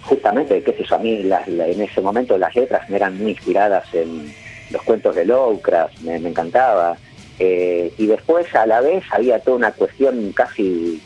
justamente, 0.00 0.62
qué 0.62 0.72
sé 0.72 0.84
yo, 0.88 0.96
a 0.96 0.98
mí 0.98 1.22
las- 1.24 1.48
la- 1.48 1.68
en 1.68 1.80
ese 1.82 2.00
momento 2.00 2.36
las 2.38 2.54
letras 2.54 2.88
me 2.88 2.96
eran 2.96 3.16
muy 3.16 3.32
inspiradas 3.32 3.86
en 3.92 4.34
los 4.70 4.82
cuentos 4.82 5.14
de 5.14 5.24
Lovecraft, 5.24 5.98
me, 6.00 6.16
encantaba. 6.16 6.98
Eh, 7.38 7.92
y 7.98 8.06
después 8.06 8.46
a 8.54 8.66
la 8.66 8.80
vez 8.80 9.04
había 9.10 9.40
toda 9.40 9.56
una 9.56 9.72
cuestión 9.72 10.32
casi 10.32 11.02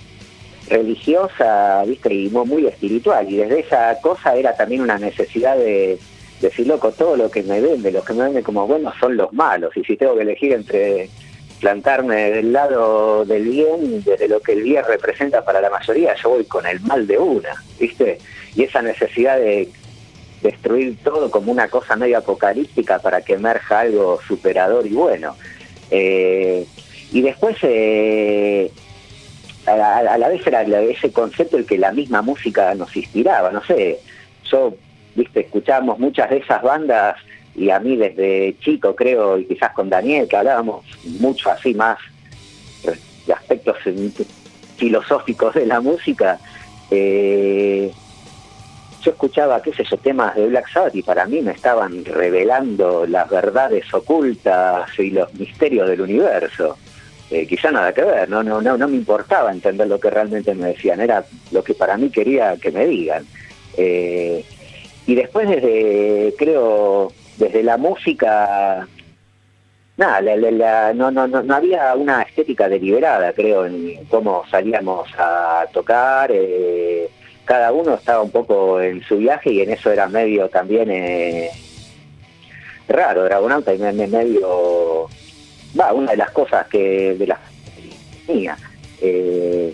religiosa, 0.67 1.83
viste, 1.87 2.13
y 2.13 2.29
mu- 2.31 2.45
muy 2.45 2.67
espiritual. 2.67 3.31
Y 3.31 3.37
desde 3.39 3.61
esa 3.61 3.99
cosa 4.03 4.35
era 4.37 4.55
también 4.57 4.83
una 4.83 4.99
necesidad 4.99 5.57
de 5.57 6.01
decir, 6.41 6.67
loco, 6.67 6.93
todo 6.93 7.17
lo 7.17 7.31
que 7.31 7.43
me 7.43 7.61
vende, 7.61 7.91
los 7.91 8.05
que 8.05 8.13
me 8.15 8.25
venden 8.25 8.43
como 8.45 8.67
buenos 8.67 8.95
son 9.01 9.17
los 9.17 9.33
malos. 9.33 9.77
Y 9.77 9.85
si 9.85 9.97
tengo 9.97 10.17
que 10.17 10.23
elegir 10.23 10.53
entre 10.53 11.11
plantarme 11.61 12.31
del 12.31 12.53
lado 12.53 13.25
del 13.25 13.45
bien, 13.45 14.03
desde 14.05 14.29
lo 14.29 14.41
que 14.41 14.53
el 14.53 14.63
bien 14.63 14.85
representa 14.87 15.45
para 15.45 15.61
la 15.61 15.71
mayoría, 15.71 16.15
yo 16.15 16.31
voy 16.31 16.45
con 16.45 16.67
el 16.67 16.81
mal 16.81 17.07
de 17.07 17.19
una, 17.19 17.63
¿viste? 17.79 18.19
Y 18.55 18.63
esa 18.63 18.83
necesidad 18.83 19.39
de 19.39 19.69
destruir 20.43 20.97
todo 21.03 21.31
como 21.31 21.51
una 21.51 21.69
cosa 21.69 21.97
medio 21.97 22.19
apocalíptica 22.19 23.01
para 23.01 23.23
que 23.23 23.35
emerja 23.35 23.81
algo 23.81 24.21
superador 24.27 24.87
y 24.87 24.95
bueno. 24.95 25.37
Eh, 25.91 26.67
y 27.13 27.23
después, 27.23 27.57
eh, 27.63 28.71
a, 29.67 29.77
la, 29.77 29.99
a 29.99 30.19
la 30.19 30.29
vez 30.29 30.47
era 30.47 30.63
ese 30.63 31.13
concepto 31.13 31.57
el 31.57 31.67
que 31.67 31.79
la 31.79 31.93
misma 31.93 32.23
música 32.23 32.75
nos 32.75 32.95
inspiraba, 32.97 33.51
no 33.51 33.65
sé, 33.65 33.99
yo, 34.51 34.75
viste, 35.15 35.41
escuchábamos 35.41 35.99
muchas 35.99 36.31
de 36.31 36.39
esas 36.39 36.63
bandas 36.63 37.17
y 37.59 37.71
a 37.71 37.81
mí 37.81 37.97
desde 37.97 38.57
chico 38.61 38.95
creo, 38.95 39.39
y 39.39 39.45
quizás 39.45 39.73
con 39.73 39.91
Daniel, 39.91 40.29
que 40.29 40.37
hablábamos 40.37 40.85
mucho 41.21 41.51
así 41.51 41.75
más 41.75 41.99
de 43.27 43.33
aspectos 43.33 43.77
filosóficos 44.77 45.55
de 45.55 45.67
la 45.67 45.81
música, 45.81 46.39
eh, 46.91 47.93
yo 49.03 49.11
escuchaba, 49.11 49.63
qué 49.63 49.73
sé 49.73 49.85
yo, 49.85 49.97
temas 49.99 50.35
de 50.35 50.47
Black 50.47 50.69
Sabbath 50.73 50.95
y 50.95 51.03
para 51.03 51.27
mí 51.27 51.41
me 51.41 51.53
estaban 51.53 52.05
revelando 52.05 53.07
las 53.07 53.29
verdades 53.29 53.93
ocultas 53.93 54.91
y 54.99 55.11
los 55.11 55.33
misterios 55.35 55.89
del 55.89 56.01
universo. 56.01 56.77
Eh, 57.31 57.47
quizá 57.47 57.71
nada 57.71 57.93
que 57.93 58.03
ver, 58.03 58.29
no, 58.29 58.43
no, 58.43 58.63
no, 58.63 58.79
no 58.79 58.89
me 58.89 58.97
importaba 58.97 59.53
entender 59.53 59.87
lo 59.87 60.01
que 60.01 60.09
realmente 60.09 60.55
me 60.55 60.69
decían, 60.69 61.01
era 61.01 61.25
lo 61.51 61.63
que 61.63 61.75
para 61.75 61.97
mí 61.97 62.11
quería 62.11 62.57
que 62.57 62.71
me 62.71 62.87
digan. 62.87 63.27
Eh, 63.77 64.45
y 65.07 65.15
después 65.15 65.49
desde, 65.49 66.35
creo, 66.37 67.13
desde 67.39 67.63
la 67.63 67.77
música, 67.77 68.87
nada, 69.97 70.21
no, 70.95 71.11
no, 71.11 71.27
no, 71.27 71.43
no 71.43 71.55
había 71.55 71.95
una 71.95 72.23
estética 72.23 72.69
deliberada, 72.69 73.33
creo, 73.33 73.67
en 73.67 74.05
cómo 74.07 74.45
salíamos 74.51 75.09
a 75.19 75.67
tocar. 75.73 76.31
eh, 76.33 77.09
cada 77.45 77.73
uno 77.73 77.95
estaba 77.95 78.23
un 78.23 78.31
poco 78.31 78.79
en 78.81 79.03
su 79.05 79.17
viaje 79.17 79.51
y 79.51 79.61
en 79.63 79.71
eso 79.71 79.91
era 79.91 80.07
medio 80.07 80.49
también 80.51 80.91
eh, 80.91 81.51
raro, 82.89 83.25
Dragonauta, 83.25 83.73
y 83.75 83.79
me- 83.79 83.93
me- 83.93 84.07
medio, 84.07 85.09
va, 85.79 85.93
una 85.95 86.11
de 86.11 86.19
las 86.19 86.31
cosas 86.31 86.67
que 86.69 87.15
de 87.15 87.27
las 87.27 87.39
mía. 88.29 88.57
Eh, 89.01 89.73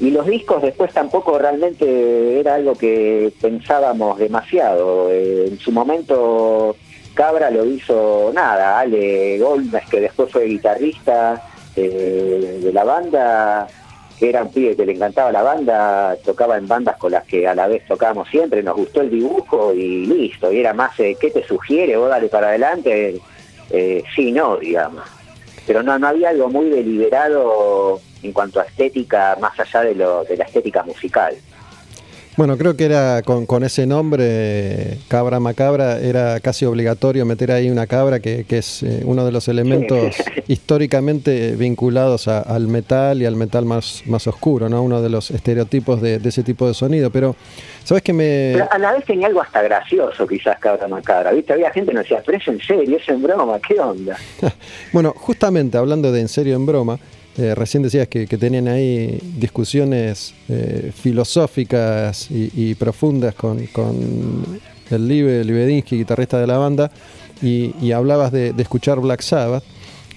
y 0.00 0.10
los 0.10 0.26
discos 0.26 0.62
después 0.62 0.92
tampoco 0.92 1.38
realmente 1.38 2.38
era 2.38 2.54
algo 2.54 2.74
que 2.74 3.32
pensábamos 3.40 4.18
demasiado. 4.18 5.10
Eh, 5.10 5.46
en 5.48 5.58
su 5.58 5.72
momento 5.72 6.76
Cabra 7.14 7.50
lo 7.50 7.64
hizo 7.64 8.30
nada, 8.32 8.78
Ale 8.78 9.38
Golmes, 9.38 9.88
que 9.88 10.00
después 10.00 10.30
fue 10.30 10.44
guitarrista 10.44 11.42
eh, 11.74 12.60
de 12.62 12.72
la 12.72 12.84
banda, 12.84 13.66
era 14.20 14.42
un 14.42 14.52
pibe 14.52 14.76
que 14.76 14.86
le 14.86 14.92
encantaba 14.92 15.32
la 15.32 15.42
banda, 15.42 16.16
tocaba 16.24 16.56
en 16.56 16.66
bandas 16.66 16.96
con 16.96 17.12
las 17.12 17.24
que 17.24 17.46
a 17.46 17.54
la 17.54 17.68
vez 17.68 17.86
tocábamos 17.86 18.28
siempre, 18.28 18.62
nos 18.62 18.76
gustó 18.76 19.00
el 19.00 19.10
dibujo 19.10 19.72
y 19.72 20.06
listo, 20.06 20.52
y 20.52 20.60
era 20.60 20.72
más, 20.74 20.98
eh, 21.00 21.16
¿qué 21.20 21.30
te 21.30 21.44
sugiere? 21.44 21.96
Vos 21.96 22.08
dale 22.08 22.28
para 22.28 22.48
adelante, 22.48 23.20
eh, 23.70 24.02
sí, 24.14 24.32
no, 24.32 24.56
digamos. 24.56 25.04
Pero 25.66 25.82
no, 25.82 25.98
no 25.98 26.08
había 26.08 26.30
algo 26.30 26.48
muy 26.48 26.70
deliberado 26.70 28.00
en 28.22 28.32
cuanto 28.32 28.60
a 28.60 28.64
estética, 28.64 29.36
más 29.40 29.58
allá 29.60 29.82
de, 29.82 29.94
lo, 29.94 30.24
de 30.24 30.36
la 30.36 30.44
estética 30.44 30.82
musical. 30.82 31.34
Bueno, 32.36 32.56
creo 32.56 32.76
que 32.76 32.84
era 32.84 33.22
con, 33.22 33.46
con 33.46 33.64
ese 33.64 33.84
nombre, 33.84 34.98
Cabra 35.08 35.40
Macabra, 35.40 35.98
era 35.98 36.38
casi 36.38 36.64
obligatorio 36.66 37.24
meter 37.26 37.50
ahí 37.50 37.68
una 37.68 37.88
cabra, 37.88 38.20
que, 38.20 38.44
que 38.44 38.58
es 38.58 38.84
eh, 38.84 39.02
uno 39.04 39.24
de 39.24 39.32
los 39.32 39.48
elementos 39.48 40.14
históricamente 40.46 41.56
vinculados 41.56 42.28
a- 42.28 42.42
al 42.42 42.68
metal 42.68 43.20
y 43.20 43.26
al 43.26 43.34
metal 43.34 43.64
más, 43.64 44.04
más 44.06 44.28
oscuro, 44.28 44.68
¿no? 44.68 44.84
Uno 44.84 45.02
de 45.02 45.08
los 45.08 45.32
estereotipos 45.32 46.00
de, 46.00 46.20
de 46.20 46.28
ese 46.28 46.44
tipo 46.44 46.68
de 46.68 46.74
sonido. 46.74 47.10
Pero, 47.10 47.34
¿sabes 47.82 48.04
qué 48.04 48.12
me...? 48.12 48.50
Pero 48.52 48.68
a 48.70 48.78
la 48.78 48.92
vez 48.92 49.04
tenía 49.04 49.26
algo 49.26 49.42
hasta 49.42 49.60
gracioso, 49.62 50.24
quizás, 50.24 50.60
Cabra 50.60 50.86
Macabra. 50.86 51.32
¿Viste? 51.32 51.54
Había 51.54 51.72
gente 51.72 51.90
que 51.90 51.94
nos 51.96 52.04
decía, 52.04 52.22
pero 52.24 52.38
es 52.38 52.46
en 52.46 52.60
serio, 52.60 52.98
es 52.98 53.08
en 53.08 53.20
broma, 53.20 53.58
¿qué 53.66 53.80
onda? 53.80 54.16
Bueno, 54.92 55.12
justamente 55.16 55.76
hablando 55.76 56.12
de 56.12 56.20
en 56.20 56.28
serio 56.28 56.54
en 56.54 56.66
broma, 56.66 57.00
eh, 57.38 57.54
recién 57.54 57.84
decías 57.84 58.08
que, 58.08 58.26
tenían 58.26 58.66
ahí 58.66 59.20
discusiones 59.36 60.34
eh, 60.48 60.90
filosóficas 60.92 62.26
y, 62.30 62.74
profundas 62.74 63.32
con, 63.36 63.64
con 63.66 64.60
el 64.90 65.06
Libe 65.08 65.44
Libedinsky, 65.44 65.98
guitarrista 65.98 66.40
de 66.40 66.48
la 66.48 66.58
banda, 66.58 66.90
y, 67.40 67.92
hablabas 67.92 68.32
de, 68.32 68.52
escuchar 68.58 68.98
Black 68.98 69.20
Sabbath. 69.20 69.62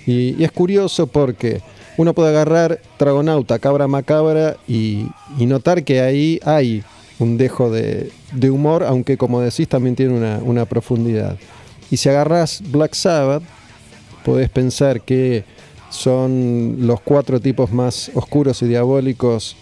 Y, 0.08 0.44
es 0.44 0.52
curioso 0.52 1.06
porque 1.06 1.62
uno 1.96 2.16
puede 2.16 2.30
agarrar 2.30 2.82
Dragonauta, 2.98 3.60
Cabra 3.60 3.88
Macabra 3.88 4.58
y, 4.68 5.06
notar 5.38 5.84
que 5.84 6.02
ahí 6.02 6.40
hay 6.44 6.84
un 7.20 7.38
dejo 7.38 7.70
de, 7.70 8.10
de 8.32 8.50
humor, 8.50 8.84
aunque 8.84 9.18
como 9.18 9.42
decís 9.42 9.68
también 9.68 9.96
tiene 9.96 10.16
una, 10.16 10.40
una 10.40 10.66
profundidad. 10.66 11.38
Y 11.92 11.98
si 11.98 12.10
agarras 12.10 12.64
Black 12.72 12.96
Sabbath, 12.96 13.44
podés 14.26 14.50
pensar 14.50 15.02
que 15.02 15.44
son 15.92 16.78
los 16.80 17.00
cuatro 17.02 17.40
tipos 17.40 17.72
más 17.72 18.10
oscuros 18.16 18.62
y 18.64 18.68
diabólicos 18.68 19.56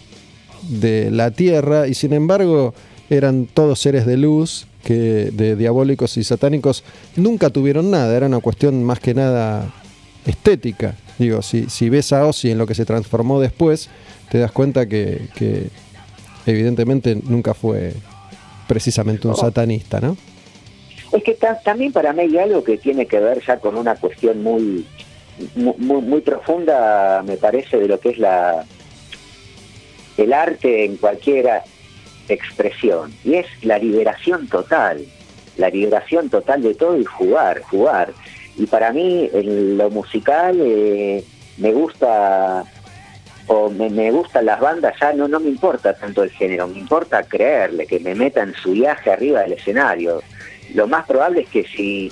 de 0.69 1.11
la 1.11 1.31
Tierra 1.31 1.87
y 1.87 1.93
sin 1.93 2.13
embargo 2.13 2.73
eran 3.09 3.47
todos 3.47 3.79
seres 3.79 4.05
de 4.05 4.15
luz 4.17 4.67
que 4.83 5.31
de 5.33 5.55
diabólicos 5.55 6.15
y 6.17 6.23
satánicos 6.23 6.83
nunca 7.15 7.49
tuvieron 7.49 7.91
nada, 7.91 8.15
era 8.15 8.27
una 8.27 8.39
cuestión 8.39 8.83
más 8.83 8.99
que 8.99 9.13
nada 9.13 9.73
estética. 10.25 10.95
Digo, 11.17 11.41
si, 11.41 11.69
si 11.69 11.89
ves 11.89 12.13
a 12.13 12.25
Ozzy 12.25 12.51
en 12.51 12.57
lo 12.57 12.65
que 12.65 12.75
se 12.75 12.85
transformó 12.85 13.41
después, 13.41 13.89
te 14.31 14.37
das 14.37 14.51
cuenta 14.51 14.87
que, 14.87 15.27
que 15.35 15.67
evidentemente 16.45 17.15
nunca 17.27 17.53
fue 17.53 17.93
precisamente 18.67 19.27
un 19.27 19.35
satanista, 19.35 19.99
¿no? 19.99 20.15
Es 21.11 21.23
que 21.23 21.33
ta- 21.33 21.59
también 21.59 21.91
para 21.91 22.13
mí 22.13 22.21
hay 22.21 22.37
algo 22.37 22.63
que 22.63 22.77
tiene 22.77 23.07
que 23.07 23.19
ver 23.19 23.41
ya 23.45 23.57
con 23.59 23.75
una 23.75 23.95
cuestión 23.95 24.43
muy, 24.43 24.61
mu- 24.61 24.83
muy, 25.55 26.01
muy 26.01 26.21
profunda, 26.21 27.23
me 27.23 27.37
parece, 27.37 27.77
de 27.77 27.87
lo 27.87 27.99
que 27.99 28.09
es 28.09 28.17
la 28.17 28.65
el 30.17 30.33
arte 30.33 30.83
en 30.83 30.97
cualquier 30.97 31.61
expresión. 32.27 33.13
Y 33.23 33.35
es 33.35 33.47
la 33.61 33.77
liberación 33.77 34.47
total, 34.47 35.05
la 35.57 35.69
liberación 35.69 36.29
total 36.29 36.61
de 36.61 36.75
todo 36.75 36.97
y 36.97 37.05
jugar, 37.05 37.61
jugar. 37.61 38.13
Y 38.57 38.65
para 38.65 38.91
mí 38.91 39.29
en 39.33 39.77
lo 39.77 39.89
musical 39.89 40.59
eh, 40.59 41.23
me 41.57 41.71
gusta 41.71 42.65
o 43.47 43.69
me, 43.69 43.89
me 43.89 44.11
gustan 44.11 44.45
las 44.45 44.59
bandas, 44.59 44.93
ya 45.01 45.11
no, 45.13 45.27
no 45.27 45.39
me 45.39 45.49
importa 45.49 45.93
tanto 45.93 46.21
el 46.21 46.29
género, 46.29 46.67
me 46.67 46.77
importa 46.77 47.23
creerle, 47.23 47.87
que 47.87 47.99
me 47.99 48.13
meta 48.13 48.43
en 48.43 48.53
su 48.53 48.73
viaje 48.73 49.11
arriba 49.11 49.41
del 49.41 49.53
escenario. 49.53 50.21
Lo 50.75 50.85
más 50.85 51.07
probable 51.07 51.41
es 51.41 51.49
que 51.49 51.63
si 51.63 52.11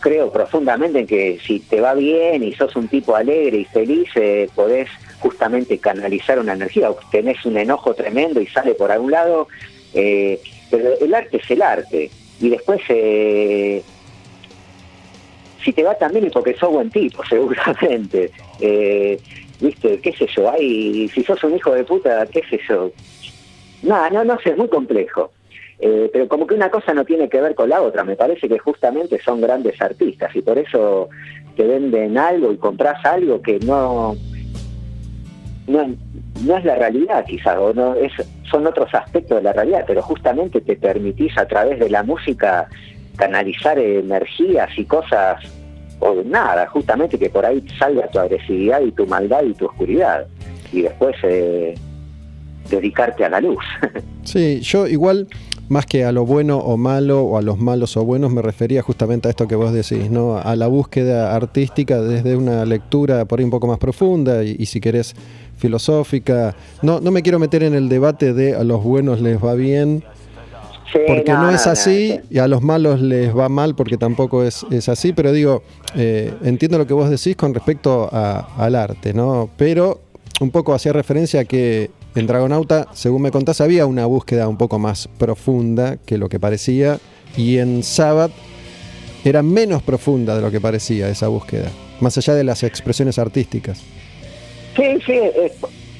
creo 0.00 0.30
profundamente 0.32 1.00
en 1.00 1.06
que 1.06 1.38
si 1.44 1.60
te 1.60 1.80
va 1.80 1.94
bien 1.94 2.42
y 2.42 2.52
sos 2.54 2.74
un 2.76 2.88
tipo 2.88 3.14
alegre 3.14 3.58
y 3.58 3.64
feliz, 3.64 4.08
eh, 4.14 4.48
podés 4.54 4.88
justamente 5.20 5.78
canalizar 5.78 6.38
una 6.38 6.52
energía, 6.52 6.90
o 6.90 6.98
tenés 7.10 7.44
un 7.44 7.56
enojo 7.56 7.94
tremendo 7.94 8.40
y 8.40 8.46
sale 8.46 8.74
por 8.74 8.90
algún 8.90 9.10
lado, 9.10 9.48
eh, 9.94 10.40
pero 10.70 10.98
el 11.00 11.14
arte 11.14 11.38
es 11.38 11.50
el 11.50 11.62
arte. 11.62 12.10
Y 12.40 12.50
después, 12.50 12.80
eh, 12.88 13.82
si 15.64 15.72
te 15.72 15.82
va 15.82 15.94
también 15.96 16.26
es 16.26 16.32
porque 16.32 16.54
sos 16.54 16.70
buen 16.70 16.90
tipo, 16.90 17.24
seguramente. 17.28 18.30
Eh, 18.60 19.18
Viste, 19.60 20.00
qué 20.00 20.12
sé 20.12 20.26
yo, 20.36 20.50
hay, 20.50 21.08
si 21.08 21.24
sos 21.24 21.42
un 21.42 21.56
hijo 21.56 21.72
de 21.72 21.82
puta, 21.82 22.26
qué 22.26 22.42
sé 22.48 22.60
yo. 22.68 22.92
No, 23.82 24.08
no, 24.10 24.24
no 24.24 24.38
sé, 24.40 24.50
es 24.50 24.56
muy 24.56 24.68
complejo. 24.68 25.32
Eh, 25.80 26.10
pero 26.12 26.26
como 26.26 26.46
que 26.46 26.54
una 26.54 26.70
cosa 26.70 26.92
no 26.92 27.04
tiene 27.04 27.28
que 27.28 27.40
ver 27.40 27.54
con 27.54 27.68
la 27.68 27.80
otra, 27.80 28.02
me 28.02 28.16
parece 28.16 28.48
que 28.48 28.58
justamente 28.58 29.20
son 29.20 29.40
grandes 29.40 29.80
artistas 29.80 30.34
y 30.34 30.42
por 30.42 30.58
eso 30.58 31.08
te 31.56 31.64
venden 31.64 32.18
algo 32.18 32.52
y 32.52 32.56
compras 32.56 33.04
algo 33.04 33.40
que 33.40 33.60
no 33.60 34.16
no, 35.68 35.94
no 36.44 36.56
es 36.56 36.64
la 36.64 36.74
realidad 36.76 37.24
quizás, 37.26 37.56
o 37.58 37.72
no 37.72 37.94
es, 37.94 38.12
son 38.50 38.66
otros 38.66 38.92
aspectos 38.94 39.36
de 39.36 39.42
la 39.42 39.52
realidad, 39.52 39.84
pero 39.86 40.02
justamente 40.02 40.60
te 40.60 40.76
permitís 40.76 41.36
a 41.38 41.46
través 41.46 41.78
de 41.78 41.90
la 41.90 42.02
música 42.02 42.68
canalizar 43.16 43.78
energías 43.78 44.70
y 44.76 44.84
cosas, 44.84 45.42
o 46.00 46.22
nada, 46.24 46.66
justamente 46.68 47.18
que 47.18 47.28
por 47.28 47.44
ahí 47.44 47.62
salga 47.78 48.08
tu 48.08 48.18
agresividad 48.18 48.80
y 48.80 48.92
tu 48.92 49.06
maldad 49.06 49.42
y 49.44 49.54
tu 49.54 49.66
oscuridad, 49.66 50.26
y 50.72 50.82
después 50.82 51.16
eh, 51.22 51.74
dedicarte 52.70 53.24
a 53.24 53.28
la 53.28 53.40
luz. 53.40 53.64
Sí, 54.24 54.60
yo 54.60 54.86
igual, 54.86 55.26
más 55.68 55.84
que 55.86 56.04
a 56.04 56.12
lo 56.12 56.24
bueno 56.24 56.58
o 56.58 56.76
malo, 56.76 57.22
o 57.22 57.36
a 57.36 57.42
los 57.42 57.58
malos 57.58 57.96
o 57.96 58.04
buenos, 58.04 58.30
me 58.32 58.40
refería 58.42 58.82
justamente 58.82 59.28
a 59.28 59.30
esto 59.30 59.46
que 59.46 59.54
vos 59.54 59.72
decís, 59.72 60.10
¿no? 60.10 60.36
A 60.38 60.56
la 60.56 60.66
búsqueda 60.66 61.34
artística 61.34 62.00
desde 62.00 62.36
una 62.36 62.64
lectura 62.64 63.24
por 63.26 63.38
ahí 63.38 63.44
un 63.44 63.50
poco 63.50 63.66
más 63.66 63.78
profunda 63.78 64.42
y, 64.44 64.56
y 64.58 64.66
si 64.66 64.80
querés 64.80 65.14
filosófica. 65.56 66.54
No, 66.82 67.00
no 67.00 67.10
me 67.10 67.22
quiero 67.22 67.38
meter 67.38 67.62
en 67.62 67.74
el 67.74 67.88
debate 67.88 68.32
de 68.32 68.54
a 68.54 68.64
los 68.64 68.82
buenos 68.82 69.20
les 69.20 69.42
va 69.42 69.54
bien, 69.54 70.02
Sí, 70.90 71.00
porque 71.06 71.32
no, 71.32 71.50
es 71.50 71.66
no, 71.66 71.72
así 71.72 72.14
no, 72.16 72.22
y 72.30 72.38
a 72.38 72.48
los 72.48 72.62
malos 72.62 73.02
les 73.02 73.36
va 73.36 73.50
mal 73.50 73.74
porque 73.74 73.98
tampoco 73.98 74.42
es, 74.42 74.64
es 74.70 74.88
así, 74.88 75.12
pero 75.12 75.32
digo, 75.32 75.62
eh, 75.94 76.32
entiendo 76.42 76.78
lo 76.78 76.86
que 76.86 76.94
vos 76.94 77.10
decís 77.10 77.36
con 77.36 77.52
respecto 77.52 78.08
a- 78.10 78.48
al 78.56 78.74
arte, 78.74 79.12
¿no? 79.12 79.50
Pero 79.58 80.00
un 80.40 80.50
poco 80.50 80.72
hacía 80.72 80.94
referencia 80.94 81.40
a 81.40 81.44
que 81.44 81.90
en 82.18 82.26
Dragonauta, 82.26 82.86
según 82.92 83.22
me 83.22 83.30
contás, 83.30 83.60
había 83.60 83.86
una 83.86 84.06
búsqueda 84.06 84.48
un 84.48 84.56
poco 84.56 84.78
más 84.78 85.08
profunda 85.18 85.96
que 86.04 86.18
lo 86.18 86.28
que 86.28 86.38
parecía 86.40 86.98
y 87.36 87.58
en 87.58 87.82
Sabbath 87.82 88.32
era 89.24 89.42
menos 89.42 89.82
profunda 89.82 90.34
de 90.34 90.40
lo 90.42 90.50
que 90.50 90.60
parecía 90.60 91.08
esa 91.08 91.28
búsqueda, 91.28 91.68
más 92.00 92.16
allá 92.18 92.34
de 92.34 92.44
las 92.44 92.62
expresiones 92.62 93.18
artísticas. 93.18 93.80
Sí, 94.76 94.84
sí, 95.04 95.12
eh, 95.12 95.52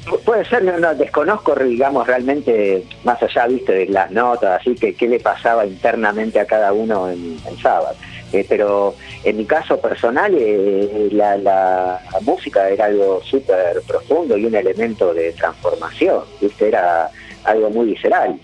pu- 0.07 0.19
puede 0.25 0.45
ser, 0.45 0.63
no, 0.65 0.79
no, 0.79 0.95
desconozco, 0.95 1.55
digamos, 1.57 2.07
realmente, 2.07 2.85
más 3.05 3.21
allá, 3.23 3.47
viste, 3.49 3.73
de 3.73 3.87
las 3.87 4.11
notas, 4.11 4.61
así 4.61 4.75
que 4.75 4.95
qué 4.95 5.09
le 5.09 5.19
pasaba 5.21 5.67
internamente 5.67 6.39
a 6.41 6.47
cada 6.47 6.73
uno 6.73 7.11
en, 7.11 7.39
en 7.47 7.59
Sabbath. 7.61 7.97
Eh, 8.33 8.45
pero 8.49 8.95
en 9.25 9.39
mi 9.39 9.47
caso 9.47 9.81
personal, 9.81 10.35
eh, 10.37 11.09
la, 11.13 11.37
la 11.39 12.01
música 12.23 12.69
era 12.69 12.87
algo 12.87 13.23
súper 13.23 13.81
profundo 13.87 14.37
y 14.37 14.45
un 14.45 14.55
elemento 14.55 15.15
de 15.15 15.33
transformación, 15.33 16.25
viste, 16.41 16.69
era 16.69 17.11
algo 17.45 17.71
muy 17.71 17.87
visceral. 17.87 18.39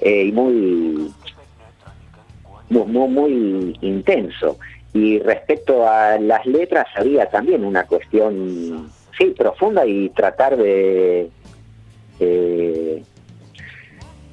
eh, 0.00 0.24
y 0.26 0.32
muy, 0.32 1.12
muy, 2.68 3.08
muy, 3.08 3.78
intenso. 3.80 4.58
Y 4.92 5.18
respecto 5.20 5.88
a 5.88 6.18
las 6.18 6.44
letras 6.46 6.86
había 6.96 7.28
también 7.28 7.64
una 7.64 7.84
cuestión, 7.84 8.90
sí, 9.16 9.34
profunda 9.36 9.86
y 9.86 10.08
tratar 10.10 10.56
de... 10.56 11.30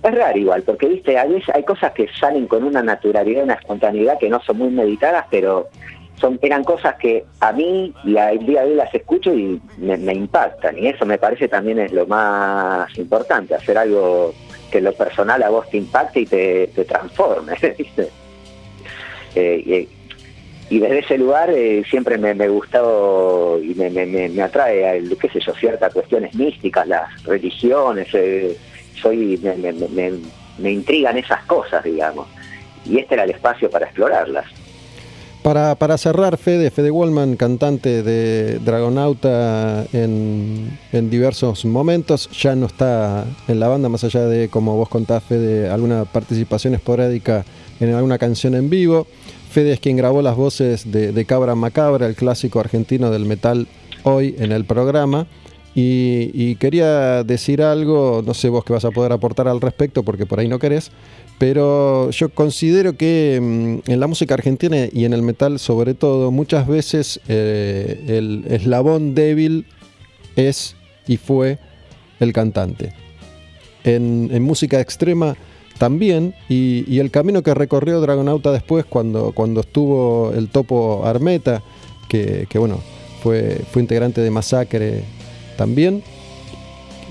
es 0.08 0.16
raro 0.16 0.38
igual, 0.38 0.64
porque 0.64 0.88
viste, 0.88 1.18
a 1.18 1.26
veces 1.26 1.54
hay 1.54 1.64
cosas 1.64 1.92
que 1.94 2.08
salen 2.20 2.48
con 2.48 2.64
una 2.64 2.82
naturalidad, 2.82 3.44
una 3.44 3.54
espontaneidad 3.56 4.20
que 4.20 4.30
no 4.30 4.42
son 4.42 4.58
muy 4.58 4.70
meditadas, 4.70 5.26
pero 5.30 5.70
son 6.20 6.40
eran 6.42 6.64
cosas 6.64 6.96
que 6.96 7.26
a 7.40 7.52
mí 7.52 7.94
y 8.04 8.18
al 8.18 8.40
día 8.46 8.62
de 8.62 8.72
hoy 8.72 8.76
las 8.76 8.94
escucho 8.94 9.34
y 9.34 9.60
me, 9.78 10.14
impactan. 10.14 10.78
Y 10.78 10.88
eso 10.88 11.06
me 11.06 11.18
parece 11.18 11.48
también 11.48 11.80
es 11.80 11.92
lo 11.92 12.06
más 12.08 12.98
importante, 12.98 13.56
hacer 13.56 13.78
algo 13.78 14.34
que 14.72 14.82
lo 14.82 14.94
personal 14.94 15.44
a 15.44 15.50
vos 15.50 15.70
te 15.70 15.78
impacte 15.78 16.22
y 16.22 16.26
te, 16.26 16.68
te 16.68 16.86
transforme. 16.86 17.54
Eh, 19.38 19.90
y, 20.70 20.80
desde 20.80 21.00
ese 21.00 21.18
lugar 21.18 21.50
eh, 21.50 21.84
siempre 21.90 22.18
me, 22.18 22.34
me 22.34 22.48
gustó 22.48 23.60
y 23.62 23.76
me, 23.76 23.90
me- 23.90 24.06
me 24.06 24.42
atrae, 24.42 24.88
a, 24.88 24.94
qué 25.20 25.28
sé 25.28 25.42
yo, 25.42 25.54
ciertas 25.56 25.92
cuestiones 25.92 26.34
místicas, 26.34 26.88
las 26.88 27.22
religiones, 27.26 28.08
eh, 28.14 28.58
soy 29.02 29.38
me, 29.42 29.56
me, 29.56 29.74
me- 29.74 30.12
me- 30.58 30.72
intrigan 30.72 31.18
esas 31.18 31.44
cosas, 31.46 31.84
digamos. 31.84 32.28
Y 32.86 32.98
este 33.00 33.16
era 33.16 33.24
el 33.24 33.32
espacio 33.32 33.70
para 33.70 33.86
explorarlas. 33.86 34.46
Para, 35.42 35.76
para 35.76 35.98
cerrar, 36.00 36.38
Fede, 36.38 36.72
Fede 36.72 36.90
Wallman, 36.90 37.36
cantante 37.36 38.02
de 38.02 38.58
Dragonauta 38.60 39.86
en, 39.94 40.76
en 40.92 41.10
diversos 41.12 41.66
momentos, 41.66 42.30
ya 42.32 42.56
no 42.56 42.66
está 42.66 43.26
en 43.48 43.60
la 43.60 43.68
banda, 43.68 43.88
más 43.88 44.04
allá 44.04 44.22
de, 44.26 44.50
como 44.50 44.76
vos 44.76 44.90
contás, 44.90 45.24
Fede, 45.24 45.70
alguna 45.70 46.06
participación 46.06 46.74
esporádica 46.74 47.46
en 47.80 47.94
alguna 47.94 48.18
canción 48.18 48.56
en 48.56 48.72
vivo. 48.72 49.06
Fede 49.52 49.74
es 49.74 49.80
quien 49.80 49.98
grabó 49.98 50.24
las 50.24 50.36
voces 50.36 50.92
de, 50.92 51.12
de 51.12 51.26
Cabra 51.26 51.54
Macabra, 51.54 52.08
el 52.08 52.16
clásico 52.16 52.60
argentino 52.60 53.12
del 53.12 53.26
metal, 53.26 53.68
hoy 54.04 54.36
en 54.40 54.52
el 54.52 54.66
programa. 54.66 55.28
Y, 55.78 56.56
quería 56.56 57.24
decir 57.26 57.62
algo, 57.62 58.24
no 58.26 58.34
sé 58.34 58.48
vos 58.48 58.64
qué 58.64 58.72
vas 58.72 58.86
a 58.86 58.92
poder 58.92 59.12
aportar 59.12 59.50
al 59.50 59.60
respecto, 59.60 60.04
porque 60.04 60.26
por 60.26 60.40
ahí 60.40 60.48
no 60.48 60.58
querés, 60.58 60.90
pero 61.38 62.10
yo 62.12 62.30
considero 62.30 62.96
que 62.96 63.40
mm, 63.42 63.92
en 63.92 64.00
la 64.00 64.08
música 64.08 64.36
argentina 64.36 64.88
y 64.90 65.04
en 65.04 65.12
el 65.12 65.22
metal 65.22 65.60
sobre 65.60 65.94
todo, 65.94 66.32
muchas 66.32 66.66
veces 66.66 67.20
eh, 67.28 68.06
el 68.08 68.46
eslabón 68.48 69.16
débil 69.16 69.66
es 70.38 70.78
y 71.08 71.18
fue 71.18 71.60
el 72.22 72.32
cantante. 72.32 72.94
En, 73.84 74.42
música 74.42 74.80
extrema 74.80 75.36
también, 75.78 76.34
y, 76.48 76.86
y 76.88 77.00
el 77.00 77.12
camino 77.12 77.44
que 77.44 77.54
recorrió 77.54 78.00
Dragonauta 78.00 78.54
después, 78.54 78.86
cuando, 78.86 79.34
cuando 79.34 79.60
estuvo 79.60 80.32
el 80.34 80.48
topo 80.48 81.06
Armeta, 81.06 81.62
que, 82.08 82.48
que, 82.50 82.60
bueno, 82.60 82.80
fue, 83.22 83.60
fue 83.72 83.82
integrante 83.82 84.22
de 84.22 84.32
Masacre 84.32 85.04
también, 85.56 86.04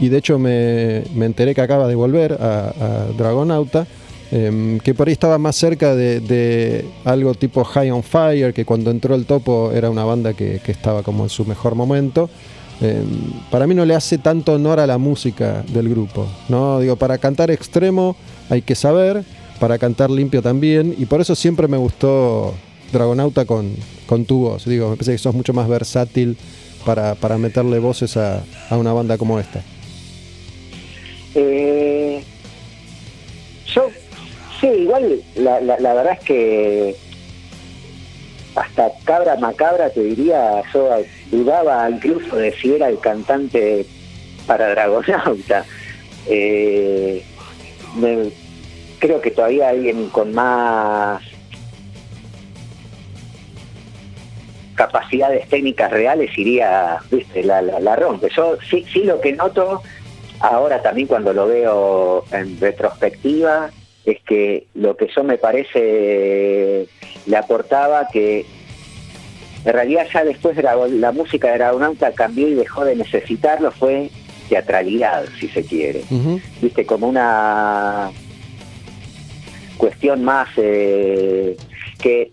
y 0.01 0.09
de 0.09 0.19
hecho 0.19 0.39
me, 0.39 1.05
me 1.15 1.27
enteré 1.27 1.55
que 1.55 1.61
acaba 1.61 1.87
de 1.87 1.95
volver 1.95 2.33
a, 2.33 3.07
Dragonauta, 3.16 3.87
em, 4.31 4.81
que 4.81 4.95
por 4.95 5.09
ahí 5.09 5.12
estaba 5.12 5.39
más 5.39 5.57
cerca 5.57 5.95
de, 5.95 6.85
algo 7.05 7.35
tipo 7.35 7.65
High 7.65 7.91
on 7.91 8.03
Fire, 8.03 8.53
que 8.53 8.65
cuando 8.65 8.91
entró 8.91 9.15
el 9.15 9.27
topo 9.27 9.71
era 9.73 9.91
una 9.91 10.05
banda 10.05 10.33
que, 10.33 10.61
que 10.65 10.73
estaba 10.73 11.03
como 11.03 11.25
en 11.25 11.31
su 11.31 11.45
mejor 11.45 11.75
momento. 11.75 12.29
Em, 12.81 13.05
para 13.51 13.66
mí 13.66 13.75
no 13.75 13.85
le 13.85 13.95
hace 13.95 14.19
tanto 14.19 14.55
honor 14.55 14.81
a 14.81 14.87
la 14.87 14.99
música 14.99 15.65
del 15.73 15.89
grupo, 15.89 16.27
¿no? 16.49 16.81
Digo, 16.81 16.97
para 16.97 17.19
cantar 17.19 17.51
extremo 17.51 18.16
hay 18.51 18.62
que 18.62 18.75
saber, 18.75 19.23
para 19.61 19.79
cantar 19.79 20.11
limpio 20.11 20.43
también, 20.43 20.95
y 20.99 21.07
por 21.07 21.21
eso 21.21 21.37
siempre 21.37 21.69
me 21.69 21.77
gustó 21.77 22.53
Dragonauta 22.93 23.45
con, 23.45 23.71
con 24.07 24.25
tu 24.25 24.41
voz. 24.41 24.65
Digo, 24.65 24.91
me 24.91 24.97
parece 24.97 25.12
que 25.12 25.19
sos 25.19 25.35
mucho 25.35 25.53
más 25.53 25.69
versátil 25.69 26.37
para, 26.85 27.15
para 27.15 27.39
meterle 27.39 27.78
voces 27.78 28.16
a, 28.16 28.43
a 28.70 28.77
una 28.77 28.93
banda 28.93 29.16
como 29.19 29.39
esta. 29.40 29.62
Eh, 31.35 32.23
yo, 33.66 33.89
sí, 34.61 34.66
igual 34.69 35.20
la, 35.36 35.61
la, 35.61 35.78
la 35.81 35.94
verdad 35.94 36.12
es 36.20 36.24
que 36.24 36.97
hasta 38.55 38.90
Cabra 39.05 39.36
Macabra 39.36 39.90
te 39.90 40.01
diría, 40.02 40.62
yo 40.73 40.89
dudaba 41.32 41.90
incluso 41.90 42.36
de 42.36 42.52
si 42.56 42.73
era 42.74 42.89
el 42.89 43.01
cantante 43.01 43.85
para 44.47 44.69
Dragonauta. 44.70 45.65
Eh, 46.28 47.24
me- 47.97 48.31
creo 49.01 49.20
que 49.20 49.31
todavía 49.32 49.69
alguien 49.70 50.09
con 50.09 50.32
más 50.32 51.20
capacidades 54.74 55.48
técnicas 55.48 55.90
reales 55.90 56.36
iría, 56.36 56.98
viste, 57.10 57.42
la, 57.44 57.62
la, 57.62 57.80
la 57.80 57.96
rompe. 57.96 58.28
Yo 58.36 58.56
sí, 58.68 58.84
sí 58.92 59.05
lo 59.05 59.20
que 59.20 59.32
noto 59.32 59.82
ahora 60.40 60.82
también 60.82 61.06
cuando 61.06 61.32
lo 61.32 61.46
veo 61.46 62.24
en 62.32 62.59
retrospectiva 62.60 63.70
es 64.05 64.20
que 64.22 64.66
lo 64.74 64.96
que 64.96 65.09
yo 65.14 65.24
me 65.24 65.38
parece 65.38 66.86
le 67.26 67.36
aportaba 67.36 68.09
que 68.12 68.44
en 69.64 69.72
realidad 69.72 70.06
ya 70.12 70.24
después 70.24 70.56
Drago- 70.56 70.88
la 70.88 71.10
música 71.12 71.48
de 71.51 71.55
Dragonauta 71.59 72.12
cambió 72.12 72.46
y 72.48 72.55
dejó 72.55 72.84
de 72.84 72.96
necesitarlo 72.96 73.70
fue 73.72 74.10
teatralidad 74.51 75.24
si 75.40 75.48
se 75.48 75.64
quiere 75.64 76.02
viste 76.60 76.84
como 76.84 77.09
una 77.09 78.10
cuestión 79.78 80.22
más 80.22 80.48
eh, 80.59 81.56
que 82.02 82.30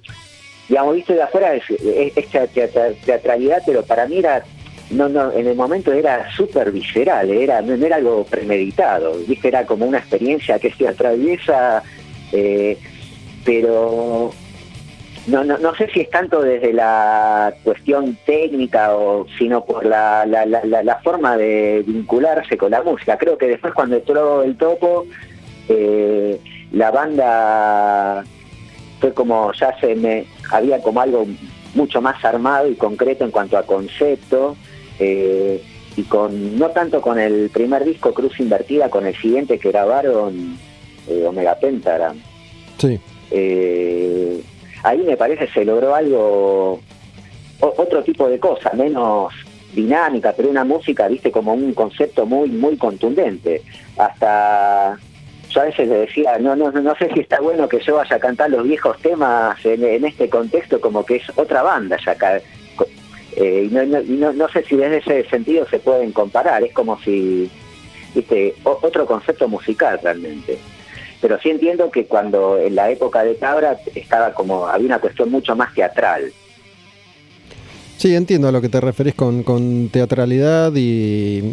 digamos 0.71 0.95
viste 0.95 1.13
de 1.15 1.21
afuera 1.23 1.53
es, 1.53 1.69
es- 1.69 2.15
es 2.17 2.27
tea- 2.29 2.47
tea- 2.47 2.93
teatralidad 3.05 3.61
pero 3.65 3.83
para 3.83 4.07
mí 4.07 4.19
era 4.19 4.41
no 4.89 5.09
no 5.09 5.31
en 5.33 5.45
el 5.47 5.55
momento 5.55 5.91
era 5.91 6.31
súper 6.31 6.71
visceral 6.71 7.29
era 7.29 7.61
no, 7.61 7.75
no 7.75 7.85
era 7.85 7.97
algo 7.97 8.23
premeditado 8.23 9.13
viste 9.27 9.49
era 9.49 9.65
como 9.65 9.85
una 9.85 9.97
experiencia 9.99 10.59
que 10.59 10.71
se 10.71 10.87
atraviesa 10.87 11.83
eh, 12.31 12.77
pero 13.43 14.31
no, 15.27 15.43
no, 15.43 15.57
no 15.57 15.75
sé 15.75 15.87
si 15.93 15.99
es 16.01 16.09
tanto 16.09 16.41
desde 16.41 16.71
la 16.73 17.53
cuestión 17.63 18.17
técnica 18.25 18.95
o 18.95 19.25
sino 19.37 19.63
por 19.65 19.85
la- 19.85 20.25
la 20.25 20.95
forma 21.03 21.35
de 21.37 21.83
vincularse 21.85 22.57
con 22.57 22.71
la 22.71 22.81
música. 22.81 23.17
Creo 23.17 23.37
que 23.37 23.47
después 23.47 23.71
cuando 23.75 23.97
entró 23.97 24.41
el 24.41 24.57
topo, 24.57 25.05
eh, 25.69 26.39
la 26.71 26.89
banda 26.89 28.23
fue 28.99 29.13
como 29.13 29.51
ya 29.53 29.77
se 29.79 29.93
me 29.95 30.25
había 30.51 30.81
como 30.81 31.01
algo 31.01 31.25
mucho 31.73 32.01
más 32.01 32.23
armado 32.23 32.69
y 32.69 32.75
concreto 32.75 33.23
en 33.25 33.31
cuanto 33.31 33.57
a 33.57 33.63
concepto 33.63 34.55
eh, 34.99 35.61
y 35.95 36.03
con 36.03 36.57
no 36.59 36.69
tanto 36.69 37.01
con 37.01 37.19
el 37.19 37.49
primer 37.49 37.83
disco 37.85 38.13
Cruz 38.13 38.39
Invertida, 38.39 38.89
con 38.89 39.05
el 39.07 39.15
siguiente 39.15 39.57
que 39.57 39.71
grabaron 39.71 40.57
eh, 41.07 41.25
Omega 41.27 41.55
Pentagram 41.59 42.17
Sí. 42.77 42.99
eh, 43.31 44.41
ahí 44.83 44.99
me 44.99 45.17
parece 45.17 45.47
se 45.53 45.63
logró 45.65 45.95
algo, 45.95 46.79
o- 47.59 47.73
otro 47.77 48.03
tipo 48.03 48.27
de 48.29 48.39
cosa, 48.39 48.71
menos 48.73 49.33
dinámica, 49.73 50.33
pero 50.35 50.49
una 50.49 50.63
música, 50.65 51.07
viste, 51.07 51.31
como 51.31 51.53
un 51.53 51.73
concepto 51.73 52.25
muy, 52.25 52.49
muy 52.49 52.75
contundente. 52.75 53.61
Hasta 53.97 54.97
yo 55.53 55.61
a 55.61 55.65
veces 55.65 55.87
le 55.87 55.99
decía, 55.99 56.37
no, 56.39 56.55
no, 56.55 56.71
no 56.71 56.95
sé 56.95 57.09
si 57.13 57.19
está 57.21 57.39
bueno 57.39 57.67
que 57.67 57.79
yo 57.79 57.95
vaya 57.95 58.15
a 58.15 58.19
cantar 58.19 58.49
los 58.49 58.63
viejos 58.63 58.97
temas 59.01 59.57
en, 59.65 60.05
este 60.05 60.29
contexto, 60.29 60.79
como 60.79 61.05
que 61.05 61.17
es 61.17 61.23
otra 61.35 61.61
banda 61.61 61.97
ya 62.05 62.13
acá. 62.13 62.41
Eh, 63.35 63.67
y 63.69 63.73
no, 63.73 63.85
no- 63.85 64.33
no- 64.33 64.49
sé 64.49 64.63
si 64.63 64.75
desde 64.75 64.97
ese 64.97 65.29
sentido 65.29 65.65
se 65.67 65.79
pueden 65.79 66.11
comparar, 66.11 66.63
es 66.63 66.73
como 66.73 66.99
si, 66.99 67.49
viste, 68.13 68.55
otro 68.63 69.05
concepto 69.05 69.47
musical 69.47 69.99
realmente 70.03 70.59
pero 71.21 71.39
sí 71.39 71.51
entiendo 71.51 71.91
que 71.91 72.07
cuando 72.07 72.57
en 72.57 72.75
la 72.75 72.89
época 72.89 73.23
de 73.23 73.37
Cabra 73.37 73.77
estaba 73.93 74.33
como 74.33 74.67
había 74.67 74.87
una 74.87 74.99
cuestión 74.99 75.29
mucho 75.29 75.55
más 75.55 75.71
teatral 75.75 76.33
Sí, 78.01 78.15
entiendo 78.15 78.47
a 78.47 78.51
lo 78.51 78.61
que 78.61 78.67
te 78.69 78.81
referís 78.81 79.13
con, 79.13 79.43
con 79.43 79.89
teatralidad 79.89 80.73
y 80.75 81.43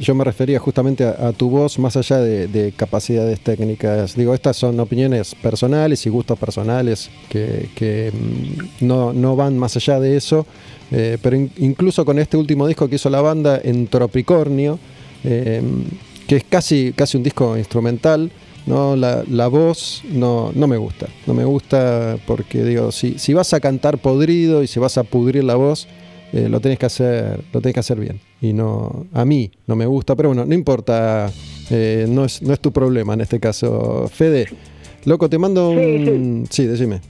yo 0.00 0.16
me 0.16 0.24
refería 0.24 0.58
justamente 0.58 1.04
a, 1.04 1.30
tu 1.32 1.48
voz 1.48 1.78
más 1.78 1.96
allá 1.96 2.18
de, 2.18 2.48
de 2.48 2.72
capacidades 2.72 3.38
técnicas. 3.38 4.16
Digo, 4.16 4.34
estas 4.34 4.56
son 4.56 4.80
opiniones 4.80 5.36
personales 5.36 6.04
y 6.04 6.10
gustos 6.10 6.36
personales 6.40 7.08
que, 7.28 8.10
mm, 8.12 8.84
no, 8.84 9.12
no 9.12 9.36
van 9.36 9.56
más 9.56 9.76
allá 9.76 10.00
de 10.00 10.16
eso, 10.16 10.44
eh, 10.90 11.18
pero 11.22 11.36
in- 11.36 11.52
incluso 11.58 12.04
con 12.04 12.18
este 12.18 12.36
último 12.36 12.66
disco 12.66 12.88
que 12.88 12.96
hizo 12.96 13.08
la 13.08 13.20
banda 13.20 13.60
en 13.62 13.86
Tropicornio, 13.86 14.80
eh, 15.22 15.62
que 16.26 16.34
es 16.34 16.42
casi, 16.48 16.92
casi 16.96 17.16
un 17.16 17.22
disco 17.22 17.56
instrumental, 17.56 18.28
no, 18.66 18.96
la, 18.96 19.24
la 19.28 19.48
voz 19.48 20.02
no, 20.10 20.52
no 20.54 20.66
me 20.66 20.76
gusta. 20.76 21.06
No 21.26 21.34
me 21.34 21.44
gusta 21.44 22.16
porque 22.26 22.62
digo, 22.64 22.92
si, 22.92 23.18
si 23.18 23.34
vas 23.34 23.52
a 23.54 23.60
cantar 23.60 23.98
podrido 23.98 24.62
y 24.62 24.66
si 24.66 24.78
vas 24.80 24.98
a 24.98 25.04
pudrir 25.04 25.44
la 25.44 25.54
voz, 25.56 25.88
eh, 26.32 26.48
lo 26.48 26.60
tenés 26.60 26.78
que 26.78 26.86
hacer, 26.86 27.40
lo 27.52 27.60
tenés 27.60 27.74
que 27.74 27.80
hacer 27.80 27.98
bien. 27.98 28.20
Y 28.40 28.52
no, 28.52 29.06
a 29.12 29.24
mí 29.24 29.50
no 29.66 29.76
me 29.76 29.86
gusta, 29.86 30.14
pero 30.16 30.30
bueno, 30.30 30.44
no 30.44 30.54
importa 30.54 31.30
Eh, 31.70 32.06
no, 32.06 32.24
es, 32.24 32.42
no 32.42 32.52
es 32.52 32.60
tu 32.60 32.70
problema 32.70 33.14
en 33.14 33.22
este 33.22 33.38
caso. 33.40 34.06
Fede, 34.08 34.46
loco, 35.06 35.30
te 35.30 35.38
mando 35.38 35.70
un... 35.70 36.44
Sí, 36.50 36.66
decime. 36.66 37.00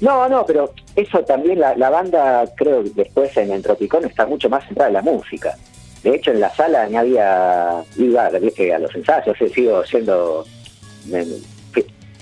No, 0.00 0.28
no, 0.28 0.44
pero 0.44 0.74
eso 0.94 1.20
también, 1.20 1.60
la, 1.60 1.74
la 1.76 1.88
banda, 1.88 2.44
creo 2.56 2.82
que 2.82 2.90
después 2.90 3.34
en 3.38 3.50
Entropicón 3.52 4.04
está 4.04 4.26
mucho 4.26 4.50
más 4.50 4.66
centrada 4.66 4.88
en 4.88 4.94
la 4.94 5.02
música. 5.02 5.56
De 6.02 6.14
hecho, 6.16 6.32
en 6.32 6.40
la 6.40 6.54
sala 6.54 6.86
ni 6.88 6.96
había, 6.96 7.82
iba 7.96 8.26
a 8.26 8.78
los 8.78 8.94
ensayos, 8.94 9.40
he 9.40 9.48
sido 9.48 9.84
siendo, 9.86 10.44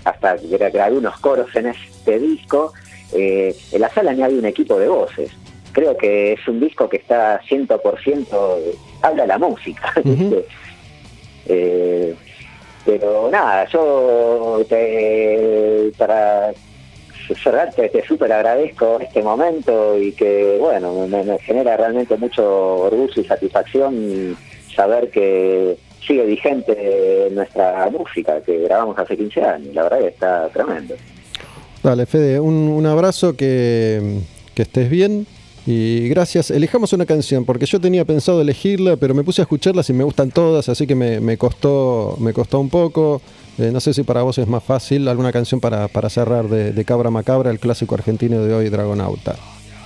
hasta 0.04 0.36
gra- 0.38 0.72
grabé 0.72 0.96
unos 0.96 1.18
coros 1.20 1.54
en 1.54 1.66
este 1.66 2.18
disco, 2.18 2.72
eh, 3.12 3.54
en 3.72 3.80
la 3.80 3.90
sala 3.90 4.12
ni 4.12 4.22
había 4.22 4.38
un 4.38 4.46
equipo 4.46 4.78
de 4.78 4.88
voces. 4.88 5.30
Creo 5.72 5.96
que 5.96 6.32
es 6.32 6.48
un 6.48 6.60
disco 6.60 6.88
que 6.88 6.96
está 6.96 7.40
100%, 7.48 8.58
habla 9.02 9.26
la 9.26 9.38
música. 9.38 9.92
Eh, 11.50 12.14
pero 12.84 13.30
nada, 13.30 13.66
yo 13.70 14.62
te, 14.68 15.90
para 15.96 16.52
cerrar 17.42 17.72
te, 17.74 17.88
te 17.88 18.04
súper 18.06 18.30
agradezco 18.32 18.98
este 19.00 19.22
momento 19.22 19.98
y 19.98 20.12
que 20.12 20.56
bueno, 20.60 21.06
me, 21.06 21.22
me 21.24 21.38
genera 21.38 21.76
realmente 21.76 22.16
mucho 22.16 22.44
orgullo 22.80 23.20
y 23.20 23.24
satisfacción 23.24 24.36
saber 24.74 25.10
que 25.10 25.76
sigue 26.08 26.24
vigente 26.24 27.28
nuestra 27.32 27.88
música 27.90 28.40
que 28.40 28.58
grabamos 28.60 28.98
hace 28.98 29.16
15 29.16 29.42
años, 29.44 29.74
la 29.74 29.82
verdad 29.84 29.98
que 30.00 30.08
está 30.08 30.48
tremendo. 30.48 30.94
Dale, 31.82 32.06
Fede, 32.06 32.40
un, 32.40 32.54
un 32.54 32.86
abrazo, 32.86 33.36
que, 33.36 34.20
que 34.54 34.62
estés 34.62 34.90
bien. 34.90 35.26
Y 35.66 36.08
gracias. 36.08 36.50
Elijamos 36.50 36.94
una 36.94 37.04
canción, 37.04 37.44
porque 37.44 37.66
yo 37.66 37.78
tenía 37.78 38.04
pensado 38.06 38.40
elegirla, 38.40 38.96
pero 38.96 39.12
me 39.12 39.22
puse 39.22 39.42
a 39.42 39.44
escucharlas 39.44 39.90
y 39.90 39.92
me 39.92 40.02
gustan 40.02 40.30
todas, 40.30 40.68
así 40.70 40.86
que 40.86 40.94
me, 40.94 41.20
me 41.20 41.36
costó, 41.36 42.16
me 42.18 42.32
costó 42.32 42.58
un 42.58 42.70
poco. 42.70 43.20
Eh, 43.58 43.70
no 43.70 43.78
sé 43.78 43.92
si 43.92 44.02
para 44.02 44.22
vos 44.22 44.38
es 44.38 44.48
más 44.48 44.64
fácil 44.64 45.06
alguna 45.08 45.30
canción 45.30 45.60
para, 45.60 45.88
para 45.88 46.08
cerrar 46.08 46.48
de, 46.48 46.72
de 46.72 46.84
Cabra 46.86 47.10
Macabra, 47.10 47.50
el 47.50 47.58
clásico 47.58 47.94
argentino 47.94 48.42
de 48.42 48.54
hoy, 48.54 48.70
Dragonauta. 48.70 49.36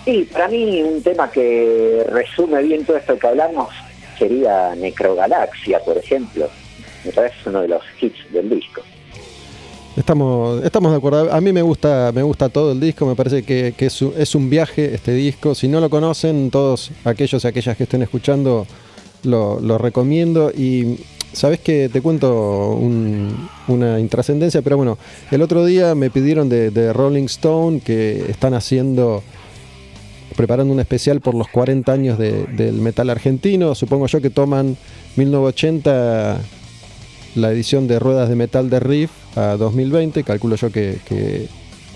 Y 0.06 0.22
para 0.24 0.46
mí 0.48 0.82
un 0.82 1.02
tema 1.02 1.30
que 1.30 2.04
resume 2.08 2.62
bien 2.62 2.84
todo 2.84 2.96
esto 2.96 3.18
que 3.18 3.26
hablamos 3.26 3.68
sería 4.22 4.74
Necrogalaxia, 4.76 5.80
por 5.84 5.98
ejemplo. 5.98 6.48
Me 7.04 7.10
parece 7.12 7.34
uno 7.46 7.62
de 7.62 7.68
los 7.68 7.82
hits 8.00 8.32
del 8.32 8.48
disco. 8.48 8.82
Estamos, 9.96 10.62
estamos 10.64 10.92
de 10.92 10.98
acuerdo. 10.98 11.32
A 11.32 11.40
mí 11.40 11.52
me 11.52 11.60
gusta, 11.62 12.12
me 12.14 12.22
gusta 12.22 12.48
todo 12.48 12.72
el 12.72 12.80
disco. 12.80 13.04
Me 13.04 13.14
parece 13.16 13.42
que, 13.42 13.74
es, 13.78 14.34
un- 14.34 14.48
viaje 14.48 14.94
este 14.94 15.12
disco. 15.12 15.54
Si 15.54 15.66
no 15.68 15.80
lo 15.80 15.90
conocen, 15.90 16.50
todos 16.50 16.92
aquellos 17.04 17.44
y 17.44 17.48
aquellas 17.48 17.76
que 17.76 17.82
estén 17.82 18.02
escuchando, 18.02 18.66
lo, 19.24 19.60
lo 19.60 19.76
recomiendo. 19.78 20.50
Y 20.50 20.98
sabes 21.32 21.58
que 21.60 21.88
te 21.92 22.00
cuento 22.00 22.70
un- 22.70 23.48
una 23.68 23.98
intrascendencia, 23.98 24.62
pero 24.62 24.76
bueno, 24.76 24.96
el 25.30 25.42
otro 25.42 25.64
día 25.64 25.94
me 25.96 26.08
pidieron 26.10 26.48
de, 26.48 26.70
de 26.70 26.92
Rolling 26.92 27.24
Stone 27.24 27.80
que 27.80 28.30
están 28.30 28.54
haciendo 28.54 29.22
preparando 30.36 30.72
un 30.72 30.80
especial 30.80 31.20
por 31.20 31.34
los 31.34 31.48
40 31.48 31.92
años 31.92 32.18
de- 32.18 32.44
del 32.46 32.74
metal 32.74 33.10
argentino. 33.10 33.74
Supongo 33.74 34.06
yo 34.06 34.20
que 34.20 34.30
toman 34.30 34.76
1980 35.16 36.38
la 37.34 37.50
edición 37.50 37.88
de 37.88 37.98
Ruedas 37.98 38.28
de 38.28 38.36
Metal 38.36 38.68
de 38.68 38.80
Riff 38.80 39.10
a 39.36 39.56
2020, 39.56 40.22
calculo 40.24 40.56
yo 40.56 40.70
que, 40.70 40.98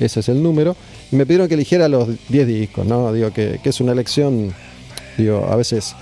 ese 0.00 0.20
es 0.20 0.28
el 0.28 0.42
número, 0.42 0.76
me 1.10 1.24
pidieron 1.26 1.48
que 1.48 1.54
eligiera 1.54 1.88
los 1.88 2.08
10 2.28 2.46
discos, 2.46 2.86
¿no? 2.86 3.12
Digo 3.12 3.30
que, 3.32 3.60
que 3.62 3.68
es 3.68 3.80
una 3.80 3.92
elección, 3.92 4.52
digo, 5.18 5.46
a 5.50 5.56
veces 5.56 5.94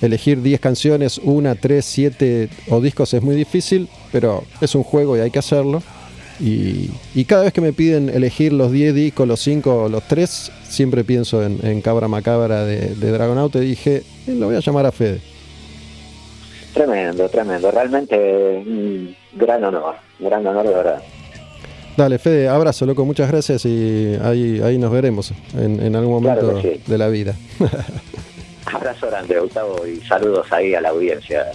elegir 0.00 0.40
10 0.42 0.60
canciones, 0.60 1.18
una, 1.22 1.54
3, 1.54 1.84
7 1.84 2.48
o 2.70 2.80
discos 2.80 3.12
es 3.14 3.22
muy 3.22 3.34
difícil, 3.36 3.88
pero 4.12 4.44
es 4.60 4.74
un 4.74 4.82
juego 4.84 5.16
y 5.16 5.20
hay 5.20 5.30
que 5.30 5.38
hacerlo. 5.38 5.82
Y, 6.40 6.90
y 7.14 7.24
cada 7.24 7.44
vez 7.44 7.52
que 7.52 7.60
me 7.60 7.72
piden 7.72 8.08
elegir 8.08 8.52
los 8.52 8.70
10 8.70 8.94
discos, 8.94 9.26
los 9.26 9.40
5 9.40 9.84
o 9.84 9.88
los 9.88 10.02
3, 10.06 10.52
siempre 10.68 11.02
pienso 11.04 11.42
en, 11.42 11.58
en 11.62 11.80
Cabra 11.80 12.06
Macabra 12.08 12.64
de, 12.64 12.94
de 12.94 13.10
Dragonauta 13.10 13.58
y 13.58 13.68
dije, 13.68 14.02
"Eh, 14.26 14.34
lo 14.34 14.46
voy 14.46 14.56
a 14.56 14.60
llamar 14.60 14.86
a 14.86 14.92
Fede. 14.92 15.20
Tremendo, 16.74 17.28
tremendo. 17.28 17.70
Realmente 17.70 18.16
un 18.64 19.16
gran 19.32 19.64
honor, 19.64 19.96
gran 20.20 20.46
honor 20.46 20.68
de 20.68 20.74
verdad. 20.74 21.02
Dale, 21.96 22.18
Fede, 22.20 22.48
abrazo, 22.48 22.86
loco, 22.86 23.04
muchas 23.04 23.28
gracias 23.28 23.64
y 23.64 24.16
ahí, 24.22 24.60
ahí 24.62 24.78
nos 24.78 24.92
veremos 24.92 25.32
en, 25.56 25.82
en 25.82 25.96
algún 25.96 26.22
momento 26.22 26.60
sí. 26.62 26.80
de 26.86 26.98
la 26.98 27.08
vida. 27.08 27.34
Abrazo 28.72 29.08
grande, 29.08 29.40
Gustavo, 29.40 29.84
y 29.86 30.00
saludos 30.06 30.46
ahí 30.52 30.74
a 30.74 30.80
la 30.80 30.90
audiencia. 30.90 31.46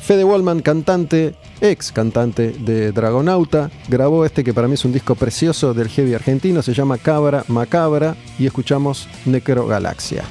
Fede 0.00 0.24
Wallman, 0.24 0.60
cantante, 0.60 1.34
ex 1.60 1.92
cantante 1.92 2.52
de 2.58 2.90
Dragonauta, 2.92 3.70
grabó 3.88 4.24
este 4.24 4.42
que 4.42 4.54
para 4.54 4.66
mí 4.66 4.74
es 4.74 4.84
un 4.84 4.92
disco 4.92 5.14
precioso 5.14 5.74
del 5.74 5.88
heavy 5.88 6.14
argentino, 6.14 6.62
se 6.62 6.74
llama 6.74 6.98
Cabra 6.98 7.44
Macabra 7.48 8.16
y 8.38 8.46
escuchamos 8.46 9.08
Necro 9.26 9.66
Galaxia. 9.66 10.24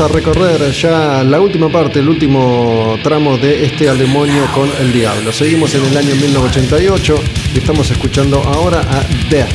A 0.00 0.08
recorrer 0.08 0.72
ya 0.72 1.22
la 1.22 1.38
última 1.42 1.68
parte, 1.68 1.98
el 1.98 2.08
último 2.08 2.98
tramo 3.02 3.36
de 3.36 3.66
este 3.66 3.86
al 3.86 3.98
demonio 3.98 4.46
con 4.54 4.66
el 4.80 4.94
diablo. 4.94 5.30
Seguimos 5.30 5.74
en 5.74 5.84
el 5.84 5.94
año 5.94 6.14
1988 6.14 7.14
y 7.54 7.58
estamos 7.58 7.90
escuchando 7.90 8.42
ahora 8.42 8.80
a 8.80 9.04
Death. 9.28 9.50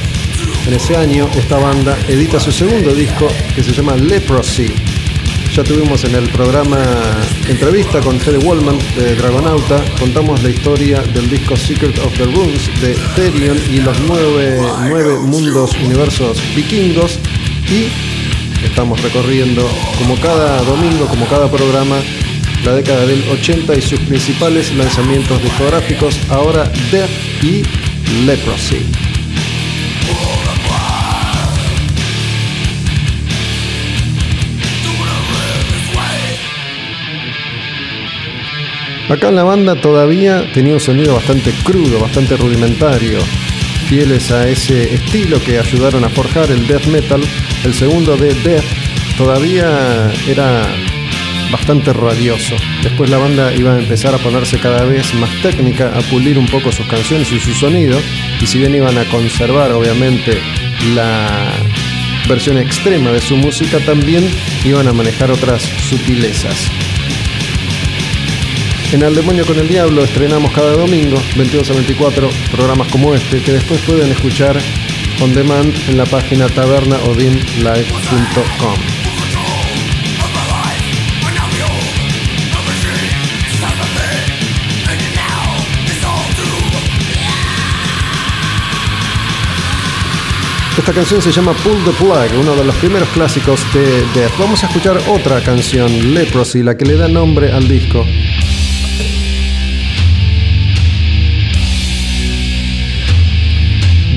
En 0.68 0.76
ese 0.76 0.96
año 0.96 1.28
esta 1.36 1.58
banda 1.58 1.98
edita 2.08 2.40
su 2.40 2.52
segundo 2.52 2.94
disco 2.94 3.28
que 3.56 3.64
se 3.64 3.72
llama 3.72 3.96
Leprosy. 3.96 4.72
Ya 5.56 5.64
tuvimos 5.64 6.04
en 6.04 6.14
el 6.14 6.30
programa 6.30 6.78
entrevista 7.50 8.00
con 8.02 8.20
Fede 8.20 8.38
Wallman 8.38 8.78
de 8.96 9.16
Dragonauta, 9.16 9.84
contamos 10.00 10.44
la 10.44 10.50
historia 10.50 11.02
del 11.02 11.28
disco 11.28 11.56
Secret 11.56 11.98
of 11.98 12.16
the 12.18 12.26
Runes 12.26 12.70
de 12.82 12.94
Therion 13.16 13.58
y 13.74 13.78
los 13.80 14.00
nueve, 14.02 14.62
nueve 14.90 15.18
mundos 15.22 15.72
universos 15.84 16.38
vikingos 16.56 17.20
y 17.68 18.15
Estamos 18.66 19.02
recorriendo, 19.02 19.66
como 19.98 20.16
cada 20.18 20.62
domingo, 20.64 21.06
como 21.06 21.26
cada 21.28 21.50
programa, 21.50 21.96
la 22.66 22.74
década 22.76 23.06
del 23.06 23.24
80 23.30 23.76
y 23.76 23.82
sus 23.82 24.00
principales 24.02 24.74
lanzamientos 24.76 25.42
discográficos, 25.42 26.20
ahora 26.30 26.70
Death 26.92 27.10
y 27.44 27.64
Leprosy. 28.26 28.86
Acá 39.08 39.32
la 39.32 39.44
banda 39.44 39.80
todavía 39.80 40.52
tenía 40.52 40.74
un 40.74 40.80
sonido 40.80 41.14
bastante 41.14 41.52
crudo, 41.64 42.00
bastante 42.00 42.36
rudimentario, 42.36 43.20
fieles 43.88 44.32
a 44.32 44.48
ese 44.48 44.96
estilo 44.96 45.40
que 45.44 45.60
ayudaron 45.60 46.04
a 46.04 46.10
forjar 46.10 46.50
el 46.50 46.66
death 46.66 46.88
metal. 46.88 47.22
El 47.66 47.74
segundo 47.74 48.16
de 48.16 48.32
Death 48.36 48.64
todavía 49.18 50.14
era 50.28 50.68
bastante 51.52 51.94
radioso. 51.94 52.56
Después 52.84 53.10
la 53.10 53.18
banda 53.18 53.52
iba 53.56 53.74
a 53.74 53.80
empezar 53.80 54.14
a 54.14 54.20
ponerse 54.20 54.60
cada 54.60 54.86
vez 54.86 55.12
más 55.16 55.32
técnica, 55.42 55.92
a 55.98 56.02
pulir 56.02 56.38
un 56.38 56.46
poco 56.46 56.72
sus 56.72 56.86
canciones 56.86 57.32
y 57.32 57.40
su 57.40 57.56
sonido. 57.56 58.00
Y 58.40 58.46
si 58.46 58.60
bien 58.60 58.76
iban 58.76 58.96
a 59.00 59.06
conservar 59.06 59.72
obviamente 59.72 60.40
la 60.94 61.54
versión 62.30 62.60
extrema 62.60 63.12
de 63.12 63.20
su 63.20 63.36
música, 63.36 63.80
también 63.80 64.30
iban 64.64 64.88
a 64.88 64.94
manejar 64.94 65.32
otras 65.32 65.64
sutilezas. 65.90 66.70
En 68.94 69.04
Al 69.04 69.16
Demonio 69.16 69.44
con 69.44 69.58
el 69.58 69.68
Diablo 69.68 70.04
estrenamos 70.04 70.52
cada 70.52 70.74
domingo, 70.74 71.20
22 71.36 71.72
a 71.72 71.74
24, 71.74 72.30
programas 72.52 72.88
como 72.90 73.16
este, 73.16 73.42
que 73.42 73.54
después 73.54 73.82
pueden 73.82 74.12
escuchar 74.12 74.56
on 75.22 75.34
demand 75.34 75.74
en 75.88 75.98
la 75.98 76.06
página 76.06 76.48
tabernaodinlive.com. 76.48 78.76
Esta 90.78 90.92
canción 90.92 91.22
se 91.22 91.32
llama 91.32 91.54
Pull 91.54 91.82
the 91.86 91.92
Plug, 91.92 92.38
uno 92.40 92.54
de 92.56 92.66
los 92.66 92.76
primeros 92.76 93.08
clásicos 93.10 93.62
de 93.74 94.06
Death. 94.14 94.38
Vamos 94.38 94.64
a 94.64 94.68
escuchar 94.68 94.98
otra 95.08 95.42
canción, 95.42 96.14
Leprosy, 96.14 96.62
la 96.64 96.78
que 96.78 96.86
le 96.86 96.96
da 96.96 97.08
nombre 97.08 97.52
al 97.52 97.68
disco. 97.68 98.06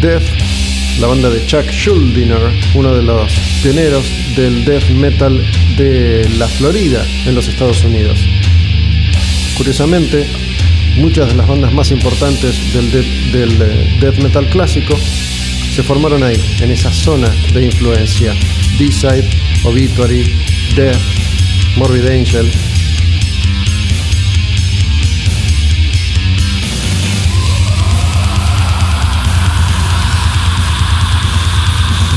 Death, 0.00 0.47
la 1.00 1.06
banda 1.06 1.30
de 1.30 1.44
Chuck 1.46 1.70
Schuldiner, 1.70 2.52
uno 2.74 2.94
de 2.94 3.02
los 3.02 3.32
pioneros 3.62 4.04
del 4.36 4.64
death 4.64 4.88
metal 4.90 5.44
de 5.76 6.28
la 6.38 6.48
Florida 6.48 7.04
en 7.24 7.34
los 7.34 7.46
Estados 7.46 7.84
Unidos. 7.84 8.26
Curiosamente, 9.56 10.26
muchas 10.96 11.28
de 11.28 11.34
las 11.34 11.46
bandas 11.46 11.72
más 11.72 11.90
importantes 11.90 12.72
del, 12.72 12.90
del 13.32 13.62
eh, 13.62 13.98
death 14.00 14.18
metal 14.18 14.48
clásico 14.48 14.96
se 15.70 15.82
formaron 15.82 16.24
ahí, 16.24 16.40
en 16.60 16.72
esa 16.72 16.92
zona 16.92 17.28
de 17.54 17.66
influencia. 17.66 18.34
D-Side, 18.78 19.28
Obituary, 19.64 20.24
Death, 20.74 20.96
Morbid 21.76 22.06
Angel, 22.06 22.50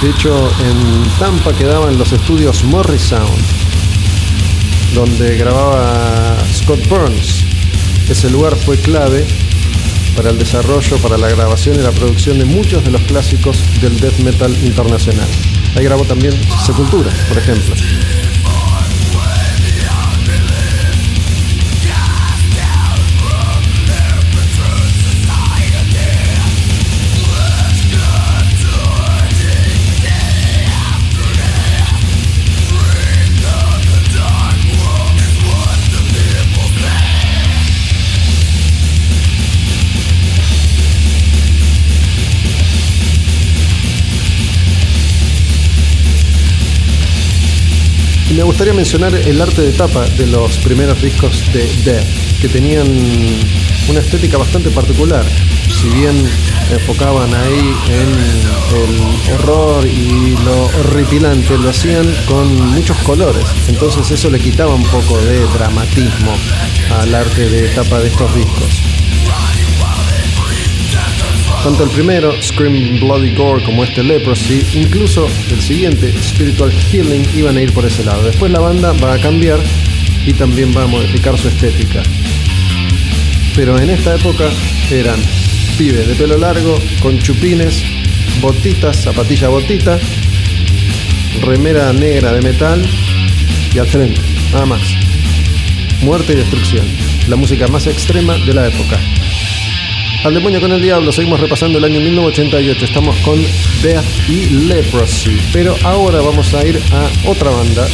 De 0.02 0.10
hecho, 0.10 0.52
en 0.66 1.04
Tampa 1.20 1.54
quedaban 1.54 1.96
los 2.00 2.12
estudios 2.12 2.64
Morris 2.64 3.04
Sound, 3.04 3.44
donde 4.96 5.38
grababa 5.38 6.38
Scott 6.52 6.88
Burns. 6.90 7.46
Ese 8.10 8.32
lugar 8.32 8.56
fue 8.56 8.78
clave 8.78 9.28
para 10.16 10.32
el 10.32 10.40
desarrollo, 10.40 10.98
para 10.98 11.20
la 11.20 11.30
grabación 11.30 11.76
y 11.76 11.84
la 11.84 11.92
producción 11.92 12.40
de 12.40 12.46
muchos 12.46 12.84
de 12.84 12.90
los 12.90 13.02
clásicos 13.04 13.64
del 13.80 14.00
death 14.00 14.18
metal 14.24 14.52
internacional. 14.64 15.28
Ahí 15.76 15.84
grabó 15.84 16.04
también 16.04 16.34
Sepultura, 16.66 17.12
por 17.30 17.38
ejemplo. 17.38 17.76
Y 48.32 48.34
me 48.34 48.44
gustaría 48.44 48.74
mencionar 48.74 49.14
el 49.14 49.42
arte 49.42 49.62
de 49.62 49.74
tapa 49.74 50.06
de 50.06 50.26
los 50.26 50.58
primeros 50.60 51.02
discos 51.02 51.44
de 51.52 51.68
Death, 51.84 52.40
que 52.40 52.48
tenían 52.48 52.88
una 53.90 54.00
estética 54.00 54.38
bastante 54.38 54.70
particular. 54.70 55.26
Si 55.68 55.90
bien 55.90 56.16
enfocaban 56.72 57.34
ahí 57.34 57.74
en 57.90 58.10
el 58.80 59.34
horror 59.34 59.86
y 59.86 60.38
lo 60.46 60.64
horripilante, 60.80 61.58
lo 61.58 61.72
hacían 61.72 62.10
con 62.26 62.72
muchos 62.72 62.96
colores. 63.00 63.44
Entonces 63.68 64.10
eso 64.10 64.30
le 64.30 64.40
quitaba 64.40 64.76
un 64.76 64.86
poco 64.86 65.20
de 65.20 65.42
dramatismo 65.48 66.32
al 67.02 67.14
arte 67.14 67.50
de 67.50 67.68
tapa 67.68 68.00
de 68.00 68.08
estos 68.08 68.34
discos. 68.34 68.91
Tanto 71.64 71.84
el 71.84 71.92
primero, 71.92 72.34
Scream 72.42 73.00
Bloody 73.00 73.36
Gore, 73.36 73.64
como 73.64 73.84
este 73.84 74.02
Leprosy, 74.02 74.66
incluso 74.74 75.28
el 75.52 75.62
siguiente, 75.62 76.12
Spiritual 76.20 76.72
Healing, 76.72 77.24
iban 77.36 77.56
a 77.56 77.62
ir 77.62 77.72
por 77.72 77.86
ese 77.86 78.04
lado. 78.04 78.24
Después 78.24 78.52
la 78.52 78.60
banda 78.60 78.94
va 78.94 79.14
a 79.14 79.20
cambiar 79.20 79.60
y 80.26 80.34
también 80.34 80.76
va 80.76 80.84
a 80.84 80.88
modificar 80.88 81.38
su 81.38 81.50
estética. 81.50 82.02
Pero 83.56 83.78
en 83.80 83.92
esta 83.92 84.16
época 84.16 84.50
eran 84.90 85.20
pibes 85.78 86.08
de 86.08 86.16
pelo 86.16 86.36
largo, 86.40 86.80
con 87.00 87.20
chupines, 87.20 87.84
botitas, 88.42 88.98
zapatilla 89.04 89.50
botita, 89.50 90.00
remera 91.44 91.94
negra 91.94 92.34
de 92.34 92.42
metal 92.42 92.84
y 93.76 93.78
al 93.78 93.88
frente, 93.88 94.20
nada 94.52 94.66
más. 94.66 94.82
Muerte 96.02 96.34
y 96.34 96.38
destrucción, 96.38 96.88
la 97.28 97.36
música 97.36 97.68
más 97.68 97.86
extrema 97.86 98.34
de 98.48 98.54
la 98.56 98.68
época. 98.68 99.00
Al 100.24 100.36
demonio 100.36 100.62
con 100.62 100.72
el 100.72 100.80
diablo, 100.80 101.12
seguimos 101.12 101.40
repasando 101.40 101.80
el 101.80 101.84
año 101.84 102.00
1988, 102.00 102.86
estamos 102.86 103.16
con 103.26 103.42
Death 103.82 104.06
y 104.30 104.68
Leprosy, 104.68 105.40
pero 105.52 105.76
ahora 105.84 106.22
vamos 106.22 106.54
a 106.54 106.64
ir 106.64 106.80
a 106.94 107.28
otra 107.28 107.50
banda, 107.50 107.88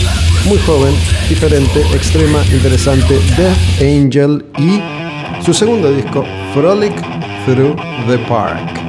muy 0.44 0.58
joven, 0.58 0.94
diferente, 1.30 1.80
extrema, 1.94 2.44
interesante, 2.52 3.18
Death 3.38 3.82
Angel 3.82 4.44
y 4.58 4.82
su 5.42 5.54
segundo 5.54 5.90
disco, 5.90 6.26
Frolic 6.54 6.94
Through 7.46 7.78
the 8.08 8.18
Park. 8.28 8.87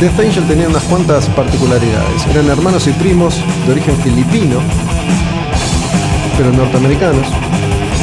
Death 0.00 0.18
Angel 0.18 0.44
tenía 0.46 0.66
unas 0.66 0.84
cuantas 0.84 1.26
particularidades. 1.26 2.26
Eran 2.28 2.48
hermanos 2.48 2.86
y 2.86 2.92
primos 2.92 3.36
de 3.66 3.72
origen 3.72 3.94
filipino, 3.98 4.58
pero 6.38 6.50
norteamericanos, 6.52 7.26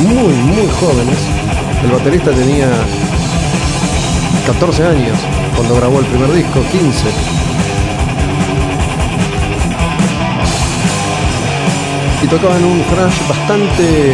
muy, 0.03 0.32
muy 0.32 0.68
jóvenes. 0.80 1.18
El 1.84 1.90
baterista 1.90 2.30
tenía 2.30 2.68
14 4.45 4.86
años 4.86 5.18
cuando 5.56 5.76
grabó 5.76 5.99
el 5.99 6.06
primer 6.06 6.32
disco, 6.34 6.61
15. 6.72 7.07
Y 12.22 12.28
tocaban 12.28 12.64
un 12.64 12.84
thrash 12.84 13.28
bastante 13.28 14.14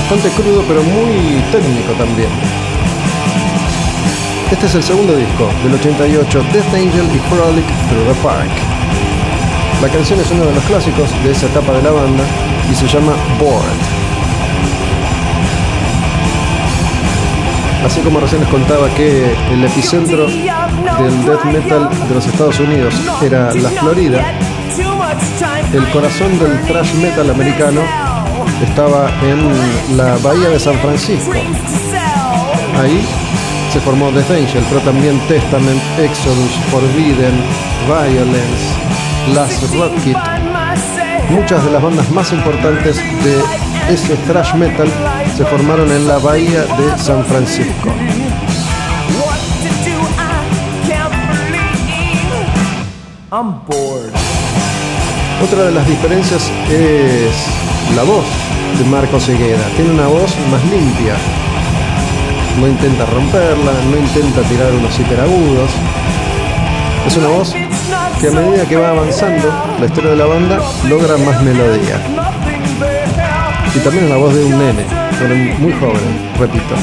bastante 0.00 0.28
crudo, 0.30 0.64
pero 0.66 0.82
muy 0.82 1.40
técnico 1.52 1.92
también. 1.92 2.59
Este 4.50 4.66
es 4.66 4.74
el 4.74 4.82
segundo 4.82 5.14
disco 5.14 5.48
del 5.62 5.74
88, 5.74 6.42
Death 6.52 6.74
Angel 6.74 7.06
y 7.14 7.18
Frolic 7.30 7.64
Through 7.88 8.06
the 8.08 8.14
Park. 8.20 8.50
La 9.80 9.88
canción 9.88 10.18
es 10.18 10.28
uno 10.32 10.44
de 10.44 10.52
los 10.52 10.64
clásicos 10.64 11.08
de 11.22 11.30
esa 11.30 11.46
etapa 11.46 11.72
de 11.72 11.82
la 11.82 11.92
banda 11.92 12.24
y 12.70 12.74
se 12.74 12.88
llama 12.88 13.12
Bored. 13.38 13.80
Así 17.86 18.00
como 18.00 18.18
recién 18.18 18.40
les 18.40 18.50
contaba 18.50 18.88
que 18.90 19.32
el 19.52 19.64
epicentro 19.64 20.26
del 20.26 21.24
death 21.24 21.44
metal 21.44 21.88
de 22.08 22.14
los 22.14 22.26
Estados 22.26 22.58
Unidos 22.58 22.94
era 23.22 23.54
la 23.54 23.70
Florida, 23.70 24.34
el 25.72 25.88
corazón 25.90 26.38
del 26.40 26.60
thrash 26.62 26.92
metal 26.94 27.30
americano 27.30 27.82
estaba 28.68 29.10
en 29.22 29.96
la 29.96 30.16
bahía 30.18 30.48
de 30.48 30.58
San 30.58 30.74
Francisco. 30.80 31.32
Ahí 32.76 33.06
se 33.72 33.80
formó 33.80 34.10
Death 34.10 34.30
Angel, 34.30 34.64
pero 34.68 34.80
también 34.80 35.18
Testament, 35.28 35.80
Exodus, 35.98 36.50
Forbidden, 36.70 37.34
Violence, 37.86 39.34
Last 39.34 39.62
Rocket. 39.74 40.16
Muchas 41.30 41.64
de 41.64 41.70
las 41.70 41.80
bandas 41.80 42.10
más 42.10 42.32
importantes 42.32 42.96
de 42.96 43.92
ese 43.92 44.16
thrash 44.26 44.54
metal 44.54 44.88
se 45.36 45.44
formaron 45.44 45.90
en 45.92 46.08
la 46.08 46.18
bahía 46.18 46.62
de 46.62 46.98
San 46.98 47.24
Francisco. 47.24 47.90
Otra 55.44 55.64
de 55.64 55.70
las 55.70 55.86
diferencias 55.86 56.50
es 56.68 57.94
la 57.94 58.02
voz 58.02 58.24
de 58.78 58.84
Marco 58.86 59.20
Segueda. 59.20 59.64
Tiene 59.76 59.92
una 59.92 60.08
voz 60.08 60.34
más 60.50 60.64
limpia. 60.64 61.14
No 62.60 62.68
intenta 62.68 63.06
romperla, 63.06 63.72
no 63.90 63.96
intenta 63.96 64.42
tirar 64.42 64.70
unos 64.72 65.00
hiperagudos. 65.00 65.70
Es 67.06 67.16
una 67.16 67.28
voz 67.28 67.54
que 68.20 68.28
a 68.28 68.30
medida 68.32 68.66
que 68.68 68.76
va 68.76 68.90
avanzando 68.90 69.48
la 69.80 69.86
historia 69.86 70.10
de 70.10 70.16
la 70.16 70.26
banda 70.26 70.58
logra 70.86 71.16
más 71.16 71.42
melodía. 71.42 71.96
Y 73.74 73.78
también 73.78 74.04
es 74.04 74.10
la 74.10 74.16
voz 74.16 74.34
de 74.34 74.44
un 74.44 74.58
nene, 74.58 74.84
pero 75.18 75.34
muy 75.58 75.72
joven, 75.72 76.30
repito. 76.38 76.74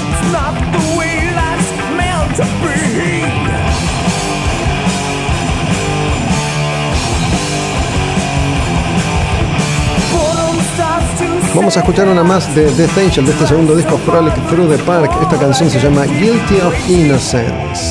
Vamos 11.56 11.76
a 11.76 11.80
escuchar 11.80 12.07
una 12.07 12.24
más 12.24 12.53
de 12.53 12.65
Death 12.72 12.98
Angel, 12.98 13.26
de 13.26 13.32
este 13.32 13.48
segundo 13.48 13.76
disco 13.76 13.98
Frolic 14.06 14.36
Through 14.48 14.76
the 14.76 14.84
Park. 14.84 15.11
Esta 15.22 15.38
canción 15.38 15.69
se 15.69 15.80
llama 15.80 16.06
Guilty 16.06 16.61
of 16.61 16.90
Innocence. 16.90 17.86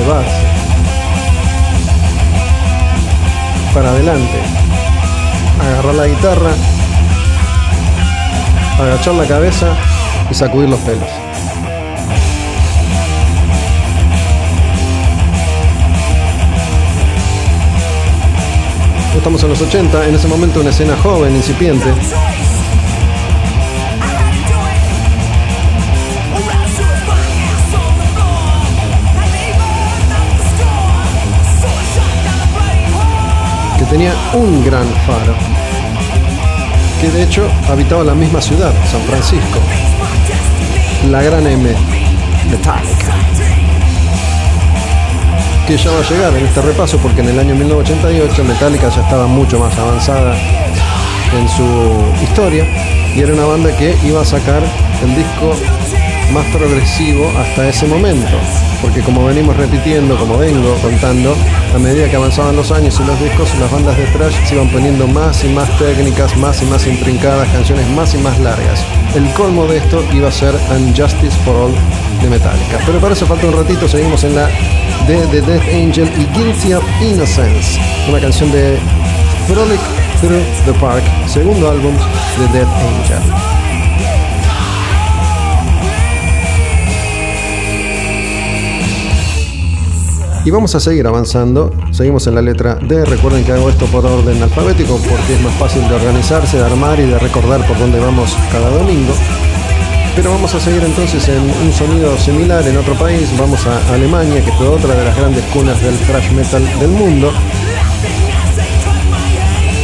Cebarse. 0.00 0.30
Para 3.74 3.90
adelante. 3.90 4.38
Agarrar 5.62 5.94
la 5.94 6.06
guitarra, 6.06 6.50
agachar 8.80 9.14
la 9.14 9.26
cabeza 9.26 9.76
y 10.30 10.34
sacudir 10.34 10.68
los 10.70 10.80
pelos. 10.80 11.08
Estamos 19.16 19.42
en 19.42 19.50
los 19.50 19.60
80, 19.60 20.08
en 20.08 20.14
ese 20.14 20.28
momento 20.28 20.60
una 20.60 20.70
escena 20.70 20.96
joven, 20.96 21.36
incipiente, 21.36 21.92
tenía 33.90 34.14
un 34.34 34.64
gran 34.64 34.86
faro, 35.04 35.34
que 37.00 37.10
de 37.10 37.24
hecho 37.24 37.42
habitaba 37.68 38.04
la 38.04 38.14
misma 38.14 38.40
ciudad, 38.40 38.72
San 38.88 39.00
Francisco, 39.02 39.58
la 41.10 41.20
gran 41.22 41.44
M, 41.44 41.74
Metallica, 42.48 43.14
que 45.66 45.76
ya 45.76 45.90
va 45.90 45.98
a 45.98 46.08
llegar 46.08 46.34
en 46.36 46.46
este 46.46 46.62
repaso 46.62 46.98
porque 46.98 47.20
en 47.20 47.30
el 47.30 47.38
año 47.40 47.56
1988 47.56 48.44
Metallica 48.44 48.88
ya 48.90 49.02
estaba 49.02 49.26
mucho 49.26 49.58
más 49.58 49.76
avanzada 49.76 50.36
en 51.36 51.48
su 51.48 52.22
historia 52.22 52.64
y 53.16 53.20
era 53.20 53.32
una 53.34 53.44
banda 53.44 53.76
que 53.76 53.96
iba 54.04 54.22
a 54.22 54.24
sacar 54.24 54.62
el 55.02 55.14
disco 55.16 55.56
más 56.32 56.46
progresivo 56.46 57.28
hasta 57.40 57.68
ese 57.68 57.86
momento. 57.86 58.36
Porque 58.82 59.02
como 59.02 59.26
venimos 59.26 59.56
repitiendo, 59.56 60.16
como 60.16 60.38
vengo 60.38 60.74
contando, 60.82 61.36
a 61.74 61.78
medida 61.78 62.08
que 62.08 62.16
avanzaban 62.16 62.56
los 62.56 62.70
años 62.72 62.98
y 62.98 63.04
los 63.04 63.20
discos, 63.20 63.48
las 63.58 63.70
bandas 63.70 63.96
de 63.96 64.04
thrash 64.06 64.34
se 64.46 64.54
iban 64.54 64.68
poniendo 64.70 65.06
más 65.06 65.44
y 65.44 65.48
más 65.48 65.68
técnicas, 65.78 66.36
más 66.38 66.62
y 66.62 66.66
más 66.66 66.86
intrincadas, 66.86 67.48
canciones 67.50 67.86
más 67.90 68.14
y 68.14 68.18
más 68.18 68.38
largas. 68.40 68.84
El 69.14 69.30
colmo 69.34 69.66
de 69.66 69.78
esto 69.78 70.02
iba 70.12 70.28
a 70.28 70.32
ser 70.32 70.54
Unjustice 70.70 71.36
for 71.44 71.56
All 71.56 71.74
de 72.22 72.28
Metallica. 72.30 72.78
Pero 72.86 72.98
para 73.00 73.14
eso 73.14 73.26
falta 73.26 73.46
un 73.46 73.52
ratito, 73.52 73.86
seguimos 73.86 74.24
en 74.24 74.36
la 74.36 74.46
de 75.06 75.26
The 75.30 75.42
Death 75.42 75.68
Angel 75.74 76.10
y 76.16 76.38
Guilty 76.38 76.74
of 76.74 76.84
Innocence, 77.02 77.78
una 78.08 78.20
canción 78.20 78.50
de 78.52 78.78
Frolic 79.46 79.80
Through 80.20 80.64
the 80.64 80.72
Park, 80.80 81.02
segundo 81.26 81.70
álbum 81.70 81.94
de 82.38 82.58
Death 82.58 82.68
Angel. 82.68 83.59
Y 90.44 90.50
vamos 90.50 90.74
a 90.74 90.80
seguir 90.80 91.06
avanzando. 91.06 91.70
Seguimos 91.90 92.26
en 92.26 92.34
la 92.34 92.42
letra 92.42 92.76
D. 92.76 93.04
Recuerden 93.04 93.44
que 93.44 93.52
hago 93.52 93.68
esto 93.68 93.86
por 93.86 94.06
orden 94.06 94.42
alfabético 94.42 94.96
porque 94.96 95.34
es 95.34 95.42
más 95.42 95.54
fácil 95.54 95.86
de 95.86 95.94
organizarse, 95.94 96.56
de 96.56 96.64
armar 96.64 96.98
y 96.98 97.04
de 97.04 97.18
recordar 97.18 97.66
por 97.66 97.78
dónde 97.78 98.00
vamos 98.00 98.34
cada 98.50 98.70
domingo. 98.70 99.12
Pero 100.16 100.30
vamos 100.30 100.54
a 100.54 100.60
seguir 100.60 100.82
entonces 100.82 101.28
en 101.28 101.42
un 101.42 101.72
sonido 101.72 102.16
similar 102.16 102.66
en 102.66 102.76
otro 102.78 102.94
país. 102.94 103.28
Vamos 103.38 103.66
a 103.66 103.94
Alemania, 103.94 104.42
que 104.42 104.52
fue 104.52 104.66
otra 104.66 104.94
de 104.94 105.04
las 105.04 105.16
grandes 105.16 105.44
cunas 105.52 105.80
del 105.82 105.96
thrash 105.98 106.30
metal 106.32 106.62
del 106.80 106.90
mundo. 106.90 107.32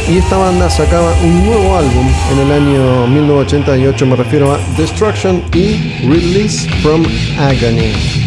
y 0.09 0.17
esta 0.17 0.37
banda 0.37 0.69
sacaba 0.69 1.13
un 1.21 1.45
nuevo 1.45 1.77
álbum 1.77 2.07
en 2.31 2.39
el 2.39 2.51
año 2.51 3.07
1988, 3.07 4.05
me 4.05 4.15
refiero 4.15 4.53
a 4.53 4.59
Destruction 4.77 5.43
y 5.53 6.07
Release 6.07 6.69
from 6.81 7.03
Agony. 7.37 8.26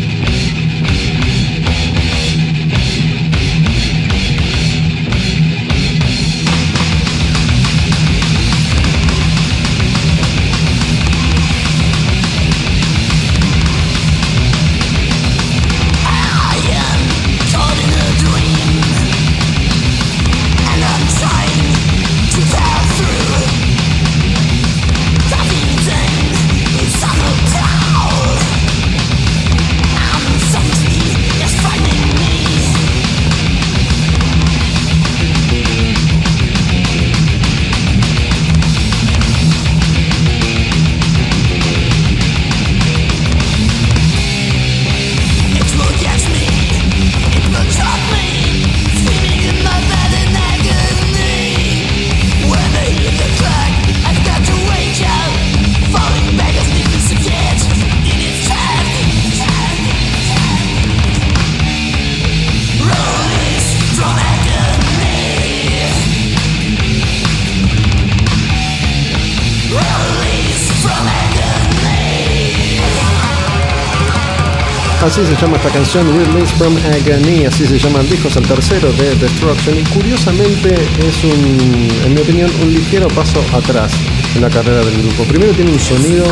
Así 75.10 75.26
se 75.26 75.34
llama 75.34 75.56
esta 75.56 75.70
canción, 75.70 76.06
Release 76.16 76.54
from 76.54 76.76
Agony, 76.76 77.44
así 77.44 77.66
se 77.66 77.80
llama 77.80 77.98
el 77.98 78.08
disco, 78.08 78.28
es 78.28 78.36
el 78.36 78.46
tercero 78.46 78.92
de 78.92 79.12
Destruction 79.16 79.76
y 79.76 79.82
curiosamente 79.82 80.72
es 80.72 81.24
un, 81.24 81.88
en 82.04 82.14
mi 82.14 82.20
opinión, 82.20 82.48
un 82.62 82.72
ligero 82.72 83.08
paso 83.08 83.44
atrás 83.52 83.90
en 84.36 84.42
la 84.42 84.48
carrera 84.48 84.78
del 84.84 85.02
grupo. 85.02 85.24
Primero 85.24 85.52
tiene 85.52 85.72
un 85.72 85.80
sonido 85.80 86.24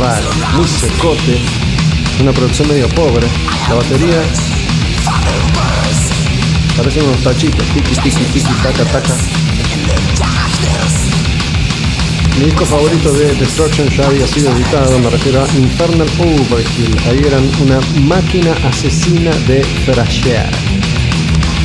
raro, 0.00 0.30
muy 0.54 0.68
secote, 0.68 1.40
una 2.20 2.30
producción 2.30 2.68
medio 2.68 2.88
pobre, 2.90 3.26
la 3.68 3.74
batería 3.74 4.22
parecen 6.76 7.02
unos 7.02 7.20
tachitos, 7.24 7.66
tiki 7.74 7.96
tiki 7.96 8.24
tiki, 8.26 8.54
taca 8.62 8.84
taca. 8.92 9.14
Mi 12.38 12.44
disco 12.44 12.64
favorito 12.64 13.12
de 13.14 13.34
Destruction 13.34 13.88
ya 13.88 14.06
había 14.06 14.24
sido 14.28 14.52
editado, 14.52 14.96
me 15.00 15.10
refiero 15.10 15.42
a 15.42 15.48
Infernal 15.56 16.08
Overkill. 16.20 16.96
Ahí 17.08 17.18
eran 17.26 17.50
una 17.60 17.80
máquina 18.02 18.54
asesina 18.64 19.32
de 19.48 19.62
thrashear. 19.84 20.48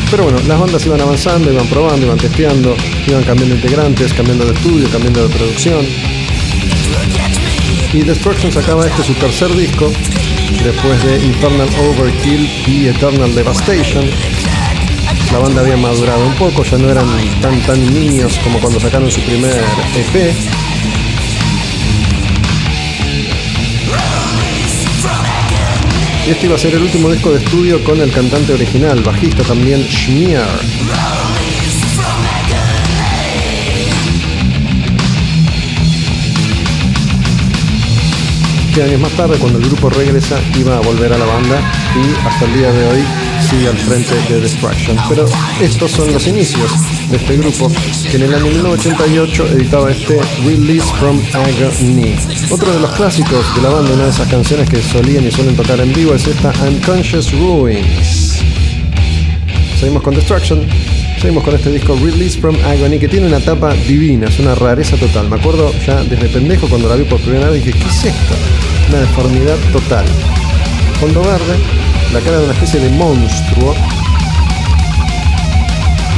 Pero 0.10 0.24
bueno, 0.24 0.40
las 0.48 0.60
bandas 0.60 0.84
iban 0.88 1.00
avanzando, 1.00 1.54
iban 1.54 1.68
probando, 1.68 2.08
iban 2.08 2.18
testeando, 2.18 2.76
iban 3.06 3.24
cambiando 3.24 3.54
integrantes, 3.54 4.14
cambiando 4.14 4.46
de 4.46 4.54
estudio, 4.54 4.90
cambiando 4.90 5.28
de 5.28 5.36
producción. 5.36 5.86
Y 7.94 8.02
Destruction 8.02 8.52
sacaba 8.52 8.88
este 8.88 9.04
su 9.04 9.14
tercer 9.14 9.56
disco, 9.56 9.92
después 10.64 11.04
de 11.04 11.24
Infernal 11.24 11.70
Overkill 11.88 12.50
y 12.68 12.88
Eternal 12.88 13.36
Devastation. 13.36 14.10
La 15.32 15.38
banda 15.38 15.62
había 15.62 15.78
madurado 15.78 16.26
un 16.26 16.34
poco, 16.34 16.64
ya 16.64 16.80
no 16.80 16.90
eran 16.90 17.06
tan 17.42 17.62
tan 17.62 17.94
niños 17.94 18.40
como 18.44 18.60
cuando 18.60 18.80
sacaron 18.80 19.12
su 19.12 19.22
primer 19.22 19.64
EP. 19.96 20.63
Este 26.28 26.46
iba 26.46 26.56
a 26.56 26.60
ser 26.60 26.74
el 26.76 26.82
último 26.84 27.10
disco 27.10 27.32
de 27.32 27.44
estudio 27.44 27.84
con 27.84 28.00
el 28.00 28.12
cantante 28.12 28.54
original, 28.54 29.02
bajista 29.02 29.44
también, 29.44 29.86
Schmier. 29.90 30.44
Años 38.82 39.02
más 39.02 39.12
tarde, 39.12 39.38
cuando 39.38 39.60
el 39.60 39.66
grupo 39.66 39.88
regresa, 39.92 40.40
iba 40.58 40.78
a 40.78 40.80
volver 40.80 41.14
a 41.14 41.18
la 41.18 41.26
banda 41.26 41.62
y 41.96 42.28
hasta 42.28 42.46
el 42.46 42.54
día 42.56 42.72
de 42.72 42.88
hoy 42.88 43.04
sigue 43.48 43.68
al 43.68 43.78
frente 43.78 44.16
de 44.34 44.42
Destruction. 44.42 44.98
Pero 45.08 45.26
estos 45.62 45.92
son 45.92 46.12
los 46.12 46.26
inicios 46.26 46.72
de 47.12 47.18
este 47.18 47.38
grupo, 47.38 47.72
que 48.10 48.18
en 48.18 48.24
el 48.24 48.34
año 48.34 48.48
1988 48.48 49.48
editaba 49.50 49.92
este 49.92 50.20
Release 50.44 50.88
from 51.00 51.22
Agony. 51.34 52.16
Otro 52.54 52.72
de 52.72 52.80
los 52.82 52.92
clásicos 52.92 53.56
de 53.56 53.64
la 53.64 53.70
banda, 53.70 53.94
una 53.94 54.04
de 54.04 54.10
esas 54.12 54.28
canciones 54.28 54.70
que 54.70 54.80
solían 54.80 55.26
y 55.26 55.32
suelen 55.32 55.56
tocar 55.56 55.80
en 55.80 55.92
vivo, 55.92 56.14
es 56.14 56.28
esta 56.28 56.54
Unconscious 56.64 57.32
Ruins. 57.32 58.38
Seguimos 59.80 60.04
con 60.04 60.14
Destruction. 60.14 60.62
Seguimos 61.20 61.44
con 61.44 61.56
este 61.56 61.72
disco 61.72 61.96
Release 61.96 62.40
from 62.40 62.56
Agony 62.64 63.00
que 63.00 63.08
tiene 63.08 63.26
una 63.26 63.40
tapa 63.40 63.74
divina, 63.74 64.28
es 64.28 64.38
una 64.38 64.54
rareza 64.54 64.98
total. 64.98 65.30
Me 65.30 65.38
acuerdo 65.38 65.74
ya 65.84 66.04
desde 66.04 66.30
pendejo 66.30 66.68
cuando 66.68 66.88
la 66.88 66.96
vi 66.96 67.06
por 67.06 67.20
primera 67.22 67.50
vez 67.50 67.66
dije, 67.66 67.80
¿qué 67.80 67.88
es 67.88 68.06
esto? 68.06 68.36
Una 68.90 69.00
deformidad 69.00 69.58
total. 69.72 70.06
Fondo 71.00 71.22
verde, 71.22 71.58
la 72.14 72.20
cara 72.20 72.38
de 72.38 72.44
una 72.44 72.54
especie 72.54 72.80
de 72.82 72.90
monstruo 72.92 73.74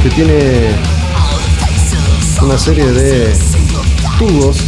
que 0.02 0.10
tiene 0.10 0.68
una 2.42 2.58
serie 2.58 2.92
de 2.92 3.34
tubos 4.18 4.58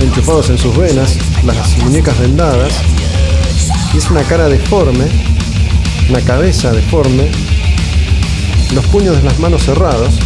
enchufados 0.00 0.50
en 0.50 0.58
sus 0.58 0.76
venas, 0.76 1.16
las 1.44 1.76
muñecas 1.78 2.18
vendadas, 2.18 2.72
es 3.96 4.10
una 4.10 4.22
cara 4.22 4.48
deforme, 4.48 5.06
una 6.08 6.20
cabeza 6.20 6.72
deforme, 6.72 7.30
los 8.74 8.86
puños 8.86 9.16
de 9.16 9.22
las 9.22 9.38
manos 9.38 9.62
cerrados, 9.64 10.18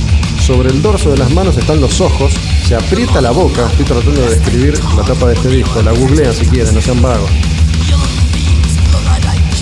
sobre 0.45 0.71
el 0.71 0.83
dorso 0.83 1.11
de 1.11 1.19
las 1.19 1.31
manos 1.31 1.57
están 1.57 1.81
los 1.81 2.01
ojos, 2.01 2.33
se 2.67 2.75
aprieta 2.75 3.21
la 3.21 3.31
boca, 3.31 3.67
estoy 3.71 3.85
tratando 3.85 4.21
de 4.23 4.31
describir 4.31 4.81
la 4.97 5.05
tapa 5.05 5.29
de 5.29 5.35
este 5.35 5.49
disco, 5.49 5.83
la 5.83 5.93
googlean 5.93 6.35
si 6.35 6.47
quieren, 6.47 6.75
no 6.75 6.81
sean 6.81 7.01
vagos. 7.01 7.31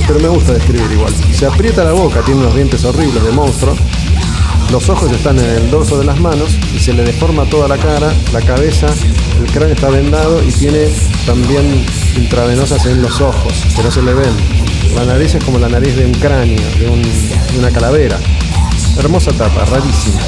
Pero 0.07 0.21
me 0.21 0.29
gusta 0.29 0.55
describir 0.55 0.91
igual. 0.91 1.13
Se 1.35 1.45
aprieta 1.45 1.85
la 1.85 1.93
boca, 1.93 2.23
tiene 2.23 2.41
unos 2.41 2.55
dientes 2.55 2.83
horribles 2.85 3.23
de 3.23 3.31
monstruo. 3.31 3.77
Los 4.71 4.89
ojos 4.91 5.11
están 5.11 5.39
en 5.39 5.45
el 5.47 5.71
dorso 5.71 5.99
de 5.99 6.05
las 6.05 6.21
manos 6.21 6.51
y 6.75 6.79
se 6.79 6.93
le 6.93 7.03
deforma 7.03 7.45
toda 7.47 7.69
la 7.69 7.79
cara, 7.79 8.13
la 8.33 8.41
cabeza, 8.43 8.87
el 9.41 9.51
cráneo 9.51 9.75
está 9.75 9.89
vendado 9.89 10.43
y 10.47 10.53
tiene 10.53 10.89
también 11.27 11.85
intravenosas 12.17 12.85
en 12.87 13.01
los 13.01 13.21
ojos, 13.21 13.53
que 13.75 13.83
no 13.83 13.91
se 13.91 14.03
le 14.03 14.13
ven. 14.13 14.31
La 14.95 15.05
nariz 15.07 15.35
es 15.35 15.45
como 15.45 15.59
la 15.59 15.69
nariz 15.69 15.97
de 15.97 16.05
un 16.07 16.13
cráneo, 16.15 16.61
de, 16.79 16.87
un- 16.89 17.03
de 17.03 17.59
una 17.59 17.71
calavera. 17.71 18.19
Hermosa 18.99 19.33
tapa, 19.33 19.65
rarísima. 19.65 20.21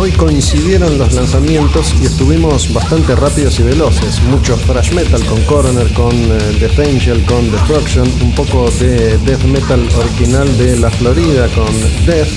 Hoy 0.00 0.12
coincidieron 0.12 0.96
los 0.96 1.12
lanzamientos 1.12 1.92
y 2.00 2.06
estuvimos 2.06 2.72
bastante 2.72 3.16
rápidos 3.16 3.58
y 3.58 3.64
veloces. 3.64 4.22
Mucho 4.22 4.54
thrash 4.54 4.92
metal 4.92 5.24
con 5.26 5.42
Coroner, 5.42 5.92
con 5.92 6.14
eh, 6.14 6.56
Death 6.60 6.78
Angel, 6.78 7.24
con 7.24 7.50
Destruction, 7.50 8.08
un 8.22 8.32
poco 8.32 8.70
de 8.78 9.18
death 9.18 9.42
metal 9.42 9.80
original 9.98 10.56
de 10.56 10.76
la 10.76 10.88
Florida 10.88 11.48
con 11.48 11.66
Death. 12.06 12.28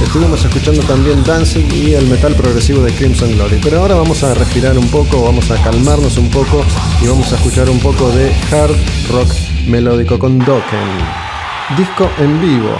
Estuvimos 0.00 0.44
escuchando 0.44 0.80
también 0.82 1.24
Dancing 1.24 1.66
y 1.72 1.94
el 1.94 2.06
metal 2.06 2.36
progresivo 2.36 2.82
de 2.82 2.92
Crimson 2.92 3.32
Glory. 3.32 3.58
Pero 3.64 3.80
ahora 3.80 3.96
vamos 3.96 4.22
a 4.22 4.32
respirar 4.34 4.78
un 4.78 4.88
poco, 4.88 5.24
vamos 5.24 5.50
a 5.50 5.60
calmarnos 5.60 6.18
un 6.18 6.30
poco 6.30 6.64
y 7.02 7.08
vamos 7.08 7.32
a 7.32 7.34
escuchar 7.34 7.68
un 7.68 7.80
poco 7.80 8.10
de 8.10 8.32
hard 8.52 8.76
rock 9.10 9.28
melódico 9.66 10.20
con 10.20 10.38
Dokken. 10.38 10.88
Disco 11.76 12.08
en 12.18 12.40
vivo. 12.40 12.76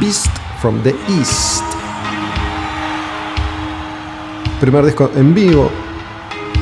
Beast 0.00 0.30
from 0.62 0.82
the 0.82 0.94
East. 1.10 1.77
Primer 4.60 4.84
disco 4.84 5.08
en 5.14 5.34
vivo 5.34 5.70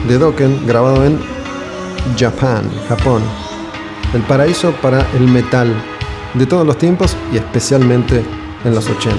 de 0.06 0.18
Dokken 0.18 0.66
grabado 0.66 1.02
en 1.06 1.18
Japan, 2.18 2.70
Japón. 2.88 3.22
El 4.12 4.20
paraíso 4.22 4.72
para 4.82 5.06
el 5.14 5.26
metal 5.26 5.74
de 6.34 6.44
todos 6.44 6.66
los 6.66 6.76
tiempos 6.76 7.16
y 7.32 7.38
especialmente 7.38 8.22
en 8.64 8.74
los 8.74 8.86
80. 8.86 9.16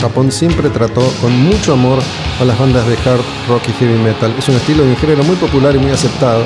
Japón 0.00 0.32
siempre 0.32 0.70
trató 0.70 1.02
con 1.20 1.32
mucho 1.38 1.74
amor 1.74 1.98
a 2.40 2.44
las 2.46 2.58
bandas 2.58 2.86
de 2.86 2.94
hard 2.94 3.20
rock 3.46 3.62
y 3.68 3.72
heavy 3.72 3.98
metal. 4.02 4.34
Es 4.38 4.48
un 4.48 4.54
estilo 4.54 4.84
de 4.84 4.96
género 4.96 5.22
muy 5.24 5.36
popular 5.36 5.76
y 5.76 5.78
muy 5.78 5.90
aceptado. 5.90 6.44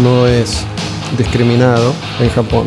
No 0.00 0.28
es 0.28 0.64
discriminado 1.18 1.92
en 2.20 2.30
Japón. 2.30 2.66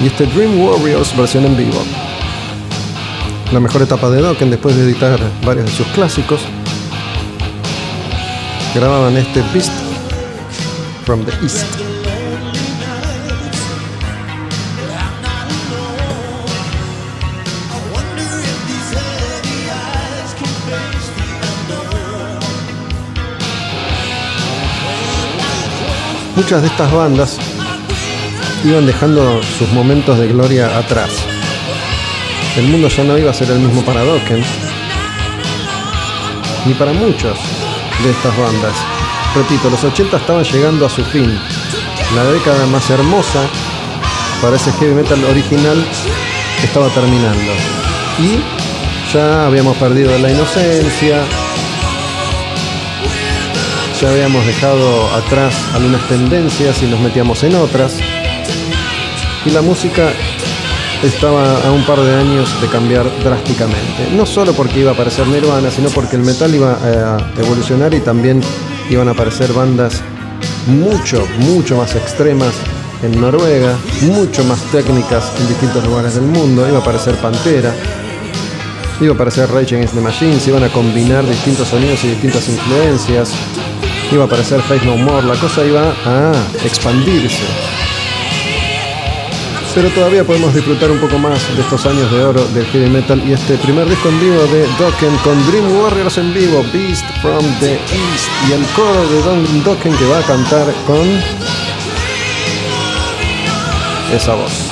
Y 0.00 0.06
este 0.06 0.26
Dream 0.26 0.60
Warriors 0.60 1.16
versión 1.16 1.44
en 1.44 1.56
vivo. 1.56 1.82
La 3.52 3.58
mejor 3.58 3.82
etapa 3.82 4.08
de 4.10 4.20
Dokken 4.20 4.50
después 4.50 4.76
de 4.76 4.84
editar 4.84 5.18
varios 5.44 5.66
de 5.66 5.72
sus 5.72 5.86
clásicos. 5.88 6.40
Grababan 8.74 9.16
este 9.16 9.42
Beast 9.52 9.72
from 11.04 11.24
the 11.24 11.32
East. 11.42 11.66
Muchas 26.36 26.62
de 26.62 26.68
estas 26.68 26.92
bandas 26.92 27.47
iban 28.64 28.86
dejando 28.86 29.40
sus 29.42 29.70
momentos 29.72 30.18
de 30.18 30.28
gloria 30.28 30.76
atrás. 30.78 31.10
El 32.56 32.68
mundo 32.68 32.88
ya 32.88 33.04
no 33.04 33.16
iba 33.16 33.30
a 33.30 33.34
ser 33.34 33.50
el 33.50 33.60
mismo 33.60 33.82
para 33.84 34.02
Dokken, 34.02 34.42
ni 36.66 36.74
para 36.74 36.92
muchos 36.92 37.38
de 38.02 38.10
estas 38.10 38.36
bandas. 38.36 38.74
Repito, 39.34 39.70
los 39.70 39.84
80 39.84 40.16
estaban 40.16 40.44
llegando 40.44 40.86
a 40.86 40.88
su 40.88 41.04
fin. 41.04 41.38
La 42.16 42.24
década 42.24 42.66
más 42.66 42.88
hermosa 42.90 43.46
para 44.40 44.56
ese 44.56 44.72
heavy 44.72 44.94
metal 44.94 45.22
original 45.24 45.84
estaba 46.64 46.88
terminando. 46.88 47.52
Y 48.18 48.40
ya 49.12 49.46
habíamos 49.46 49.76
perdido 49.76 50.18
la 50.18 50.30
inocencia, 50.30 51.22
ya 54.00 54.10
habíamos 54.10 54.46
dejado 54.46 55.14
atrás 55.14 55.54
algunas 55.74 56.06
tendencias 56.08 56.82
y 56.82 56.86
nos 56.86 57.00
metíamos 57.00 57.42
en 57.42 57.54
otras. 57.56 58.00
Y 59.44 59.50
la 59.50 59.62
música 59.62 60.10
estaba 61.02 61.60
a 61.60 61.70
un 61.70 61.84
par 61.84 62.00
de 62.00 62.14
años 62.14 62.48
de 62.60 62.66
cambiar 62.68 63.06
drásticamente. 63.22 64.08
No 64.16 64.26
solo 64.26 64.52
porque 64.52 64.80
iba 64.80 64.90
a 64.90 64.94
aparecer 64.94 65.26
Nirvana, 65.28 65.70
sino 65.70 65.90
porque 65.90 66.16
el 66.16 66.22
metal 66.22 66.54
iba 66.54 66.72
a 66.72 67.18
evolucionar 67.38 67.94
y 67.94 68.00
también 68.00 68.40
iban 68.90 69.08
a 69.08 69.12
aparecer 69.12 69.52
bandas 69.52 70.00
mucho, 70.66 71.26
mucho 71.38 71.76
más 71.76 71.94
extremas 71.94 72.52
en 73.02 73.20
Noruega, 73.20 73.76
mucho 74.02 74.42
más 74.44 74.60
técnicas 74.72 75.32
en 75.40 75.48
distintos 75.48 75.84
lugares 75.84 76.14
del 76.14 76.24
mundo. 76.24 76.66
Iba 76.68 76.78
a 76.78 76.80
aparecer 76.80 77.14
Pantera, 77.16 77.72
iba 79.00 79.12
a 79.12 79.14
aparecer 79.14 79.48
Rage 79.50 79.76
Against 79.76 79.94
the 79.94 80.00
Machine, 80.00 80.40
se 80.40 80.50
iban 80.50 80.64
a 80.64 80.68
combinar 80.68 81.24
distintos 81.26 81.68
sonidos 81.68 82.02
y 82.04 82.08
distintas 82.08 82.48
influencias. 82.48 83.30
Iba 84.10 84.24
a 84.24 84.26
aparecer 84.26 84.60
Faith 84.62 84.82
No 84.82 84.96
More, 84.96 85.26
la 85.26 85.36
cosa 85.36 85.64
iba 85.64 85.92
a 86.04 86.32
expandirse 86.64 87.77
pero 89.74 89.88
todavía 89.90 90.24
podemos 90.24 90.54
disfrutar 90.54 90.90
un 90.90 90.98
poco 90.98 91.18
más 91.18 91.40
de 91.56 91.62
estos 91.62 91.84
años 91.86 92.10
de 92.10 92.22
oro 92.22 92.44
del 92.48 92.64
heavy 92.66 92.88
metal 92.88 93.22
y 93.26 93.32
este 93.32 93.56
primer 93.58 93.88
disco 93.88 94.08
en 94.08 94.20
vivo 94.20 94.40
de 94.52 94.66
Dokken 94.78 95.16
con 95.24 95.46
Dream 95.46 95.80
Warriors 95.80 96.18
en 96.18 96.32
vivo, 96.32 96.64
Beast 96.72 97.04
from 97.20 97.44
the 97.60 97.74
East 97.74 98.28
y 98.48 98.52
el 98.52 98.64
coro 98.74 99.08
de 99.08 99.22
Don 99.22 99.64
Dokken 99.64 99.94
que 99.94 100.06
va 100.06 100.18
a 100.18 100.22
cantar 100.22 100.66
con 100.86 101.06
esa 104.14 104.34
voz. 104.34 104.70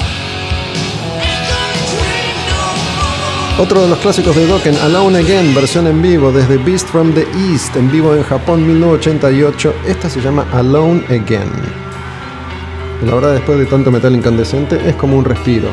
Otro 3.59 3.83
de 3.83 3.89
los 3.89 3.99
clásicos 3.99 4.37
de 4.37 4.47
Dokken, 4.47 4.77
Alone 4.77 5.19
Again, 5.19 5.55
versión 5.55 5.87
en 5.87 6.03
vivo 6.03 6.31
desde 6.31 6.59
Beast 6.59 6.89
from 6.89 7.13
the 7.15 7.27
East, 7.51 7.75
en 7.77 7.91
vivo 7.91 8.15
en 8.15 8.23
Japón 8.23 8.67
1988. 8.67 9.75
Esta 9.87 10.11
se 10.11 10.21
llama 10.21 10.47
Alone 10.53 11.05
Again. 11.09 11.86
La 13.05 13.15
verdad, 13.15 13.35
después 13.35 13.59
de 13.59 13.67
tanto 13.67 13.91
metal 13.91 14.17
incandescente, 14.17 14.89
es 14.89 14.97
como 14.97 15.17
un 15.19 15.25
respiro. 15.25 15.69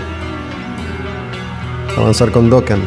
Avanzar 1.98 2.32
con 2.32 2.50
Dokkan. 2.50 2.82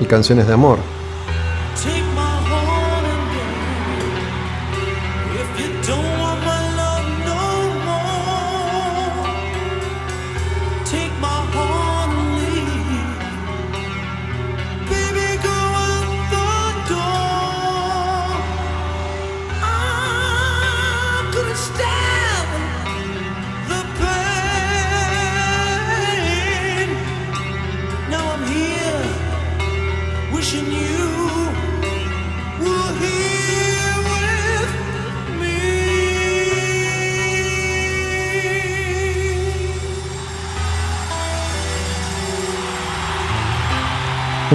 Y 0.00 0.04
canciones 0.04 0.46
de 0.46 0.54
amor. 0.54 0.97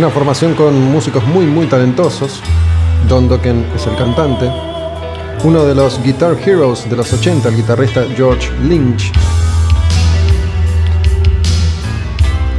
Una 0.03 0.11
formación 0.11 0.53
con 0.53 0.91
músicos 0.91 1.25
muy 1.25 1.45
muy 1.45 1.65
talentosos. 1.65 2.41
Don 3.07 3.29
Dokken 3.29 3.65
es 3.73 3.87
el 3.87 3.95
cantante. 3.95 4.51
Uno 5.45 5.63
de 5.63 5.73
los 5.73 6.03
Guitar 6.03 6.37
Heroes 6.45 6.89
de 6.89 6.97
los 6.97 7.13
80, 7.13 7.47
el 7.47 7.55
guitarrista 7.55 8.03
George 8.13 8.51
Lynch. 8.63 9.13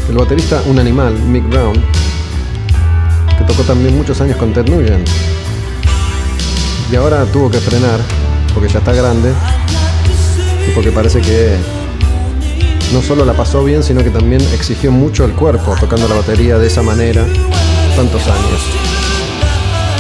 El 0.09 0.16
baterista, 0.16 0.62
un 0.65 0.79
animal, 0.79 1.12
Mick 1.19 1.47
Brown, 1.51 1.75
que 3.37 3.45
tocó 3.45 3.62
también 3.65 3.95
muchos 3.95 4.19
años 4.23 4.39
con 4.39 4.55
Ted 4.55 4.66
Nugent. 4.66 5.07
Y 6.91 6.97
ahora 6.97 7.27
tuvo 7.27 7.51
que 7.51 7.59
frenar, 7.59 8.01
porque 8.55 8.71
ya 8.71 8.79
está 8.79 8.95
grande, 8.95 9.35
y 10.66 10.71
porque 10.71 10.93
parece 10.93 11.21
que 11.21 11.59
no 12.95 13.03
solo 13.03 13.25
la 13.25 13.33
pasó 13.33 13.65
bien, 13.65 13.83
sino 13.83 14.05
que 14.05 14.11
también 14.11 14.41
exigió 14.55 14.93
mucho 14.93 15.25
el 15.25 15.33
cuerpo 15.33 15.75
tocando 15.81 16.07
la 16.07 16.15
batería 16.15 16.59
de 16.59 16.69
esa 16.69 16.81
manera 16.81 17.27
tantos 17.97 18.23
años. 18.23 18.61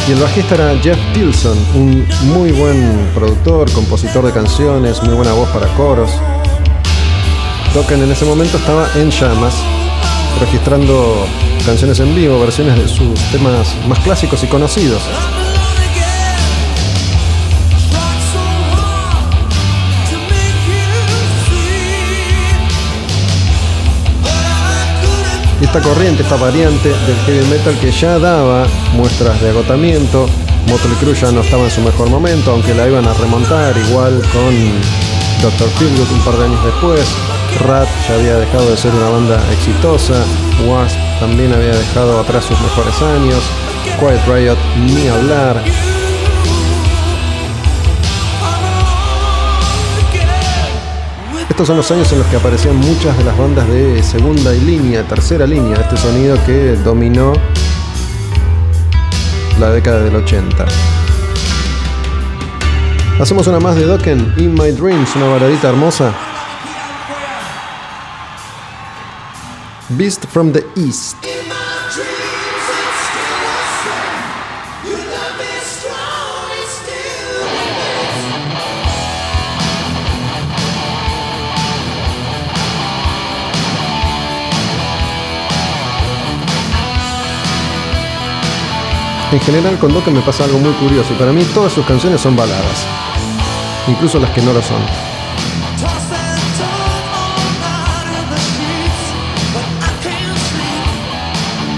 Y 0.08 0.12
el 0.12 0.20
bajista 0.20 0.54
era 0.54 0.78
Jeff 0.80 0.98
Pilson, 1.12 1.58
un 1.74 2.06
muy 2.22 2.52
buen 2.52 3.10
productor, 3.12 3.70
compositor 3.72 4.24
de 4.24 4.30
canciones, 4.30 5.02
muy 5.02 5.14
buena 5.14 5.32
voz 5.32 5.48
para 5.48 5.66
coros. 5.74 6.10
Dokken 7.74 8.00
en 8.00 8.12
ese 8.12 8.24
momento 8.24 8.58
estaba 8.58 8.86
en 8.94 9.10
llamas, 9.10 9.54
registrando 10.38 11.26
canciones 11.66 11.98
en 11.98 12.14
vivo, 12.14 12.38
versiones 12.38 12.78
de 12.78 12.86
sus 12.86 13.18
temas 13.32 13.74
más 13.88 13.98
clásicos 14.00 14.44
y 14.44 14.46
conocidos. 14.46 15.02
Esta 25.64 25.80
corriente, 25.80 26.22
esta 26.22 26.36
variante 26.36 26.88
del 26.88 27.16
heavy 27.24 27.46
metal 27.48 27.74
que 27.80 27.90
ya 27.90 28.18
daba 28.18 28.66
muestras 28.92 29.40
de 29.40 29.50
agotamiento. 29.50 30.28
Motley 30.68 30.94
Crue 31.00 31.14
ya 31.14 31.32
no 31.32 31.40
estaba 31.40 31.64
en 31.64 31.70
su 31.70 31.80
mejor 31.80 32.10
momento, 32.10 32.52
aunque 32.52 32.74
la 32.74 32.86
iban 32.86 33.06
a 33.06 33.14
remontar 33.14 33.74
igual 33.88 34.20
con 34.32 34.54
Dr. 35.42 35.68
Feelgood 35.78 36.12
un 36.12 36.20
par 36.20 36.36
de 36.36 36.44
años 36.44 36.64
después. 36.64 37.00
Rat 37.66 37.88
ya 38.08 38.14
había 38.14 38.36
dejado 38.36 38.70
de 38.70 38.76
ser 38.76 38.94
una 38.94 39.08
banda 39.08 39.40
exitosa. 39.52 40.24
Wasp 40.66 40.96
también 41.20 41.52
había 41.52 41.74
dejado 41.74 42.20
atrás 42.20 42.44
sus 42.44 42.60
mejores 42.60 43.00
años. 43.02 43.42
Quiet 43.98 44.26
Riot 44.26 44.58
ni 44.84 45.08
hablar. 45.08 45.62
Estos 51.54 51.68
son 51.68 51.76
los 51.76 51.88
años 51.92 52.10
en 52.10 52.18
los 52.18 52.26
que 52.26 52.34
aparecían 52.34 52.74
muchas 52.78 53.16
de 53.16 53.22
las 53.22 53.38
bandas 53.38 53.68
de 53.68 54.02
segunda 54.02 54.52
y 54.52 54.60
línea, 54.60 55.06
tercera 55.06 55.46
línea, 55.46 55.76
este 55.76 55.96
sonido 55.96 56.36
que 56.44 56.74
dominó 56.82 57.32
la 59.60 59.70
década 59.70 60.00
del 60.00 60.16
80. 60.16 60.66
Hacemos 63.20 63.46
una 63.46 63.60
más 63.60 63.76
de 63.76 63.84
Dokken, 63.84 64.34
In 64.38 64.52
My 64.54 64.72
Dreams, 64.72 65.14
una 65.14 65.28
baladita 65.28 65.68
hermosa. 65.68 66.12
Beast 69.90 70.26
from 70.26 70.50
the 70.50 70.66
East. 70.74 71.23
En 89.34 89.40
general 89.40 89.76
con 89.80 89.92
Dokken 89.92 90.14
me 90.14 90.20
pasa 90.20 90.44
algo 90.44 90.60
muy 90.60 90.70
curioso 90.74 91.12
para 91.18 91.32
mí 91.32 91.42
todas 91.52 91.72
sus 91.72 91.84
canciones 91.84 92.20
son 92.20 92.36
baladas, 92.36 92.86
incluso 93.88 94.20
las 94.20 94.30
que 94.30 94.40
no 94.40 94.52
lo 94.52 94.62
son. 94.62 94.80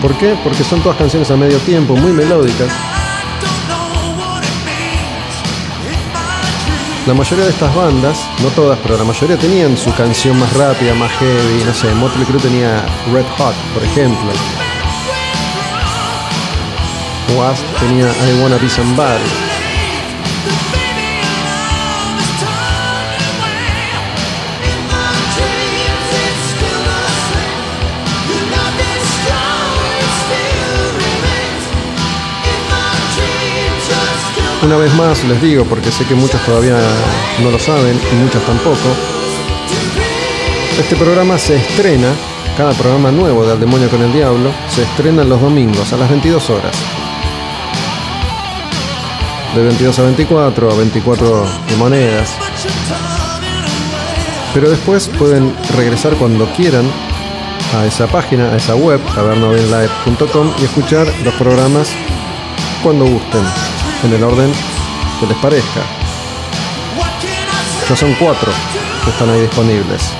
¿Por 0.02 0.18
qué? 0.18 0.36
Porque 0.44 0.62
son 0.64 0.82
todas 0.82 0.98
canciones 0.98 1.30
a 1.30 1.36
medio 1.36 1.56
tiempo, 1.60 1.96
muy 1.96 2.12
melódicas. 2.12 2.70
La 7.06 7.14
mayoría 7.14 7.46
de 7.46 7.52
estas 7.52 7.74
bandas, 7.74 8.28
no 8.42 8.50
todas, 8.50 8.78
pero 8.82 8.98
la 8.98 9.04
mayoría 9.04 9.38
tenían 9.38 9.78
su 9.78 9.94
canción 9.94 10.38
más 10.38 10.52
rápida, 10.52 10.92
más 10.92 11.10
heavy, 11.12 11.64
no 11.64 11.72
sé, 11.72 11.90
Motley 11.94 12.26
Crue 12.26 12.38
tenía 12.38 12.84
Red 13.14 13.24
Hot, 13.38 13.54
por 13.72 13.82
ejemplo. 13.82 14.65
Wasp 17.34 17.64
tenía 17.80 18.06
I 18.06 18.42
Wanna 18.42 18.56
Be 18.58 18.68
Somebody. 18.68 19.56
Una 34.62 34.76
vez 34.78 34.92
más 34.94 35.22
les 35.24 35.40
digo, 35.40 35.64
porque 35.64 35.92
sé 35.92 36.04
que 36.06 36.14
muchos 36.14 36.40
todavía 36.44 36.76
no 37.42 37.50
lo 37.50 37.58
saben 37.58 38.00
y 38.12 38.14
muchos 38.16 38.44
tampoco, 38.44 38.76
este 40.78 40.96
programa 40.96 41.38
se 41.38 41.56
estrena, 41.56 42.08
cada 42.56 42.72
programa 42.72 43.12
nuevo 43.12 43.44
de 43.44 43.52
Al 43.52 43.60
Demonio 43.60 43.88
con 43.88 44.02
el 44.02 44.12
Diablo, 44.12 44.50
se 44.68 44.82
estrena 44.82 45.22
los 45.22 45.40
domingos 45.40 45.92
a 45.92 45.96
las 45.96 46.10
22 46.10 46.50
horas. 46.50 46.95
De 49.56 49.62
22 49.62 49.98
a 49.98 50.02
24, 50.02 50.70
a 50.70 50.74
24 50.74 51.46
de 51.66 51.76
monedas. 51.76 52.36
Pero 54.52 54.68
después 54.68 55.08
pueden 55.08 55.56
regresar 55.74 56.14
cuando 56.16 56.44
quieran 56.52 56.84
a 57.74 57.86
esa 57.86 58.06
página, 58.06 58.52
a 58.52 58.56
esa 58.56 58.74
web, 58.74 59.00
tabernovenlive.com 59.14 60.52
y 60.60 60.64
escuchar 60.64 61.06
los 61.24 61.32
programas 61.34 61.88
cuando 62.82 63.06
gusten, 63.06 63.42
en 64.04 64.12
el 64.12 64.22
orden 64.22 64.52
que 65.20 65.26
les 65.26 65.36
parezca. 65.38 65.80
Ya 67.88 67.96
son 67.96 68.14
cuatro 68.20 68.52
que 69.04 69.10
están 69.10 69.30
ahí 69.30 69.40
disponibles. 69.40 70.12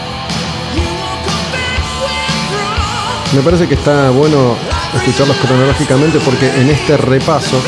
Me 3.34 3.42
parece 3.42 3.68
que 3.68 3.74
está 3.74 4.08
bueno 4.08 4.56
escucharlos 4.94 5.36
cronológicamente 5.36 6.20
porque 6.20 6.48
en 6.58 6.70
este 6.70 6.96
repaso, 6.96 7.60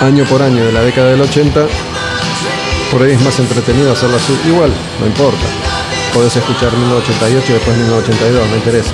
año 0.00 0.24
por 0.24 0.42
año 0.42 0.64
de 0.64 0.72
la 0.72 0.82
década 0.82 1.10
del 1.10 1.20
80, 1.20 1.66
por 2.90 3.02
ahí 3.02 3.12
es 3.12 3.22
más 3.22 3.38
entretenido 3.38 3.92
hacerlo 3.92 4.16
así. 4.16 4.36
Igual, 4.46 4.70
no 5.00 5.06
importa. 5.06 5.44
Podés 6.14 6.36
escuchar 6.36 6.72
1988 6.72 7.46
y 7.48 7.52
después 7.52 7.76
1982, 7.76 8.48
no 8.48 8.56
interesa. 8.56 8.92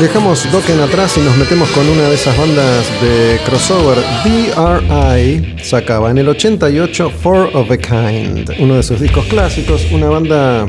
Dejamos 0.00 0.50
Dokken 0.50 0.80
atrás 0.80 1.16
y 1.18 1.20
nos 1.20 1.36
metemos 1.36 1.68
con 1.70 1.88
una 1.88 2.08
de 2.08 2.16
esas 2.16 2.36
bandas 2.36 2.86
de 3.00 3.38
crossover. 3.46 3.98
DRI 4.24 5.54
sacaba 5.62 6.10
en 6.10 6.18
el 6.18 6.28
88 6.28 7.10
Four 7.10 7.50
of 7.54 7.70
a 7.70 7.76
Kind, 7.76 8.50
uno 8.58 8.74
de 8.74 8.82
sus 8.82 8.98
discos 9.00 9.24
clásicos, 9.26 9.86
una 9.92 10.08
banda 10.08 10.66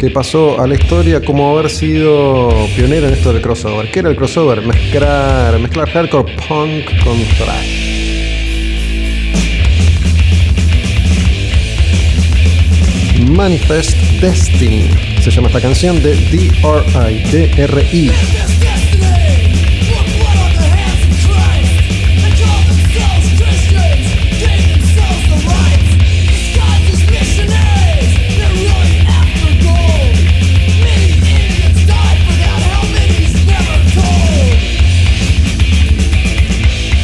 que 0.00 0.10
pasó 0.10 0.60
a 0.60 0.66
la 0.66 0.74
historia 0.74 1.20
como 1.20 1.56
haber 1.56 1.70
sido 1.70 2.48
pionera 2.76 3.08
en 3.08 3.14
esto 3.14 3.32
del 3.32 3.42
crossover. 3.42 3.90
¿Qué 3.90 4.00
era 4.00 4.10
el 4.10 4.16
crossover? 4.16 4.62
Mezclar, 4.66 5.58
mezclar 5.58 5.88
hardcore 5.90 6.36
punk 6.48 6.84
con 7.04 7.18
thrash. 7.36 7.84
Manifest 13.30 13.96
Destiny 14.20 14.90
se 15.22 15.30
llama 15.30 15.48
esta 15.48 15.60
canción 15.60 16.02
de 16.02 16.14
DRI, 16.14 16.50
DRI. 17.30 18.10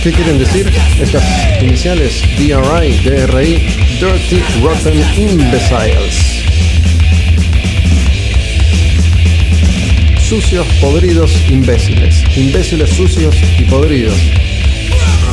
¿Qué 0.03 0.13
quieren 0.13 0.39
decir? 0.39 0.67
Estas 0.99 1.23
iniciales 1.61 2.23
DRI, 2.39 2.97
DRI, 3.05 3.67
Dirty 4.01 4.43
Rotten 4.63 4.95
Imbeciles. 5.15 6.43
Sucios, 10.27 10.67
podridos, 10.81 11.31
imbéciles. 11.51 12.25
Imbéciles, 12.35 12.89
sucios 12.89 13.37
y 13.59 13.65
podridos. 13.65 14.15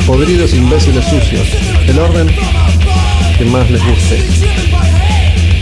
Podridos, 0.06 0.52
imbéciles, 0.52 1.02
sucios. 1.06 1.48
El 1.86 1.98
orden 1.98 2.26
que 3.38 3.44
más 3.46 3.70
les 3.70 3.82
guste. 3.82 4.22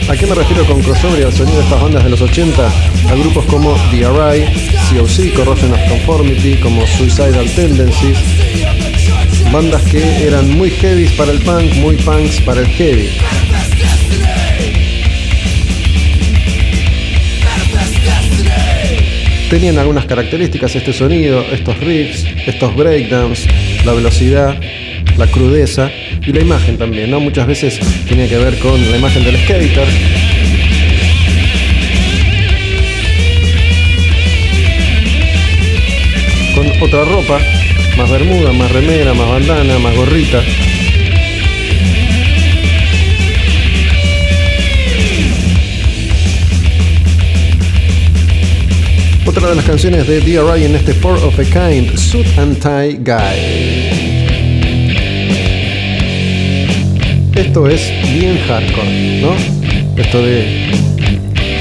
¿A 0.08 0.16
qué 0.16 0.26
me 0.26 0.34
refiero 0.34 0.64
con 0.66 0.82
crossover 0.82 1.20
y 1.20 1.22
al 1.22 1.32
sonido 1.32 1.58
de 1.58 1.62
estas 1.64 1.80
bandas 1.80 2.02
de 2.02 2.10
los 2.10 2.22
80? 2.22 2.66
A 2.66 3.14
grupos 3.14 3.44
como 3.46 3.76
DRI, 3.92 4.46
COC, 4.98 5.34
Corrosion 5.36 5.72
of 5.72 5.80
Conformity, 5.88 6.56
como 6.56 6.84
Suicidal 6.86 7.48
Tendencies, 7.54 8.18
bandas 9.52 9.82
que 9.82 10.26
eran 10.26 10.50
muy 10.56 10.70
heavies 10.70 11.12
para 11.12 11.32
el 11.32 11.38
punk, 11.40 11.74
muy 11.76 11.96
punks 11.96 12.40
para 12.42 12.60
el 12.60 12.66
heavy. 12.66 13.08
Tenían 19.50 19.78
algunas 19.78 20.06
características 20.06 20.74
este 20.74 20.92
sonido, 20.92 21.44
estos 21.52 21.78
riffs, 21.78 22.26
estos 22.46 22.74
breakdowns, 22.74 23.46
la 23.84 23.92
velocidad, 23.92 24.58
la 25.16 25.26
crudeza 25.28 25.90
y 26.26 26.32
la 26.32 26.40
imagen 26.40 26.76
también, 26.76 27.10
¿no? 27.10 27.20
Muchas 27.20 27.46
veces 27.46 27.78
tenía 28.08 28.28
que 28.28 28.38
ver 28.38 28.58
con 28.58 28.90
la 28.90 28.96
imagen 28.96 29.24
del 29.24 29.36
skater. 29.36 29.86
Con 36.54 36.82
otra 36.82 37.04
ropa, 37.04 37.38
más 37.96 38.10
bermuda, 38.10 38.52
más 38.52 38.70
remera, 38.72 39.14
más 39.14 39.28
bandana, 39.28 39.78
más 39.78 39.94
gorrita. 39.94 40.42
Otra 49.24 49.48
de 49.48 49.54
las 49.56 49.64
canciones 49.64 50.06
de 50.06 50.20
DRI 50.20 50.64
en 50.64 50.76
este 50.76 50.94
Four 50.94 51.18
of 51.18 51.38
a 51.38 51.44
Kind, 51.44 51.96
Suit 51.96 52.26
and 52.38 52.58
Tie 52.60 52.98
Guy. 53.02 53.96
Esto 57.34 57.68
es 57.68 57.92
bien 58.14 58.38
hardcore, 58.46 59.20
¿no? 59.20 59.34
Esto 59.96 60.22
de. 60.22 60.70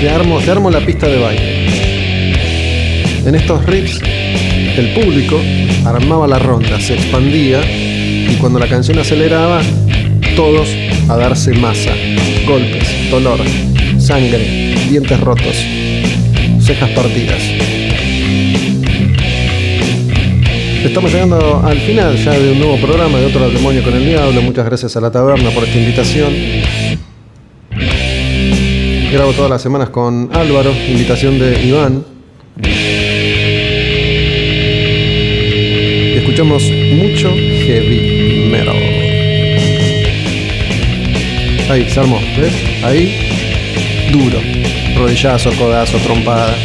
Te 0.01 0.09
armo, 0.09 0.39
armo 0.39 0.69
la 0.69 0.79
pista 0.79 1.07
de 1.07 1.19
baile. 1.19 1.65
En 3.25 3.35
estos 3.35 3.65
riffs, 3.65 3.99
el 4.81 4.93
público 4.93 5.39
armaba 5.85 6.27
la 6.27 6.39
ronda, 6.39 6.79
se 6.79 6.95
expandía 6.95 7.61
y 7.65 8.35
cuando 8.39 8.59
la 8.59 8.67
canción 8.67 8.99
aceleraba, 8.99 9.61
todos 10.35 10.67
a 11.07 11.15
darse 11.15 11.53
masa, 11.53 11.91
golpes, 12.47 13.09
dolor, 13.09 13.39
sangre, 13.97 14.75
dientes 14.89 15.19
rotos, 15.19 15.55
cejas 16.59 16.89
partidas. 16.91 17.41
Estamos 20.83 21.11
llegando 21.11 21.63
al 21.65 21.79
final 21.79 22.15
ya 22.17 22.31
de 22.37 22.51
un 22.51 22.59
nuevo 22.59 22.77
programa 22.77 23.17
de 23.17 23.25
Otro 23.25 23.43
al 23.43 23.53
Demonio 23.53 23.83
con 23.83 23.93
el 23.93 24.05
Diablo. 24.05 24.41
Muchas 24.41 24.65
gracias 24.65 24.95
a 24.95 25.01
la 25.01 25.11
taberna 25.11 25.49
por 25.49 25.63
esta 25.63 25.77
invitación. 25.79 26.33
Grabo 29.11 29.31
todas 29.33 29.49
las 29.49 29.61
semanas 29.61 29.89
con 29.89 30.29
Álvaro, 30.33 30.71
invitación 30.89 31.39
de 31.39 31.65
Iván. 31.65 32.14
Ahí, 41.75 41.89
se 41.89 41.99
armó, 41.99 42.21
¿ves? 42.37 42.53
Ahí, 42.85 44.09
duro. 44.09 44.39
Rodillazo, 44.95 45.51
codazo, 45.57 45.97
trompada. 45.97 46.55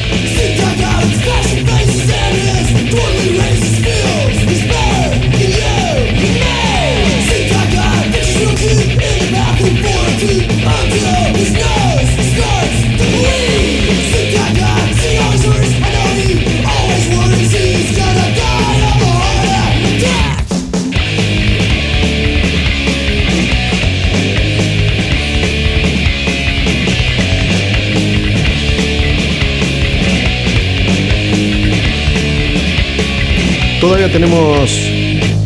Todavía 33.90 34.12
tenemos 34.12 34.70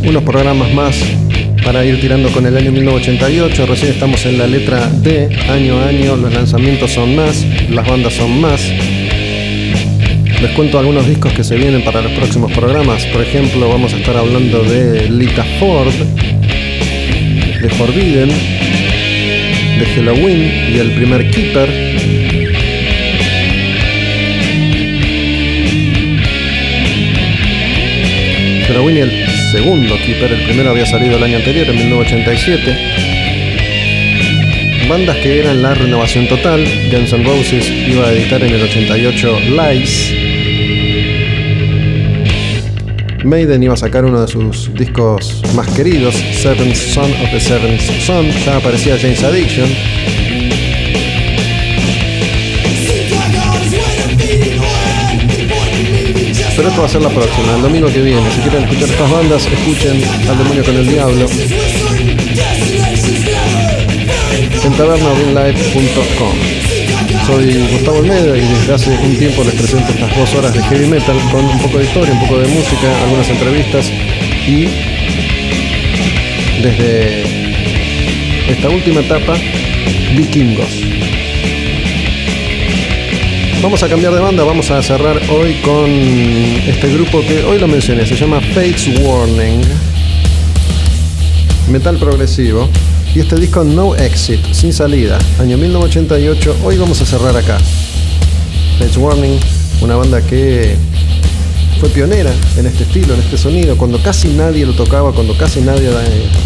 unos 0.07 0.23
programas 0.23 0.71
más 0.75 0.95
para 1.65 1.83
ir 1.83 1.99
tirando 1.99 2.31
con 2.31 2.45
el 2.45 2.55
año 2.55 2.73
1988. 2.73 3.65
Recién 3.65 3.93
estamos 3.93 4.27
en 4.27 4.37
la 4.37 4.47
letra 4.47 4.87
D, 4.87 5.31
año 5.49 5.81
a 5.81 5.89
año, 5.89 6.15
los 6.15 6.31
lanzamientos 6.31 6.91
son 6.91 7.17
más, 7.17 7.43
las 7.71 7.89
bandas 7.89 8.13
son 8.13 8.39
más. 8.43 8.61
Les 10.43 10.51
cuento 10.51 10.79
algunos 10.79 11.09
discos 11.09 11.33
que 11.33 11.43
se 11.43 11.57
vienen 11.57 11.83
para 11.85 12.03
los 12.03 12.13
próximos 12.13 12.53
programas. 12.53 13.07
Por 13.07 13.23
ejemplo, 13.23 13.67
vamos 13.67 13.95
a 13.95 13.97
estar 13.97 14.15
hablando 14.15 14.63
de 14.63 15.09
Lita 15.09 15.47
Ford, 15.59 15.95
de 17.63 17.71
Forbidden, 17.71 18.29
de 18.29 19.87
Halloween 19.97 20.75
y 20.75 20.79
el 20.81 20.91
primer 20.91 21.31
Keeper. 21.31 22.24
Y 28.75 28.99
el 28.99 29.27
segundo 29.53 29.97
Keeper, 30.05 30.33
el 30.33 30.43
primero 30.45 30.71
había 30.71 30.85
salido 30.85 31.17
el 31.17 31.23
año 31.23 31.37
anterior, 31.37 31.69
en 31.69 31.77
1987. 31.77 32.77
Bandas 34.89 35.17
que 35.19 35.39
eran 35.39 35.63
la 35.63 35.75
renovación 35.75 36.27
total. 36.27 36.67
Guns 36.91 37.13
N' 37.13 37.23
Roses 37.25 37.71
iba 37.71 38.09
a 38.09 38.13
editar 38.13 38.43
en 38.43 38.53
el 38.53 38.63
88 38.63 39.39
Lies. 39.51 40.13
Maiden 43.25 43.63
iba 43.63 43.75
a 43.75 43.77
sacar 43.77 44.05
uno 44.05 44.21
de 44.21 44.29
sus 44.29 44.75
discos 44.75 45.41
más 45.55 45.69
queridos, 45.69 46.17
Seventh 46.17 46.75
Son 46.75 47.11
of 47.13 47.31
the 47.31 47.39
Seventh 47.41 47.81
Son. 47.81 48.29
Ya 48.45 48.57
aparecía 48.57 48.99
James 49.01 49.23
Addiction. 49.23 49.69
Pero 56.57 56.69
esto 56.69 56.81
va 56.81 56.87
a 56.87 56.91
ser 56.91 57.03
la 57.03 57.09
próxima, 57.11 57.57
el 57.57 57.63
domingo 57.63 57.89
que 57.89 58.01
viene. 58.01 58.31
Si 58.31 58.41
quieren 58.41 58.63
escuchar 58.65 58.89
estas 58.89 59.11
bandas, 59.11 59.47
escuchen 59.47 60.03
Al 60.29 60.39
Demonio 60.39 60.65
con 60.65 60.77
el 60.77 60.87
Diablo 60.87 61.27
en 64.65 64.73
tabernabinlive.com. 64.73 66.33
Soy 67.27 67.67
Gustavo 67.73 67.99
Almeida 67.99 68.37
y 68.37 68.41
desde 68.41 68.75
hace 68.75 68.91
un 68.91 69.17
tiempo 69.17 69.45
les 69.45 69.55
presento 69.55 69.93
estas 69.93 70.17
dos 70.17 70.35
horas 70.35 70.55
de 70.55 70.63
heavy 70.63 70.87
metal 70.87 71.17
con 71.31 71.45
un 71.45 71.59
poco 71.61 71.79
de 71.79 71.85
historia, 71.85 72.13
un 72.13 72.21
poco 72.21 72.39
de 72.39 72.49
música, 72.49 73.03
algunas 73.03 73.29
entrevistas 73.29 73.91
y 74.47 74.69
desde 76.63 77.23
esta 78.49 78.69
última 78.71 79.01
etapa, 79.01 79.35
vikingos. 80.17 80.84
Vamos 83.65 83.83
a 83.83 83.89
cambiar 83.89 84.13
de 84.13 84.21
banda, 84.21 84.45
vamos 84.45 84.71
a 84.71 84.83
cerrar 84.83 85.19
hoy 85.31 85.55
con 85.63 85.89
este 85.89 86.93
grupo 86.93 87.23
que 87.23 87.43
hoy 87.45 87.59
lo 87.59 87.67
mencioné, 87.67 88.05
se 88.05 88.15
llama 88.15 88.39
Fates 88.39 88.89
Warning. 89.01 89.63
Metal 91.71 91.97
progresivo. 91.97 92.69
Y 93.15 93.21
este 93.21 93.37
disco 93.37 93.65
No 93.65 93.97
Exit, 93.97 94.53
sin 94.53 94.71
salida, 94.71 95.19
año 95.41 95.57
1988. 95.57 96.59
Hoy 96.63 96.77
vamos 96.77 97.01
a 97.01 97.07
cerrar 97.07 97.35
acá. 97.35 97.57
Fates 98.79 98.99
Warning, 98.99 99.41
una 99.81 99.97
banda 99.97 100.21
que 100.21 100.77
fue 101.81 101.89
pionera 101.89 102.35
en 102.59 102.67
este 102.67 102.83
estilo, 102.83 103.15
en 103.15 103.21
este 103.21 103.39
sonido, 103.39 103.79
cuando 103.79 103.99
casi 104.03 104.29
nadie 104.29 104.67
lo 104.67 104.75
tocaba, 104.75 105.13
cuando 105.13 105.39
casi 105.39 105.63
nadie, 105.63 105.89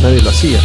nadie 0.03 0.23
lo 0.23 0.31
hacía. 0.31 0.61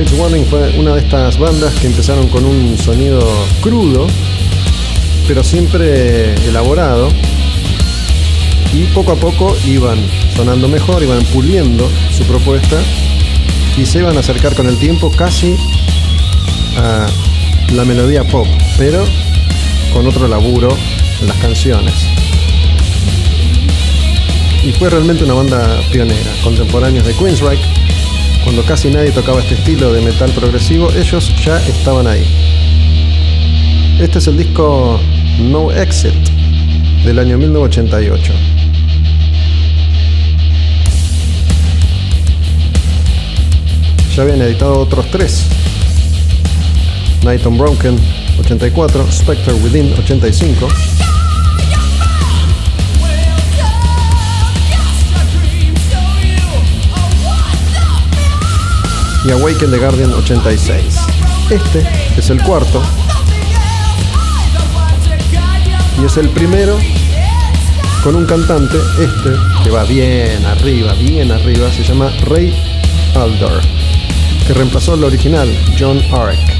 Fates 0.00 0.18
Warning 0.18 0.46
fue 0.46 0.78
una 0.78 0.94
de 0.94 1.00
estas 1.00 1.38
bandas 1.38 1.74
que 1.74 1.86
empezaron 1.86 2.26
con 2.28 2.42
un 2.46 2.78
sonido 2.78 3.20
crudo, 3.60 4.06
pero 5.28 5.44
siempre 5.44 6.32
elaborado. 6.48 7.10
Y 8.72 8.84
poco 8.94 9.12
a 9.12 9.16
poco 9.16 9.54
iban 9.66 9.98
sonando 10.34 10.68
mejor, 10.68 11.02
iban 11.02 11.22
puliendo 11.34 11.86
su 12.10 12.24
propuesta 12.24 12.80
y 13.76 13.84
se 13.84 13.98
iban 13.98 14.16
a 14.16 14.20
acercar 14.20 14.54
con 14.54 14.68
el 14.68 14.78
tiempo 14.78 15.10
casi 15.10 15.54
a 16.78 17.06
la 17.74 17.84
melodía 17.84 18.24
pop, 18.24 18.46
pero 18.78 19.04
con 19.92 20.06
otro 20.06 20.28
laburo 20.28 20.74
en 21.20 21.28
las 21.28 21.36
canciones. 21.36 21.92
Y 24.64 24.72
fue 24.72 24.88
realmente 24.88 25.24
una 25.24 25.34
banda 25.34 25.78
pionera, 25.92 26.30
contemporáneos 26.42 27.06
de 27.06 27.12
Queensryche, 27.12 27.79
cuando 28.50 28.66
casi 28.66 28.90
nadie 28.90 29.12
tocaba 29.12 29.38
este 29.38 29.54
estilo 29.54 29.92
de 29.92 30.00
metal 30.00 30.28
progresivo, 30.32 30.90
ellos 30.90 31.32
ya 31.44 31.64
estaban 31.68 32.08
ahí. 32.08 32.26
Este 34.00 34.18
es 34.18 34.26
el 34.26 34.36
disco 34.36 34.98
No 35.38 35.70
Exit 35.70 36.12
del 37.04 37.20
año 37.20 37.38
1988. 37.38 38.32
Ya 44.16 44.22
habían 44.22 44.42
editado 44.42 44.80
otros 44.80 45.08
tres. 45.12 45.44
Night 47.22 47.46
on 47.46 47.56
Broken 47.56 47.96
84, 48.40 49.12
Spectre 49.12 49.52
Within 49.62 49.92
85. 49.92 50.66
Y 59.24 59.30
Awaken 59.30 59.70
the 59.70 59.78
Guardian 59.78 60.12
86. 60.12 60.98
Este 61.50 61.86
es 62.16 62.30
el 62.30 62.42
cuarto 62.42 62.82
y 66.00 66.04
es 66.04 66.16
el 66.16 66.28
primero 66.30 66.78
con 68.02 68.16
un 68.16 68.24
cantante, 68.24 68.78
este 68.98 69.30
que 69.62 69.70
va 69.70 69.84
bien 69.84 70.44
arriba, 70.46 70.94
bien 70.94 71.30
arriba, 71.30 71.70
se 71.70 71.82
llama 71.82 72.10
Ray 72.22 72.54
Aldor, 73.14 73.60
que 74.46 74.54
reemplazó 74.54 74.94
al 74.94 75.04
original, 75.04 75.48
John 75.78 76.00
Ark. 76.12 76.59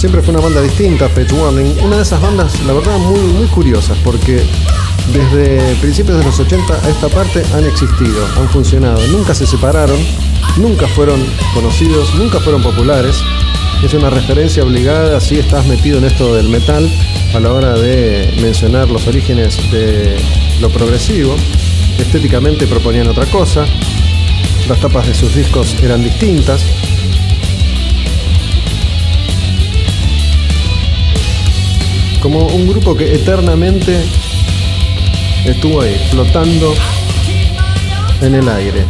Siempre 0.00 0.22
fue 0.22 0.32
una 0.32 0.42
banda 0.42 0.62
distinta, 0.62 1.10
Fates 1.10 1.30
Warning. 1.30 1.78
Una 1.84 1.96
de 1.96 2.02
esas 2.04 2.22
bandas, 2.22 2.58
la 2.64 2.72
verdad, 2.72 2.96
muy, 2.96 3.20
muy 3.20 3.46
curiosas, 3.48 3.98
porque 4.02 4.42
desde 5.12 5.74
principios 5.76 6.16
de 6.16 6.24
los 6.24 6.40
80 6.40 6.72
a 6.72 6.88
esta 6.88 7.08
parte 7.08 7.42
han 7.52 7.66
existido, 7.66 8.26
han 8.38 8.48
funcionado. 8.48 9.06
Nunca 9.08 9.34
se 9.34 9.46
separaron, 9.46 9.98
nunca 10.56 10.88
fueron 10.88 11.22
conocidos, 11.52 12.14
nunca 12.14 12.40
fueron 12.40 12.62
populares. 12.62 13.22
Es 13.84 13.92
una 13.92 14.08
referencia 14.08 14.62
obligada 14.62 15.20
si 15.20 15.38
estás 15.38 15.66
metido 15.66 15.98
en 15.98 16.06
esto 16.06 16.34
del 16.34 16.48
metal 16.48 16.90
a 17.34 17.40
la 17.40 17.52
hora 17.52 17.74
de 17.74 18.38
mencionar 18.40 18.88
los 18.88 19.06
orígenes 19.06 19.70
de 19.70 20.16
lo 20.62 20.70
progresivo. 20.70 21.36
Estéticamente 21.98 22.66
proponían 22.66 23.06
otra 23.06 23.26
cosa. 23.26 23.66
Las 24.66 24.80
tapas 24.80 25.08
de 25.08 25.12
sus 25.12 25.34
discos 25.34 25.76
eran 25.82 26.02
distintas. 26.02 26.64
Como 32.20 32.46
un 32.46 32.68
grupo 32.68 32.96
que 32.96 33.14
eternamente 33.14 34.04
estuvo 35.44 35.80
ahí, 35.80 35.96
flotando 36.10 36.74
en 38.20 38.34
el 38.34 38.48
aire. 38.48 38.84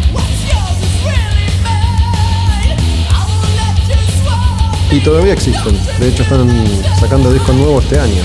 Y 4.91 5.01
todavía 5.01 5.33
existen, 5.33 5.79
de 6.01 6.09
hecho 6.09 6.25
están 6.25 6.49
sacando 6.99 7.33
discos 7.33 7.55
nuevos 7.55 7.85
este 7.85 8.01
año. 8.01 8.23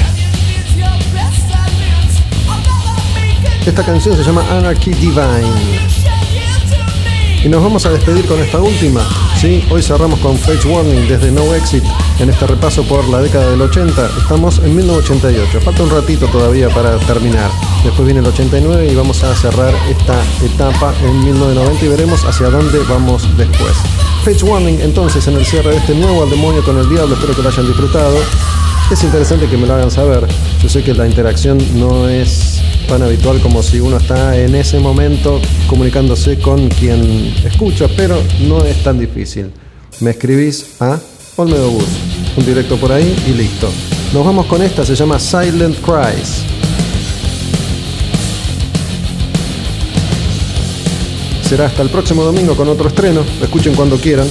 Esta 3.66 3.84
canción 3.84 4.16
se 4.18 4.24
llama 4.24 4.44
Anarchy 4.50 4.92
Divine. 4.92 5.80
Y 7.44 7.50
nos 7.50 7.62
vamos 7.62 7.86
a 7.86 7.92
despedir 7.92 8.26
con 8.26 8.42
esta 8.42 8.60
última. 8.60 9.08
¿sí? 9.40 9.64
Hoy 9.70 9.84
cerramos 9.84 10.20
con 10.20 10.38
Fates 10.38 10.66
Warning 10.66 11.08
desde 11.08 11.32
No 11.32 11.54
Exit 11.54 11.84
en 12.20 12.30
este 12.30 12.48
repaso 12.48 12.84
por 12.84 13.08
la 13.10 13.22
década 13.22 13.50
del 13.52 13.62
80. 13.62 14.10
Estamos 14.18 14.60
en 14.60 14.76
1988. 14.76 15.62
Falta 15.62 15.84
un 15.84 15.90
ratito 15.90 16.28
todavía 16.28 16.70
para 16.70 16.98
terminar. 17.00 17.50
Después 17.84 18.06
viene 18.06 18.22
el 18.22 18.28
89 18.28 18.88
y 18.92 18.96
vamos 18.96 19.24
a 19.24 19.36
cerrar 19.36 19.74
esta 19.90 20.22
etapa 20.44 20.94
en 21.04 21.24
1990 21.26 21.86
y 21.86 21.88
veremos 21.90 22.24
hacia 22.26 22.50
dónde 22.50 22.80
vamos 22.90 23.28
después. 23.38 23.74
Fates 24.24 24.44
Warning 24.44 24.82
entonces 24.82 25.28
en 25.28 25.36
el 25.36 25.46
cierre 25.46 25.72
de 25.72 25.78
este 25.78 25.94
nuevo 25.94 26.24
Al 26.24 26.30
Demonio 26.30 26.64
con 26.64 26.78
el 26.78 26.90
Diablo. 26.90 27.16
Espero 27.16 27.36
que 27.36 27.42
lo 27.42 27.50
hayan 27.50 27.68
disfrutado. 27.68 28.18
Es 28.92 29.04
interesante 29.04 29.48
que 29.48 29.58
me 29.58 29.68
lo 29.68 29.74
hagan 29.74 29.92
saber. 29.92 30.28
Yo 30.62 30.70
sé 30.70 30.84
que 30.84 30.94
la 30.94 31.08
interacción 31.08 31.58
no 31.80 32.08
es 32.08 32.62
tan 32.88 33.02
habitual 33.02 33.42
como 33.42 33.64
si 33.64 33.80
uno 33.80 33.98
está 33.98 34.38
en 34.38 34.54
ese 34.56 34.80
momento 34.80 35.42
comunicándose 35.68 36.40
con 36.40 36.70
quien 36.70 37.34
escucha, 37.44 37.88
pero 37.98 38.22
no 38.48 38.64
es 38.64 38.84
tan 38.84 39.00
difícil. 39.00 39.52
Me 40.02 40.12
escribís 40.12 40.80
a 40.80 41.00
Olmedo 41.38 41.70
Bus, 41.70 41.84
un 42.38 42.46
directo 42.46 42.78
por 42.78 42.94
ahí 42.94 43.14
y 43.28 43.32
listo. 43.32 43.70
Nos 44.14 44.26
vamos 44.26 44.46
con 44.46 44.62
esta, 44.62 44.86
se 44.86 44.96
llama 44.96 45.20
Silent 45.20 45.78
Cries. 45.82 46.46
Será 51.42 51.66
hasta 51.66 51.82
el 51.82 51.90
próximo 51.90 52.24
domingo 52.24 52.56
con 52.56 52.70
otro 52.70 52.88
estreno. 52.88 53.22
Escuchen 53.42 53.76
cuando 53.76 53.98
quieran. 53.98 54.28